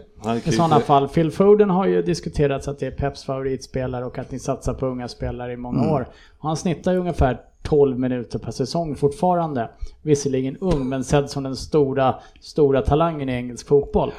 I 0.45 0.52
sådana 0.52 0.80
fall, 0.80 1.08
Phil 1.08 1.32
Foden 1.32 1.70
har 1.70 1.86
ju 1.88 2.02
diskuterats 2.02 2.68
att 2.68 2.80
det 2.80 2.86
är 2.88 2.91
Peps 2.91 3.24
favoritspelare 3.24 4.06
och 4.06 4.18
att 4.18 4.32
ni 4.32 4.39
satsar 4.39 4.74
på 4.74 4.86
unga 4.86 5.08
spelare 5.08 5.54
i 5.54 5.58
många 5.58 5.80
Mm. 5.80 5.91
år. 5.91 6.08
Och 6.39 6.47
han 6.47 6.58
snittar 6.58 6.91
ju 6.91 6.97
ungefär 6.97 7.39
12 7.64 8.00
minuter 8.00 8.39
per 8.39 8.52
säsong 8.52 8.95
fortfarande. 8.95 9.70
Visserligen 10.02 10.58
ung, 10.58 10.89
men 10.89 11.04
sedd 11.04 11.30
som 11.30 11.43
den 11.43 11.56
stora, 11.56 12.16
stora 12.41 12.82
talangen 12.82 13.30
i 13.30 13.34
engelsk 13.34 13.68
fotboll. 13.68 14.12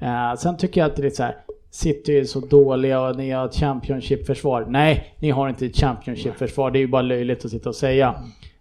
Eh, 0.00 0.34
sen 0.38 0.56
tycker 0.56 0.80
jag 0.80 0.90
att 0.90 0.96
det 0.96 1.02
är 1.02 1.04
lite 1.04 1.16
så 1.16 1.22
här, 1.22 1.36
City 1.76 2.18
är 2.18 2.24
så 2.24 2.40
dåliga 2.40 3.00
och 3.00 3.16
ni 3.16 3.30
har 3.30 3.46
ett 3.46 3.54
Championship-försvar. 3.54 4.66
Nej, 4.68 5.16
ni 5.18 5.30
har 5.30 5.48
inte 5.48 5.66
ett 5.66 5.76
Championship-försvar. 5.76 6.70
Det 6.70 6.78
är 6.78 6.80
ju 6.80 6.88
bara 6.88 7.02
löjligt 7.02 7.44
att 7.44 7.50
sitta 7.50 7.68
och 7.68 7.74
säga. 7.74 8.14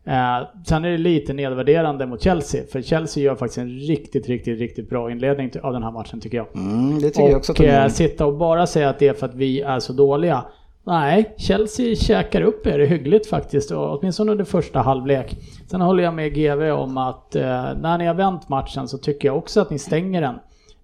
Eh, 0.06 0.48
sen 0.66 0.86
är 0.86 0.92
det 0.92 0.98
lite 0.98 1.34
nedvärderande 1.34 2.06
mot 2.06 2.22
Chelsea, 2.22 2.64
för 2.72 2.82
Chelsea 2.82 3.24
gör 3.24 3.36
faktiskt 3.36 3.58
en 3.58 3.70
riktigt, 3.70 4.28
riktigt, 4.28 4.60
riktigt 4.60 4.90
bra 4.90 5.12
inledning 5.12 5.52
av 5.64 5.74
den 5.74 5.84
här 5.84 5.92
matchen 5.92 6.22
tycker 6.22 6.38
jag. 6.38 6.48
Mm, 6.56 7.00
det 7.00 7.10
tycker 7.10 7.30
jag 7.30 7.38
också 7.38 7.52
Och 7.52 7.62
eh, 7.62 7.88
sitta 7.88 8.26
och 8.26 8.38
bara 8.38 8.68
säga 8.68 8.90
att 8.90 9.00
det 9.00 9.08
är 9.08 9.14
för 9.14 9.26
att 9.26 9.36
vi 9.36 9.62
är 9.62 9.80
så 9.80 9.94
dåliga. 9.94 10.46
Nej, 10.84 11.36
Chelsea 11.38 11.96
käkar 11.96 12.42
upp 12.42 12.68
er 12.68 12.80
hyggligt 12.80 13.28
faktiskt, 13.28 13.72
och 13.72 14.00
åtminstone 14.00 14.32
under 14.32 14.46
första 14.46 14.80
halvlek. 14.80 15.38
Sen 15.68 15.82
håller 15.82 16.04
jag 16.04 16.14
med 16.14 16.34
GV 16.34 16.72
om 16.72 16.98
att 16.98 17.36
eh, 17.36 17.44
när 17.82 17.98
ni 17.98 18.06
har 18.06 18.14
vänt 18.14 18.50
matchen 18.50 18.88
så 18.88 18.98
tycker 18.98 19.28
jag 19.28 19.38
också 19.38 19.62
att 19.62 19.70
ni 19.70 19.80
stänger 19.80 20.22
den 20.22 20.36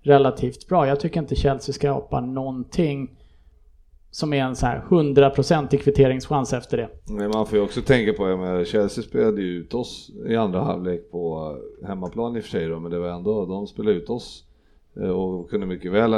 relativt 0.01 0.67
bra. 0.67 0.87
Jag 0.87 0.99
tycker 0.99 1.19
inte 1.19 1.35
Chelsea 1.35 1.73
skapar 1.73 2.21
någonting 2.21 3.17
som 4.11 4.33
är 4.33 4.43
en 4.43 4.55
så 4.55 4.65
här 4.65 4.83
100% 4.89 5.77
kvitteringschans 5.77 6.53
efter 6.53 6.77
det. 6.77 6.89
Men 7.13 7.29
man 7.29 7.45
får 7.45 7.57
ju 7.57 7.63
också 7.63 7.81
tänka 7.81 8.13
på, 8.13 8.29
jag 8.29 8.39
menar, 8.39 8.63
Chelsea 8.63 9.03
spelade 9.03 9.41
ju 9.41 9.47
ut 9.47 9.73
oss 9.73 10.11
i 10.27 10.35
andra 10.35 10.59
halvlek 10.63 11.11
på 11.11 11.55
eh, 11.81 11.87
hemmaplan 11.87 12.37
i 12.37 12.39
och 12.39 12.43
för 12.43 12.51
sig 12.51 12.67
då, 12.67 12.79
men 12.79 12.91
det 12.91 12.99
var 12.99 13.09
ändå, 13.09 13.45
de 13.45 13.67
spelade 13.67 13.97
ut 13.97 14.09
oss 14.09 14.43
eh, 14.97 15.09
och 15.09 15.49
kunde 15.49 15.65
mycket 15.65 15.91
väl 15.91 16.13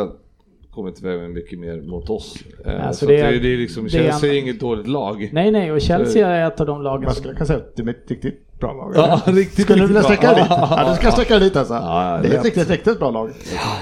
kommit 0.75 0.99
iväg 0.99 1.19
med 1.19 1.29
mycket 1.29 1.59
mer 1.59 1.81
mot 1.81 2.09
oss. 2.09 2.35
Eh, 2.65 2.87
Alltså 2.87 3.05
så 3.05 3.11
det 3.11 3.17
det, 3.17 3.21
är- 3.23 3.39
det 3.39 3.53
är 3.53 3.57
liksom, 3.57 3.89
Chelsea 3.89 4.29
är 4.29 4.33
en- 4.37 4.43
inget 4.43 4.59
dåligt 4.59 4.87
lag. 4.87 5.29
Nej, 5.33 5.51
nej, 5.51 5.71
och 5.71 5.81
Chelsea 5.81 6.27
är 6.27 6.47
ett 6.47 6.59
av 6.61 6.67
de 6.67 6.81
lagen 6.81 7.03
Man 7.05 7.15
skulle 7.15 7.33
kunna 7.33 7.45
säga 7.45 7.59
att 7.59 7.75
det 7.75 7.83
är 7.83 7.89
ett 7.89 8.09
riktigt 8.11 8.59
bra 8.59 8.73
lag. 8.73 8.93
Ja, 8.95 9.21
riktigt, 9.25 9.65
Skulle 9.65 9.81
du 9.81 9.87
vilja 9.87 10.03
sträcka 10.03 10.27
bra. 10.27 10.35
dit? 10.35 10.45
Ja, 10.49 10.85
du 10.89 10.95
ska 10.95 11.11
sträcka 11.11 11.39
dit 11.39 11.55
alltså. 11.55 11.73
Ja, 11.73 12.19
det 12.23 12.27
är 12.29 12.37
ett 12.39 12.45
riktigt, 12.45 12.69
riktigt 12.69 12.99
bra 12.99 13.11
lag. 13.11 13.31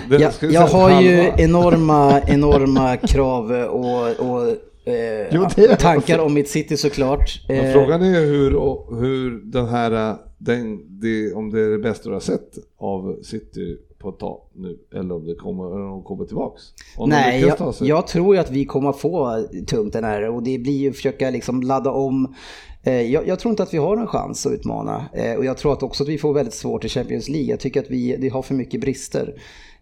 Jag, 0.10 0.32
jag 0.52 0.62
har 0.68 1.02
ju 1.02 1.32
enorma, 1.38 2.22
enorma 2.28 2.98
krav 2.98 3.52
och, 3.52 4.30
och 4.32 4.48
eh, 4.94 5.28
Jo, 5.32 5.46
tankar 5.80 6.20
om 6.20 6.34
mitt 6.34 6.50
city 6.50 6.78
såklart. 6.78 7.42
Men 7.48 7.58
Eh, 7.58 7.74
frågan 7.74 8.02
är 8.02 8.20
hur, 8.26 8.52
hur 9.00 9.42
den 9.52 9.66
här, 9.68 10.16
den, 10.38 10.80
det, 11.02 11.34
om 11.34 11.50
det 11.52 11.62
är 11.62 11.70
det 11.70 11.78
bästa 11.80 12.10
du 12.10 12.14
har 12.16 12.20
sett 12.20 12.50
av 12.80 13.20
City 13.24 13.78
på 14.02 14.10
ett 14.10 14.20
tag 14.20 14.42
nu, 14.54 14.80
eller 14.94 15.16
om 15.16 15.26
det 15.26 15.36
kommer, 15.36 15.64
om 15.64 15.90
de 15.90 16.04
kommer 16.04 16.26
tillbaks. 16.26 16.64
Om 16.98 17.10
Nej, 17.10 17.42
jag, 17.42 17.74
jag 17.82 18.08
tror 18.08 18.36
ju 18.36 18.42
att 18.42 18.52
vi 18.52 18.66
kommer 18.66 18.92
få 18.92 19.46
tungt 19.68 19.94
den 19.94 20.04
här 20.04 20.30
och 20.30 20.44
det 20.44 20.58
blir 20.58 20.78
ju 20.78 20.94
försöka 20.94 21.30
liksom 21.30 21.62
ladda 21.62 21.92
om. 21.92 22.36
Eh, 22.84 23.02
Jag, 23.02 23.28
jag 23.28 23.40
tror 23.40 23.50
inte 23.50 23.64
att 23.64 23.74
vi 23.74 23.78
har 23.78 23.98
en 23.98 24.08
chans 24.08 24.46
att 24.46 24.52
utmana 24.54 25.06
Eh, 25.14 25.36
och 25.36 25.46
jag 25.46 25.58
tror 25.58 25.74
att 25.74 25.84
också 25.84 26.04
att 26.04 26.10
vi 26.10 26.18
får 26.18 26.34
väldigt 26.34 26.54
svårt 26.54 26.86
i 26.86 26.90
Champions 26.90 27.30
League. 27.30 27.50
Jag 27.50 27.60
tycker 27.60 27.80
att 27.80 27.90
vi, 27.90 28.16
vi 28.20 28.30
har 28.30 28.42
för 28.42 28.54
mycket 28.54 28.82
brister. 28.82 29.36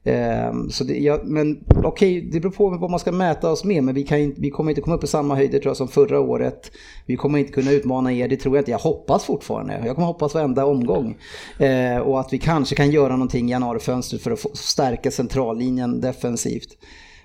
Ehm, 0.03 0.69
så 0.69 0.83
det, 0.83 0.97
ja, 0.97 1.19
men 1.23 1.63
okej, 1.83 2.21
det 2.21 2.39
beror 2.39 2.51
på 2.51 2.69
vad 2.69 2.91
man 2.91 2.99
ska 2.99 3.11
mäta 3.11 3.51
oss 3.51 3.63
med, 3.63 3.83
men 3.83 3.95
vi, 3.95 4.03
kan 4.03 4.33
vi 4.37 4.49
kommer 4.49 4.71
inte 4.71 4.81
komma 4.81 4.95
upp 4.95 5.03
i 5.03 5.07
samma 5.07 5.35
höjder 5.35 5.59
tror 5.59 5.69
jag 5.69 5.77
som 5.77 5.87
förra 5.87 6.19
året. 6.19 6.71
Vi 7.05 7.15
kommer 7.15 7.39
inte 7.39 7.51
kunna 7.51 7.71
utmana 7.71 8.13
er, 8.13 8.27
det 8.27 8.37
tror 8.37 8.55
jag 8.55 8.61
inte. 8.61 8.71
Jag 8.71 8.79
hoppas 8.79 9.25
fortfarande. 9.25 9.81
Jag 9.85 9.95
kommer 9.95 10.07
hoppas 10.07 10.33
varenda 10.33 10.65
omgång. 10.65 11.17
Eh, 11.59 11.97
och 11.97 12.19
att 12.19 12.33
vi 12.33 12.37
kanske 12.37 12.75
kan 12.75 12.91
göra 12.91 13.13
någonting 13.13 13.47
i 13.47 13.51
januarifönstret 13.51 14.21
för 14.21 14.31
att 14.31 14.39
få, 14.39 14.49
stärka 14.53 15.11
centrallinjen 15.11 16.01
defensivt. 16.01 16.77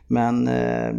Men 0.07 0.49
eh, 0.49 0.95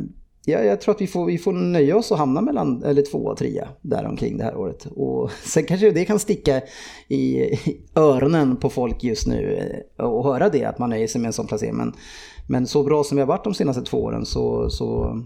ja, 0.46 0.60
jag 0.60 0.82
tror 0.82 0.96
att 0.96 1.02
vi 1.02 1.08
får, 1.08 1.26
vi 1.26 1.38
får 1.38 1.54
nöja 1.54 1.98
oss 1.98 2.12
och 2.12 2.18
hamna 2.18 2.42
mellan, 2.42 2.84
eller 2.84 3.02
två 3.02 3.18
och 3.18 3.38
trea 3.38 3.68
däromkring 3.82 4.38
det 4.38 4.44
här 4.44 4.58
året. 4.58 4.88
Och 4.96 5.32
sen 5.44 5.66
kanske 5.66 5.92
det 5.92 6.06
kan 6.06 6.20
sticka 6.20 6.62
i, 7.08 7.18
i 7.18 7.82
öronen 7.96 8.58
på 8.58 8.70
folk 8.70 9.04
just 9.04 9.28
nu 9.28 9.70
eh, 9.98 10.06
och 10.06 10.24
höra 10.24 10.50
det, 10.50 10.66
att 10.66 10.80
man 10.80 10.90
nöjer 10.90 11.08
sig 11.08 11.22
med 11.22 11.28
en 11.28 11.34
sån 11.34 11.48
placering. 11.48 11.76
Men, 11.76 11.94
men 12.48 12.68
så 12.68 12.84
bra 12.84 13.04
som 13.04 13.16
vi 13.16 13.22
har 13.22 13.28
varit 13.28 13.44
de 13.44 13.54
senaste 13.54 13.82
två 13.82 14.04
åren 14.04 14.26
så, 14.26 14.70
så 14.70 15.20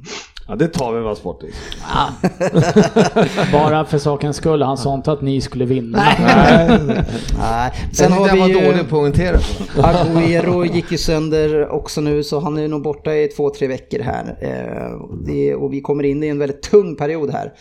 Ja, 0.50 0.56
det 0.56 0.68
tar 0.68 0.94
vi 0.94 1.00
va 1.02 1.16
Sportis. 1.16 1.56
Bara 3.52 3.86
för 3.86 3.98
sakens 3.98 4.38
skull, 4.38 4.62
han 4.62 4.78
sa 4.78 4.94
inte 4.94 5.12
att 5.12 5.22
ni 5.22 5.42
skulle 5.42 5.66
vinna. 5.66 6.04
Nej. 6.20 7.72
Sen 7.94 7.94
Sen 7.94 8.12
har 8.12 8.34
vi 8.34 8.40
var 8.40 8.48
ju... 8.48 8.54
dålig 8.54 8.80
att 8.80 8.90
poängtera. 8.90 9.38
Agüero 9.76 10.66
gick 10.76 10.92
ju 10.92 10.98
sönder 10.98 11.70
också 11.70 12.02
nu 12.02 12.24
så 12.24 12.40
han 12.40 12.58
är 12.58 12.68
nog 12.68 12.84
borta 12.84 13.16
i 13.16 13.28
två, 13.28 13.50
tre 13.50 13.68
veckor 13.68 14.00
här. 14.00 14.38
Eh, 14.42 15.08
det, 15.26 15.56
och 15.56 15.74
vi 15.74 15.82
kommer 15.82 16.04
in 16.04 16.24
i 16.24 16.28
en 16.28 16.40
väldigt 16.40 16.62
tung 16.62 16.96
period 16.96 17.30
här. 17.30 17.54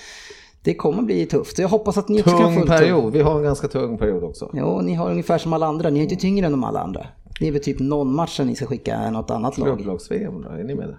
Det 0.62 0.74
kommer 0.74 1.02
bli 1.02 1.26
tufft. 1.26 1.56
Så 1.56 1.62
jag 1.62 1.68
hoppas 1.68 1.98
att 1.98 2.08
ni 2.08 2.20
också 2.20 2.30
kan 2.30 2.38
Tung 2.46 2.54
fullfölja. 2.54 2.78
period, 2.80 3.12
vi 3.12 3.22
har 3.22 3.36
en 3.36 3.42
ganska 3.42 3.68
tung 3.68 3.98
period 3.98 4.24
också. 4.24 4.50
Jo, 4.52 4.80
ni 4.80 4.94
har 4.94 5.10
ungefär 5.10 5.38
som 5.38 5.52
alla 5.52 5.66
andra. 5.66 5.90
Ni 5.90 5.98
är 5.98 6.02
inte 6.02 6.16
tyngre 6.16 6.46
än 6.46 6.52
de 6.52 6.64
alla 6.64 6.80
andra. 6.80 7.06
Det 7.40 7.48
är 7.48 7.52
väl 7.52 7.62
typ 7.62 7.80
någon 7.80 8.14
match 8.14 8.36
som 8.36 8.46
ni 8.46 8.54
ska 8.56 8.66
skicka 8.66 9.10
något 9.10 9.30
annat 9.30 9.58
lag. 9.58 9.66
Klubblags-VM 9.76 10.42
då, 10.42 10.48
är 10.48 10.64
ni 10.64 10.74
med 10.74 10.88
det? 10.88 10.96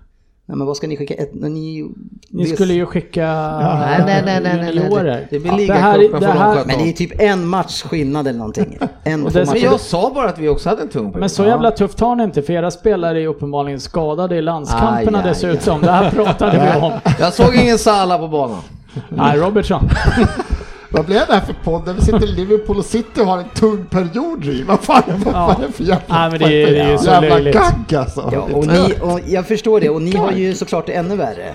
Nej, 0.49 0.57
men 0.57 0.67
vad 0.67 0.77
ska 0.77 0.87
ni 0.87 0.97
skicka? 0.97 1.13
Ett, 1.13 1.33
ni, 1.33 1.89
Ni 2.29 2.43
det- 2.43 2.49
skulle 2.55 2.73
ju 2.73 2.85
skicka 2.85 3.25
Nej, 3.61 4.03
nej, 4.05 4.21
nej, 4.25 4.41
nej, 4.43 4.57
nej, 4.57 4.75
juniorer. 4.75 5.03
nej. 5.03 5.27
Det 5.29 5.39
blir 5.39 5.51
Ja, 5.51 5.57
ligacupen 5.57 6.21
för 6.21 6.27
här- 6.27 6.65
Men 6.65 6.77
det 6.77 6.89
är 6.89 6.93
typ 6.93 7.11
en 7.21 7.47
match 7.47 7.81
skillnad 7.83 8.27
eller 8.27 8.39
någonting. 8.39 8.77
En, 9.03 9.25
Och 9.25 9.31
dessutom- 9.31 9.61
jag 9.63 9.79
sa 9.79 10.11
bara 10.15 10.29
att 10.29 10.39
vi 10.39 10.49
också 10.49 10.69
hade 10.69 10.81
en 10.81 10.89
tung 10.89 11.03
period. 11.05 11.19
Men 11.19 11.29
så 11.29 11.45
jävla 11.45 11.71
tufft 11.71 11.99
har 11.99 12.15
ni 12.15 12.23
inte, 12.23 12.41
för 12.41 12.53
era 12.53 12.71
spelare 12.71 13.21
är 13.21 13.27
uppenbarligen 13.27 13.79
skadade 13.79 14.35
i 14.35 14.41
landskamperna 14.41 15.17
Aj, 15.17 15.23
aj, 15.23 15.29
dessutom. 15.29 15.81
Det 15.81 15.91
här 15.91 16.11
pratade 16.11 16.71
vi 16.75 16.81
om. 16.85 16.91
Jag 17.19 17.33
såg 17.33 17.55
ingen 17.55 17.77
Sala 17.77 18.17
på 18.17 18.27
banan. 18.27 18.61
Nej, 19.09 19.37
Robertson. 19.37 19.89
Vad 20.91 21.05
blev 21.05 21.27
det 21.27 21.33
här 21.33 21.41
för 21.41 21.55
podd? 21.63 21.85
Där 21.85 21.93
vi 21.93 22.01
sitter 22.01 22.23
i 22.23 22.27
Liverpool 22.31 22.77
och 22.77 22.85
City 22.85 23.21
och 23.21 23.25
har 23.25 23.37
en 23.37 23.49
tung 23.49 23.85
period 23.85 24.45
i. 24.45 24.63
Vad 24.63 24.79
fan 24.79 25.03
vad 25.07 25.33
Ja. 25.33 25.47
vad 25.47 25.63
är 25.63 25.67
det 25.67 25.73
för 25.73 25.83
jävla, 25.83 26.05
Nej, 26.19 26.29
men 26.29 26.39
det 26.39 26.63
är- 26.63 26.71
det 26.73 26.79
är 26.79 26.97
så 26.97 27.05
jävla 27.09 27.29
löjligt. 27.29 27.53
gagg 27.55 27.95
alltså? 27.99 28.29
Ja, 28.33 28.39
och 28.53 28.67
ni, 28.67 28.93
och 29.01 29.19
jag 29.27 29.47
förstår 29.47 29.79
det, 29.79 29.89
och 29.89 30.01
ni 30.01 30.15
har 30.15 30.31
ju 30.31 30.53
såklart 30.55 30.85
det 30.85 30.91
ännu 30.93 31.15
värre. 31.15 31.47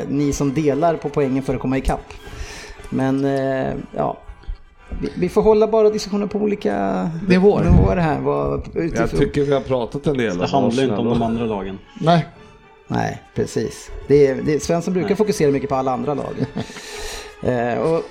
Eh, 0.00 0.08
ni 0.08 0.32
som 0.32 0.54
delar 0.54 0.96
på 0.96 1.08
poängen 1.08 1.42
för 1.42 1.54
att 1.54 1.60
komma 1.60 1.78
ikapp. 1.78 2.12
Men 2.90 3.24
eh, 3.24 3.72
ja, 3.96 4.18
vi, 5.14 5.28
får 5.28 5.42
hålla 5.42 5.66
bara 5.66 5.90
diskussioner 5.90 6.26
på 6.26 6.38
olika 6.38 7.08
Nivåer. 7.28 7.64
nivåer 7.64 7.96
här. 7.96 8.20
Vad, 8.20 8.62
Jag 8.96 9.10
tycker 9.10 9.42
vi 9.44 9.52
har 9.52 9.60
pratat 9.60 10.06
en 10.06 10.16
del 10.16 10.38
Det 10.38 10.46
handlar 10.46 10.82
ju 10.82 10.88
inte 10.88 11.00
om 11.00 11.08
de 11.08 11.22
andra 11.22 11.44
lagen. 11.44 11.78
Nej, 12.00 12.26
Nej, 12.86 13.22
precis. 13.34 13.90
Det 14.08 14.26
är, 14.26 14.34
det 14.44 14.54
är, 14.54 14.58
Svensson 14.58 14.94
brukar 14.94 15.14
fokusera 15.14 15.50
mycket 15.50 15.68
på 15.68 15.74
alla 15.74 15.92
andra 15.92 16.14
lag. 16.14 16.34
eh, 17.42 17.78
och 17.78 18.02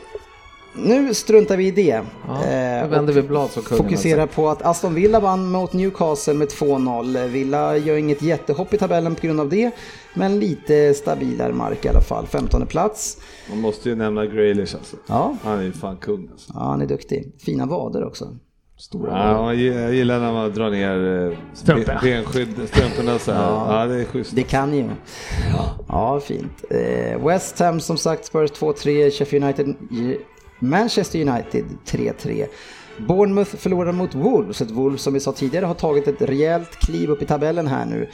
nu 0.84 1.14
struntar 1.14 1.58
vi 1.58 1.68
i 1.68 1.72
det. 1.72 2.02
Ja, 2.28 2.44
Eh, 2.44 2.84
nu 2.84 2.88
vänder 2.90 3.14
vi 3.14 3.22
blad 3.22 3.50
så 3.52 3.62
Fokuserar 3.62 4.28
på 4.28 4.50
att 4.50 4.62
Aston 4.62 4.94
Villa 4.94 5.20
vann 5.20 5.52
mot 5.52 5.74
Newcastle 5.74 6.34
med 6.34 6.48
2-0. 6.48 7.28
Villa 7.28 7.78
gör 7.78 7.98
inget 7.98 8.22
jättehopp 8.22 8.74
i 8.74 8.78
tabellen 8.78 9.16
på 9.16 9.22
grund 9.28 9.40
av 9.40 9.50
det. 9.50 9.72
Men 10.14 10.40
lite 10.40 10.94
stabilare 10.94 11.54
mark 11.54 11.86
i 11.86 11.90
alla 11.90 12.02
fall. 12.02 12.28
15 12.28 12.66
plats. 12.68 13.18
Man 13.50 13.62
måste 13.62 13.90
ju 13.90 13.96
nämna 13.96 14.26
Graylish 14.26 14.76
alltså. 14.76 14.96
Ja, 15.08 15.36
Han 15.44 15.60
är 15.60 15.64
ju 15.64 15.72
fan 15.72 15.98
kung 15.98 16.30
alltså. 16.32 16.52
ja 16.56 16.60
han 16.60 16.82
är 16.82 16.86
duktig. 16.86 17.32
Fina 17.46 17.66
vader 17.66 18.06
också. 18.06 18.38
Ja, 19.04 19.54
jag 19.54 19.94
gillar 19.94 20.20
när 20.20 20.34
man 20.34 20.54
drar 20.54 20.70
ner 20.70 21.28
eh, 21.32 21.38
Strumporna. 21.54 22.00
ben- 22.04 22.24
benskydd, 22.24 22.50
strumporna 22.68 23.20
så 23.20 23.32
här. 23.32 23.42
Ja. 23.80 23.86
det 23.86 23.96
är 24.02 24.06
schysst. 24.06 24.36
Det 24.36 24.44
kan 24.44 24.74
ju. 24.74 24.90
Ja, 25.88 26.20
fint. 26.20 26.64
Eh, 26.70 27.26
West 27.28 27.60
Ham 27.60 27.80
som 27.80 27.98
sagt, 27.98 28.26
Spurs 28.26 28.52
2-3, 28.52 29.12
Sheffield 29.12 29.44
United, 29.46 29.76
Manchester 30.60 31.20
United 31.20 31.66
3-3. 31.86 32.48
Bournemouth 33.08 33.56
förlorar 33.56 33.92
mot 33.92 34.16
Wolves, 34.16 34.62
ett 34.62 34.72
Wolves 34.72 35.02
som 35.02 35.14
vi 35.14 35.20
sa 35.20 35.32
tidigare 35.32 35.66
har 35.66 35.74
tagit 35.74 36.08
ett 36.08 36.22
rejält 36.22 36.76
kliv 36.80 37.10
upp 37.10 37.22
i 37.22 37.26
tabellen 37.26 37.68
här 37.68 37.86
nu. 37.86 38.10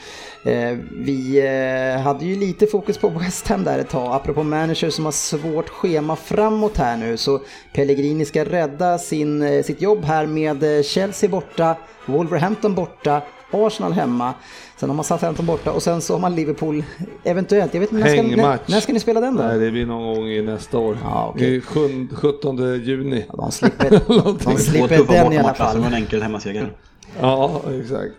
Eh, 0.52 0.78
vi 0.92 1.38
eh, 1.38 2.02
hade 2.02 2.24
ju 2.24 2.36
lite 2.36 2.66
fokus 2.66 2.98
på 2.98 3.08
West 3.08 3.48
Ham 3.48 3.64
där 3.64 3.78
ett 3.78 3.90
tag, 3.90 4.14
apropå 4.14 4.42
manager 4.42 4.90
som 4.90 5.04
har 5.04 5.12
svårt 5.12 5.68
schema 5.68 6.16
framåt 6.16 6.76
här 6.76 6.96
nu. 6.96 7.16
Så 7.16 7.40
Pellegrini 7.74 8.24
ska 8.24 8.44
rädda 8.44 8.98
sin, 8.98 9.42
eh, 9.42 9.62
sitt 9.62 9.82
jobb 9.82 10.04
här 10.04 10.26
med 10.26 10.78
eh, 10.78 10.82
Chelsea 10.82 11.30
borta, 11.30 11.76
Wolverhampton 12.06 12.74
borta, 12.74 13.22
Arsenal 13.50 13.92
hemma. 13.92 14.34
Sen 14.76 14.88
har 14.88 14.96
man 14.96 15.04
Southampton 15.04 15.46
borta 15.46 15.72
och 15.72 15.82
sen 15.82 16.00
så 16.00 16.14
har 16.14 16.20
man 16.20 16.34
Liverpool 16.34 16.84
eventuellt. 17.24 17.74
Jag 17.74 17.80
vet 17.80 17.92
inte, 17.92 18.04
när 18.04 18.12
ska, 18.12 18.22
när, 18.36 18.58
när 18.66 18.80
ska 18.80 18.92
ni 18.92 19.00
spela 19.00 19.20
den 19.20 19.36
då? 19.36 19.42
Nej, 19.42 19.58
det 19.58 19.70
blir 19.70 19.86
någon 19.86 20.14
gång 20.14 20.28
i 20.28 20.42
nästa 20.42 20.78
år. 20.78 20.98
Ja, 21.04 21.34
sjun- 21.38 22.14
17 22.14 22.56
juni. 22.82 23.24
Ja, 23.28 23.34
de 23.36 23.52
slipper, 23.52 23.90
de 24.44 24.56
slipper 24.56 25.12
den 25.12 25.32
i 25.32 25.38
alla 25.38 25.54
fall. 25.54 25.72
som 25.72 25.84
en 25.84 25.94
enkel 25.94 26.22
hemmaseger. 26.22 26.72
Ja, 27.20 27.60
exakt. 27.80 28.12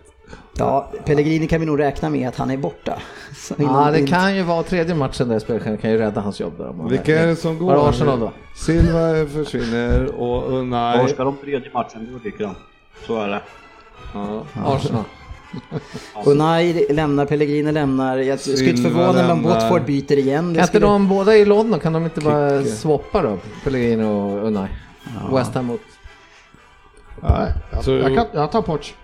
Ja, 0.58 0.90
Pellegrini 1.04 1.46
kan 1.48 1.60
vi 1.60 1.66
nog 1.66 1.78
räkna 1.80 2.10
med 2.10 2.28
att 2.28 2.36
han 2.36 2.50
är 2.50 2.56
borta. 2.56 2.98
Ja, 3.58 3.90
det 3.92 4.06
kan 4.06 4.36
ju 4.36 4.42
vara 4.42 4.62
tredje 4.62 4.94
matchen 4.94 5.28
där 5.28 5.38
spelschemat 5.38 5.80
kan 5.80 5.90
ju 5.90 5.98
rädda 5.98 6.20
hans 6.20 6.40
jobb 6.40 6.52
där. 6.58 6.88
Vilka 6.90 7.20
är 7.20 7.26
det 7.26 7.36
som 7.36 7.58
går? 7.58 7.66
Var 7.66 7.74
det 7.74 7.88
Arsenal 7.88 8.20
då? 8.20 8.32
Silva 8.56 9.26
försvinner 9.26 10.20
och 10.20 10.52
Unai. 10.52 10.98
Var 10.98 11.08
ska 11.08 11.24
de 11.24 11.36
tredje 11.36 11.70
matchen? 11.74 12.08
Då 12.12 12.18
ryker 12.28 12.44
de. 12.44 12.54
Så 13.06 13.20
är 13.20 13.28
det. 13.28 13.40
Ja. 14.14 14.42
Arsenal. 14.66 15.04
Unai 16.26 16.86
lämnar, 16.92 17.26
Pellegrini 17.26 17.72
lämnar. 17.72 18.18
Jag 18.18 18.40
skulle 18.40 18.70
inte 18.70 18.82
förvåna 18.82 19.12
mig 19.22 19.32
om. 19.32 19.42
Watford 19.42 19.84
byter 19.84 20.12
igen. 20.12 20.44
Kan 20.44 20.48
inte 20.50 20.66
skulle- 20.66 20.86
de 20.86 21.08
båda 21.08 21.36
i 21.36 21.44
London, 21.44 21.80
kan 21.80 21.92
de 21.92 22.04
inte 22.04 22.20
bara 22.20 22.62
Kicke. 22.62 22.76
swappa 22.76 23.22
då? 23.22 23.38
Pellegrini 23.64 24.04
och 24.04 24.46
Unai? 24.46 24.68
West 25.32 25.54
Ham 25.54 25.64
mot... 25.66 25.80
nej. 27.22 27.52
Jag, 27.70 27.84
Så- 27.84 27.90
jag, 27.92 28.14
kan, 28.14 28.26
jag 28.32 28.52
tar 28.52 28.62
Poch. 28.62 28.94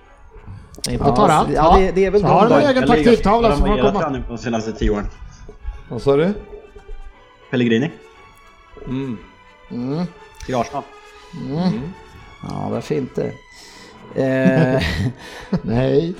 Inte 0.90 1.04
Jag 1.04 1.16
tar 1.16 1.28
allt. 1.28 1.48
Ja, 1.54 1.76
det, 1.78 1.90
det 1.92 2.04
är 2.04 2.10
väl 2.10 2.20
Så 2.20 2.26
har 2.26 2.48
de 2.48 2.54
då. 2.54 2.68
egen 2.68 2.86
taktiktavla 2.86 3.56
som 3.56 3.68
har 3.68 3.78
komma. 3.92 4.00
på 4.26 4.32
de 4.32 4.38
senaste 4.38 4.72
tio 4.72 4.90
åren. 4.90 5.06
Vad 5.88 6.02
sa 6.02 6.16
du? 6.16 6.32
Pellegrini. 7.50 7.90
Mm. 8.86 9.18
Mm. 9.70 10.04
I 10.48 10.54
Arsenal. 10.54 10.82
Ja, 12.48 12.68
varför 12.70 12.94
inte? 12.94 13.32
Eh, 14.16 14.82
Nej. 15.62 16.14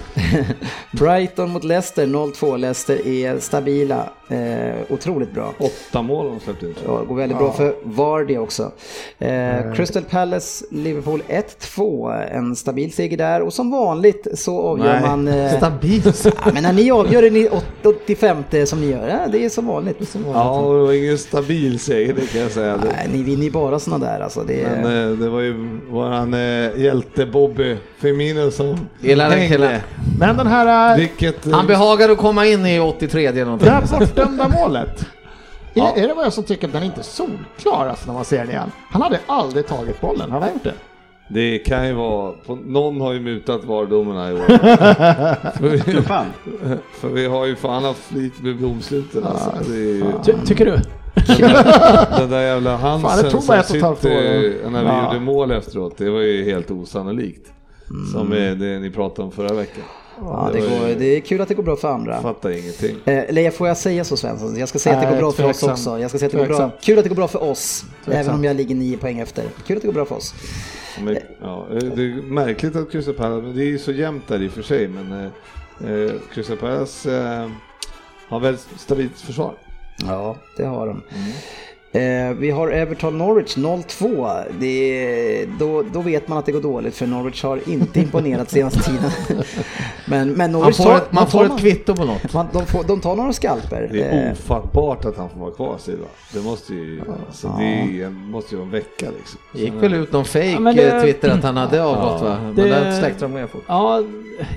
Brighton 0.92 1.50
mot 1.50 1.64
Leicester, 1.64 2.06
0-2. 2.06 2.58
Leicester 2.58 3.06
är 3.06 3.38
stabila. 3.38 4.08
Eh, 4.28 4.74
otroligt 4.88 5.32
bra. 5.34 5.52
Åtta 5.58 6.02
mål 6.02 6.24
har 6.26 6.32
de 6.34 6.40
släppt 6.40 6.62
ut. 6.62 6.76
Ja, 6.86 6.98
det 7.00 7.06
går 7.06 7.16
väldigt 7.16 7.38
bra 7.38 7.52
för 7.52 7.74
Vardy 7.82 8.36
också. 8.38 8.72
Eh, 9.18 9.72
Crystal 9.74 10.02
Palace, 10.02 10.64
Liverpool 10.70 11.22
1-2. 11.28 12.26
En 12.30 12.56
stabil 12.56 12.92
seger 12.92 13.16
där 13.16 13.42
och 13.42 13.52
som 13.52 13.70
vanligt 13.70 14.26
så 14.34 14.60
avgör 14.60 14.92
Nej. 14.92 15.02
man... 15.02 15.28
Eh, 15.28 15.50
Stabilt. 15.56 16.24
ja, 16.24 16.50
men 16.54 16.62
när 16.62 16.72
ni 16.72 16.90
avgör 16.90 17.22
den 17.22 17.36
i 17.36 17.48
85 17.84 18.36
som 18.66 18.80
ni 18.80 18.86
gör, 18.90 19.08
ja, 19.08 19.18
det 19.32 19.44
är 19.44 19.48
som 19.48 19.66
vanligt. 19.66 20.16
Ja, 20.32 20.60
och 20.60 20.74
det 20.78 20.82
var 20.84 20.92
ingen 20.92 21.18
stabil 21.18 21.78
seger 21.78 22.14
det 22.14 22.26
kan 22.32 22.40
jag 22.40 22.50
säga. 22.50 22.76
Det- 22.76 22.88
Nej, 22.96 23.08
ni 23.12 23.22
vinner 23.22 23.44
ju 23.44 23.50
bara 23.50 23.78
sådana 23.78 24.06
där 24.06 24.20
alltså. 24.20 24.42
Det 24.46 24.62
är... 24.62 24.82
Men 24.82 25.10
eh, 25.12 25.18
det 25.18 25.28
var 25.28 25.40
ju 25.40 25.78
våran 25.90 26.34
eh, 26.34 26.80
hjälte 26.80 27.26
Bobby 27.26 27.73
Firmino 27.98 28.50
som 28.50 28.76
Gillar 29.00 29.30
den 29.30 29.48
killen. 29.48 29.80
Men 30.18 30.36
den 30.36 30.46
här, 30.46 30.92
äh, 30.92 30.96
Vilket... 30.98 31.46
eh, 31.46 31.52
Han 31.52 31.66
behagade 31.66 32.12
att 32.12 32.18
komma 32.18 32.46
in 32.46 32.66
i 32.66 32.80
83 32.80 33.26
eller 33.26 33.44
någonting. 33.44 33.66
det 33.68 33.72
här 33.74 33.98
bortdömda 34.00 34.48
målet. 34.48 35.06
Är, 35.74 35.98
är 36.04 36.08
det 36.08 36.14
vad 36.14 36.24
jag 36.24 36.32
som 36.32 36.44
tycker 36.44 36.66
att 36.66 36.72
den 36.72 36.82
inte 36.82 37.00
är 37.00 37.04
solklar 37.04 37.88
alltså, 37.88 38.06
när 38.06 38.14
man 38.14 38.24
ser 38.24 38.38
den 38.38 38.50
igen? 38.50 38.72
Han 38.90 39.02
hade 39.02 39.18
aldrig 39.26 39.66
tagit 39.66 40.00
bollen, 40.00 40.30
har 40.30 40.40
han 40.40 40.52
gjort 40.52 40.64
det? 40.64 40.74
Det 41.28 41.58
kan 41.58 41.86
ju 41.86 41.92
vara, 41.92 42.32
på, 42.32 42.54
någon 42.54 43.00
har 43.00 43.12
ju 43.12 43.20
mutat 43.20 43.64
VAR-domarna 43.64 44.30
i 44.30 44.32
år. 44.32 44.38
för, 45.58 45.68
vi, 45.68 46.02
Fan. 46.02 46.26
för 47.00 47.08
vi 47.08 47.26
har 47.26 47.46
ju 47.46 47.56
fan 47.56 47.84
haft 47.84 48.04
flit 48.04 48.42
med 48.42 48.56
domsluten 48.56 49.24
alltså. 49.24 49.50
Är 49.72 49.76
ju, 49.76 50.04
Ty, 50.24 50.32
tycker 50.46 50.64
du? 50.64 50.78
den 52.18 52.30
där 52.30 52.40
jävla 52.42 52.78
Fan, 52.78 53.00
det 53.00 53.06
Hansen 53.08 53.30
tog 53.30 53.42
som 53.42 53.62
sitter 53.62 54.70
när 54.70 54.80
vi 54.82 54.86
Ja. 54.88 55.04
gjorde 55.12 55.24
mål 55.24 55.50
efteråt. 55.50 55.94
Det 55.98 56.10
var 56.10 56.20
ju 56.20 56.44
helt 56.44 56.70
osannolikt. 56.70 57.52
Som 58.12 58.32
är 58.32 58.54
det 58.54 58.78
ni 58.78 58.90
pratade 58.90 59.22
om 59.22 59.32
förra 59.32 59.54
veckan. 59.54 59.82
Ja, 60.20 60.50
det, 60.52 60.58
ju- 60.58 60.68
går, 60.68 60.98
det 60.98 61.16
är 61.16 61.20
kul 61.20 61.40
att 61.40 61.48
det 61.48 61.54
går 61.54 61.62
bra 61.62 61.76
för 61.76 61.88
andra. 61.88 62.22
Fattar 62.22 62.50
ingenting. 62.50 62.96
Eh, 63.04 63.50
får 63.50 63.68
jag 63.68 63.76
säga 63.76 64.04
så 64.04 64.16
Svensson? 64.16 64.58
Jag 64.58 64.68
ska 64.68 64.78
säga 64.78 64.96
att 64.96 65.02
det 65.02 65.10
går 65.10 65.16
bra 65.16 65.32
för 65.32 65.50
oss 65.50 65.62
också. 65.62 65.98
Jag 65.98 66.10
ska 66.10 66.18
säga 66.18 66.26
att 66.26 66.32
det 66.32 66.38
går 66.38 66.46
bra. 66.46 66.70
Kul 66.80 66.98
att 66.98 67.04
det 67.04 67.08
går 67.08 67.16
bra 67.16 67.28
för 67.28 67.42
oss. 67.42 67.84
Tveksam. 68.04 68.20
Även 68.20 68.34
om 68.34 68.44
jag 68.44 68.56
ligger 68.56 68.74
nio 68.74 68.96
poäng 68.96 69.18
efter. 69.20 69.44
Kul 69.66 69.76
att 69.76 69.82
det 69.82 69.88
går 69.88 69.94
bra 69.94 70.04
för 70.04 70.14
oss. 70.16 70.34
Men, 71.02 71.18
ja, 71.42 71.66
eh, 71.70 71.76
det 71.76 72.02
är 72.02 72.22
märkligt 72.22 72.76
att 72.76 72.92
Crystal 72.92 73.14
Palace, 73.14 73.46
det 73.46 73.62
är 73.62 73.66
ju 73.66 73.78
så 73.78 73.92
jämnt 73.92 74.28
där 74.28 74.42
i 74.42 74.48
och 74.48 74.52
för 74.52 74.62
sig, 74.62 74.88
men 74.88 75.12
eh, 75.12 75.90
eh, 75.92 76.12
Crystal 76.32 76.56
Palace 76.56 77.16
eh, 77.16 77.48
har 78.28 78.40
väldigt 78.40 78.66
stabilt 78.76 79.20
försvar. 79.20 79.54
Ja, 80.06 80.36
det 80.56 80.64
har 80.64 80.86
de. 80.86 80.96
Eh, 81.08 81.34
vi 82.38 82.50
har 82.50 82.68
Everton 82.70 83.18
Norwich 83.18 83.56
0-2. 83.56 84.42
Det 84.60 85.46
Då, 85.58 85.82
då 85.92 86.00
vet 86.00 86.28
man 86.28 86.38
att 86.38 86.46
det 86.46 86.52
går 86.52 86.60
dåligt 86.60 86.96
för 86.96 87.06
Norwich 87.06 87.42
har 87.42 87.68
inte 87.68 88.00
imponerat 88.00 88.50
senaste 88.50 88.80
tiden. 88.82 89.10
men, 90.06 90.28
men 90.28 90.36
Man 90.38 90.52
Norwich 90.52 90.76
får 90.76 90.84
tar, 90.84 90.96
ett, 90.96 91.12
man 91.12 91.26
får 91.26 91.44
ett 91.44 91.58
kvitto 91.58 91.94
på 91.94 92.04
något. 92.04 92.32
man, 92.32 92.46
de, 92.52 92.66
får, 92.66 92.84
de 92.84 93.00
tar 93.00 93.16
några 93.16 93.32
skalper. 93.32 93.88
Det 93.92 94.02
är 94.02 94.26
Eh, 94.26 94.32
ofattbart 94.32 95.04
att 95.04 95.16
han 95.16 95.28
får 95.30 95.40
vara 95.40 95.50
kvar 95.50 95.76
Silva. 95.78 96.04
Det 96.32 96.40
måste 96.40 96.74
ju, 96.74 97.00
alltså, 97.26 97.54
det 97.58 97.64
är, 98.02 98.10
måste 98.10 98.54
ju 98.54 98.58
vara 98.58 98.66
en 98.66 98.72
vecka 98.72 99.06
liksom. 99.18 99.40
Det 99.52 99.60
gick 99.60 99.72
väl 99.72 99.94
ut 99.94 100.12
någon 100.12 100.24
fake 100.24 100.46
Ja, 100.50 100.60
men 100.60 100.76
det- 100.76 100.90
eh, 100.96 101.02
Twitter 101.02 101.28
att 101.30 101.42
han 101.42 101.56
hade 101.56 101.84
avgått 101.84 102.22
va? 102.22 102.36
Men 102.42 102.54
Det- 102.54 102.68
den 102.68 103.00
släckte 103.00 103.24
de 103.24 103.32
med 103.32 103.50
fort. 103.50 103.62
Ja, 103.66 104.02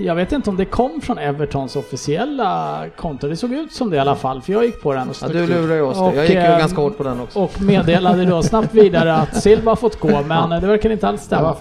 jag 0.00 0.14
vet 0.14 0.32
inte 0.32 0.50
om 0.50 0.56
det 0.56 0.64
kom 0.64 1.00
från 1.00 1.18
Evertons 1.18 1.76
officiella 1.76 2.84
konto. 2.96 3.28
Det 3.28 3.36
såg 3.36 3.52
ut 3.52 3.72
som 3.72 3.90
det 3.90 3.96
i 3.96 3.98
alla 3.98 4.16
fall, 4.16 4.42
för 4.42 4.52
jag 4.52 4.64
gick 4.64 4.82
på 4.82 4.92
den. 4.94 5.08
Ja, 5.22 5.28
du 5.28 5.46
lurar 5.46 5.74
ju 5.74 5.82
oss. 5.82 5.98
Och, 5.98 6.16
Jag 6.16 6.24
gick 6.24 6.34
ju 6.34 6.40
eh, 6.40 6.58
ganska 6.58 6.80
hårt 6.80 6.96
på 6.96 7.02
den 7.02 7.20
också. 7.20 7.27
Och 7.34 7.62
meddelade 7.62 8.24
då 8.24 8.42
snabbt 8.42 8.74
vidare 8.74 9.14
att 9.14 9.42
Silva 9.42 9.76
fått 9.76 10.00
gå, 10.00 10.22
men 10.22 10.50
det 10.50 10.66
verkar 10.66 10.90
inte 10.90 11.08
alls 11.08 11.22
stämma. 11.22 11.56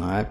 Nej. 0.00 0.24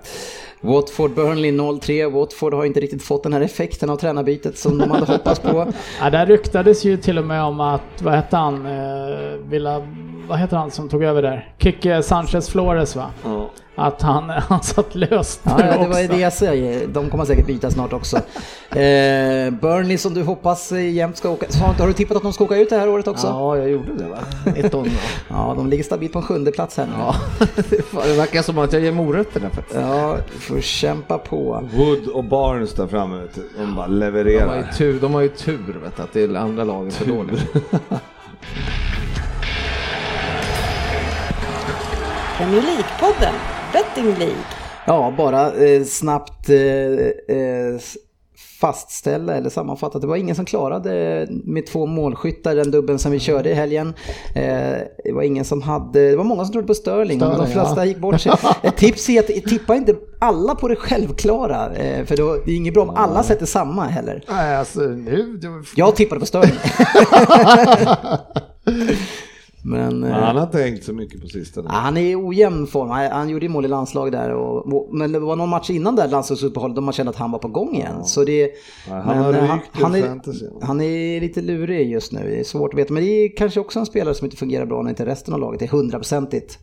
Watford 0.62 1.12
Burnley 1.12 1.52
0-3. 1.52 2.12
Watford 2.12 2.54
har 2.54 2.66
inte 2.66 2.80
riktigt 2.80 3.04
fått 3.04 3.24
den 3.24 3.34
här 3.34 3.42
effekten 3.42 3.90
av 3.90 3.98
tränarbytet 3.98 4.58
som 4.58 4.78
de 4.78 4.92
hade 4.92 5.06
hoppats 5.06 5.40
på. 5.40 5.68
Ja, 6.02 6.10
där 6.10 6.26
ryktades 6.26 6.86
ju 6.86 6.98
till 6.98 7.18
och 7.18 7.26
med 7.26 7.44
om 7.44 7.60
att, 7.60 8.02
vad 8.02 8.14
hette 8.14 8.38
han, 8.38 8.66
eh, 8.66 9.38
Villa, 9.50 9.82
vad 10.28 10.40
heter 10.40 10.58
han 10.58 10.72
som 10.72 10.90
tog 10.90 11.04
över 11.04 11.22
där? 11.22 11.54
Kike 11.60 12.04
Sanchez 12.04 12.50
Flores 12.50 12.96
va? 12.96 13.06
Ja. 13.24 13.50
Att 13.76 14.02
han, 14.02 14.30
han 14.50 14.64
satt 14.64 14.96
löst 14.96 15.42
Ja, 15.44 15.58
nu 15.58 15.64
ja, 15.66 15.78
det 15.78 15.88
var 15.88 16.00
ju 16.00 16.08
det 16.08 16.18
jag 16.20 16.34
säger. 16.34 16.88
De 16.88 17.10
kommer 17.10 17.26
säkert 17.26 17.48
byta 17.48 17.72
snart 17.72 17.94
också. 17.94 18.18
Eh, 18.68 19.50
Burnley 19.52 19.98
som 19.98 20.14
du 20.14 20.24
hoppas 20.24 20.72
jämt 20.72 21.18
ska 21.18 21.30
åka. 21.30 21.46
Har, 21.62 21.74
har 21.74 21.88
du 21.88 21.94
tippat 21.94 22.18
att 22.18 22.24
de 22.24 22.34
ska 22.34 22.44
åka 22.44 22.58
ut 22.58 22.70
det 22.70 22.78
här 22.78 22.90
året 22.90 23.08
också? 23.08 23.28
Ja, 23.28 23.58
jag 23.58 23.70
gjorde 23.70 23.94
det 23.94 24.04
va? 24.10 24.18
1-0. 24.46 24.90
Ja, 25.30 25.54
de 25.58 25.68
ligger 25.68 25.84
stabilt 25.84 26.14
på 26.14 26.20
en 26.20 26.26
sjunde 26.26 26.52
plats 26.52 26.78
här 26.78 26.86
nu. 26.86 26.92
Ja, 27.00 27.16
det 28.06 28.18
verkar 28.18 28.42
som 28.42 28.58
att 28.58 28.74
jag 28.74 28.82
ger 28.82 28.92
morötter 28.92 29.40
där 29.40 29.50
faktiskt. 29.50 29.80
Ja, 29.80 30.18
får 30.40 30.62
kämpa 30.62 31.18
på. 31.18 31.64
Wood 31.74 32.08
och 32.08 32.24
Barnes 32.24 32.74
där 32.74 32.88
framme, 32.88 33.22
du. 33.36 33.50
de 33.58 33.76
bara 33.76 33.88
De 33.88 33.94
har 33.94 33.94
ju 33.94 34.00
levererar. 34.00 34.72
tur, 34.78 35.00
de 35.00 35.14
har 35.14 35.22
ju 35.22 35.30
tur 35.30 35.80
vet 35.84 35.98
du, 35.98 36.04
att 36.04 36.14
det 36.14 36.24
är 36.24 36.36
andra 36.36 36.64
laget 36.64 36.94
för 36.94 37.06
dåligt. 37.06 37.46
Premier 42.38 42.62
League-podden, 42.62 43.34
Betting 43.74 44.20
League. 44.20 44.44
Ja, 44.86 45.14
bara 45.18 45.54
eh, 45.54 45.84
snabbt 45.84 46.50
eh, 46.50 46.58
eh, 47.38 47.80
fastställa 48.62 49.36
eller 49.36 49.50
sammanfatta. 49.50 50.00
Det 50.00 50.08
var 50.08 50.16
ingen 50.16 50.36
som 50.36 50.46
klarade 50.46 51.28
med 51.30 51.68
två 51.68 51.86
målskyttar 51.86 52.56
den 52.56 52.72
dubben 52.72 53.00
som 53.00 53.12
vi 53.12 53.20
körde 53.20 53.50
i 53.50 53.54
helgen. 53.54 53.94
Eh, 54.36 54.78
det 55.04 55.12
var 55.14 55.22
ingen 55.22 55.46
som 55.46 55.62
hade, 55.62 56.10
det 56.10 56.16
var 56.16 56.24
många 56.24 56.46
som 56.46 56.52
trodde 56.52 56.68
på 56.68 56.74
Sterling, 56.74 57.20
men 57.20 57.30
de 57.30 57.36
Sterling, 57.36 57.54
flesta 57.54 57.82
ja. 57.82 57.86
gick 57.86 57.98
bort 57.98 58.22
sig. 58.22 58.32
Ett 58.62 58.78
tips 58.78 59.10
är 59.10 59.20
att 59.20 59.28
tippa 59.28 59.76
inte 59.76 59.96
alla 60.20 60.56
på 60.56 60.68
det 60.68 60.76
självklara, 60.76 61.76
eh, 61.76 62.06
för 62.06 62.18
då, 62.18 62.38
det 62.46 62.52
är 62.52 62.56
inget 62.56 62.74
bra 62.74 62.84
om 62.84 62.90
alla 62.90 63.24
sätter 63.24 63.46
samma 63.46 63.88
heller. 63.88 64.24
Nej, 64.30 64.56
alltså 64.56 64.80
nu... 64.80 65.40
Jag 65.76 65.96
tippade 65.96 66.20
på 66.20 66.26
Sterling. 66.26 66.56
Men, 69.68 70.04
eh, 70.04 70.10
Men 70.10 70.24
han 70.24 70.36
har 70.36 70.44
inte 70.44 70.60
hängt 70.60 70.84
så 70.84 70.94
mycket 70.94 71.22
på 71.22 71.28
sistone. 71.28 71.70
Ja, 71.72 71.76
han 71.76 71.98
är 71.98 72.02
i 72.02 72.16
ojämn 72.16 72.68
form. 72.68 72.90
Han, 72.90 73.12
han 73.12 73.30
gjorde 73.30 73.46
ju 73.46 73.50
mål 73.50 73.66
i 73.66 73.68
landslag 73.68 74.12
där. 74.12 74.34
Och, 74.34 74.96
men 74.96 75.12
det 75.12 75.20
var 75.20 75.36
någon 75.36 75.50
match 75.50 75.70
innan 75.70 75.96
där 75.96 76.08
landslagsuppehållet 76.08 76.76
då 76.76 76.82
man 76.82 76.94
kände 76.94 77.10
att 77.10 77.16
han 77.16 77.32
var 77.32 77.40
på 77.40 77.48
gång 77.48 77.76
igen. 77.76 78.06
Så 78.06 78.24
det, 78.24 78.52
Ja, 78.90 78.96
han 78.96 79.18
har 79.18 79.34
eh, 79.34 79.44
ur 79.44 79.48
han, 79.72 79.96
är, 79.96 80.66
han 80.66 80.82
är 80.82 81.22
lite 81.22 81.42
lurig 81.42 81.92
just 81.92 82.12
nu. 82.12 82.20
Det 82.24 82.40
är 82.40 82.44
svårt 82.44 82.74
att 82.74 82.80
veta. 82.80 82.94
Men 82.94 83.04
det 83.04 83.10
är 83.10 83.36
kanske 83.38 83.60
också 83.60 83.80
en 83.80 83.86
spelare 83.86 84.16
som 84.16 84.26
inte 84.26 84.38
fungerar 84.38 84.66
bra 84.66 84.82
när 84.82 84.90
inte 84.90 85.06
resten 85.06 85.34
av 85.34 85.40
laget 85.40 85.62
är 85.62 85.68
hundraprocentigt. 85.68 86.60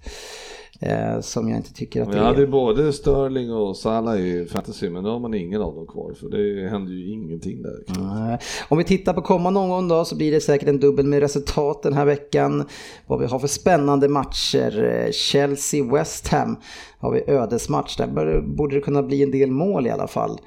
Eh, 0.86 1.20
som 1.20 1.48
jag 1.48 1.56
inte 1.58 1.74
tycker 1.74 2.02
att 2.02 2.08
Vi 2.08 2.12
det 2.12 2.20
hade 2.20 2.38
ju 2.40 2.46
är. 2.46 2.50
både 2.50 2.92
Sterling 2.92 3.52
och 3.52 3.76
Salah 3.76 4.20
i 4.20 4.46
fantasy, 4.46 4.90
men 4.90 5.02
nu 5.02 5.08
har 5.08 5.18
man 5.18 5.34
ingen 5.34 5.62
av 5.62 5.74
dem 5.74 5.86
kvar. 5.86 6.12
För 6.20 6.28
det 6.28 6.68
händer 6.68 6.92
ju 6.92 7.10
ingenting 7.12 7.62
där. 7.62 7.84
Eh, 8.32 8.38
Om 8.68 8.78
vi 8.78 8.84
tittar 8.84 9.12
på 9.14 9.22
kommande 9.22 9.60
omgång 9.60 9.88
då 9.88 10.04
så 10.04 10.16
blir 10.16 10.32
det 10.32 10.40
säkert 10.40 10.68
en 10.68 10.80
dubbel 10.80 11.06
med 11.06 11.20
resultat 11.20 11.82
den 11.82 11.92
här 11.92 12.04
veckan. 12.04 12.64
Vad 13.06 13.20
vi 13.20 13.26
har 13.26 13.38
för 13.38 13.48
spännande 13.48 14.08
matcher. 14.08 14.84
Eh, 14.84 15.10
Chelsea-West 15.10 16.28
Ham 16.28 16.56
har 16.98 17.12
vi 17.12 17.22
ödesmatch. 17.26 17.96
Där 17.96 18.40
borde 18.56 18.74
det 18.74 18.80
kunna 18.80 19.02
bli 19.02 19.22
en 19.22 19.30
del 19.30 19.50
mål 19.50 19.86
i 19.86 19.90
alla 19.90 20.06
fall. 20.06 20.38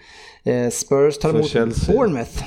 Eh, 0.43 0.69
Spurs 0.69 1.17
tar 1.17 1.29
emot 1.29 1.45
Chelsea. 1.47 1.95
Bournemouth. 1.95 2.43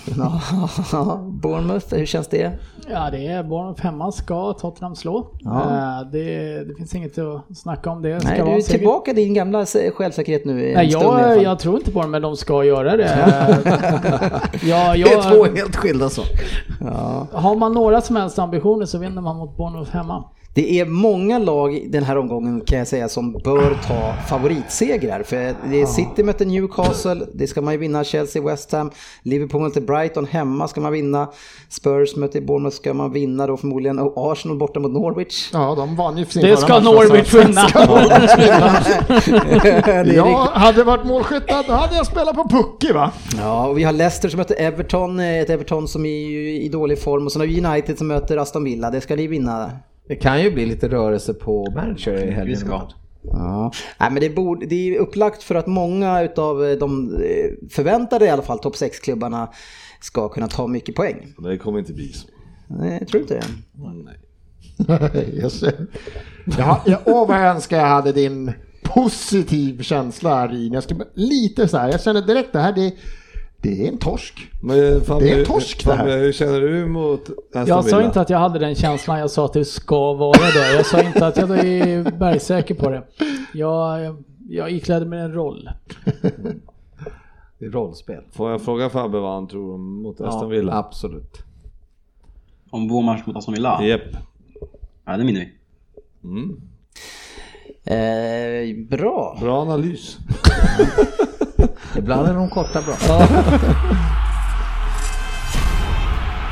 Ja, 0.93 1.17
Bournemouth, 1.43 1.95
hur 1.95 2.07
känns 2.07 2.29
det? 2.29 2.53
Ja, 2.91 3.09
det 3.11 3.27
är 3.27 3.43
Bournemouth 3.43 3.83
hemma 3.83 4.13
ska 4.13 4.53
Tottenham 4.53 4.97
slå. 4.97 5.27
Ja. 5.41 5.61
Eh, 5.61 6.11
Det, 6.13 6.65
det 6.65 6.75
finns 6.75 6.95
inget 6.95 7.19
att 7.19 7.57
snacka 7.57 7.91
om 7.91 8.03
det. 8.03 8.21
Ska 8.21 8.29
Nej, 8.29 8.43
du 8.45 8.51
är 8.51 8.61
tillbaka 8.61 9.11
i 9.11 9.15
din 9.15 9.35
gamla 9.35 9.67
självsäkerhet 9.95 10.45
nu 10.45 10.63
i 10.65 10.69
en 10.69 10.75
Nej, 10.75 10.91
stund 10.91 11.05
i 11.05 11.07
alla 11.07 11.21
jag, 11.29 11.35
fall. 11.35 11.45
jag 11.45 11.59
tror 11.59 11.77
inte 11.79 11.93
på 11.93 12.03
dem, 12.03 12.11
men 12.11 12.23
de 12.23 12.37
ska 12.37 12.65
göra 12.65 12.97
det. 12.97 13.03
ja, 13.65 14.41
Det 14.63 14.71
är 14.71 14.97
jag, 14.97 15.23
två 15.23 15.45
helt 15.45 15.77
skilda 15.77 16.09
saker. 16.09 16.65
Ja. 16.81 17.27
har 17.33 17.57
man 17.57 17.73
några 17.73 18.01
som 18.01 18.17
helst 18.17 18.39
ambitioner 18.39 18.87
så 18.87 18.99
vinner 18.99 19.23
man 19.23 19.37
mot 19.37 19.57
Bournemouth 19.57 19.91
hemma. 19.93 20.25
Det 20.55 20.81
är 20.81 20.87
många 20.87 21.39
lag 21.39 21.75
i 21.75 21.89
den 21.89 22.03
här 22.05 22.19
omgången 22.19 22.61
kan 22.61 22.79
jag 22.79 22.89
säga 22.89 23.09
som 23.09 23.33
bör 23.33 23.79
ta 23.87 24.15
favoritsegrar. 24.29 25.23
För 25.23 25.55
det 25.71 25.81
är 25.83 25.87
City 25.87 26.23
möter 26.23 26.47
Newcastle, 26.47 27.27
det 27.35 27.47
ska 27.47 27.61
man 27.63 27.75
ju 27.75 27.79
vinna. 27.79 28.05
Chelsea, 28.05 28.43
West 28.43 28.73
Ham, 28.73 28.91
Liverpool 29.23 29.63
möter 29.63 29.81
Brighton 29.81 30.27
hemma 30.27 30.69
ska 30.69 30.81
man 30.81 30.93
vinna. 30.93 31.29
Spurs 31.69 32.17
möter 32.17 32.41
Bournemouth 32.41 32.77
ska 32.77 32.95
man 32.95 33.13
vinna 33.13 33.47
då 33.47 33.57
förmodligen. 33.57 33.99
Och 33.99 34.33
Arsenal 34.33 34.59
borta 34.59 34.81
mot 34.81 34.93
Norwich. 34.93 35.51
Ja, 35.53 35.75
de 35.75 35.97
vann 35.97 36.19
ju 36.19 36.25
sin 36.25 36.43
Det 36.43 36.57
förra 36.57 36.67
ska 36.67 36.79
Norwich 36.79 37.35
vinna. 37.35 37.67
det 39.63 39.91
är 39.91 40.05
Ja, 40.15 40.25
riktigt. 40.25 40.63
hade 40.63 40.85
varit 40.85 41.05
målskyttar 41.07 41.65
då 41.69 41.73
hade 41.73 41.97
jag 41.97 42.07
spelat 42.07 42.35
på 42.37 42.49
Pucki 42.49 42.93
va? 42.93 43.11
Ja, 43.39 43.67
och 43.67 43.79
vi 43.79 43.83
har 43.83 43.93
Leicester 43.93 44.29
som 44.29 44.39
möter 44.39 44.61
Everton, 44.61 45.21
eh, 45.21 45.39
ett 45.39 45.51
Everton 45.51 45.89
som 45.89 46.07
är 46.07 46.31
i 46.65 46.69
dålig 46.69 47.03
form. 47.03 47.27
Och 47.27 47.33
sen 47.33 47.41
har 47.41 47.47
vi 47.47 47.65
United 47.65 47.99
som 47.99 48.07
möter 48.07 48.37
Aston 48.37 48.65
Villa, 48.65 48.91
det 48.91 49.01
ska 49.01 49.17
ni 49.17 49.27
vinna. 49.27 49.71
Det 50.11 50.17
kan 50.17 50.43
ju 50.43 50.51
bli 50.51 50.67
lite 50.67 50.89
rörelse 50.89 51.35
på 51.35 51.71
manager 51.75 52.23
i 52.23 52.25
Vi 52.27 52.31
helgen. 52.31 52.57
ska. 52.57 52.89
Ja, 53.23 53.73
Nej, 54.01 54.11
men 54.11 54.21
det, 54.21 54.31
borde, 54.31 54.67
det 54.67 54.75
är 54.95 54.99
upplagt 54.99 55.43
för 55.43 55.55
att 55.55 55.67
många 55.67 56.23
utav 56.23 56.77
de 56.81 57.15
eh, 57.15 57.69
förväntade 57.71 58.25
i 58.27 58.29
alla 58.29 58.43
fall 58.43 58.59
topp 58.59 58.75
6-klubbarna 58.75 59.49
ska 60.01 60.29
kunna 60.29 60.49
ta 60.49 60.67
mycket 60.67 60.95
poäng. 60.95 61.35
Det 61.39 61.59
kommer 61.59 61.79
inte 61.79 61.93
bli 61.93 62.13
så. 62.13 62.29
Nej, 62.67 62.97
jag 63.01 63.09
tror 63.09 63.23
inte 63.23 63.35
det. 63.35 63.45
Nej. 64.89 65.39
Jag 65.43 65.53
ser. 65.53 65.87
Ja, 66.59 66.83
ja, 66.87 67.01
åh 67.05 67.29
vad 67.29 67.37
jag 67.41 67.55
önskar 67.55 67.79
jag 67.79 67.87
hade 67.87 68.13
din 68.13 68.53
positiv 68.83 69.83
känsla 69.83 70.35
här 70.35 70.55
i. 70.55 70.69
Jag 70.69 70.83
skulle, 70.83 71.05
lite 71.15 71.69
så 71.69 71.77
här, 71.79 71.91
jag 71.91 72.03
känner 72.03 72.23
direkt 72.23 72.53
det 72.53 72.59
här, 72.61 72.73
det, 72.73 72.93
det 73.63 73.85
är 73.85 73.89
en 73.89 73.99
torsk. 73.99 74.51
Men 74.63 75.01
Fabio, 75.01 75.25
Det 75.27 75.33
är 75.33 75.39
en 75.39 75.45
torsk 75.47 75.85
det 75.85 75.95
här. 75.95 76.19
Hur 76.19 76.33
känner 76.33 76.61
du 76.61 76.87
mot 76.87 77.21
Aston 77.31 77.67
Jag 77.67 77.85
sa 77.85 78.03
inte 78.03 78.21
att 78.21 78.31
jag 78.31 78.39
hade 78.39 78.59
den 78.59 78.75
känslan, 78.75 79.19
jag 79.19 79.31
sa 79.31 79.45
att 79.45 79.53
det 79.53 79.65
ska 79.65 80.13
vara 80.13 80.39
det. 80.55 80.75
Jag 80.75 80.87
sa 80.87 81.03
inte 81.03 81.27
att 81.27 81.37
jag 81.37 81.51
är 81.51 82.19
bergsäker 82.19 82.75
på 82.75 82.91
det. 82.91 83.03
Jag, 83.55 84.17
jag 84.49 84.71
iklädde 84.73 85.07
mig 85.07 85.21
en 85.21 85.33
roll. 85.33 85.71
Det 87.59 87.67
är 87.67 87.71
rollspel. 87.71 88.23
Får 88.33 88.51
jag 88.51 88.63
fråga 88.63 88.91
Fabbe 88.91 89.19
vad 89.19 89.35
han 89.35 89.49
tror 89.49 89.79
mot 89.79 90.21
Aston 90.21 90.51
Villa? 90.51 90.73
absolut. 90.73 91.39
Om 92.71 92.89
vår 92.89 93.03
match 93.03 93.23
mot 93.27 93.37
Aston 93.37 93.55
Villa? 93.55 93.85
Japp. 93.85 94.01
Ja, 95.05 95.17
det 95.17 95.25
vinner 95.25 95.41
vi. 95.41 95.53
Mm. 96.29 96.61
Eh, 97.85 98.87
bra. 98.99 99.39
Bra 99.41 99.63
analys. 99.63 100.19
Ibland 101.99 102.29
är 102.29 102.35
de 102.35 102.49
korta 102.51 102.83
bra. 102.83 102.95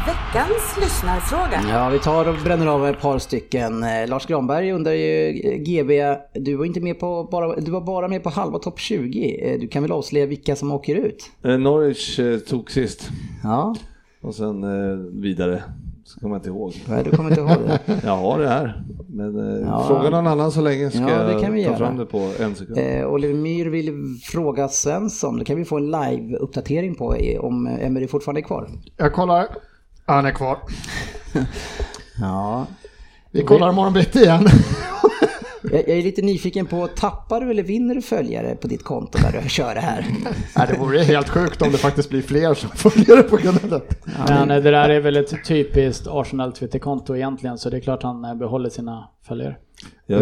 Veckans 0.06 0.76
lyssnarfråga. 0.80 1.62
Ja, 1.70 1.88
vi 1.88 1.98
tar 1.98 2.28
och 2.28 2.34
bränner 2.44 2.66
av 2.66 2.86
ett 2.86 3.00
par 3.00 3.18
stycken. 3.18 3.82
Eh, 3.82 4.08
Lars 4.08 4.26
Granberg 4.26 4.72
undrar 4.72 4.92
ju, 4.92 5.28
eh, 5.44 5.56
GB, 5.58 6.16
du 6.34 6.56
var, 6.56 6.64
inte 6.64 6.80
med 6.80 7.00
på 7.00 7.28
bara, 7.30 7.56
du 7.56 7.70
var 7.70 7.80
bara 7.80 8.08
med 8.08 8.22
på 8.22 8.30
halva 8.30 8.58
topp 8.58 8.78
20. 8.80 9.40
Eh, 9.44 9.60
Du 9.60 9.68
kan 9.68 9.82
väl 9.82 9.92
avslöja 9.92 10.26
vilka 10.26 10.56
som 10.56 10.72
åker 10.72 10.94
ut? 10.96 11.30
Norwich 11.42 12.20
tog 12.48 12.70
sist 12.70 13.10
Ja, 13.42 13.74
och 14.22 14.34
sen 14.34 14.62
vidare. 15.22 15.62
Så 16.08 16.20
kommer 16.20 16.34
jag 16.34 16.38
inte 16.40 16.48
ihåg. 16.48 16.74
nej, 16.88 17.04
du 17.04 17.10
kommer 17.10 17.30
inte 17.30 17.40
ihåg 17.40 17.50
det. 17.66 18.00
Jag 18.04 18.16
har 18.16 18.38
det 18.38 18.48
här. 18.48 18.82
Men 19.08 19.52
eh, 19.62 19.68
Ja. 19.68 19.84
fråga 19.88 20.10
någon 20.10 20.26
annan 20.26 20.52
så 20.52 20.60
länge 20.60 20.90
ska 20.90 21.00
Ja, 21.00 21.22
det 21.22 21.40
kan 21.40 21.52
vi 21.52 21.62
jag 21.62 21.72
ta 21.72 21.78
göra. 21.78 21.88
fram 21.88 21.96
det 21.98 22.06
på 22.06 22.18
en 22.40 22.54
sekund. 22.54 22.78
Eh, 22.78 23.06
Oliver 23.06 23.34
Myhr 23.34 23.66
vill 23.66 24.18
fråga 24.22 24.68
Svensson, 24.68 25.38
det 25.38 25.44
kan 25.44 25.56
vi 25.56 25.64
få 25.64 25.76
en 25.76 25.90
live-uppdatering 25.90 26.94
på 26.94 27.16
om 27.40 27.66
eh, 27.66 27.86
Emery 27.86 28.08
fortfarande 28.08 28.40
är 28.40 28.42
kvar. 28.42 28.68
Jag 28.96 29.12
kollar, 29.12 29.46
han 30.06 30.26
är 30.26 30.30
kvar. 30.32 30.58
Ja, 32.20 32.66
Vi 33.30 33.42
kollar 33.44 33.70
imorgon 33.70 33.92
bitti 33.92 34.18
igen. 34.18 34.46
Jag, 35.62 35.72
jag 35.72 35.98
är 35.98 36.02
lite 36.02 36.22
nyfiken 36.22 36.66
på, 36.66 36.86
tappar 36.86 37.40
du 37.40 37.50
eller 37.50 37.62
vinner 37.62 37.94
du 37.94 38.02
följare 38.02 38.54
på 38.54 38.68
ditt 38.68 38.84
konto 38.84 39.18
när 39.22 39.42
du 39.42 39.48
kör 39.48 39.74
det 39.74 39.80
här? 39.80 40.06
Nej, 40.56 40.66
det 40.70 40.78
vore 40.78 40.98
helt 40.98 41.28
sjukt 41.28 41.62
om 41.62 41.72
det 41.72 41.78
faktiskt 41.78 42.10
blir 42.10 42.22
fler 42.22 42.54
som 42.54 42.70
följer 42.74 43.22
på 43.22 43.36
grund 43.36 43.58
av 43.64 43.70
det. 43.70 43.82
Men 44.28 44.50
eh, 44.50 44.62
det 44.62 44.70
där 44.70 44.88
är 44.88 45.00
väl 45.00 45.16
ett 45.16 45.44
typiskt 45.44 46.06
Arsenal 46.10 46.52
Twitterkonto 46.52 47.16
egentligen, 47.16 47.58
så 47.58 47.70
det 47.70 47.76
är 47.76 47.80
klart 47.80 48.02
han 48.02 48.24
eh, 48.24 48.34
behåller 48.34 48.70
sina 48.70 49.08
följare. 49.28 49.56
Jag, 50.10 50.20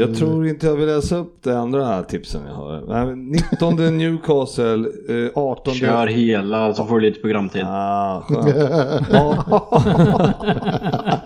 jag 0.00 0.16
tror 0.16 0.46
inte 0.46 0.66
jag 0.66 0.74
vill 0.76 0.86
läsa 0.86 1.16
upp 1.16 1.42
det 1.42 1.58
andra 1.58 2.02
tipsen 2.02 2.40
jag 2.46 2.54
har. 2.54 3.04
Nej, 3.04 3.16
19 3.52 3.76
Newcastle, 3.98 4.88
eh, 5.08 5.30
18 5.34 5.74
Kör 5.74 6.06
hela 6.06 6.74
så 6.74 6.84
får 6.86 7.00
du 7.00 7.06
lite 7.08 7.20
programtid. 7.20 7.62
Ah, 7.66 8.20
skönt. 8.28 9.06
Ja. 9.12 9.44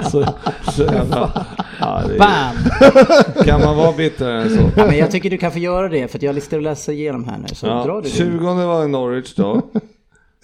så, 0.11 0.25
så 0.73 0.83
jävla, 0.83 1.47
ja, 1.81 2.03
det 2.09 2.15
är, 2.15 2.19
Bam! 2.19 3.45
kan 3.45 3.61
man 3.61 3.77
vara 3.77 3.93
bitter 3.93 4.31
än 4.31 4.51
så? 4.51 4.63
Ja, 4.77 4.87
men 4.87 4.99
jag 4.99 5.11
tycker 5.11 5.31
du 5.31 5.39
kan 5.39 5.53
få 5.53 5.59
göra 5.59 5.89
det 5.89 6.09
för 6.09 6.19
att 6.19 6.23
jag 6.23 6.35
listar 6.35 6.57
och 6.57 6.63
läsa 6.63 6.93
igenom 6.93 7.25
här 7.29 7.39
nu. 7.39 7.55
Så 7.55 7.67
drar 7.67 7.87
Ja, 7.89 8.01
du 8.05 8.11
20 8.11 8.25
din. 8.31 8.43
var 8.45 8.85
i 8.85 8.89
Norwich 8.89 9.35
då. 9.35 9.55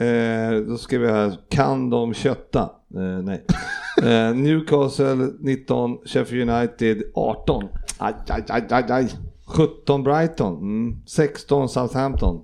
Eh, 0.00 0.60
då 0.68 0.76
ska 0.76 0.98
vi 0.98 1.08
här, 1.12 1.32
kan 1.50 1.90
de 1.90 2.14
kötta? 2.14 2.70
Eh, 2.94 3.22
nej. 3.22 3.44
Eh, 4.02 4.34
Newcastle 4.34 5.32
19, 5.40 5.98
Sheffield 6.04 6.50
United 6.50 7.02
18. 7.14 7.68
Aj, 7.98 8.14
aj, 8.28 8.44
aj, 8.48 8.62
aj, 8.70 8.90
aj. 8.90 9.08
17 9.56 10.02
Brighton, 10.02 10.56
mm. 10.56 11.02
16 11.06 11.68
Southampton. 11.68 12.40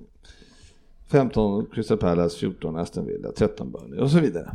15 1.11 1.67
Crystal 1.73 1.97
Palace, 1.97 2.37
14 2.39 2.77
Aston 2.77 3.07
Villa, 3.07 3.33
13 3.33 3.71
Burnley 3.71 4.01
och 4.01 4.11
så 4.11 4.21
vidare. 4.21 4.51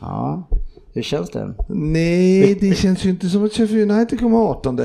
Ja, 0.00 0.48
hur 0.92 1.02
känns 1.02 1.30
det? 1.30 1.54
Nej, 1.68 2.54
det 2.60 2.74
känns 2.74 3.04
ju 3.04 3.10
inte 3.10 3.28
som 3.28 3.44
att 3.44 3.52
Sheffield 3.52 3.92
United 3.92 4.20
kommer 4.20 4.38
18. 4.38 4.80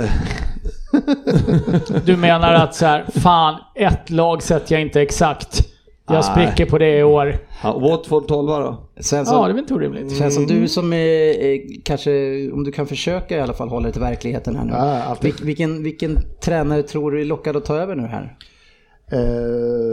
Du 2.06 2.18
menar 2.18 2.54
att 2.54 2.76
så 2.76 2.86
här, 2.86 3.06
fan, 3.14 3.60
ett 3.76 4.10
lag 4.10 4.44
sätter 4.44 4.76
jag 4.76 4.82
inte 4.82 5.02
exakt. 5.02 5.62
Jag 6.10 6.26
spricker 6.26 6.66
på 6.66 6.78
det 6.78 6.98
i 6.98 7.04
år. 7.04 7.36
Ja, 7.64 7.80
Watford 7.80 8.28
12 8.28 8.48
då? 8.48 8.78
Svensson, 9.00 9.36
Ja, 9.38 9.44
det 9.46 9.50
är 9.52 9.54
väl 9.54 9.62
inte 9.62 9.74
orimligt. 9.74 10.18
känns 10.18 10.36
som 10.36 10.46
du 10.48 10.68
som 10.68 10.94
är, 10.94 11.46
eh, 11.46 11.60
kanske, 11.84 12.12
om 12.52 12.64
du 12.64 12.72
kan 12.72 12.88
försöka 12.88 13.38
i 13.38 13.42
alla 13.42 13.54
fall 13.54 13.70
hålla 13.70 13.84
dig 13.84 13.92
till 13.94 14.02
verkligheten 14.02 14.56
här 14.56 14.66
nu. 14.66 14.74
Ja. 14.78 15.16
Vil, 15.22 15.34
vilken, 15.44 15.84
vilken 15.84 16.18
tränare 16.42 16.84
tror 16.84 17.12
du 17.12 17.22
är 17.22 17.26
lockad 17.26 17.56
att 17.58 17.66
ta 17.66 17.76
över 17.76 17.96
nu 17.96 18.04
här? 18.08 18.36
Eh, 19.12 19.20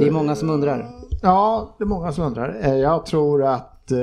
Det 0.00 0.06
är 0.06 0.10
många 0.10 0.34
som 0.34 0.50
undrar. 0.50 0.86
Ja, 1.22 1.74
det 1.78 1.84
är 1.84 1.88
många 1.88 2.12
som 2.12 2.24
undrar. 2.24 2.56
Eh, 2.62 2.74
Jag 2.76 3.06
tror 3.06 3.44
att... 3.44 3.90
Eh, 3.92 3.98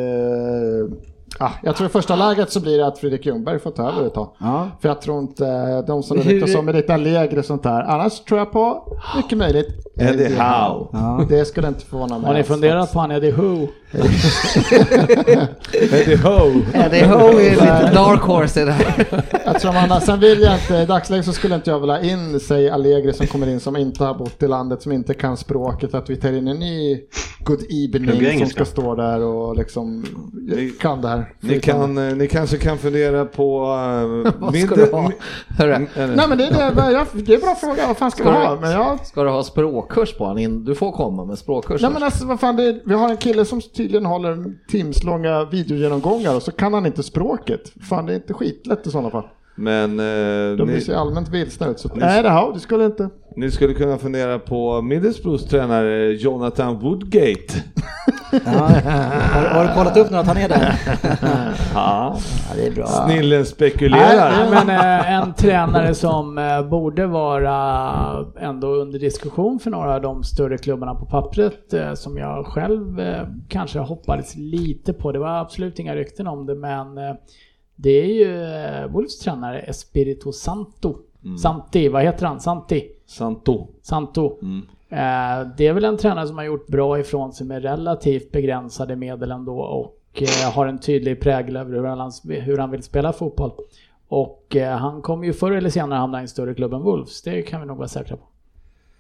ah, 1.40 1.52
jag 1.64 1.76
tror 1.76 1.88
i 1.90 1.92
första 1.92 2.16
läget 2.16 2.52
så 2.52 2.60
blir 2.62 2.78
det 2.78 2.88
att 2.88 3.00
Fredrik 3.00 3.26
Ljungberg 3.26 3.60
får 3.60 3.72
ta 3.72 3.90
över 3.92 4.08
ett 4.08 4.14
tag. 4.14 4.30
Ja. 4.40 4.68
För 4.82 4.90
jag 4.90 5.02
tror 5.02 5.20
inte 5.20 5.82
de 5.82 6.04
som 6.04 6.18
Hur- 6.18 6.32
ryktas 6.32 6.56
om 6.56 6.68
är 6.70 6.74
lite 6.74 6.98
lägre 6.98 7.44
sånt 7.44 7.64
där. 7.64 7.82
Annars 7.82 8.20
tror 8.20 8.40
jag 8.40 8.52
på, 8.52 8.94
mycket 9.18 9.38
möjligt, 9.38 9.68
Eddie 9.96 10.30
Howe. 10.30 10.88
Ja. 10.94 11.26
Det 11.30 11.46
skulle 11.46 11.68
inte 11.68 11.86
förvåna 11.86 12.18
mig. 12.18 12.28
Har 12.28 12.34
ni 12.34 12.44
funderat 12.44 12.94
på 12.94 13.00
han 13.00 13.12
Eddie 13.12 13.32
Who? 13.32 13.68
Eddie 15.74 16.16
Howe. 16.16 16.62
Eddie 16.74 17.04
Howe 17.06 17.42
är 17.46 17.52
lite 17.52 17.92
dark 17.96 18.22
horse 18.22 18.62
i 18.62 18.66
det 18.66 18.72
här. 18.72 19.24
Jag 19.46 19.60
tror 19.60 19.88
man, 19.88 20.02
sen 20.02 20.20
vill 20.20 20.42
jag 20.42 20.54
inte, 20.56 20.76
i 20.76 20.86
dagsläget 20.86 21.26
så 21.26 21.34
skulle 21.34 21.56
inte 21.56 21.70
jag 21.70 21.80
vilja 21.80 22.02
in, 22.02 22.40
säg 22.40 22.70
Allegri 22.70 23.14
som 23.14 23.28
kommer 23.28 23.48
in 23.48 23.60
som 23.60 23.76
inte 23.78 24.04
har 24.04 24.14
bott 24.14 24.44
i 24.44 24.48
landet, 24.48 24.82
som 24.82 24.92
inte 24.92 25.14
kan 25.14 25.38
språket, 25.38 25.94
att 25.94 26.10
vi 26.10 26.16
tar 26.16 26.30
in 26.34 26.48
en 26.48 26.60
ny 26.60 27.00
good 27.40 27.64
evening 27.70 28.40
som 28.40 28.48
ska 28.50 28.66
stå 28.66 28.96
där 28.96 29.20
och 29.20 29.56
liksom 29.58 30.06
kan 30.82 31.02
det 31.02 31.08
här. 31.08 31.34
Ni, 31.40 31.60
kan, 31.60 31.98
eh, 32.10 32.16
ni 32.16 32.28
kanske 32.28 32.58
kan 32.58 32.78
fundera 32.78 33.26
på... 33.26 33.62
Uh, 33.62 34.32
Vad 34.40 34.56
ska 34.58 34.76
du 34.76 34.92
ha? 34.92 35.12
Hörru, 35.58 35.88
Nej 35.96 36.28
men 36.30 36.38
det 36.38 36.44
är, 36.46 36.52
det, 36.76 36.92
jag, 36.92 37.08
det 37.14 37.32
är 37.32 37.36
en 37.36 37.42
bra 37.42 37.56
fråga, 37.56 37.88
vad 37.88 37.98
fan 37.98 38.12
ska, 38.12 38.24
Ska 38.24 38.32
vi 38.32 38.38
du- 38.38 38.46
ha? 38.46 38.58
Men 38.62 38.72
jag, 38.72 39.06
ska 39.06 39.24
du 39.24 39.30
ha 39.30 39.44
språkkurs 39.84 40.14
på 40.18 40.26
honom? 40.26 40.66
Du 40.66 40.76
får 40.76 40.92
komma 40.92 41.26
med 41.26 41.38
språkkurs. 41.38 41.82
nej 41.82 41.92
men 41.92 42.04
alltså 42.04 42.26
vad 42.26 42.40
fan, 42.40 42.56
det 42.56 42.64
är, 42.64 42.82
vi 42.86 42.94
har 42.94 43.10
en 43.10 43.18
kille 43.18 43.46
som 43.46 43.62
tydligen 43.62 44.06
håller 44.06 44.44
timslånga 44.68 45.46
videogenomgångar 45.46 46.36
och 46.36 46.44
så 46.44 46.52
kan 46.52 46.74
han 46.74 46.86
inte 46.86 47.04
språket. 47.04 47.74
Fan 47.90 48.06
det 48.06 48.14
är 48.14 48.16
inte 48.16 48.34
skitlätt 48.34 48.88
i 48.88 48.92
sådana 48.92 49.10
fall. 49.10 49.28
Men 49.56 50.00
eh, 50.00 50.58
De 50.58 50.68
ni, 50.68 50.82
ser 50.82 50.96
allmänt 50.96 51.30
vilsna 51.30 51.68
ut. 51.68 51.80
Så, 51.80 51.90
nej 51.96 52.24
det, 52.24 52.30
här, 52.30 52.54
det 52.54 52.60
skulle 52.60 52.86
inte. 52.86 53.10
ni 53.36 53.52
skulle 53.52 53.74
kunna 53.74 53.98
fundera 53.98 54.40
på 54.40 54.82
Middlesbroughs 54.82 55.46
tränare 55.46 56.14
Jonathan 56.14 56.80
Woodgate. 56.80 57.54
Ja. 58.46 58.52
Har, 58.52 59.46
har 59.46 59.68
du 59.68 59.74
kollat 59.74 59.98
upp 59.98 60.12
nu 60.12 60.18
att 60.18 60.28
han 60.28 60.38
är 60.38 60.50
där? 60.50 60.76
Ja. 61.74 62.18
Ja, 62.50 62.56
det 62.56 62.68
är 62.68 62.72
bra. 62.72 62.86
Snillen 62.88 63.46
spekulerar. 63.46 64.32
Nej, 64.32 64.66
men 64.66 64.70
eh, 64.70 65.12
en 65.14 65.34
tränare 65.34 65.96
som 65.96 66.38
eh, 66.38 66.62
borde 66.62 67.08
vara 67.08 68.26
ändå 68.40 68.68
under 68.68 69.00
diskussion 69.00 69.60
för 69.60 69.72
några 69.72 69.96
av 69.96 70.02
de 70.02 70.24
större 70.24 70.58
klubbarna 70.58 70.96
på 70.96 71.06
pappret 71.06 71.74
eh, 71.74 71.94
som 71.94 72.18
jag 72.18 72.46
själv 72.46 73.00
eh, 73.00 73.28
kanske 73.48 73.80
hoppades 73.80 74.36
lite 74.36 74.94
på. 74.94 75.12
Det 75.12 75.20
var 75.20 75.40
absolut 75.40 75.80
inga 75.80 75.96
rykten 75.96 76.28
om 76.28 76.46
det 76.46 76.56
men 76.56 76.98
eh, 76.98 77.14
det 77.76 77.90
är 77.90 78.14
ju 78.14 78.44
eh, 78.44 78.88
Wolves 78.92 79.20
tränare 79.20 79.60
Espirito 79.60 80.32
Santo. 80.32 80.96
Santi, 81.42 81.88
vad 81.88 82.04
heter 82.04 82.26
han? 82.26 82.40
Santi? 82.40 82.84
Santo. 83.06 83.68
Santo. 83.82 84.26
Eh, 84.26 84.48
Eh, 84.94 85.48
det 85.58 85.68
är 85.68 85.74
väl 85.74 85.86
en 85.86 85.98
tränare 85.98 86.28
som 86.28 86.38
har 86.38 86.46
gjort 86.46 86.68
bra 86.68 87.00
ifrån 87.00 87.34
sig 87.34 87.48
med 87.48 87.62
relativt 87.62 88.32
begränsade 88.32 88.96
medel 88.96 89.32
ändå 89.32 89.60
och 89.60 90.22
eh, 90.22 90.52
har 90.52 90.68
en 90.68 90.80
tydlig 90.80 91.22
prägel 91.22 91.56
över 91.56 91.76
hur 91.76 91.84
han, 91.84 92.12
hur 92.24 92.58
han 92.58 92.72
vill 92.72 92.84
spela 92.84 93.14
fotboll. 93.14 93.52
Och 94.08 94.56
eh, 94.56 94.78
han 94.78 95.02
kommer 95.02 95.26
ju 95.26 95.34
förr 95.34 95.52
eller 95.52 95.70
senare 95.70 95.98
hamna 96.00 96.20
i 96.20 96.22
en 96.22 96.28
större 96.28 96.54
klubb 96.54 96.74
än 96.74 96.82
Wolves, 96.82 97.22
det 97.22 97.42
kan 97.42 97.62
vi 97.62 97.68
nog 97.68 97.78
vara 97.78 97.88
säkra 97.88 98.18
på. 98.18 98.24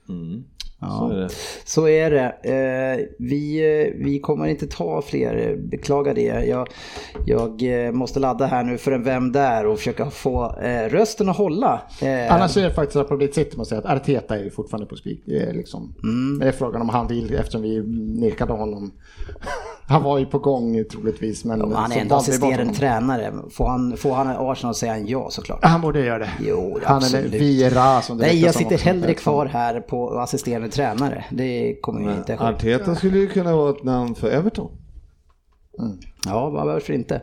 Mm. 0.09 0.43
Ja. 0.79 0.89
Så 0.99 1.09
är 1.11 1.15
det. 1.19 1.29
Så 1.65 1.87
är 1.87 2.11
det. 2.11 2.29
Eh, 2.43 3.05
vi, 3.19 3.57
eh, 3.59 4.05
vi 4.05 4.19
kommer 4.19 4.47
inte 4.47 4.67
ta 4.67 5.01
fler, 5.01 5.49
eh, 5.49 5.55
beklagar 5.57 6.13
det. 6.13 6.45
Jag, 6.45 6.67
jag 7.25 7.85
eh, 7.85 7.91
måste 7.91 8.19
ladda 8.19 8.45
här 8.45 8.63
nu 8.63 8.77
för 8.77 8.91
en 8.91 9.03
Vem 9.03 9.31
där 9.31 9.65
och 9.65 9.77
försöka 9.77 10.09
få 10.09 10.59
eh, 10.59 10.89
rösten 10.89 11.29
att 11.29 11.37
hålla. 11.37 11.81
Eh, 12.01 12.33
Annars 12.33 12.57
är 12.57 12.63
det 12.63 12.73
faktiskt 12.73 12.95
att 12.95 13.09
Public 13.09 13.35
City 13.35 13.57
måste 13.57 13.75
säga 13.75 13.87
att 13.89 14.01
Arteta 14.01 14.37
är 14.39 14.43
ju 14.43 14.49
fortfarande 14.49 14.85
på 14.87 14.95
spik. 14.95 15.23
Det 15.25 15.37
är 15.37 15.53
liksom, 15.53 15.93
Mm. 16.03 16.39
det 16.39 16.47
är 16.47 16.51
frågan 16.51 16.81
om 16.81 16.89
han 16.89 17.07
vill 17.07 17.33
eftersom 17.35 17.61
vi 17.61 17.83
nekade 18.21 18.53
honom. 18.53 18.91
Han 19.87 20.03
var 20.03 20.17
ju 20.17 20.25
på 20.25 20.39
gång 20.39 20.83
troligtvis 20.91 21.45
men... 21.45 21.61
om 21.61 21.71
han 21.71 21.91
är 21.91 22.01
ändå 22.01 22.15
assisterande 22.15 22.73
tränare. 22.73 23.33
Får 23.51 23.67
han, 23.67 23.97
får 23.97 24.13
han 24.13 24.51
Arsenal 24.51 24.75
säger 24.75 24.93
han 24.93 25.07
ja 25.07 25.29
såklart. 25.29 25.59
Han 25.61 25.81
borde 25.81 26.05
göra 26.05 26.19
det. 26.19 26.29
Jo, 26.41 26.79
han 26.83 26.97
absolut. 26.97 27.25
eller 27.25 27.39
Vira 27.39 28.01
som 28.01 28.17
det 28.17 28.25
Nej, 28.25 28.41
jag 28.41 28.55
sitter 28.55 28.77
hellre 28.77 29.13
kvar 29.13 29.45
här 29.45 29.79
på 29.79 30.19
assisterande 30.19 30.69
tränare. 30.69 31.25
Det 31.31 31.75
kommer 31.81 32.01
ju 32.01 32.17
inte 32.17 32.37
ske. 32.37 32.43
Arteta 32.43 32.95
skulle 32.95 33.17
ju 33.17 33.27
kunna 33.27 33.55
vara 33.55 33.69
ett 33.69 33.83
namn 33.83 34.15
för 34.15 34.29
Everton. 34.29 34.71
Ja, 36.25 36.49
varför 36.49 36.93
inte? 36.93 37.15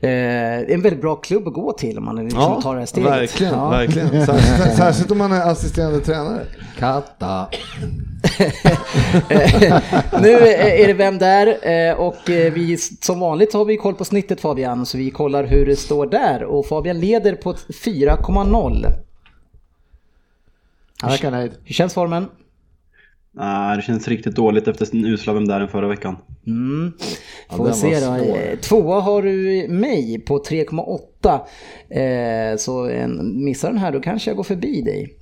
Eh, 0.00 0.58
en 0.74 0.82
väldigt 0.82 1.00
bra 1.00 1.16
klubb 1.16 1.48
att 1.48 1.54
gå 1.54 1.72
till 1.72 1.98
om 1.98 2.04
man 2.04 2.16
liksom 2.16 2.62
tar 2.62 2.74
det 2.74 2.78
här 2.80 2.86
steget. 2.86 3.10
verkligen. 3.10 3.54
Ja. 3.54 3.68
verkligen. 3.70 4.08
Särskilt, 4.26 4.76
särskilt 4.76 5.10
om 5.10 5.18
man 5.18 5.32
är 5.32 5.50
assisterande 5.50 6.00
tränare. 6.00 6.46
Katta. 6.78 7.46
nu 10.22 10.32
är 10.48 10.86
det 10.86 10.92
Vem 10.94 11.18
där? 11.18 11.46
Eh, 11.70 11.94
Och 11.94 12.30
eh, 12.30 12.52
vi, 12.52 12.76
som 12.78 13.20
vanligt 13.20 13.52
har 13.52 13.64
vi 13.64 13.76
koll 13.76 13.94
på 13.94 14.04
snittet 14.04 14.40
Fabian, 14.40 14.86
så 14.86 14.98
vi 14.98 15.10
kollar 15.10 15.44
hur 15.44 15.66
det 15.66 15.76
står 15.76 16.06
där. 16.06 16.42
Och 16.44 16.66
Fabian 16.66 17.00
leder 17.00 17.34
på 17.34 17.50
ett 17.50 17.66
4,0. 17.84 18.86
Han 21.00 21.10
verkar 21.10 21.30
nöjd. 21.30 21.52
Hur 21.64 21.74
känns 21.74 21.94
formen? 21.94 22.28
Nej, 23.38 23.76
det 23.76 23.82
känns 23.82 24.08
riktigt 24.08 24.34
dåligt 24.36 24.68
efter 24.68 24.84
sin 24.84 25.06
usla 25.06 25.32
vem 25.32 25.48
där 25.48 25.66
förra 25.66 25.88
veckan. 25.88 26.16
Mm. 26.46 26.92
Ja, 27.48 27.56
Får 27.56 27.64
vi 27.64 27.70
den 27.70 27.78
se 27.78 28.00
då. 28.00 28.14
Eh, 28.14 28.58
Tvåa 28.58 29.00
har 29.00 29.22
du 29.22 29.66
mig 29.68 30.20
på 30.26 30.38
3,8. 30.38 32.52
Eh, 32.52 32.56
Så 32.56 32.88
en, 32.88 33.44
missar 33.44 33.68
den 33.68 33.78
här 33.78 33.92
då 33.92 34.00
kanske 34.00 34.30
jag 34.30 34.36
går 34.36 34.44
förbi 34.44 34.82
dig. 34.82 35.17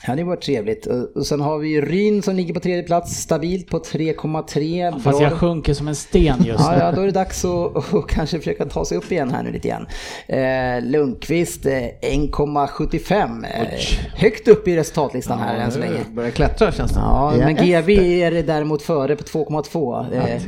Det 0.00 0.06
hade 0.10 0.20
ju 0.22 0.26
varit 0.26 0.42
trevligt. 0.42 0.86
Och- 0.86 1.26
sen 1.26 1.40
har 1.40 1.58
vi 1.58 1.68
ju 1.68 1.80
Ryn 1.80 2.22
som 2.22 2.36
ligger 2.36 2.54
på 2.54 2.60
tredje 2.60 2.82
plats 2.82 3.14
stabilt 3.16 3.68
på 3.70 3.78
3,3. 3.78 4.92
Fast 5.00 5.18
Bra. 5.18 5.22
jag 5.28 5.32
sjunker 5.32 5.74
som 5.74 5.88
en 5.88 5.94
sten 5.94 6.44
just 6.44 6.60
Ja, 6.60 6.72
nu. 6.72 6.78
ja, 6.78 6.92
då 6.92 7.00
är 7.00 7.06
det 7.06 7.12
dags 7.12 7.44
att, 7.44 7.94
att 7.94 8.06
kanske 8.08 8.38
försöka 8.38 8.64
ta 8.64 8.84
sig 8.84 8.98
upp 8.98 9.12
igen 9.12 9.30
här 9.30 9.42
nu 9.42 9.52
lite 9.52 9.68
grann. 9.68 9.86
Eh, 10.26 10.84
Lundqvist 10.90 11.66
eh, 11.66 11.72
1,75. 11.72 13.44
Eh, 13.44 14.20
högt 14.20 14.48
upp 14.48 14.68
i 14.68 14.76
resultatlistan 14.76 15.38
här 15.38 15.58
än 15.60 15.70
så 15.72 15.78
länge. 15.78 15.98
Börjar 16.12 16.30
klättra 16.30 16.72
känns 16.72 16.92
det. 16.92 17.00
Ja, 17.00 17.34
men 17.36 17.54
GV 17.56 17.90
är 18.22 18.30
det 18.30 18.42
däremot 18.42 18.82
före 18.82 19.16
på 19.16 19.24
2,2. 19.24 20.14
Eh, 20.14 20.42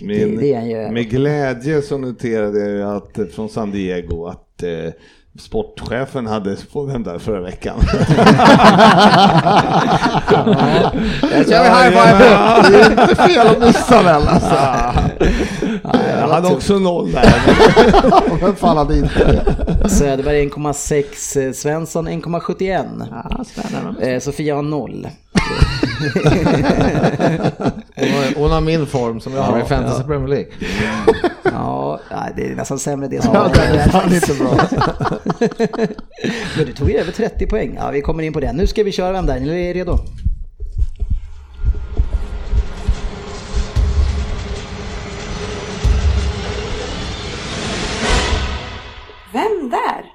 Min, 0.00 0.36
det 0.36 0.52
är 0.54 0.56
han 0.58 0.68
ju. 0.68 0.90
Med 0.90 1.10
glädje 1.10 1.82
så 1.82 1.98
noterade 1.98 2.70
jag 2.70 2.96
att, 2.96 3.32
från 3.34 3.48
San 3.48 3.70
Diego 3.70 4.26
att 4.26 4.62
eh, 4.62 4.70
sportchefen 5.38 6.26
hade 6.26 6.56
på 6.72 6.86
den 6.86 7.02
där 7.02 7.18
förra 7.18 7.40
veckan. 7.40 7.76
Där 11.20 11.44
kör 11.44 11.62
vi 11.62 11.68
high 11.68 11.90
five! 11.90 12.18
Det 12.70 12.80
är 12.80 12.90
inte 13.02 13.16
fel 13.16 13.46
att 13.46 13.58
missa 13.60 14.02
väl 14.02 14.22
alltså. 14.28 14.56
Jag 16.20 16.28
hade 16.28 16.48
också 16.48 16.78
noll 16.78 17.12
där. 17.12 17.34
Vem 18.40 18.56
fan 18.56 18.76
hade 18.76 18.96
inte 18.98 19.24
det? 19.24 19.88
Söderberg 19.88 20.48
1,6, 20.48 21.46
eh, 21.46 21.52
Svensson 21.52 22.08
1,71. 22.08 22.84
Ja, 23.10 23.44
spännande. 23.44 24.00
Eh, 24.12 24.20
Sofia 24.20 24.54
har 24.54 24.62
0. 24.62 25.06
Hon 27.96 28.08
har- 28.12 28.34
Hon 28.40 28.50
har 28.50 28.60
min 28.60 28.86
form 28.86 29.20
som 29.20 29.34
jag 29.34 29.42
har 29.42 29.58
i 29.60 29.62
Fantasy 29.64 30.02
Premier 30.02 30.28
League. 30.28 30.48
Ja, 31.52 32.00
det 32.36 32.46
är 32.46 32.56
nästan 32.56 32.78
sämre 32.78 33.08
det 33.08 33.22
som 33.22 33.34
Ja, 33.34 33.50
det 33.54 33.60
är 33.60 33.88
fan 33.88 34.14
inte 34.14 34.34
bra. 34.34 34.56
Men 36.56 36.66
du 36.66 36.72
tog 36.72 36.90
ju 36.90 36.98
över 36.98 37.12
30 37.12 37.46
poäng. 37.46 37.78
Ja, 37.80 37.90
vi 37.90 38.00
kommer 38.00 38.22
in 38.22 38.32
på 38.32 38.40
det. 38.40 38.52
Nu 38.52 38.66
ska 38.66 38.82
vi 38.82 38.92
köra 38.92 39.12
vem 39.12 39.26
där? 39.26 39.40
Ni 39.40 39.70
är 39.70 39.74
redo? 39.74 39.98
Vem 49.32 49.70
där? 49.70 50.12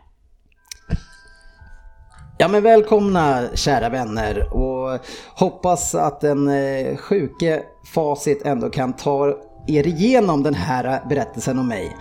Ja 2.40 2.48
men 2.48 2.64
välkomna 2.64 3.44
kära 3.54 3.90
vänner 3.90 4.54
och 4.54 5.00
hoppas 5.36 5.96
att 5.96 6.22
den 6.22 6.48
eh, 6.50 6.98
sjuke 6.98 7.64
facit 7.94 8.46
ändå 8.46 8.70
kan 8.70 8.94
ta 8.94 9.38
er 9.68 9.88
igenom 9.88 10.44
den 10.44 10.54
här 10.54 11.06
berättelsen 11.10 11.60
om 11.60 11.68
mig. 11.68 11.98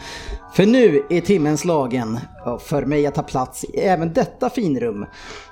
För 0.54 0.66
nu 0.66 1.02
är 1.10 1.20
timmen 1.20 1.58
slagen 1.58 2.18
för 2.60 2.84
mig 2.84 3.06
att 3.06 3.14
ta 3.14 3.22
plats 3.22 3.64
i 3.64 3.80
även 3.80 4.12
detta 4.12 4.50
finrum 4.50 5.06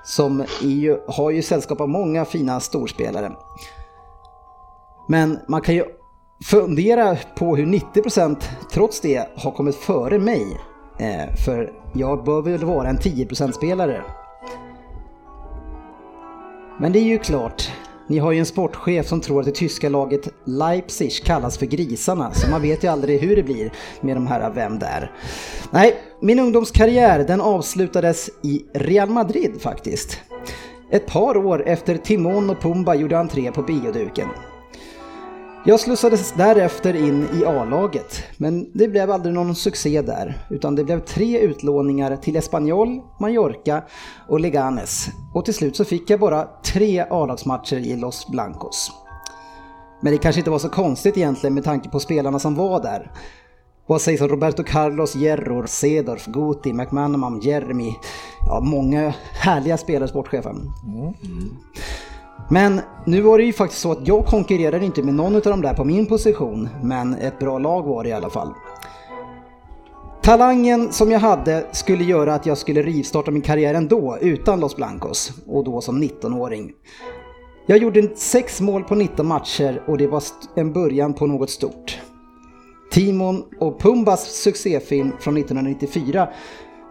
som 0.05 0.45
ju, 0.63 0.99
har 1.09 1.31
ju 1.31 1.43
sällskap 1.43 1.81
av 1.81 1.89
många 1.89 2.25
fina 2.25 2.61
storspelare. 2.61 3.33
Men 5.09 5.39
man 5.49 5.61
kan 5.61 5.75
ju 5.75 5.85
fundera 6.45 7.17
på 7.37 7.57
hur 7.57 7.67
90% 7.67 8.37
trots 8.73 9.01
det 9.01 9.29
har 9.37 9.51
kommit 9.51 9.77
före 9.77 10.19
mig. 10.19 10.61
Eh, 10.99 11.35
för 11.45 11.73
jag 11.93 12.25
bör 12.25 12.43
väl 12.43 12.65
vara 12.65 12.89
en 12.89 12.99
10% 12.99 13.53
spelare. 13.53 14.03
Men 16.81 16.93
det 16.93 16.99
är 16.99 17.05
ju 17.05 17.19
klart, 17.19 17.71
ni 18.07 18.19
har 18.19 18.33
ju 18.33 18.39
en 18.39 18.47
sportchef 18.47 19.07
som 19.07 19.21
tror 19.21 19.41
att 19.41 19.47
det 19.47 19.53
tyska 19.53 19.89
laget 19.89 20.29
Leipzig 20.45 21.25
kallas 21.25 21.59
för 21.59 21.67
grisarna, 21.67 22.35
så 22.35 22.51
man 22.51 22.63
vet 22.63 22.85
ju 22.85 22.89
aldrig 22.89 23.21
hur 23.21 23.37
det 23.37 23.43
blir 23.43 23.73
med 24.01 24.17
de 24.17 24.27
här 24.27 24.51
Vem 24.51 24.79
där? 24.79 25.13
Nej, 25.71 25.95
min 26.21 26.41
ungdomskarriär 26.41 27.25
den 27.25 27.41
avslutades 27.41 28.31
i 28.43 28.65
Real 28.75 29.11
Madrid 29.11 29.53
faktiskt. 29.61 30.21
Ett 30.91 31.07
par 31.07 31.37
år 31.37 31.67
efter 31.67 31.97
Timon 31.97 32.51
och 32.51 32.61
Pumba 32.61 32.95
gjorde 32.95 33.19
entré 33.19 33.53
på 33.53 33.63
bioduken. 33.63 34.29
Jag 35.67 35.81
slussades 35.81 36.33
därefter 36.33 36.97
in 36.97 37.29
i 37.33 37.45
A-laget, 37.45 38.23
men 38.37 38.71
det 38.75 38.89
blev 38.89 39.11
aldrig 39.11 39.35
någon 39.35 39.55
succé 39.55 40.03
där, 40.03 40.47
utan 40.51 40.75
det 40.75 40.85
blev 40.85 41.01
tre 41.01 41.39
utlåningar 41.39 42.17
till 42.17 42.37
Espanyol, 42.37 43.01
Mallorca 43.21 43.83
och 44.29 44.41
Leganes. 44.41 45.07
Och 45.35 45.45
till 45.45 45.55
slut 45.55 45.77
så 45.77 45.85
fick 45.85 46.11
jag 46.11 46.21
bara 46.21 46.49
tre 46.65 47.07
A-lagsmatcher 47.11 47.77
i 47.77 47.97
Los 47.97 48.29
Blancos. 48.29 48.93
Men 50.03 50.13
det 50.13 50.19
kanske 50.19 50.41
inte 50.41 50.51
var 50.51 50.59
så 50.59 50.69
konstigt 50.69 51.17
egentligen 51.17 51.55
med 51.55 51.65
tanke 51.65 51.89
på 51.89 52.01
spelarna 52.01 52.39
som 52.39 52.55
var 52.55 52.83
där. 52.83 53.11
Vad 53.87 54.01
sägs 54.01 54.21
om 54.21 54.29
Roberto 54.29 54.63
Carlos, 54.63 55.15
Gerror, 55.15 55.67
Sedorf, 55.67 56.27
Guti, 56.27 56.73
McManaman, 56.73 57.41
Jeremy? 57.41 57.93
Ja, 58.47 58.61
många 58.61 59.15
härliga 59.33 59.77
spelare, 59.77 60.09
sportchefen. 60.09 60.73
Men 62.55 62.81
nu 63.05 63.21
var 63.21 63.39
det 63.39 63.45
ju 63.45 63.53
faktiskt 63.53 63.83
så 63.83 63.93
att 63.93 64.09
jag 64.09 64.27
konkurrerade 64.27 64.85
inte 64.85 65.03
med 65.03 65.15
någon 65.15 65.37
av 65.37 65.43
de 65.43 65.63
där 65.63 65.75
på 65.75 65.85
min 65.85 66.07
position, 66.07 66.69
men 66.83 67.15
ett 67.15 67.39
bra 67.39 67.59
lag 67.59 67.83
var 67.83 68.03
det 68.03 68.09
i 68.09 68.13
alla 68.13 68.31
fall. 68.31 68.49
Talangen 70.23 70.93
som 70.93 71.11
jag 71.11 71.19
hade 71.19 71.67
skulle 71.73 72.05
göra 72.05 72.35
att 72.35 72.47
jag 72.47 72.59
skulle 72.59 72.83
rivstarta 72.83 73.31
min 73.31 73.43
karriär 73.43 73.75
ändå, 73.75 74.19
utan 74.21 74.61
Los 74.61 74.77
Blancos, 74.77 75.33
och 75.47 75.65
då 75.65 75.81
som 75.81 76.03
19-åring. 76.03 76.73
Jag 77.67 77.79
gjorde 77.79 78.17
6 78.17 78.61
mål 78.61 78.85
på 78.85 78.95
19 78.95 79.27
matcher 79.27 79.83
och 79.87 79.99
det 79.99 80.07
var 80.07 80.23
en 80.55 80.73
början 80.73 81.15
på 81.15 81.27
något 81.27 81.51
stort. 81.51 82.01
Timon 82.91 83.45
och 83.61 83.81
Pumbas 83.81 84.43
succéfilm 84.43 85.13
från 85.21 85.37
1994 85.37 86.29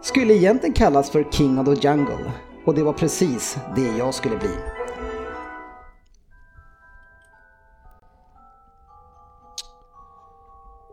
skulle 0.02 0.34
egentligen 0.34 0.74
kallas 0.74 1.10
för 1.10 1.24
King 1.30 1.58
of 1.58 1.66
the 1.66 1.88
Jungle 1.88 2.32
och 2.66 2.74
det 2.74 2.82
var 2.82 2.92
precis 2.92 3.58
det 3.76 3.98
jag 3.98 4.14
skulle 4.14 4.36
bli. 4.36 4.73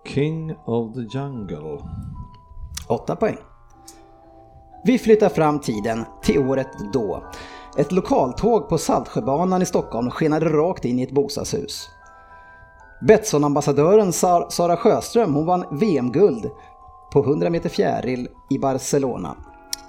King 0.05 0.55
of 0.65 0.93
the 0.93 1.17
Jungle. 1.17 1.77
8 2.89 3.15
poäng. 3.15 3.37
Vi 4.83 4.97
flyttar 4.97 5.29
fram 5.29 5.59
tiden 5.59 6.05
till 6.23 6.39
året 6.39 6.67
då. 6.93 7.23
Ett 7.77 7.91
lokaltåg 7.91 8.69
på 8.69 8.77
Saltsjöbanan 8.77 9.61
i 9.61 9.65
Stockholm 9.65 10.09
skenade 10.09 10.45
rakt 10.49 10.85
in 10.85 10.99
i 10.99 11.03
ett 11.03 11.11
bostadshus. 11.11 11.89
Betsson-ambassadören 13.01 14.11
Sar- 14.13 14.49
Sara 14.49 14.77
Sjöström 14.77 15.33
hon 15.35 15.45
vann 15.45 15.65
VM-guld 15.71 16.49
på 17.13 17.19
100 17.23 17.49
meter 17.49 17.69
fjäril 17.69 18.27
i 18.49 18.59
Barcelona. 18.59 19.35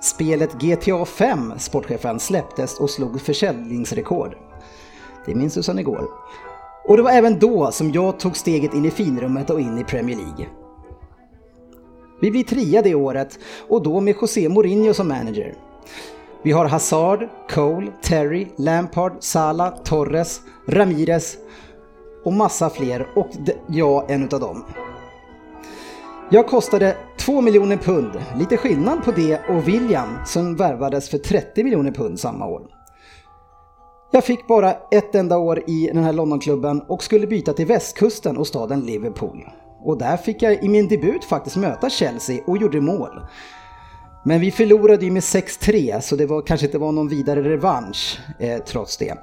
Spelet 0.03 0.53
GTA 0.53 1.05
5, 1.05 1.53
sportchefen, 1.59 2.21
släpptes 2.21 2.81
och 2.81 2.91
slog 2.91 3.21
försäljningsrekord. 3.21 4.37
Det 5.27 5.35
minns 5.35 5.55
du 5.55 5.63
sedan 5.63 5.79
igår. 5.79 6.09
Och 6.85 6.97
det 6.97 7.03
var 7.03 7.11
även 7.11 7.39
då 7.39 7.73
som 7.73 7.93
jag 7.93 8.21
tog 8.21 8.37
steget 8.37 8.75
in 8.75 8.85
i 8.85 8.91
finrummet 8.91 9.51
och 9.51 9.61
in 9.61 9.79
i 9.79 9.85
Premier 9.85 10.17
League. 10.17 10.47
Vi 12.21 12.31
blir 12.31 12.45
trea 12.45 12.83
det 12.83 12.95
året 12.95 13.39
och 13.69 13.83
då 13.83 14.01
med 14.01 14.15
José 14.21 14.49
Mourinho 14.49 14.95
som 14.95 15.09
manager. 15.09 15.55
Vi 16.43 16.53
har 16.53 16.67
Hazard, 16.67 17.29
Cole, 17.51 17.93
Terry, 18.03 18.49
Lampard, 18.57 19.13
Salah, 19.21 19.83
Torres, 19.85 20.41
Ramirez 20.69 21.37
och 22.25 22.33
massa 22.33 22.71
fler 22.71 23.09
och 23.15 23.29
jag 23.67 24.11
en 24.11 24.25
utav 24.25 24.41
dem. 24.41 24.65
Jag 26.31 26.47
kostade 26.47 26.97
2 27.19 27.41
miljoner 27.41 27.77
pund, 27.77 28.11
lite 28.39 28.57
skillnad 28.57 29.05
på 29.05 29.11
det 29.11 29.41
och 29.49 29.69
William 29.69 30.09
som 30.27 30.57
värvades 30.57 31.11
för 31.11 31.19
30 31.19 31.65
miljoner 31.65 31.93
pund 31.93 32.21
samma 32.21 32.47
år. 32.47 32.82
Jag 34.15 34.25
fick 34.25 34.47
bara 34.47 34.77
ett 34.91 35.15
enda 35.15 35.39
år 35.39 35.63
i 35.67 35.91
den 35.95 36.05
här 36.05 36.13
Londonklubben 36.13 36.81
och 36.81 37.03
skulle 37.03 37.27
byta 37.27 37.53
till 37.53 37.67
västkusten 37.67 38.37
och 38.37 38.47
staden 38.47 38.81
Liverpool. 38.81 39.45
Och 39.85 39.99
där 39.99 40.17
fick 40.17 40.43
jag 40.43 40.65
i 40.65 40.69
min 40.69 40.89
debut 40.89 41.25
faktiskt 41.25 41.57
möta 41.57 41.91
Chelsea 41.91 42.45
och 42.47 42.59
gjorde 42.59 42.81
mål. 42.81 43.21
Men 44.25 44.41
vi 44.41 44.51
förlorade 44.51 45.05
ju 45.05 45.11
med 45.11 45.23
6-3 45.23 46.01
så 46.01 46.17
det 46.17 46.27
var, 46.27 46.43
kanske 46.43 46.67
inte 46.67 46.79
var 46.79 46.93
någon 46.93 47.09
vidare 47.09 47.43
revansch 47.43 48.21
eh, 48.39 48.59
trots 48.59 48.97
det. 48.97 49.15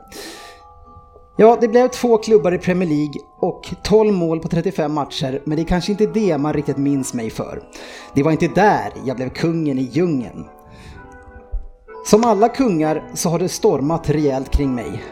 Ja, 1.38 1.58
det 1.62 1.68
blev 1.68 1.88
två 1.88 2.18
klubbar 2.18 2.52
i 2.52 2.58
Premier 2.58 2.90
League 2.90 3.22
och 3.40 3.74
12 3.84 4.14
mål 4.14 4.40
på 4.40 4.48
35 4.48 4.94
matcher, 4.94 5.42
men 5.46 5.56
det 5.56 5.62
är 5.62 5.68
kanske 5.68 5.92
inte 5.92 6.06
det 6.06 6.38
man 6.38 6.54
riktigt 6.54 6.78
minns 6.78 7.14
mig 7.14 7.30
för. 7.30 7.64
Det 8.16 8.24
var 8.24 8.32
inte 8.32 8.48
där 8.48 8.94
jag 9.06 9.16
blev 9.16 9.30
kungen 9.30 9.80
i 9.80 9.90
djungeln. 9.92 10.46
Som 12.10 12.24
alla 12.24 12.50
kungar 12.50 13.04
så 13.14 13.30
har 13.30 13.40
det 13.40 13.50
stormat 13.50 14.10
rejält 14.10 14.50
kring 14.50 14.76
mig. 14.76 15.04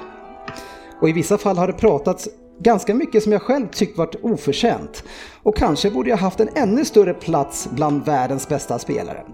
Och 1.01 1.09
i 1.09 1.13
vissa 1.13 1.37
fall 1.37 1.57
har 1.57 1.67
det 1.67 1.73
pratats 1.73 2.29
ganska 2.59 2.93
mycket 2.93 3.23
som 3.23 3.31
jag 3.31 3.41
själv 3.41 3.67
tyckt 3.67 3.97
varit 3.97 4.15
oförtjänt. 4.21 5.03
Och 5.43 5.57
kanske 5.57 5.91
borde 5.91 6.09
jag 6.09 6.17
haft 6.17 6.39
en 6.39 6.49
ännu 6.55 6.85
större 6.85 7.13
plats 7.13 7.67
bland 7.71 8.05
världens 8.05 8.47
bästa 8.47 8.79
spelare. 8.79 9.25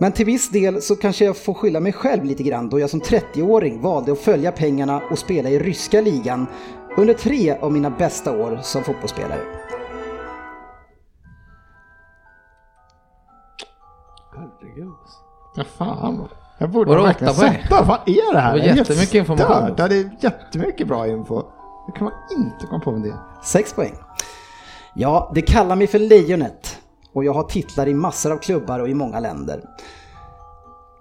Men 0.00 0.12
till 0.12 0.26
viss 0.26 0.50
del 0.50 0.82
så 0.82 0.96
kanske 0.96 1.24
jag 1.24 1.36
får 1.36 1.54
skylla 1.54 1.80
mig 1.80 1.92
själv 1.92 2.24
lite 2.24 2.42
grann 2.42 2.68
då 2.68 2.80
jag 2.80 2.90
som 2.90 3.00
30-åring 3.00 3.80
valde 3.80 4.12
att 4.12 4.18
följa 4.18 4.52
pengarna 4.52 5.02
och 5.10 5.18
spela 5.18 5.50
i 5.50 5.58
ryska 5.58 6.00
ligan 6.00 6.46
under 6.96 7.14
tre 7.14 7.56
av 7.60 7.72
mina 7.72 7.90
bästa 7.90 8.38
år 8.38 8.60
som 8.62 8.84
fotbollsspelare. 8.84 9.67
Ja, 15.58 15.64
fan. 15.64 16.28
Jag 16.58 16.70
borde 16.70 16.90
Var 16.90 17.02
verkligen 17.02 17.34
sätta. 17.34 17.82
Vad 17.82 17.98
är 18.06 18.32
det 18.32 18.40
här? 18.40 18.54
Det 18.54 18.68
var 18.68 18.76
jättemycket 18.76 19.14
information. 19.14 19.74
Ja, 19.76 19.88
det 19.88 19.96
är 19.96 20.10
jättemycket 20.20 20.88
bra 20.88 21.06
info. 21.06 21.42
Det 21.86 21.92
kan 21.98 22.04
man 22.04 22.12
inte 22.38 22.66
komma 22.66 22.80
på 22.84 22.90
med 22.90 23.02
det. 23.02 23.14
6 23.44 23.72
poäng. 23.72 23.94
Ja, 24.94 25.32
det 25.34 25.42
kallar 25.42 25.76
mig 25.76 25.86
för 25.86 25.98
Lejonet 25.98 26.78
och 27.12 27.24
jag 27.24 27.32
har 27.32 27.42
titlar 27.42 27.88
i 27.88 27.94
massor 27.94 28.32
av 28.32 28.36
klubbar 28.36 28.80
och 28.80 28.88
i 28.88 28.94
många 28.94 29.20
länder. 29.20 29.60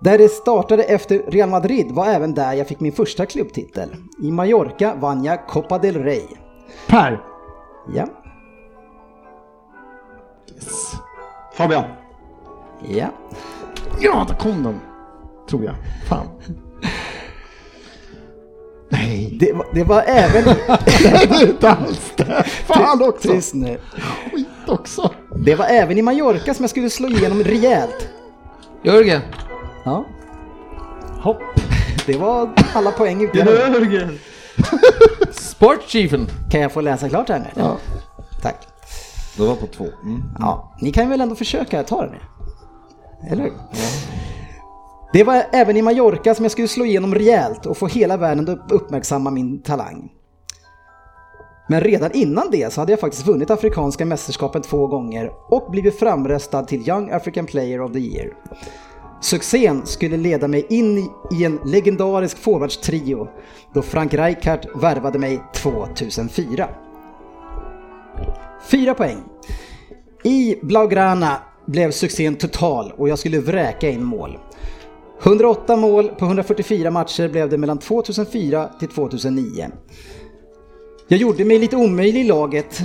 Där 0.02 0.18
det 0.18 0.30
startade 0.30 0.84
efter 0.84 1.32
Real 1.32 1.50
Madrid 1.50 1.92
var 1.92 2.06
även 2.06 2.34
där 2.34 2.54
jag 2.54 2.68
fick 2.68 2.80
min 2.80 2.92
första 2.92 3.26
klubbtitel. 3.26 3.90
I 4.24 4.32
Mallorca 4.32 4.96
vann 4.96 5.24
jag 5.24 5.48
Copa 5.48 5.78
del 5.78 6.04
Rey. 6.04 6.28
Per. 6.88 7.22
Ja, 7.94 8.06
Fabian. 11.54 11.84
ja. 12.90 13.08
Ja, 14.00 14.26
där 14.28 14.36
kom 14.36 14.64
den. 14.64 14.80
Tror 15.50 15.64
jag. 15.66 15.76
Fan. 16.10 16.28
Nej, 18.90 19.38
Det, 19.40 19.54
var- 19.54 19.68
det 19.74 19.84
var 19.84 20.04
även... 20.08 20.44
det 20.86 21.08
är 21.08 21.50
inte 21.50 21.70
alls 21.70 22.12
det. 22.16 22.44
Fan 22.44 23.04
också. 23.10 23.28
Tyst 23.32 23.54
nu. 23.54 23.78
Skit 24.34 24.48
också. 24.68 25.12
Det 25.36 25.56
var 25.56 25.66
även 25.66 25.98
i 25.98 26.02
Mallorca 26.02 26.54
som 26.54 26.64
jag 26.64 26.70
skulle 26.70 26.90
slå 26.90 27.08
igenom 27.08 27.44
rejält. 27.44 28.08
Jörgen. 28.84 29.22
Ja, 29.86 30.06
Hopp. 31.22 31.42
det 32.06 32.18
var 32.18 32.50
alla 32.74 32.92
poäng 32.92 33.24
ute. 33.24 33.38
Jörgen! 33.38 34.20
Sportchefen. 35.32 36.28
Kan 36.52 36.62
jag 36.62 36.72
få 36.72 36.82
läsa 36.82 37.10
klart 37.10 37.30
här 37.30 37.40
nu? 37.40 37.46
Ja. 37.62 37.78
Tack. 38.42 38.68
Det 39.38 39.44
var 39.44 39.56
på 39.56 39.68
två. 39.68 39.86
Mm. 40.04 40.24
Ja, 40.40 40.76
ni 40.82 40.92
kan 40.92 41.10
väl 41.10 41.22
ändå 41.22 41.36
försöka 41.36 41.84
ta 41.84 42.02
den 42.02 42.12
nu? 42.12 42.18
Eller 43.30 43.44
hur? 43.44 43.54
Det 45.14 45.24
var 45.24 45.44
även 45.52 45.78
i 45.78 45.82
Mallorca 45.82 46.36
som 46.36 46.46
jag 46.46 46.52
skulle 46.52 46.68
slå 46.68 46.86
igenom 46.86 47.16
rejält 47.16 47.66
och 47.66 47.78
få 47.78 47.88
hela 47.88 48.18
världen 48.18 48.50
att 48.50 48.72
uppmärksamma 48.72 49.32
min 49.32 49.62
talang. 49.62 50.12
Men 51.70 51.82
redan 51.82 52.12
innan 52.14 52.52
det 52.52 52.74
så 52.74 52.82
hade 52.82 52.92
jag 52.92 53.00
faktiskt 53.00 53.28
vunnit 53.28 53.50
Afrikanska 53.52 54.06
mästerskapen 54.06 54.62
två 54.62 54.88
gånger 54.88 55.32
och 55.50 55.72
blivit 55.72 56.00
framröstad 56.00 56.64
till 56.64 56.90
Young 56.90 57.12
African 57.12 57.46
Player 57.46 57.82
of 57.82 57.92
the 57.92 58.00
Year. 58.00 58.34
Succén 59.22 59.86
skulle 59.86 60.18
leda 60.18 60.48
mig 60.48 60.66
in 60.70 60.98
i- 60.98 61.10
i 61.32 61.46
en 61.46 61.60
legendarisk 61.66 62.38
forwardstrio 62.38 63.28
då 63.74 63.82
Frank 63.82 64.14
Rijkaard 64.14 64.66
värvade 64.82 65.20
mig 65.20 65.44
2004. 65.54 66.70
Fyra 68.72 68.94
poäng. 68.94 69.18
I 70.24 70.56
Blaugrana 70.62 71.38
blev 71.68 71.92
succén 71.92 72.36
total 72.36 72.92
och 72.98 73.10
jag 73.10 73.20
skulle 73.20 73.40
vräka 73.40 73.90
in 73.90 74.04
mål. 74.04 74.38
108 75.24 75.76
mål 75.76 76.08
på 76.08 76.26
144 76.26 76.92
matcher 76.92 77.30
blev 77.30 77.50
det 77.50 77.58
mellan 77.58 77.78
2004 77.78 78.70
till 78.80 78.88
2009. 78.88 79.70
Jag 81.08 81.20
gjorde 81.20 81.46
mig 81.46 81.60
lite 81.60 81.76
omöjlig 81.76 82.22
i 82.22 82.24
laget 82.24 82.82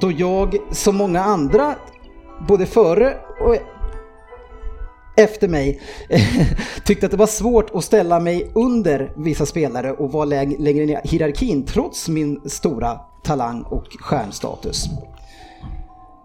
då 0.00 0.12
jag, 0.12 0.56
som 0.70 0.96
många 0.96 1.24
andra, 1.24 1.74
både 2.48 2.66
före 2.66 3.16
och 3.40 3.56
efter 5.16 5.48
mig, 5.48 5.80
tyckte 6.84 7.06
att 7.06 7.12
det 7.12 7.18
var 7.18 7.26
svårt 7.26 7.70
att 7.74 7.84
ställa 7.84 8.20
mig 8.20 8.50
under 8.54 9.12
vissa 9.16 9.46
spelare 9.46 9.92
och 9.92 10.12
vara 10.12 10.24
längre 10.24 10.86
ner 10.86 11.00
i 11.04 11.08
hierarkin 11.08 11.64
trots 11.64 12.08
min 12.08 12.40
stora 12.44 13.00
talang 13.22 13.62
och 13.62 13.86
stjärnstatus. 14.00 14.84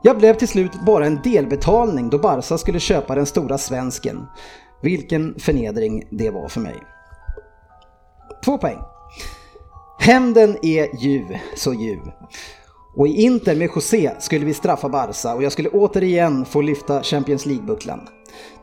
Jag 0.04 0.18
blev 0.18 0.34
till 0.34 0.48
slut 0.48 0.72
bara 0.86 1.06
en 1.06 1.22
delbetalning 1.24 2.10
då 2.10 2.18
Barca 2.18 2.58
skulle 2.58 2.80
köpa 2.80 3.16
den 3.16 3.26
stora 3.26 3.58
svensken. 3.58 4.26
Vilken 4.82 5.36
förnedring 5.40 6.04
det 6.10 6.30
var 6.30 6.48
för 6.48 6.60
mig. 6.60 6.76
Två 8.46 8.58
poäng. 8.58 8.78
Hämnden 10.00 10.58
är 10.62 11.04
ljuv, 11.04 11.38
så 11.56 11.74
ljuv. 11.74 12.00
Och 12.96 13.08
i 13.08 13.22
Inter 13.22 13.56
med 13.56 13.70
José 13.76 14.12
skulle 14.20 14.46
vi 14.46 14.54
straffa 14.54 14.90
Barca 14.90 15.36
och 15.36 15.44
jag 15.44 15.52
skulle 15.52 15.70
återigen 15.70 16.46
få 16.46 16.62
lyfta 16.62 17.04
Champions 17.04 17.46
League-bucklan. 17.46 18.00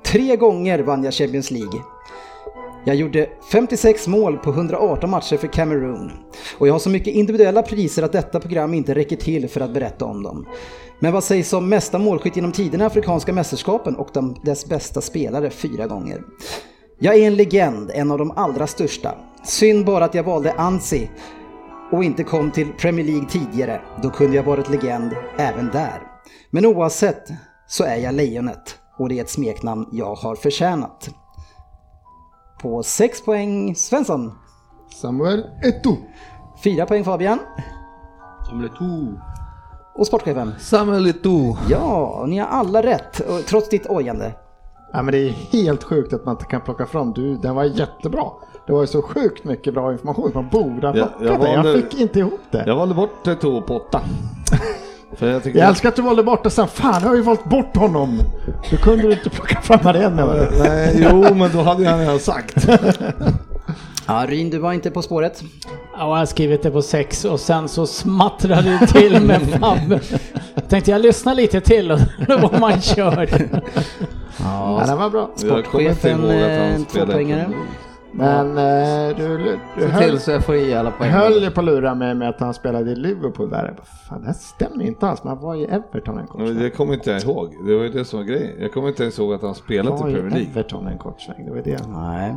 Tre 0.05 0.37
gånger 0.37 0.79
vann 0.79 1.05
jag 1.05 1.15
Champions 1.15 1.51
League. 1.51 1.81
Jag 2.85 2.97
gjorde 2.97 3.29
56 3.53 4.07
mål 4.07 4.39
på 4.39 4.51
118 4.51 5.11
matcher 5.11 5.37
för 5.37 5.47
Cameroon. 5.47 6.11
Och 6.59 6.69
jag 6.69 6.75
har 6.75 6.79
så 6.79 6.91
mycket 6.91 7.15
individuella 7.15 7.63
priser 7.63 8.03
att 8.03 8.13
detta 8.13 8.41
program 8.41 8.75
inte 8.75 8.95
räcker 8.95 9.17
till 9.17 9.49
för 9.49 9.61
att 9.61 9.75
berätta 9.75 10.05
om 10.05 10.23
dem. 10.23 10.47
Men 11.01 11.13
vad 11.13 11.25
sägs 11.25 11.53
om 11.53 11.69
mesta 11.69 11.99
målskytt 11.99 12.37
genom 12.37 12.53
tiderna 12.53 12.85
i 12.85 12.87
Afrikanska 12.87 13.33
mästerskapen 13.33 13.97
och 13.97 14.09
de, 14.13 14.37
dess 14.43 14.67
bästa 14.67 15.01
spelare 15.01 15.51
fyra 15.51 15.87
gånger? 15.87 16.23
Jag 16.99 17.17
är 17.17 17.27
en 17.27 17.37
legend, 17.37 17.91
en 17.95 18.11
av 18.11 18.19
de 18.19 18.31
allra 18.31 18.67
största. 18.67 19.15
Synd 19.45 19.85
bara 19.87 20.05
att 20.05 20.15
jag 20.15 20.25
valde 20.25 20.53
Ansi 20.53 21.11
och 21.93 22.05
inte 22.05 22.25
kom 22.25 22.51
till 22.51 22.73
Premier 22.73 23.07
League 23.07 23.29
tidigare. 23.29 23.81
Då 24.03 24.11
kunde 24.11 24.37
jag 24.37 24.43
varit 24.43 24.71
legend 24.71 25.13
även 25.37 25.67
där. 25.67 26.03
Men 26.51 26.67
oavsett 26.67 27.29
så 27.67 27.85
är 27.85 27.97
jag 27.97 28.15
Lejonet 28.15 28.79
och 28.99 29.09
det 29.09 29.19
är 29.19 29.23
ett 29.23 29.31
smeknamn 29.31 29.89
jag 29.93 30.15
har 30.15 30.35
förtjänat. 30.35 31.09
På 32.63 32.83
6 32.83 33.25
poäng 33.25 33.75
Svensson. 33.75 34.33
Samuel 34.95 35.45
Eto'o. 35.63 35.97
4 36.65 36.87
poäng 36.87 37.05
Fabian. 37.05 37.39
Samuel 38.49 38.71
Eto'o. 38.71 39.21
Och 39.99 40.07
sportchefen. 40.07 40.55
Samuel 40.59 41.07
Eto'o. 41.07 41.57
Ja, 41.71 42.25
ni 42.29 42.39
har 42.39 42.47
alla 42.47 42.83
rätt, 42.83 43.21
och 43.21 43.47
trots 43.47 43.69
ditt 43.69 43.87
ojande. 43.87 44.33
Ja, 44.93 45.03
men 45.03 45.13
det 45.13 45.19
är 45.19 45.31
helt 45.53 45.85
sjukt 45.85 46.13
att 46.13 46.25
man 46.25 46.35
inte 46.35 46.45
kan 46.45 46.61
plocka 46.61 46.87
fram. 46.87 47.13
Du, 47.13 47.37
den 47.37 47.55
var 47.55 47.65
jättebra. 47.65 48.25
Det 48.67 48.73
var 48.73 48.81
ju 48.81 48.87
så 48.87 49.03
sjukt 49.03 49.45
mycket 49.45 49.75
bra 49.75 49.93
information. 49.93 50.31
Man 50.35 50.49
borde 50.49 50.87
ha 50.87 50.93
plockat 50.95 51.13
jag 51.21 51.41
det. 51.41 51.49
Jag 51.51 51.63
valde- 51.63 51.83
fick 51.83 52.01
inte 52.01 52.19
ihop 52.19 52.41
det. 52.51 52.65
Jag 52.67 52.77
valde 52.77 52.95
bort 52.95 53.27
Eto'o 53.27 53.61
på 53.63 53.77
åtta. 53.77 54.01
För 55.17 55.27
jag 55.29 55.47
Jag 55.47 55.69
älskar 55.69 55.89
att 55.89 55.97
du 55.97 56.03
valde 56.03 56.23
bort 56.23 56.45
det 56.45 56.51
sen. 56.51 56.69
Fan, 56.69 57.01
jag 57.03 57.09
har 57.09 57.17
ju 57.17 57.23
valt 57.23 57.45
bort 57.45 57.77
honom. 57.77 58.19
Du 58.71 58.77
kunde 58.77 59.03
du 59.03 59.13
inte 59.13 59.31
plocka 59.31 59.61
fram 59.61 59.93
det 59.93 60.03
än? 60.05 60.17
Nej, 60.59 61.09
jo, 61.13 61.35
men 61.35 61.51
då 61.53 61.63
hade 61.63 61.83
jag 61.83 62.01
redan 62.01 62.19
sagt. 62.19 62.69
Ja, 64.09 64.27
Ryn, 64.29 64.51
du 64.51 64.59
var 64.59 64.73
inte 64.73 64.91
på 64.91 65.03
spåret. 65.03 65.43
Ja, 65.93 65.99
jag 65.99 66.07
har 66.07 66.27
skrivit 66.27 66.63
det 66.63 66.71
på 66.71 66.83
sex 66.83 67.25
och 67.25 67.41
sen 67.41 67.69
så 67.69 67.87
smattrade 67.87 68.79
det 68.81 68.87
till 68.87 69.23
med 69.23 69.41
Fabbe. 69.61 70.01
Jag 70.55 70.69
tänkte 70.69 70.91
jag 70.91 71.01
lyssnar 71.01 71.35
lite 71.35 71.61
till 71.61 71.93
och 71.93 71.99
då 72.29 72.37
var 72.39 72.59
man 72.61 72.81
körd. 72.81 73.31
Ja, 74.39 74.83
den 74.87 74.99
var 74.99 75.11
bra. 75.11 75.31
Sportchefen, 75.37 76.31
eh, 76.31 76.81
tvåpoängare. 76.93 77.49
Men 78.19 78.59
eh, 78.59 79.17
du, 79.17 79.39
du 79.39 79.59
Se 79.83 79.87
höll, 79.87 80.11
till 80.11 80.21
så 80.21 80.31
jag 80.31 80.45
får 80.45 80.55
i 80.55 80.75
alla 80.75 80.91
poäng. 80.91 81.11
höll 81.11 81.43
ju 81.43 81.51
på 81.51 81.61
att 81.61 81.67
lura 81.67 81.95
mig 81.95 82.15
med 82.15 82.29
att 82.29 82.41
han 82.41 82.55
spelade 82.55 82.91
i 82.91 82.95
Liverpool 82.95 83.51
där. 83.51 83.65
Jag 83.65 83.75
bara, 83.77 83.85
Fan, 84.09 84.21
det 84.21 84.27
här 84.27 84.35
stämmer 84.35 84.85
inte 84.85 85.07
alls. 85.07 85.25
Men 85.25 85.29
han 85.33 85.43
var 85.45 85.55
i 85.55 85.65
Everton 85.65 86.19
en 86.19 86.27
kort 86.27 86.41
sväng. 86.41 86.59
det 86.59 86.71
kommer 86.71 86.95
inte 86.95 87.11
jag 87.11 87.23
ihåg. 87.23 87.55
Det 87.67 87.77
var 87.77 87.83
ju 87.83 87.89
det 87.89 88.05
som 88.05 88.19
var 88.19 88.27
grejen. 88.27 88.51
Jag 88.61 88.73
kommer 88.73 88.89
inte 88.89 89.03
ens 89.03 89.19
ihåg 89.19 89.35
att 89.35 89.43
han 89.43 89.55
Han 89.69 89.87
var 89.87 90.09
i 90.09 90.13
Premier 90.13 90.31
League. 90.31 90.51
Everton 90.51 90.87
en 90.87 90.99
kort 90.99 91.21
sväng. 91.21 91.45
Det 91.45 91.51
var 91.51 91.63
det. 91.63 91.89
Nej. 91.89 92.35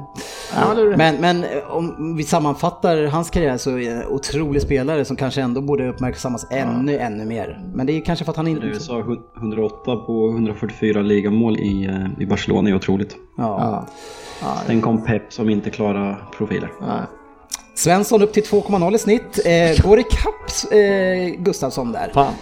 Ja, 0.56 0.96
Men, 0.98 1.22
men 1.22 1.44
eh, 1.44 1.50
om 1.76 2.16
vi 2.18 2.24
sammanfattar 2.24 3.06
hans 3.06 3.30
karriär 3.30 3.58
så 3.58 3.70
är 3.70 3.78
det 3.78 3.88
en 3.88 4.08
otrolig 4.08 4.62
spelare 4.62 5.06
som 5.06 5.16
kanske 5.16 5.42
ändå 5.42 5.62
borde 5.62 5.90
uppmärksammas 5.90 6.48
ännu, 6.52 6.98
ännu 6.98 7.26
mer. 7.26 7.62
Men 7.74 7.86
det 7.86 7.94
är 7.94 8.02
kanske 8.02 8.26
för 8.26 8.32
att 8.32 8.38
han 8.38 8.48
inte... 8.48 8.68
Du 8.68 8.76
sa 8.80 9.00
108 9.38 9.96
på 9.96 10.30
144 10.30 11.02
ligamål 11.02 11.58
i, 11.58 11.86
eh, 11.86 12.24
i 12.24 12.26
Barcelona 12.26 12.70
är 12.70 12.76
otroligt. 12.76 13.16
Ja. 13.38 13.86
Ja. 14.42 14.58
Sen 14.68 14.82
kom 14.82 15.06
Pep 15.06 15.34
som 15.34 15.50
inte 15.50 15.70
klarar 15.70 16.24
profiler. 16.38 16.72
Ja. 16.82 17.00
Svensson 17.76 18.22
upp 18.22 18.34
till 18.34 18.44
2,0 18.44 18.96
i 18.96 18.98
snitt. 18.98 19.40
Eh, 19.46 19.84
går 19.88 20.00
ikapp 20.00 20.72
eh, 20.72 21.36
Gustafsson 21.44 21.92
där. 21.92 22.12
Fan. 22.14 22.34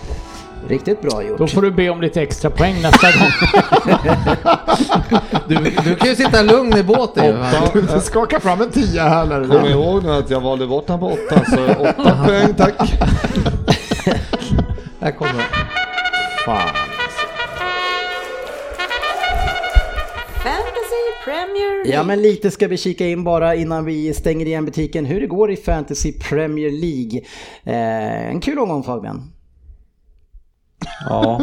Riktigt 0.67 1.01
bra 1.01 1.23
gjort. 1.23 1.37
Då 1.37 1.47
får 1.47 1.61
du 1.61 1.71
be 1.71 1.89
om 1.89 2.01
lite 2.01 2.21
extra 2.21 2.49
poäng 2.49 2.81
nästa 2.81 3.07
gång. 3.11 3.29
Du, 5.47 5.55
du 5.83 5.95
kan 5.95 6.07
ju 6.09 6.15
sitta 6.15 6.41
lugn 6.41 6.77
i 6.77 6.83
båten 6.83 7.25
ju. 7.25 7.81
Du 7.81 7.99
skakar 8.01 8.39
fram 8.39 8.61
en 8.61 8.69
tia 8.69 9.03
här 9.09 9.25
när 9.25 9.39
du 9.39 9.47
Kom 9.47 9.61
vill. 9.63 9.71
ihåg 9.71 10.03
nu 10.03 10.11
att 10.11 10.29
jag 10.29 10.41
valde 10.41 10.67
bort 10.67 10.89
han 10.89 10.99
på 10.99 11.07
åtta, 11.07 11.41
så 11.45 11.65
åtta 11.83 12.23
poäng 12.25 12.53
tack. 12.57 12.75
Här 15.01 15.11
kommer. 15.11 15.45
Fan. 16.45 16.88
Premier 21.29 21.75
League. 21.83 21.93
Ja 21.93 22.03
men 22.03 22.21
lite 22.21 22.51
ska 22.51 22.67
vi 22.67 22.77
kika 22.77 23.07
in 23.07 23.23
bara 23.23 23.55
innan 23.55 23.85
vi 23.85 24.13
stänger 24.13 24.45
igen 24.45 24.65
butiken 24.65 25.05
hur 25.05 25.21
det 25.21 25.27
går 25.27 25.51
i 25.51 25.55
Fantasy 25.55 26.13
Premier 26.13 26.71
League. 26.71 27.21
Eh, 27.63 28.29
en 28.29 28.39
kul 28.41 28.59
omgång 28.59 28.83
Fabian. 28.83 29.31
Ja, 31.09 31.41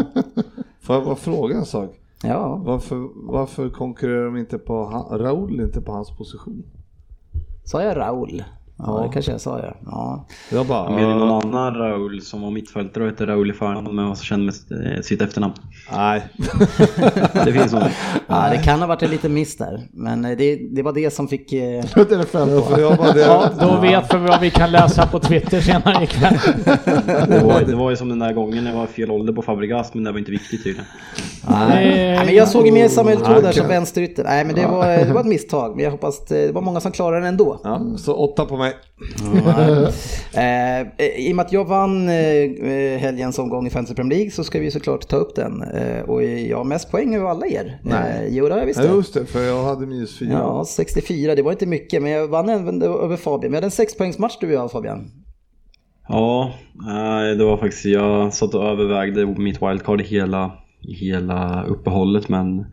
Får 0.83 0.97
jag 0.97 1.05
bara 1.05 1.17
fråga 1.17 1.57
en 1.57 1.67
sak? 1.67 1.91
Ja, 2.23 2.57
Varför, 2.65 3.09
varför 3.15 3.71
konkurrerar 3.71 4.25
de 4.25 4.37
inte 4.37 4.59
på 4.59 4.85
Raul 5.11 5.61
inte 5.61 5.81
på 5.81 5.93
hans 5.93 6.17
position? 6.17 6.63
sa 7.65 7.83
jag 7.83 7.97
Raul? 7.97 8.45
Ja, 8.79 9.03
det 9.07 9.13
kanske 9.13 9.33
jag 9.33 9.41
sa 9.41 9.61
ja. 9.63 9.75
ja. 9.87 10.27
Jag 10.53 10.67
bara, 10.67 10.91
med 10.91 11.03
någon 11.09 11.29
uh, 11.29 11.35
annan 11.61 11.75
Raul 11.75 12.21
som 12.23 12.43
var 12.43 12.51
mittfältare 12.51 13.05
och 13.05 13.11
hette 13.11 13.27
Raul 13.27 13.51
i 13.51 13.53
förnamn 13.53 13.97
men 13.97 14.09
var 14.09 14.15
så 14.15 14.25
känd 14.25 14.45
med 14.45 14.55
sitt- 14.55 14.71
eh, 14.71 15.01
sitt 15.03 15.23
efternamn. 15.23 15.55
nej. 15.93 16.23
Det 17.45 17.53
finns 17.53 17.73
nog. 17.73 17.83
ja, 18.27 18.49
det 18.51 18.57
kan 18.59 18.81
ha 18.81 18.87
varit 18.87 19.03
en 19.03 19.11
liten 19.11 19.35
miss 19.35 19.57
där. 19.57 19.81
Men 19.93 20.25
eh, 20.25 20.37
det, 20.37 20.57
det 20.57 20.83
var 20.83 20.93
det 20.93 21.11
som 21.13 21.29
fick... 21.29 21.53
Eh, 21.53 21.85
Det 21.95 22.13
är 22.13 22.19
det 22.19 22.25
fem 22.27 22.49
på. 22.49 22.61
För 22.63 22.81
jag 22.81 22.97
bara, 22.97 23.13
det, 23.13 23.21
Ja, 23.21 23.51
då 23.61 23.81
vet 23.81 24.15
vi 24.15 24.19
vad 24.19 24.41
vi 24.41 24.51
kan 24.51 24.71
läsa 24.73 25.07
på 25.07 25.19
Twitter 25.21 25.61
senare 25.61 26.05
ikväll. 26.05 26.35
Det 27.29 27.43
var, 27.45 27.61
det 27.67 27.77
var 27.77 27.91
ju 27.91 27.97
som 27.97 28.09
den 28.09 28.19
där 28.19 28.33
gången 28.33 28.65
när 28.65 28.71
jag 28.71 28.79
var 28.79 28.87
fel 28.87 29.11
ålder 29.11 29.33
på 29.33 29.43
Fabregas 29.43 29.95
men 29.95 30.05
det 30.05 30.13
var 30.13 30.19
inte 30.19 30.31
viktigt 30.31 30.65
tydligen. 30.65 30.87
Nej, 31.49 32.19
men 32.27 32.35
jag 32.35 32.49
såg 32.49 32.67
ju 32.67 32.73
med 32.73 32.91
Samuel 32.91 33.19
Eto'o 33.19 33.35
där 33.35 33.43
Nej, 33.43 33.53
som 33.55 33.69
vänsterytter. 33.69 34.25
Nej, 34.25 34.45
men 34.45 34.55
det 34.55 34.67
var, 34.67 34.87
det 34.87 35.13
var 35.13 35.21
ett 35.21 35.27
misstag. 35.27 35.77
Men 35.77 35.85
jag 35.85 35.91
hoppas 35.91 36.21
att 36.21 36.29
det 36.29 36.53
var 36.53 36.63
många 36.63 36.81
som 36.81 36.93
klarade 36.93 37.17
den 37.21 37.27
ändå. 37.29 37.61
Ja, 37.65 37.81
så 37.97 38.15
åtta 38.15 38.45
på 38.45 38.57
mig. 38.57 38.66
Eh, 40.37 41.07
I 41.17 41.33
och 41.33 41.37
med 41.37 41.47
att 41.47 41.53
jag 41.53 41.65
vann 41.65 42.09
eh, 42.09 42.99
helgens 42.99 43.39
omgång 43.39 43.67
i 43.67 43.71
Fantasy 43.71 43.95
Premier 43.95 44.19
League 44.19 44.31
så 44.31 44.45
ska 44.45 44.59
vi 44.59 44.71
såklart 44.71 45.09
ta 45.09 45.17
upp 45.17 45.35
den. 45.35 45.63
Eh, 45.63 46.01
och 46.01 46.25
jag 46.25 46.57
har 46.57 46.65
mest 46.65 46.91
poäng 46.91 47.15
över 47.15 47.27
alla 47.27 47.47
er. 47.47 47.81
Nej. 47.83 48.29
Jo, 48.31 48.47
det 48.49 48.55
har 48.55 48.59
jag 48.59 48.67
visst 48.67 48.85
Ja, 48.85 48.95
just 48.95 49.15
det, 49.15 49.27
för 49.27 49.43
jag 49.43 49.65
hade 49.65 49.87
minus 49.87 50.19
fyra. 50.19 50.33
Ja, 50.33 50.65
64. 50.69 51.35
Det 51.35 51.43
var 51.43 51.53
inte 51.53 51.67
mycket, 51.67 52.03
men 52.03 52.11
jag 52.11 52.29
vann 52.29 52.49
även 52.49 52.83
över 52.83 53.17
Fabian. 53.17 53.51
Vi 53.51 53.57
hade 53.57 53.67
en 53.67 53.71
sexpoängsmatch 53.71 54.37
du 54.41 54.47
och 54.47 54.53
jag 54.53 54.73
Fabian. 54.73 55.11
Ja, 56.09 56.53
nej, 56.75 57.37
det 57.37 57.45
var 57.45 57.57
faktiskt, 57.57 57.85
jag 57.85 58.35
satt 58.35 58.55
och 58.55 58.65
övervägde 58.65 59.27
mitt 59.27 59.63
wildcard 59.63 60.03
hela, 60.03 60.53
hela 60.81 61.65
uppehållet 61.65 62.29
men 62.29 62.67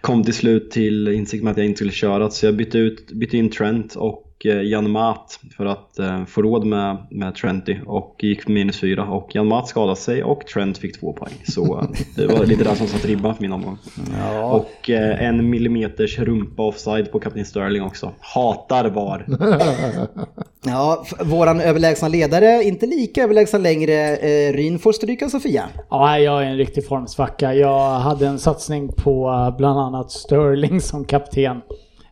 kom 0.00 0.24
till 0.24 0.34
slut 0.34 0.70
till 0.70 1.08
insikt 1.08 1.44
med 1.44 1.50
att 1.50 1.56
jag 1.56 1.66
inte 1.66 1.76
skulle 1.76 1.92
köra 1.92 2.30
så 2.30 2.46
jag 2.46 2.56
bytte, 2.56 2.78
ut, 2.78 3.12
bytte 3.12 3.36
in 3.36 3.50
Trent 3.50 3.94
och 3.94 4.31
eh, 4.46 4.62
Jan 4.62 4.90
Mat 4.90 5.40
för 5.56 5.66
att 5.66 5.98
eh, 5.98 6.24
få 6.24 6.42
råd 6.42 6.66
med, 6.66 6.96
med 7.10 7.34
Trenty 7.34 7.76
och 7.86 8.16
gick 8.18 8.48
minus 8.48 8.80
fyra 8.80 9.04
och 9.04 9.34
Jan 9.34 9.46
Mat 9.46 9.68
skadade 9.68 9.96
sig 9.96 10.24
och 10.24 10.46
Trent 10.46 10.78
fick 10.78 11.00
två 11.00 11.12
poäng 11.12 11.32
så 11.44 11.78
eh, 11.78 11.88
det 12.16 12.26
var 12.26 12.46
lite 12.46 12.64
där 12.64 12.74
som 12.74 12.86
satt 12.86 13.04
ribban 13.04 13.34
för 13.34 13.42
min 13.42 13.52
omgång. 13.52 13.78
Och 14.42 14.90
eh, 14.90 15.22
en 15.22 15.50
millimeters 15.50 16.18
rumpa 16.18 16.62
offside 16.62 17.12
på 17.12 17.20
kapten 17.20 17.44
Sterling 17.44 17.82
också. 17.82 18.10
Hatar 18.20 18.84
VAR. 18.84 19.26
Ja, 20.64 21.04
våran 21.20 21.60
överlägsna 21.60 22.08
ledare, 22.08 22.62
inte 22.62 22.86
lika 22.86 23.22
överlägsna 23.22 23.58
längre, 23.58 24.16
Ryn 24.52 24.78
får 24.78 24.92
stryka 24.92 25.28
Sofia. 25.28 25.68
Ja, 25.90 26.18
jag 26.18 26.42
är 26.42 26.46
en 26.46 26.56
riktig 26.56 26.86
formsvacka. 26.86 27.54
Jag 27.54 27.90
hade 27.90 28.26
en 28.26 28.38
satsning 28.38 28.92
på 28.92 29.54
bland 29.58 29.80
annat 29.80 30.10
Sterling 30.10 30.80
som 30.80 31.04
kapten. 31.04 31.60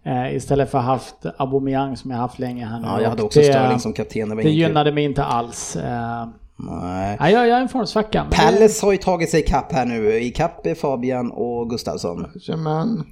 Eh, 0.04 0.36
istället 0.36 0.70
för 0.70 0.78
haft 0.78 1.26
Aubameyang 1.36 1.96
som 1.96 2.10
jag 2.10 2.18
haft 2.18 2.38
länge 2.38 2.66
här 2.66 2.80
nu. 2.80 2.86
Ja, 2.86 3.02
jag 3.02 3.10
hade 3.10 3.22
också 3.22 3.40
det, 3.40 3.44
Sterling 3.46 3.80
som 3.80 3.92
kapten. 3.92 4.36
Det 4.36 4.50
gynnade 4.50 4.92
mig 4.92 5.04
inte 5.04 5.24
alls. 5.24 5.76
Eh, 5.76 6.28
Nej. 6.56 7.16
nej, 7.20 7.32
jag, 7.32 7.48
jag 7.48 7.58
är 7.58 7.62
en 7.62 7.68
formsvacka. 7.68 8.26
Palace 8.30 8.86
har 8.86 8.92
ju 8.92 8.98
tagit 8.98 9.30
sig 9.30 9.40
ikapp 9.40 9.72
här 9.72 9.86
nu, 9.86 10.20
ikapp 10.20 10.66
är 10.66 10.74
Fabian 10.74 11.30
och 11.30 11.70
Gustavsson. 11.70 12.26
Jajamän. 12.34 13.04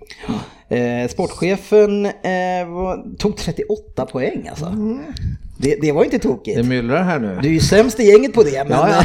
Eh, 0.69 1.09
sportchefen 1.09 2.07
eh, 2.07 2.13
tog 3.19 3.37
38 3.37 4.07
poäng 4.07 4.49
alltså. 4.49 4.73
Det, 5.61 5.79
det 5.81 5.93
var 5.93 6.05
inte 6.05 6.19
tokigt. 6.19 6.57
Det 6.57 6.63
myllrar 6.63 7.03
här 7.03 7.19
nu. 7.19 7.39
Du 7.43 7.49
är 7.49 7.53
ju 7.53 7.61
sämst 7.61 8.01
i 8.01 8.03
gänget 8.03 8.33
på 8.33 8.43
det, 8.43 8.65
men 8.69 8.79
Ja, 8.79 8.89
ja. 8.89 9.01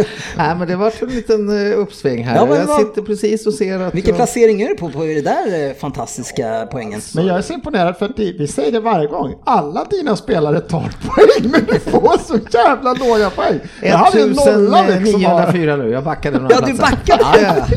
eh, 0.00 0.06
Nej, 0.36 0.56
men 0.56 0.68
det 0.68 0.76
var 0.76 0.92
en 1.02 1.08
liten 1.08 1.70
eh, 1.72 1.78
uppsving 1.78 2.24
här. 2.24 2.36
Ja, 2.36 2.46
men 2.46 2.56
jag 2.56 2.80
sitter 2.80 3.02
precis 3.02 3.46
och 3.46 3.54
ser 3.54 3.78
att... 3.78 3.94
vilken 3.94 4.10
jag... 4.10 4.16
placering 4.16 4.62
är 4.62 4.68
du 4.68 4.74
på, 4.74 4.90
på 4.90 5.04
det 5.04 5.20
där 5.20 5.68
eh, 5.68 5.74
fantastiska 5.74 6.68
poängen? 6.72 7.00
Men 7.14 7.26
jag 7.26 7.38
är 7.38 7.42
så 7.42 7.52
imponerad 7.52 7.96
för 7.96 8.06
att 8.06 8.18
vi 8.18 8.46
säger 8.46 8.72
det 8.72 8.80
varje 8.80 9.06
gång. 9.06 9.34
Alla 9.44 9.84
dina 9.84 10.16
spelare 10.16 10.60
tar 10.60 10.80
poäng 11.06 11.50
men 11.50 11.64
du 11.66 11.78
får 11.80 12.18
så 12.26 12.38
jävla 12.58 12.92
låga 12.92 13.30
poäng. 13.30 13.60
Jag 13.82 13.98
hade 13.98 14.20
en 14.22 14.28
nolla 14.30 14.86
liksom. 14.86 15.22
bara. 15.22 15.42
1904 15.42 15.76
nu, 15.76 15.90
jag 15.90 16.04
backade 16.04 16.38
några 16.38 16.54
Ja, 16.54 16.66
du 16.66 16.74
platser. 16.76 16.96
backade! 16.96 17.40
Ja, 17.42 17.54
ja, 17.56 17.66
ja. 17.70 17.76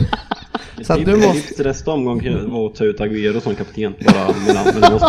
Så 0.83 0.93
att 0.93 1.05
du 1.05 1.15
måste... 1.15 1.63
Nästa 1.63 1.91
omgång 1.91 2.21
var 2.51 2.65
att 2.67 2.75
ta 2.75 2.83
ut 2.83 2.99
Agüero 2.99 3.39
som 3.39 3.55
kapten 3.55 3.93
bara 4.05 4.35
mellan, 4.47 4.65
mellan 4.73 4.93
oss 4.93 5.03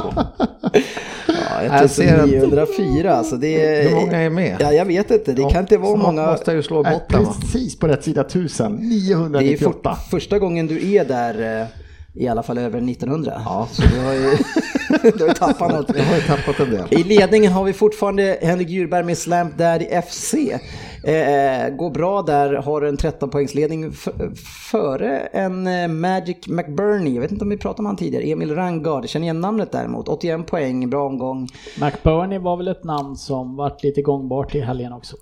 Ja, 1.64 1.80
Jag 1.80 1.90
ser 1.90 2.18
att- 2.18 2.28
1904 2.28 3.14
alltså. 3.14 3.36
Det 3.36 3.66
är, 3.66 3.88
Hur 3.88 3.94
många 3.96 4.18
är 4.18 4.30
med? 4.30 4.56
Ja, 4.60 4.72
jag 4.72 4.84
vet 4.84 5.10
inte. 5.10 5.32
Det 5.32 5.50
kan 5.50 5.60
inte 5.60 5.76
vara 5.76 5.96
många. 5.96 6.26
måste 6.26 6.52
ju 6.52 6.62
slå 6.62 6.82
Nej, 6.82 6.92
botten 6.92 7.24
va? 7.24 7.34
precis 7.40 7.78
på 7.78 7.88
rätt 7.88 8.04
sida 8.04 8.20
1000. 8.24 8.76
Det 8.76 8.94
är 9.12 9.16
998. 9.16 9.94
för, 10.10 10.10
första 10.10 10.38
gången 10.38 10.66
du 10.66 10.92
är 10.94 11.04
där, 11.04 11.60
eh, 11.62 11.66
i 12.24 12.28
alla 12.28 12.42
fall 12.42 12.58
över 12.58 12.80
1900. 12.80 13.42
Ja. 13.44 13.68
Så 13.72 13.82
du 13.82 14.00
har 14.06 14.12
ju, 14.12 14.20
du 15.02 15.22
har 15.22 15.28
ju 15.28 15.34
tappat 15.34 15.72
något. 15.72 15.96
Jag 15.96 16.04
har 16.04 16.16
ju 16.16 16.22
tappat 16.22 16.60
en 16.60 16.70
del. 16.70 16.86
I 16.90 17.04
ledningen 17.04 17.52
har 17.52 17.64
vi 17.64 17.72
fortfarande 17.72 18.38
Henrik 18.42 18.68
Djurberg 18.68 19.04
med 19.04 19.18
Slamp 19.18 19.58
Daddy 19.58 19.84
FC. 20.08 20.34
Eh, 21.04 21.74
går 21.76 21.90
bra 21.90 22.22
där, 22.22 22.54
har 22.54 22.82
en 22.82 22.96
13 22.96 23.30
poängsledning 23.30 23.92
före 24.70 25.18
en 25.18 25.66
eh, 25.66 25.88
Magic 25.88 26.46
McBurney. 26.46 27.14
Jag 27.14 27.20
vet 27.20 27.32
inte 27.32 27.44
om 27.44 27.50
vi 27.50 27.56
pratade 27.56 27.80
om 27.80 27.86
han 27.86 27.96
tidigare. 27.96 28.24
Emil 28.24 28.54
Rangard, 28.54 29.08
känner 29.08 29.24
igen 29.24 29.40
namnet 29.40 29.72
däremot. 29.72 30.08
81 30.08 30.46
poäng, 30.46 30.90
bra 30.90 31.06
omgång. 31.06 31.48
McBurney 31.80 32.38
var 32.38 32.56
väl 32.56 32.68
ett 32.68 32.84
namn 32.84 33.16
som 33.16 33.56
vart 33.56 33.82
lite 33.82 34.02
gångbart 34.02 34.54
i 34.54 34.60
helgen 34.60 34.92
också. 34.92 35.16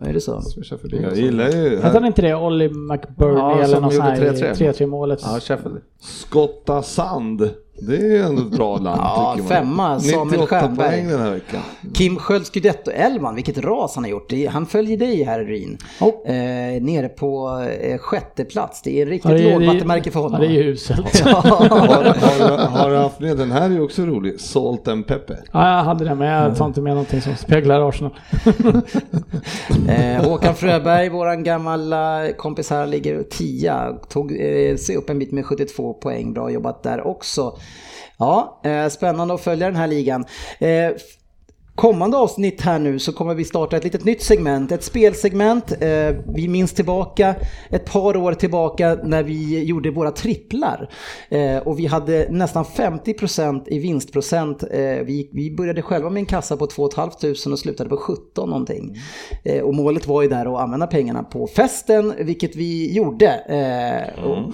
Är 0.00 0.12
det 0.12 0.20
så? 0.20 0.42
Förbi 0.80 1.02
Jag 1.02 1.16
gillar 1.16 1.48
ju 1.48 1.76
Hette 1.76 1.96
han 1.96 2.04
inte 2.04 2.22
det? 2.22 2.34
Ollie 2.34 2.68
McBurney 2.68 3.38
Ja, 3.38 3.62
eller 3.62 3.80
något 3.80 3.94
sånt 3.94 4.04
här 4.04 4.32
3-3. 4.32 4.72
3-3 4.72 4.86
målet. 4.86 5.20
Ja, 5.22 5.40
Sheffield. 5.40 5.80
Skotta 6.00 6.82
Sand. 6.82 7.50
Det 7.78 7.96
är 8.16 8.22
ändå 8.24 8.42
ett 8.42 8.50
bra 8.50 8.76
land 8.78 9.00
Ja, 9.04 9.34
tycker 9.36 9.48
man. 9.48 9.64
femma, 9.64 10.00
Samuel 10.00 10.26
98 10.26 10.46
Stjernberg. 10.46 10.88
poäng 10.88 11.08
den 11.08 11.20
här 11.20 11.30
veckan. 11.30 11.60
Kim 11.94 12.16
Sköld 12.16 12.44
Scudetto-elvan, 12.46 13.34
vilket 13.34 13.58
ras 13.58 13.94
han 13.94 14.04
har 14.04 14.10
gjort. 14.10 14.32
Han 14.50 14.66
följer 14.66 14.96
dig 14.96 15.22
här 15.24 15.40
Ryn. 15.44 15.78
Oh. 16.00 16.30
Eh, 16.30 16.82
nere 16.82 17.08
på 17.08 17.60
eh, 17.80 17.98
sjätte 17.98 18.44
plats. 18.44 18.82
Det 18.82 19.00
är 19.02 19.06
Ja, 19.06 19.12
riktigt 19.12 19.40
lågvattenmärke 19.52 20.10
för 20.10 20.20
honom. 20.20 20.42
Ja, 20.42 20.48
det 20.48 20.54
är 20.58 20.62
uselt. 20.64 21.22
Ja. 21.24 21.32
Har, 22.70 22.90
du 22.90 22.96
haft 22.96 23.20
med 23.20 23.36
den 23.36 23.50
här 23.50 23.70
är 23.70 23.74
ju 23.74 23.80
också 23.80 24.02
rolig. 24.02 24.40
Salt 24.40 24.88
and 24.88 25.06
pepper. 25.06 25.38
Ja, 25.52 25.76
jag 25.76 25.84
hade 25.84 26.04
det, 26.04 26.14
men 26.14 26.28
jag 26.28 26.56
tar 26.56 26.66
inte 26.66 26.80
med 26.80 26.92
någonting 26.92 27.20
som 27.20 27.36
speglar 27.36 27.88
Arsenal. 27.88 28.12
Eh, 29.88 30.24
Håkan 30.24 30.54
Fröberg, 30.54 31.08
våran 31.08 31.44
gamla 31.44 32.28
kompis 32.36 32.70
här, 32.70 32.86
ligger 32.86 33.22
tia. 33.22 33.92
Tog 34.08 34.32
eh, 34.40 34.76
sig 34.76 34.96
upp 34.96 35.10
en 35.10 35.18
bit 35.18 35.32
med 35.32 35.46
72 35.46 35.92
poäng. 35.94 36.32
Bra 36.32 36.50
jobbat 36.50 36.82
där 36.82 37.06
också. 37.06 37.56
Ja, 38.18 38.60
eh, 38.64 38.88
spännande 38.88 39.34
att 39.34 39.40
följa 39.40 39.66
den 39.66 39.76
här 39.76 39.86
ligan. 39.86 40.24
Eh, 40.58 40.90
Kommande 41.76 42.16
avsnitt 42.16 42.60
här 42.60 42.78
nu 42.78 42.98
så 42.98 43.12
kommer 43.12 43.34
vi 43.34 43.44
starta 43.44 43.76
ett 43.76 43.84
litet 43.84 44.04
nytt 44.04 44.22
segment, 44.22 44.72
ett 44.72 44.84
spelsegment. 44.84 45.72
Eh, 45.82 46.14
vi 46.34 46.48
minns 46.48 46.72
tillbaka 46.72 47.34
ett 47.70 47.84
par 47.84 48.16
år 48.16 48.34
tillbaka 48.34 48.98
när 49.04 49.22
vi 49.22 49.64
gjorde 49.64 49.90
våra 49.90 50.10
tripplar. 50.10 50.90
Eh, 51.28 51.56
och 51.56 51.78
vi 51.78 51.86
hade 51.86 52.26
nästan 52.30 52.64
50% 52.64 53.62
i 53.66 53.78
vinstprocent. 53.78 54.62
Eh, 54.62 54.78
vi, 54.80 55.30
vi 55.32 55.56
började 55.56 55.82
själva 55.82 56.10
med 56.10 56.20
en 56.20 56.26
kassa 56.26 56.56
på 56.56 56.66
2 56.66 56.90
500 56.94 57.12
och 57.52 57.58
slutade 57.58 57.90
på 57.90 57.96
17 57.96 58.50
någonting. 58.50 58.96
Och 59.62 59.74
målet 59.74 60.06
var 60.06 60.22
ju 60.22 60.28
där 60.28 60.54
att 60.54 60.60
använda 60.60 60.86
pengarna 60.86 61.22
på 61.22 61.46
festen, 61.46 62.14
vilket 62.18 62.56
vi 62.56 62.94
gjorde. 62.94 63.28
Eh, 63.28 64.24
och, 64.24 64.52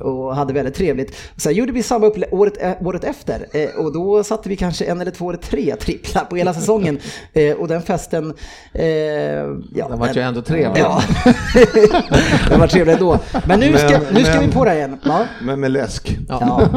och 0.00 0.36
hade 0.36 0.52
väldigt 0.52 0.74
trevligt. 0.74 1.16
Sen 1.36 1.54
gjorde 1.54 1.72
vi 1.72 1.82
samma 1.82 2.06
upplä- 2.06 2.34
året, 2.34 2.82
året 2.86 3.04
efter 3.04 3.46
och 3.78 3.92
då 3.92 4.24
satte 4.24 4.48
vi 4.48 4.56
kanske 4.56 4.84
en 4.84 5.00
eller 5.00 5.10
två 5.10 5.30
eller 5.30 5.42
tre 5.42 5.76
tripplar 5.76 6.24
på 6.24 6.36
hela 6.36 6.51
säsongen. 6.52 6.98
Eh, 7.34 7.56
och 7.56 7.68
den 7.68 7.82
festen... 7.82 8.34
Eh, 8.74 8.84
ja, 8.84 9.88
Den 9.88 9.98
vart 9.98 10.16
ju 10.16 10.20
ändå 10.20 10.42
trevlig. 10.42 10.80
Ja, 10.82 11.02
den 12.48 12.60
var 12.60 12.66
trevlig 12.66 12.92
ändå. 12.92 13.18
Men 13.46 13.60
nu 13.60 13.78
ska, 13.78 13.88
Men- 13.88 14.14
nu 14.14 14.24
ska 14.24 14.34
men- 14.34 14.46
vi 14.46 14.52
på 14.52 14.64
det 14.64 14.74
igen. 14.74 14.98
Ja. 15.04 15.24
Men 15.42 15.60
med 15.60 15.70
läsk. 15.70 16.18
Ja, 16.28 16.68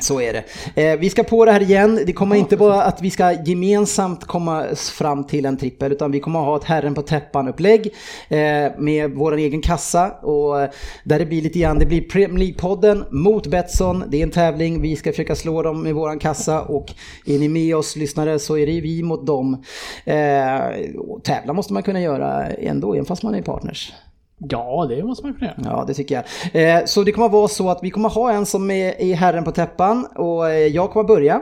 så 0.00 0.20
är 0.20 0.32
det. 0.32 0.44
Eh, 0.82 0.98
vi 0.98 1.10
ska 1.10 1.22
på 1.22 1.44
det 1.44 1.52
här 1.52 1.62
igen. 1.62 2.00
Det 2.06 2.12
kommer 2.12 2.36
inte 2.36 2.56
vara 2.56 2.82
att 2.82 3.02
vi 3.02 3.10
ska 3.10 3.32
gemensamt 3.32 4.24
komma 4.24 4.66
fram 4.74 5.24
till 5.24 5.46
en 5.46 5.56
trippel 5.56 5.92
utan 5.92 6.12
vi 6.12 6.20
kommer 6.20 6.40
ha 6.40 6.56
ett 6.56 6.64
herren 6.64 6.94
på 6.94 7.02
täppan-upplägg 7.02 7.94
eh, 8.28 8.38
med 8.78 9.10
vår 9.10 9.36
egen 9.36 9.62
kassa 9.62 10.10
och 10.10 10.62
eh, 10.62 10.70
där 11.04 11.18
det 11.18 11.26
blir 11.26 11.42
lite 11.42 11.58
grann, 11.58 11.78
det 11.78 11.86
blir 11.86 12.02
Premier 12.02 12.38
League-podden 12.38 13.04
mot 13.10 13.46
Betsson. 13.46 14.04
Det 14.08 14.18
är 14.18 14.22
en 14.22 14.30
tävling, 14.30 14.82
vi 14.82 14.96
ska 14.96 15.10
försöka 15.10 15.34
slå 15.34 15.62
dem 15.62 15.82
med 15.82 15.94
våran 15.94 16.18
kassa 16.18 16.62
och 16.62 16.92
är 17.26 17.38
ni 17.38 17.48
med 17.48 17.76
oss 17.76 17.96
lyssnare 17.96 18.38
så 18.38 18.58
är 18.58 18.66
det 18.66 18.80
vi 18.80 19.02
mot 19.02 19.26
dem. 19.26 19.64
Eh, 20.04 20.96
och 20.98 21.24
tävla 21.24 21.52
måste 21.52 21.72
man 21.72 21.82
kunna 21.82 22.00
göra 22.00 22.46
ändå, 22.46 22.94
även 22.94 23.04
fast 23.04 23.22
man 23.22 23.34
är 23.34 23.42
partners. 23.42 23.92
Ja, 24.38 24.86
det 24.88 25.04
måste 25.04 25.26
man 25.26 25.34
kunna 25.34 25.46
göra. 25.46 25.76
Ja, 25.76 25.84
det 25.86 25.94
tycker 25.94 26.24
jag. 26.52 26.78
Eh, 26.78 26.84
så 26.84 27.02
det 27.02 27.12
kommer 27.12 27.26
att 27.26 27.32
vara 27.32 27.48
så 27.48 27.70
att 27.70 27.78
vi 27.82 27.90
kommer 27.90 28.08
ha 28.08 28.32
en 28.32 28.46
som 28.46 28.70
är, 28.70 29.02
är 29.02 29.14
herren 29.14 29.44
på 29.44 29.52
täppan 29.52 30.06
och 30.06 30.50
eh, 30.50 30.66
jag 30.66 30.90
kommer 30.90 31.00
att 31.00 31.06
börja. 31.06 31.40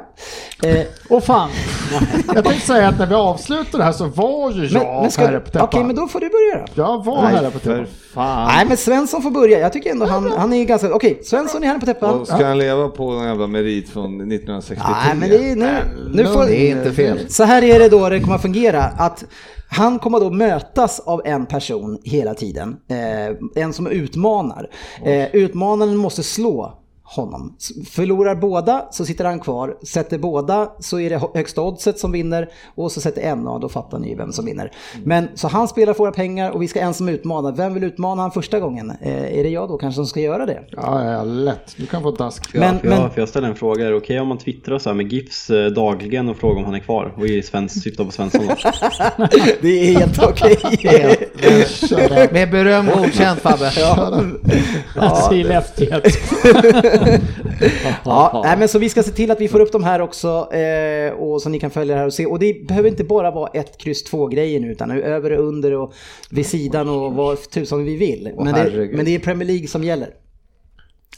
Eh, 0.64 0.86
Åh 1.08 1.20
fan! 1.20 1.50
Jag 2.34 2.44
tänkte 2.44 2.66
säga 2.66 2.88
att 2.88 2.98
när 2.98 3.06
vi 3.06 3.14
avslutar 3.14 3.78
det 3.78 3.84
här 3.84 3.92
så 3.92 4.06
var 4.06 4.50
ju 4.50 4.64
jag 4.66 4.72
men, 4.72 5.02
men 5.02 5.10
ska, 5.10 5.26
herre 5.26 5.40
på 5.40 5.48
Okej, 5.48 5.60
täppan. 5.60 5.86
men 5.86 5.96
då 5.96 6.08
får 6.08 6.20
du 6.20 6.28
börja 6.28 6.66
då. 6.66 6.82
Jag 6.82 7.04
var 7.04 7.22
herre 7.22 7.50
på 7.50 7.58
täppan. 7.58 7.86
fan. 8.14 8.48
Nej, 8.48 8.66
men 8.68 8.76
Svensson 8.76 9.22
får 9.22 9.30
börja. 9.30 9.58
Jag 9.58 9.72
tycker 9.72 9.90
ändå 9.90 10.06
han, 10.06 10.32
han 10.32 10.52
är 10.52 10.64
ganska... 10.64 10.94
Okej, 10.94 11.20
Svensson 11.24 11.62
är 11.62 11.66
herren 11.66 11.80
på 11.80 11.86
täppan. 11.86 12.20
Och 12.20 12.26
ska 12.26 12.46
han 12.46 12.58
leva 12.58 12.88
på 12.88 13.10
en 13.10 13.26
jävla 13.26 13.46
merit 13.46 13.88
från 13.90 14.14
1963? 14.20 14.94
Nej, 15.06 15.14
men 15.16 15.28
det 15.30 15.50
är 15.50 15.56
nu... 15.56 15.68
nu 16.14 16.26
får, 16.26 16.44
Det 16.46 16.56
är 16.56 16.70
inte 16.70 16.92
fel. 16.92 17.30
Så 17.30 17.44
här 17.44 17.62
är 17.62 17.78
det 17.78 17.88
då 17.88 18.08
det 18.08 18.20
kommer 18.20 18.36
att 18.36 18.42
fungera. 18.42 18.82
Att 18.84 19.24
han 19.74 19.98
kommer 19.98 20.20
då 20.20 20.30
mötas 20.30 21.00
av 21.00 21.22
en 21.24 21.46
person 21.46 21.98
hela 22.04 22.34
tiden. 22.34 22.76
Eh, 22.88 23.62
en 23.62 23.72
som 23.72 23.86
utmanar. 23.86 24.70
Eh, 25.04 25.34
utmanaren 25.34 25.96
måste 25.96 26.22
slå 26.22 26.81
honom. 27.16 27.56
Förlorar 27.90 28.34
båda 28.34 28.86
så 28.90 29.04
sitter 29.04 29.24
han 29.24 29.40
kvar, 29.40 29.76
sätter 29.86 30.18
båda 30.18 30.72
så 30.80 31.00
är 31.00 31.10
det 31.10 31.18
hö- 31.18 31.26
högsta 31.34 31.60
oddset 31.62 31.98
som 31.98 32.12
vinner 32.12 32.48
och 32.74 32.92
så 32.92 33.00
sätter 33.00 33.22
en 33.22 33.46
av, 33.46 33.60
då 33.60 33.68
fattar 33.68 33.98
ni 33.98 34.14
vem 34.14 34.32
som 34.32 34.44
vinner. 34.44 34.72
Men 35.04 35.28
så 35.34 35.48
han 35.48 35.68
spelar 35.68 35.92
för 35.92 35.98
våra 35.98 36.12
pengar 36.12 36.50
och 36.50 36.62
vi 36.62 36.68
ska 36.68 36.80
ensam 36.80 37.08
utmana. 37.08 37.50
Vem 37.50 37.74
vill 37.74 37.84
utmana 37.84 38.22
han 38.22 38.30
första 38.30 38.60
gången? 38.60 38.90
Eh, 39.00 39.38
är 39.38 39.42
det 39.44 39.50
jag 39.50 39.68
då 39.68 39.78
kanske 39.78 39.96
som 39.96 40.06
ska 40.06 40.20
göra 40.20 40.46
det? 40.46 40.60
Ja, 40.70 41.12
ja, 41.12 41.24
lätt. 41.24 41.74
Du 41.76 41.86
kan 41.86 42.02
få 42.02 42.10
dask. 42.10 42.50
För 42.50 42.58
jag, 42.58 42.64
Men- 42.66 42.78
för 42.80 42.88
jag, 42.88 43.00
men- 43.00 43.10
för 43.10 43.20
jag 43.20 43.28
ställer 43.28 43.48
en 43.48 43.54
fråga, 43.54 43.86
är 43.86 43.90
det 43.90 43.96
okej 43.96 44.20
om 44.20 44.28
man 44.28 44.38
twittrar 44.38 44.78
så 44.78 44.88
här 44.88 44.94
med 44.96 45.12
GIFs 45.12 45.50
eh, 45.50 45.66
dagligen 45.66 46.28
och 46.28 46.36
frågar 46.36 46.58
om 46.58 46.64
han 46.64 46.74
är 46.74 46.78
kvar? 46.78 47.14
Och 47.16 47.26
i 47.26 47.42
svensk, 47.42 47.82
syftar 47.82 48.04
på 48.04 48.10
Svensson 48.10 48.46
då? 48.46 48.54
Det 49.60 49.68
är 49.68 49.98
helt 49.98 50.22
okej. 50.22 50.56
Med 52.32 52.50
beröm 52.50 52.86
godkänt 52.86 53.40
Fabbe. 53.40 53.70
Säg 55.28 55.44
läftighet. 55.44 56.02
Ja, 56.44 56.50
nej, 58.44 58.56
men 58.58 58.68
så 58.68 58.78
vi 58.78 58.88
ska 58.88 59.02
se 59.02 59.10
till 59.10 59.30
att 59.30 59.40
vi 59.40 59.48
får 59.48 59.60
upp 59.60 59.72
de 59.72 59.84
här 59.84 60.00
också 60.00 60.52
eh, 60.54 61.12
och 61.12 61.42
så 61.42 61.48
ni 61.48 61.60
kan 61.60 61.70
följa 61.70 61.94
det 61.94 61.98
här 62.00 62.06
och 62.06 62.14
se. 62.14 62.26
Och 62.26 62.38
det 62.38 62.66
behöver 62.68 62.88
inte 62.88 63.04
bara 63.04 63.30
vara 63.30 63.50
ett 63.50 63.78
kryss 63.78 64.04
två 64.04 64.26
grejer 64.26 64.60
nu 64.60 64.72
utan 64.72 64.90
över 64.90 65.32
och 65.38 65.44
under 65.48 65.72
och 65.74 65.92
vid 66.30 66.46
sidan 66.46 66.88
och 66.88 67.12
vad 67.12 67.50
tusan 67.50 67.84
vi 67.84 67.96
vill. 67.96 68.32
Men 68.36 68.54
det, 68.54 68.90
men 68.92 69.04
det 69.04 69.14
är 69.14 69.18
Premier 69.18 69.46
League 69.48 69.66
som 69.68 69.84
gäller. 69.84 70.08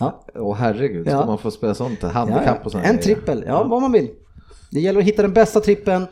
Ja, 0.00 0.24
Åh 0.34 0.56
herregud, 0.56 1.06
ska 1.06 1.16
Ja. 1.16 1.26
man 1.26 1.38
få 1.38 1.50
spela 1.50 1.74
sånt? 1.74 1.98
ja, 2.02 2.08
Handikapp 2.08 2.66
och 2.66 2.72
sånt? 2.72 2.84
en 2.84 2.98
trippel, 2.98 3.44
ja 3.46 3.64
vad 3.64 3.82
man 3.82 3.92
vill. 3.92 4.08
Det 4.70 4.80
gäller 4.80 5.00
att 5.00 5.06
hitta 5.06 5.22
den 5.22 5.32
bästa 5.32 5.60
trippen 5.60 6.06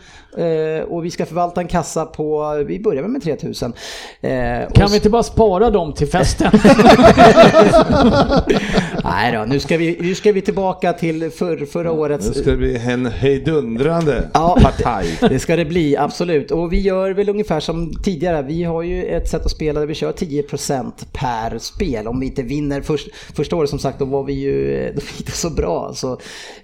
och 0.89 1.05
vi 1.05 1.11
ska 1.11 1.27
förvalta 1.27 1.61
en 1.61 1.69
kassa 1.69 2.05
på, 2.07 2.55
vi 2.67 2.81
börjar 2.81 3.03
med 3.03 3.23
3000. 3.23 3.73
Eh, 4.21 4.31
Kan 4.75 4.89
vi 4.91 4.95
inte 4.97 5.11
bara 5.11 5.23
spara 5.23 5.71
dem 5.71 5.93
till 5.93 6.07
festen? 6.09 6.51
Nej 9.05 9.33
då, 9.33 9.45
nu 9.45 9.61
ska 9.61 9.77
vi, 9.77 9.99
nu 10.01 10.15
ska 10.15 10.33
vi 10.33 10.41
tillbaka 10.43 10.93
till 10.93 11.31
för, 11.31 11.67
förra 11.67 11.93
årets... 11.93 12.27
Nu 12.29 12.35
ska 12.43 12.51
det 12.51 12.57
bli 12.57 12.77
en 12.77 13.07
hejdundrande 13.07 14.29
Ja, 14.35 14.59
partaj. 14.63 15.07
Det 15.29 15.39
ska 15.39 15.57
det 15.57 15.65
bli, 15.65 15.97
absolut. 15.97 16.51
Och 16.51 16.73
vi 16.73 16.81
gör 16.81 17.11
väl 17.11 17.29
ungefär 17.29 17.61
som 17.61 17.95
tidigare. 18.03 18.43
Vi 18.43 18.65
har 18.65 18.83
ju 18.83 19.05
ett 19.05 19.29
sätt 19.29 19.45
att 19.45 19.51
spela 19.51 19.81
där 19.81 19.87
vi 19.87 19.95
kör 19.95 20.13
10% 20.13 20.93
per 21.13 21.59
spel. 21.59 22.09
Om 22.09 22.21
vi 22.21 22.27
inte 22.27 22.43
vinner 22.43 22.81
först, 22.81 23.09
första 23.37 23.57
året 23.57 23.71
som 23.71 23.79
sagt, 23.79 23.99
då 23.99 24.05
var 24.05 24.25
vi 24.25 24.33
ju 24.33 24.93
då 24.97 25.01
gick 25.17 25.27
det 25.27 25.33
så 25.33 25.51
bra. 25.51 25.93
Så 25.95 26.13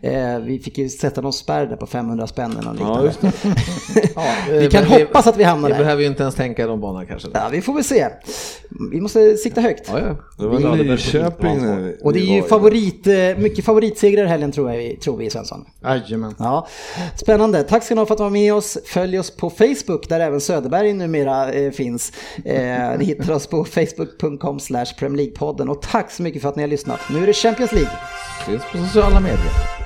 eh, 0.01 0.39
vi 0.39 0.59
fick 0.59 0.79
ju 0.79 0.89
sätta 0.89 1.21
någon 1.21 1.33
spärr 1.33 1.67
där 1.67 1.77
på 1.77 1.87
500 1.87 2.27
spänn 2.27 2.53
eller 2.61 2.71
något 2.73 2.81
Ja, 2.81 3.01
liknande. 3.03 3.07
just 3.07 3.58
Vi 4.51 4.69
kan 4.71 4.85
hoppas 4.85 5.27
att 5.27 5.37
vi 5.37 5.45
hamnar 5.45 5.69
Vi 5.69 5.73
där. 5.73 5.81
behöver 5.81 6.03
ju 6.03 6.09
inte 6.09 6.23
ens 6.23 6.35
tänka 6.35 6.63
i 6.65 6.67
de 6.67 6.81
banorna 6.81 7.05
kanske. 7.07 7.29
Ja, 7.35 7.49
vi 7.53 7.61
får 7.61 7.75
väl 7.75 7.85
se. 7.85 8.07
Vi 8.93 9.01
måste 9.01 9.37
sikta 9.37 9.61
högt. 9.61 9.89
Ja, 9.93 9.99
ja. 9.99 10.17
Det 10.39 10.47
var 10.47 10.77
Nyköping 10.77 11.83
vi- 11.85 11.97
Och 12.03 12.13
det 12.13 12.19
är 12.19 12.21
vi 12.21 12.35
ju 12.35 12.43
favorit, 12.43 13.07
eh, 13.07 13.15
mycket 13.39 13.65
favoritsegrar 13.65 14.25
i 14.25 14.29
helgen 14.29 14.53
tror, 14.53 14.71
jag, 14.71 14.79
vi- 14.79 14.97
tror 14.97 15.17
vi 15.17 15.31
Svensson. 15.31 15.65
Jajamän. 15.85 16.35
Ja, 16.39 16.67
spännande. 17.17 17.63
Tack 17.63 17.83
ska 17.85 17.95
ni 17.95 17.99
ha 18.01 18.07
för 18.07 18.15
att 18.15 18.19
ni 18.21 18.25
var 18.25 18.31
med 18.31 18.55
oss. 18.55 18.79
Följ 18.87 19.19
oss 19.19 19.37
på 19.37 19.51
Facebook 19.51 20.09
där 20.09 20.21
även 20.21 20.41
Söderberg 20.41 20.93
numera 20.93 21.53
eh, 21.53 21.71
finns. 21.71 22.13
Eh, 22.45 22.99
ni 22.99 23.05
hittar 23.05 23.33
oss 23.33 23.47
på 23.47 23.65
facebook.com 23.65 24.61
slash 24.61 24.87
Premier 24.99 25.27
League-podden 25.27 25.69
och 25.69 25.83
tack 25.83 26.11
så 26.11 26.23
mycket 26.23 26.43
för 26.43 26.49
att 26.49 26.57
ni 26.57 26.63
har 26.63 26.69
lyssnat. 26.69 27.01
Nu 27.11 27.23
är 27.23 27.27
det 27.27 27.33
Champions 27.33 27.73
League. 27.73 27.91
Syns 28.47 28.63
på 28.73 28.79
sociala 28.79 29.21
medier. 29.21 29.78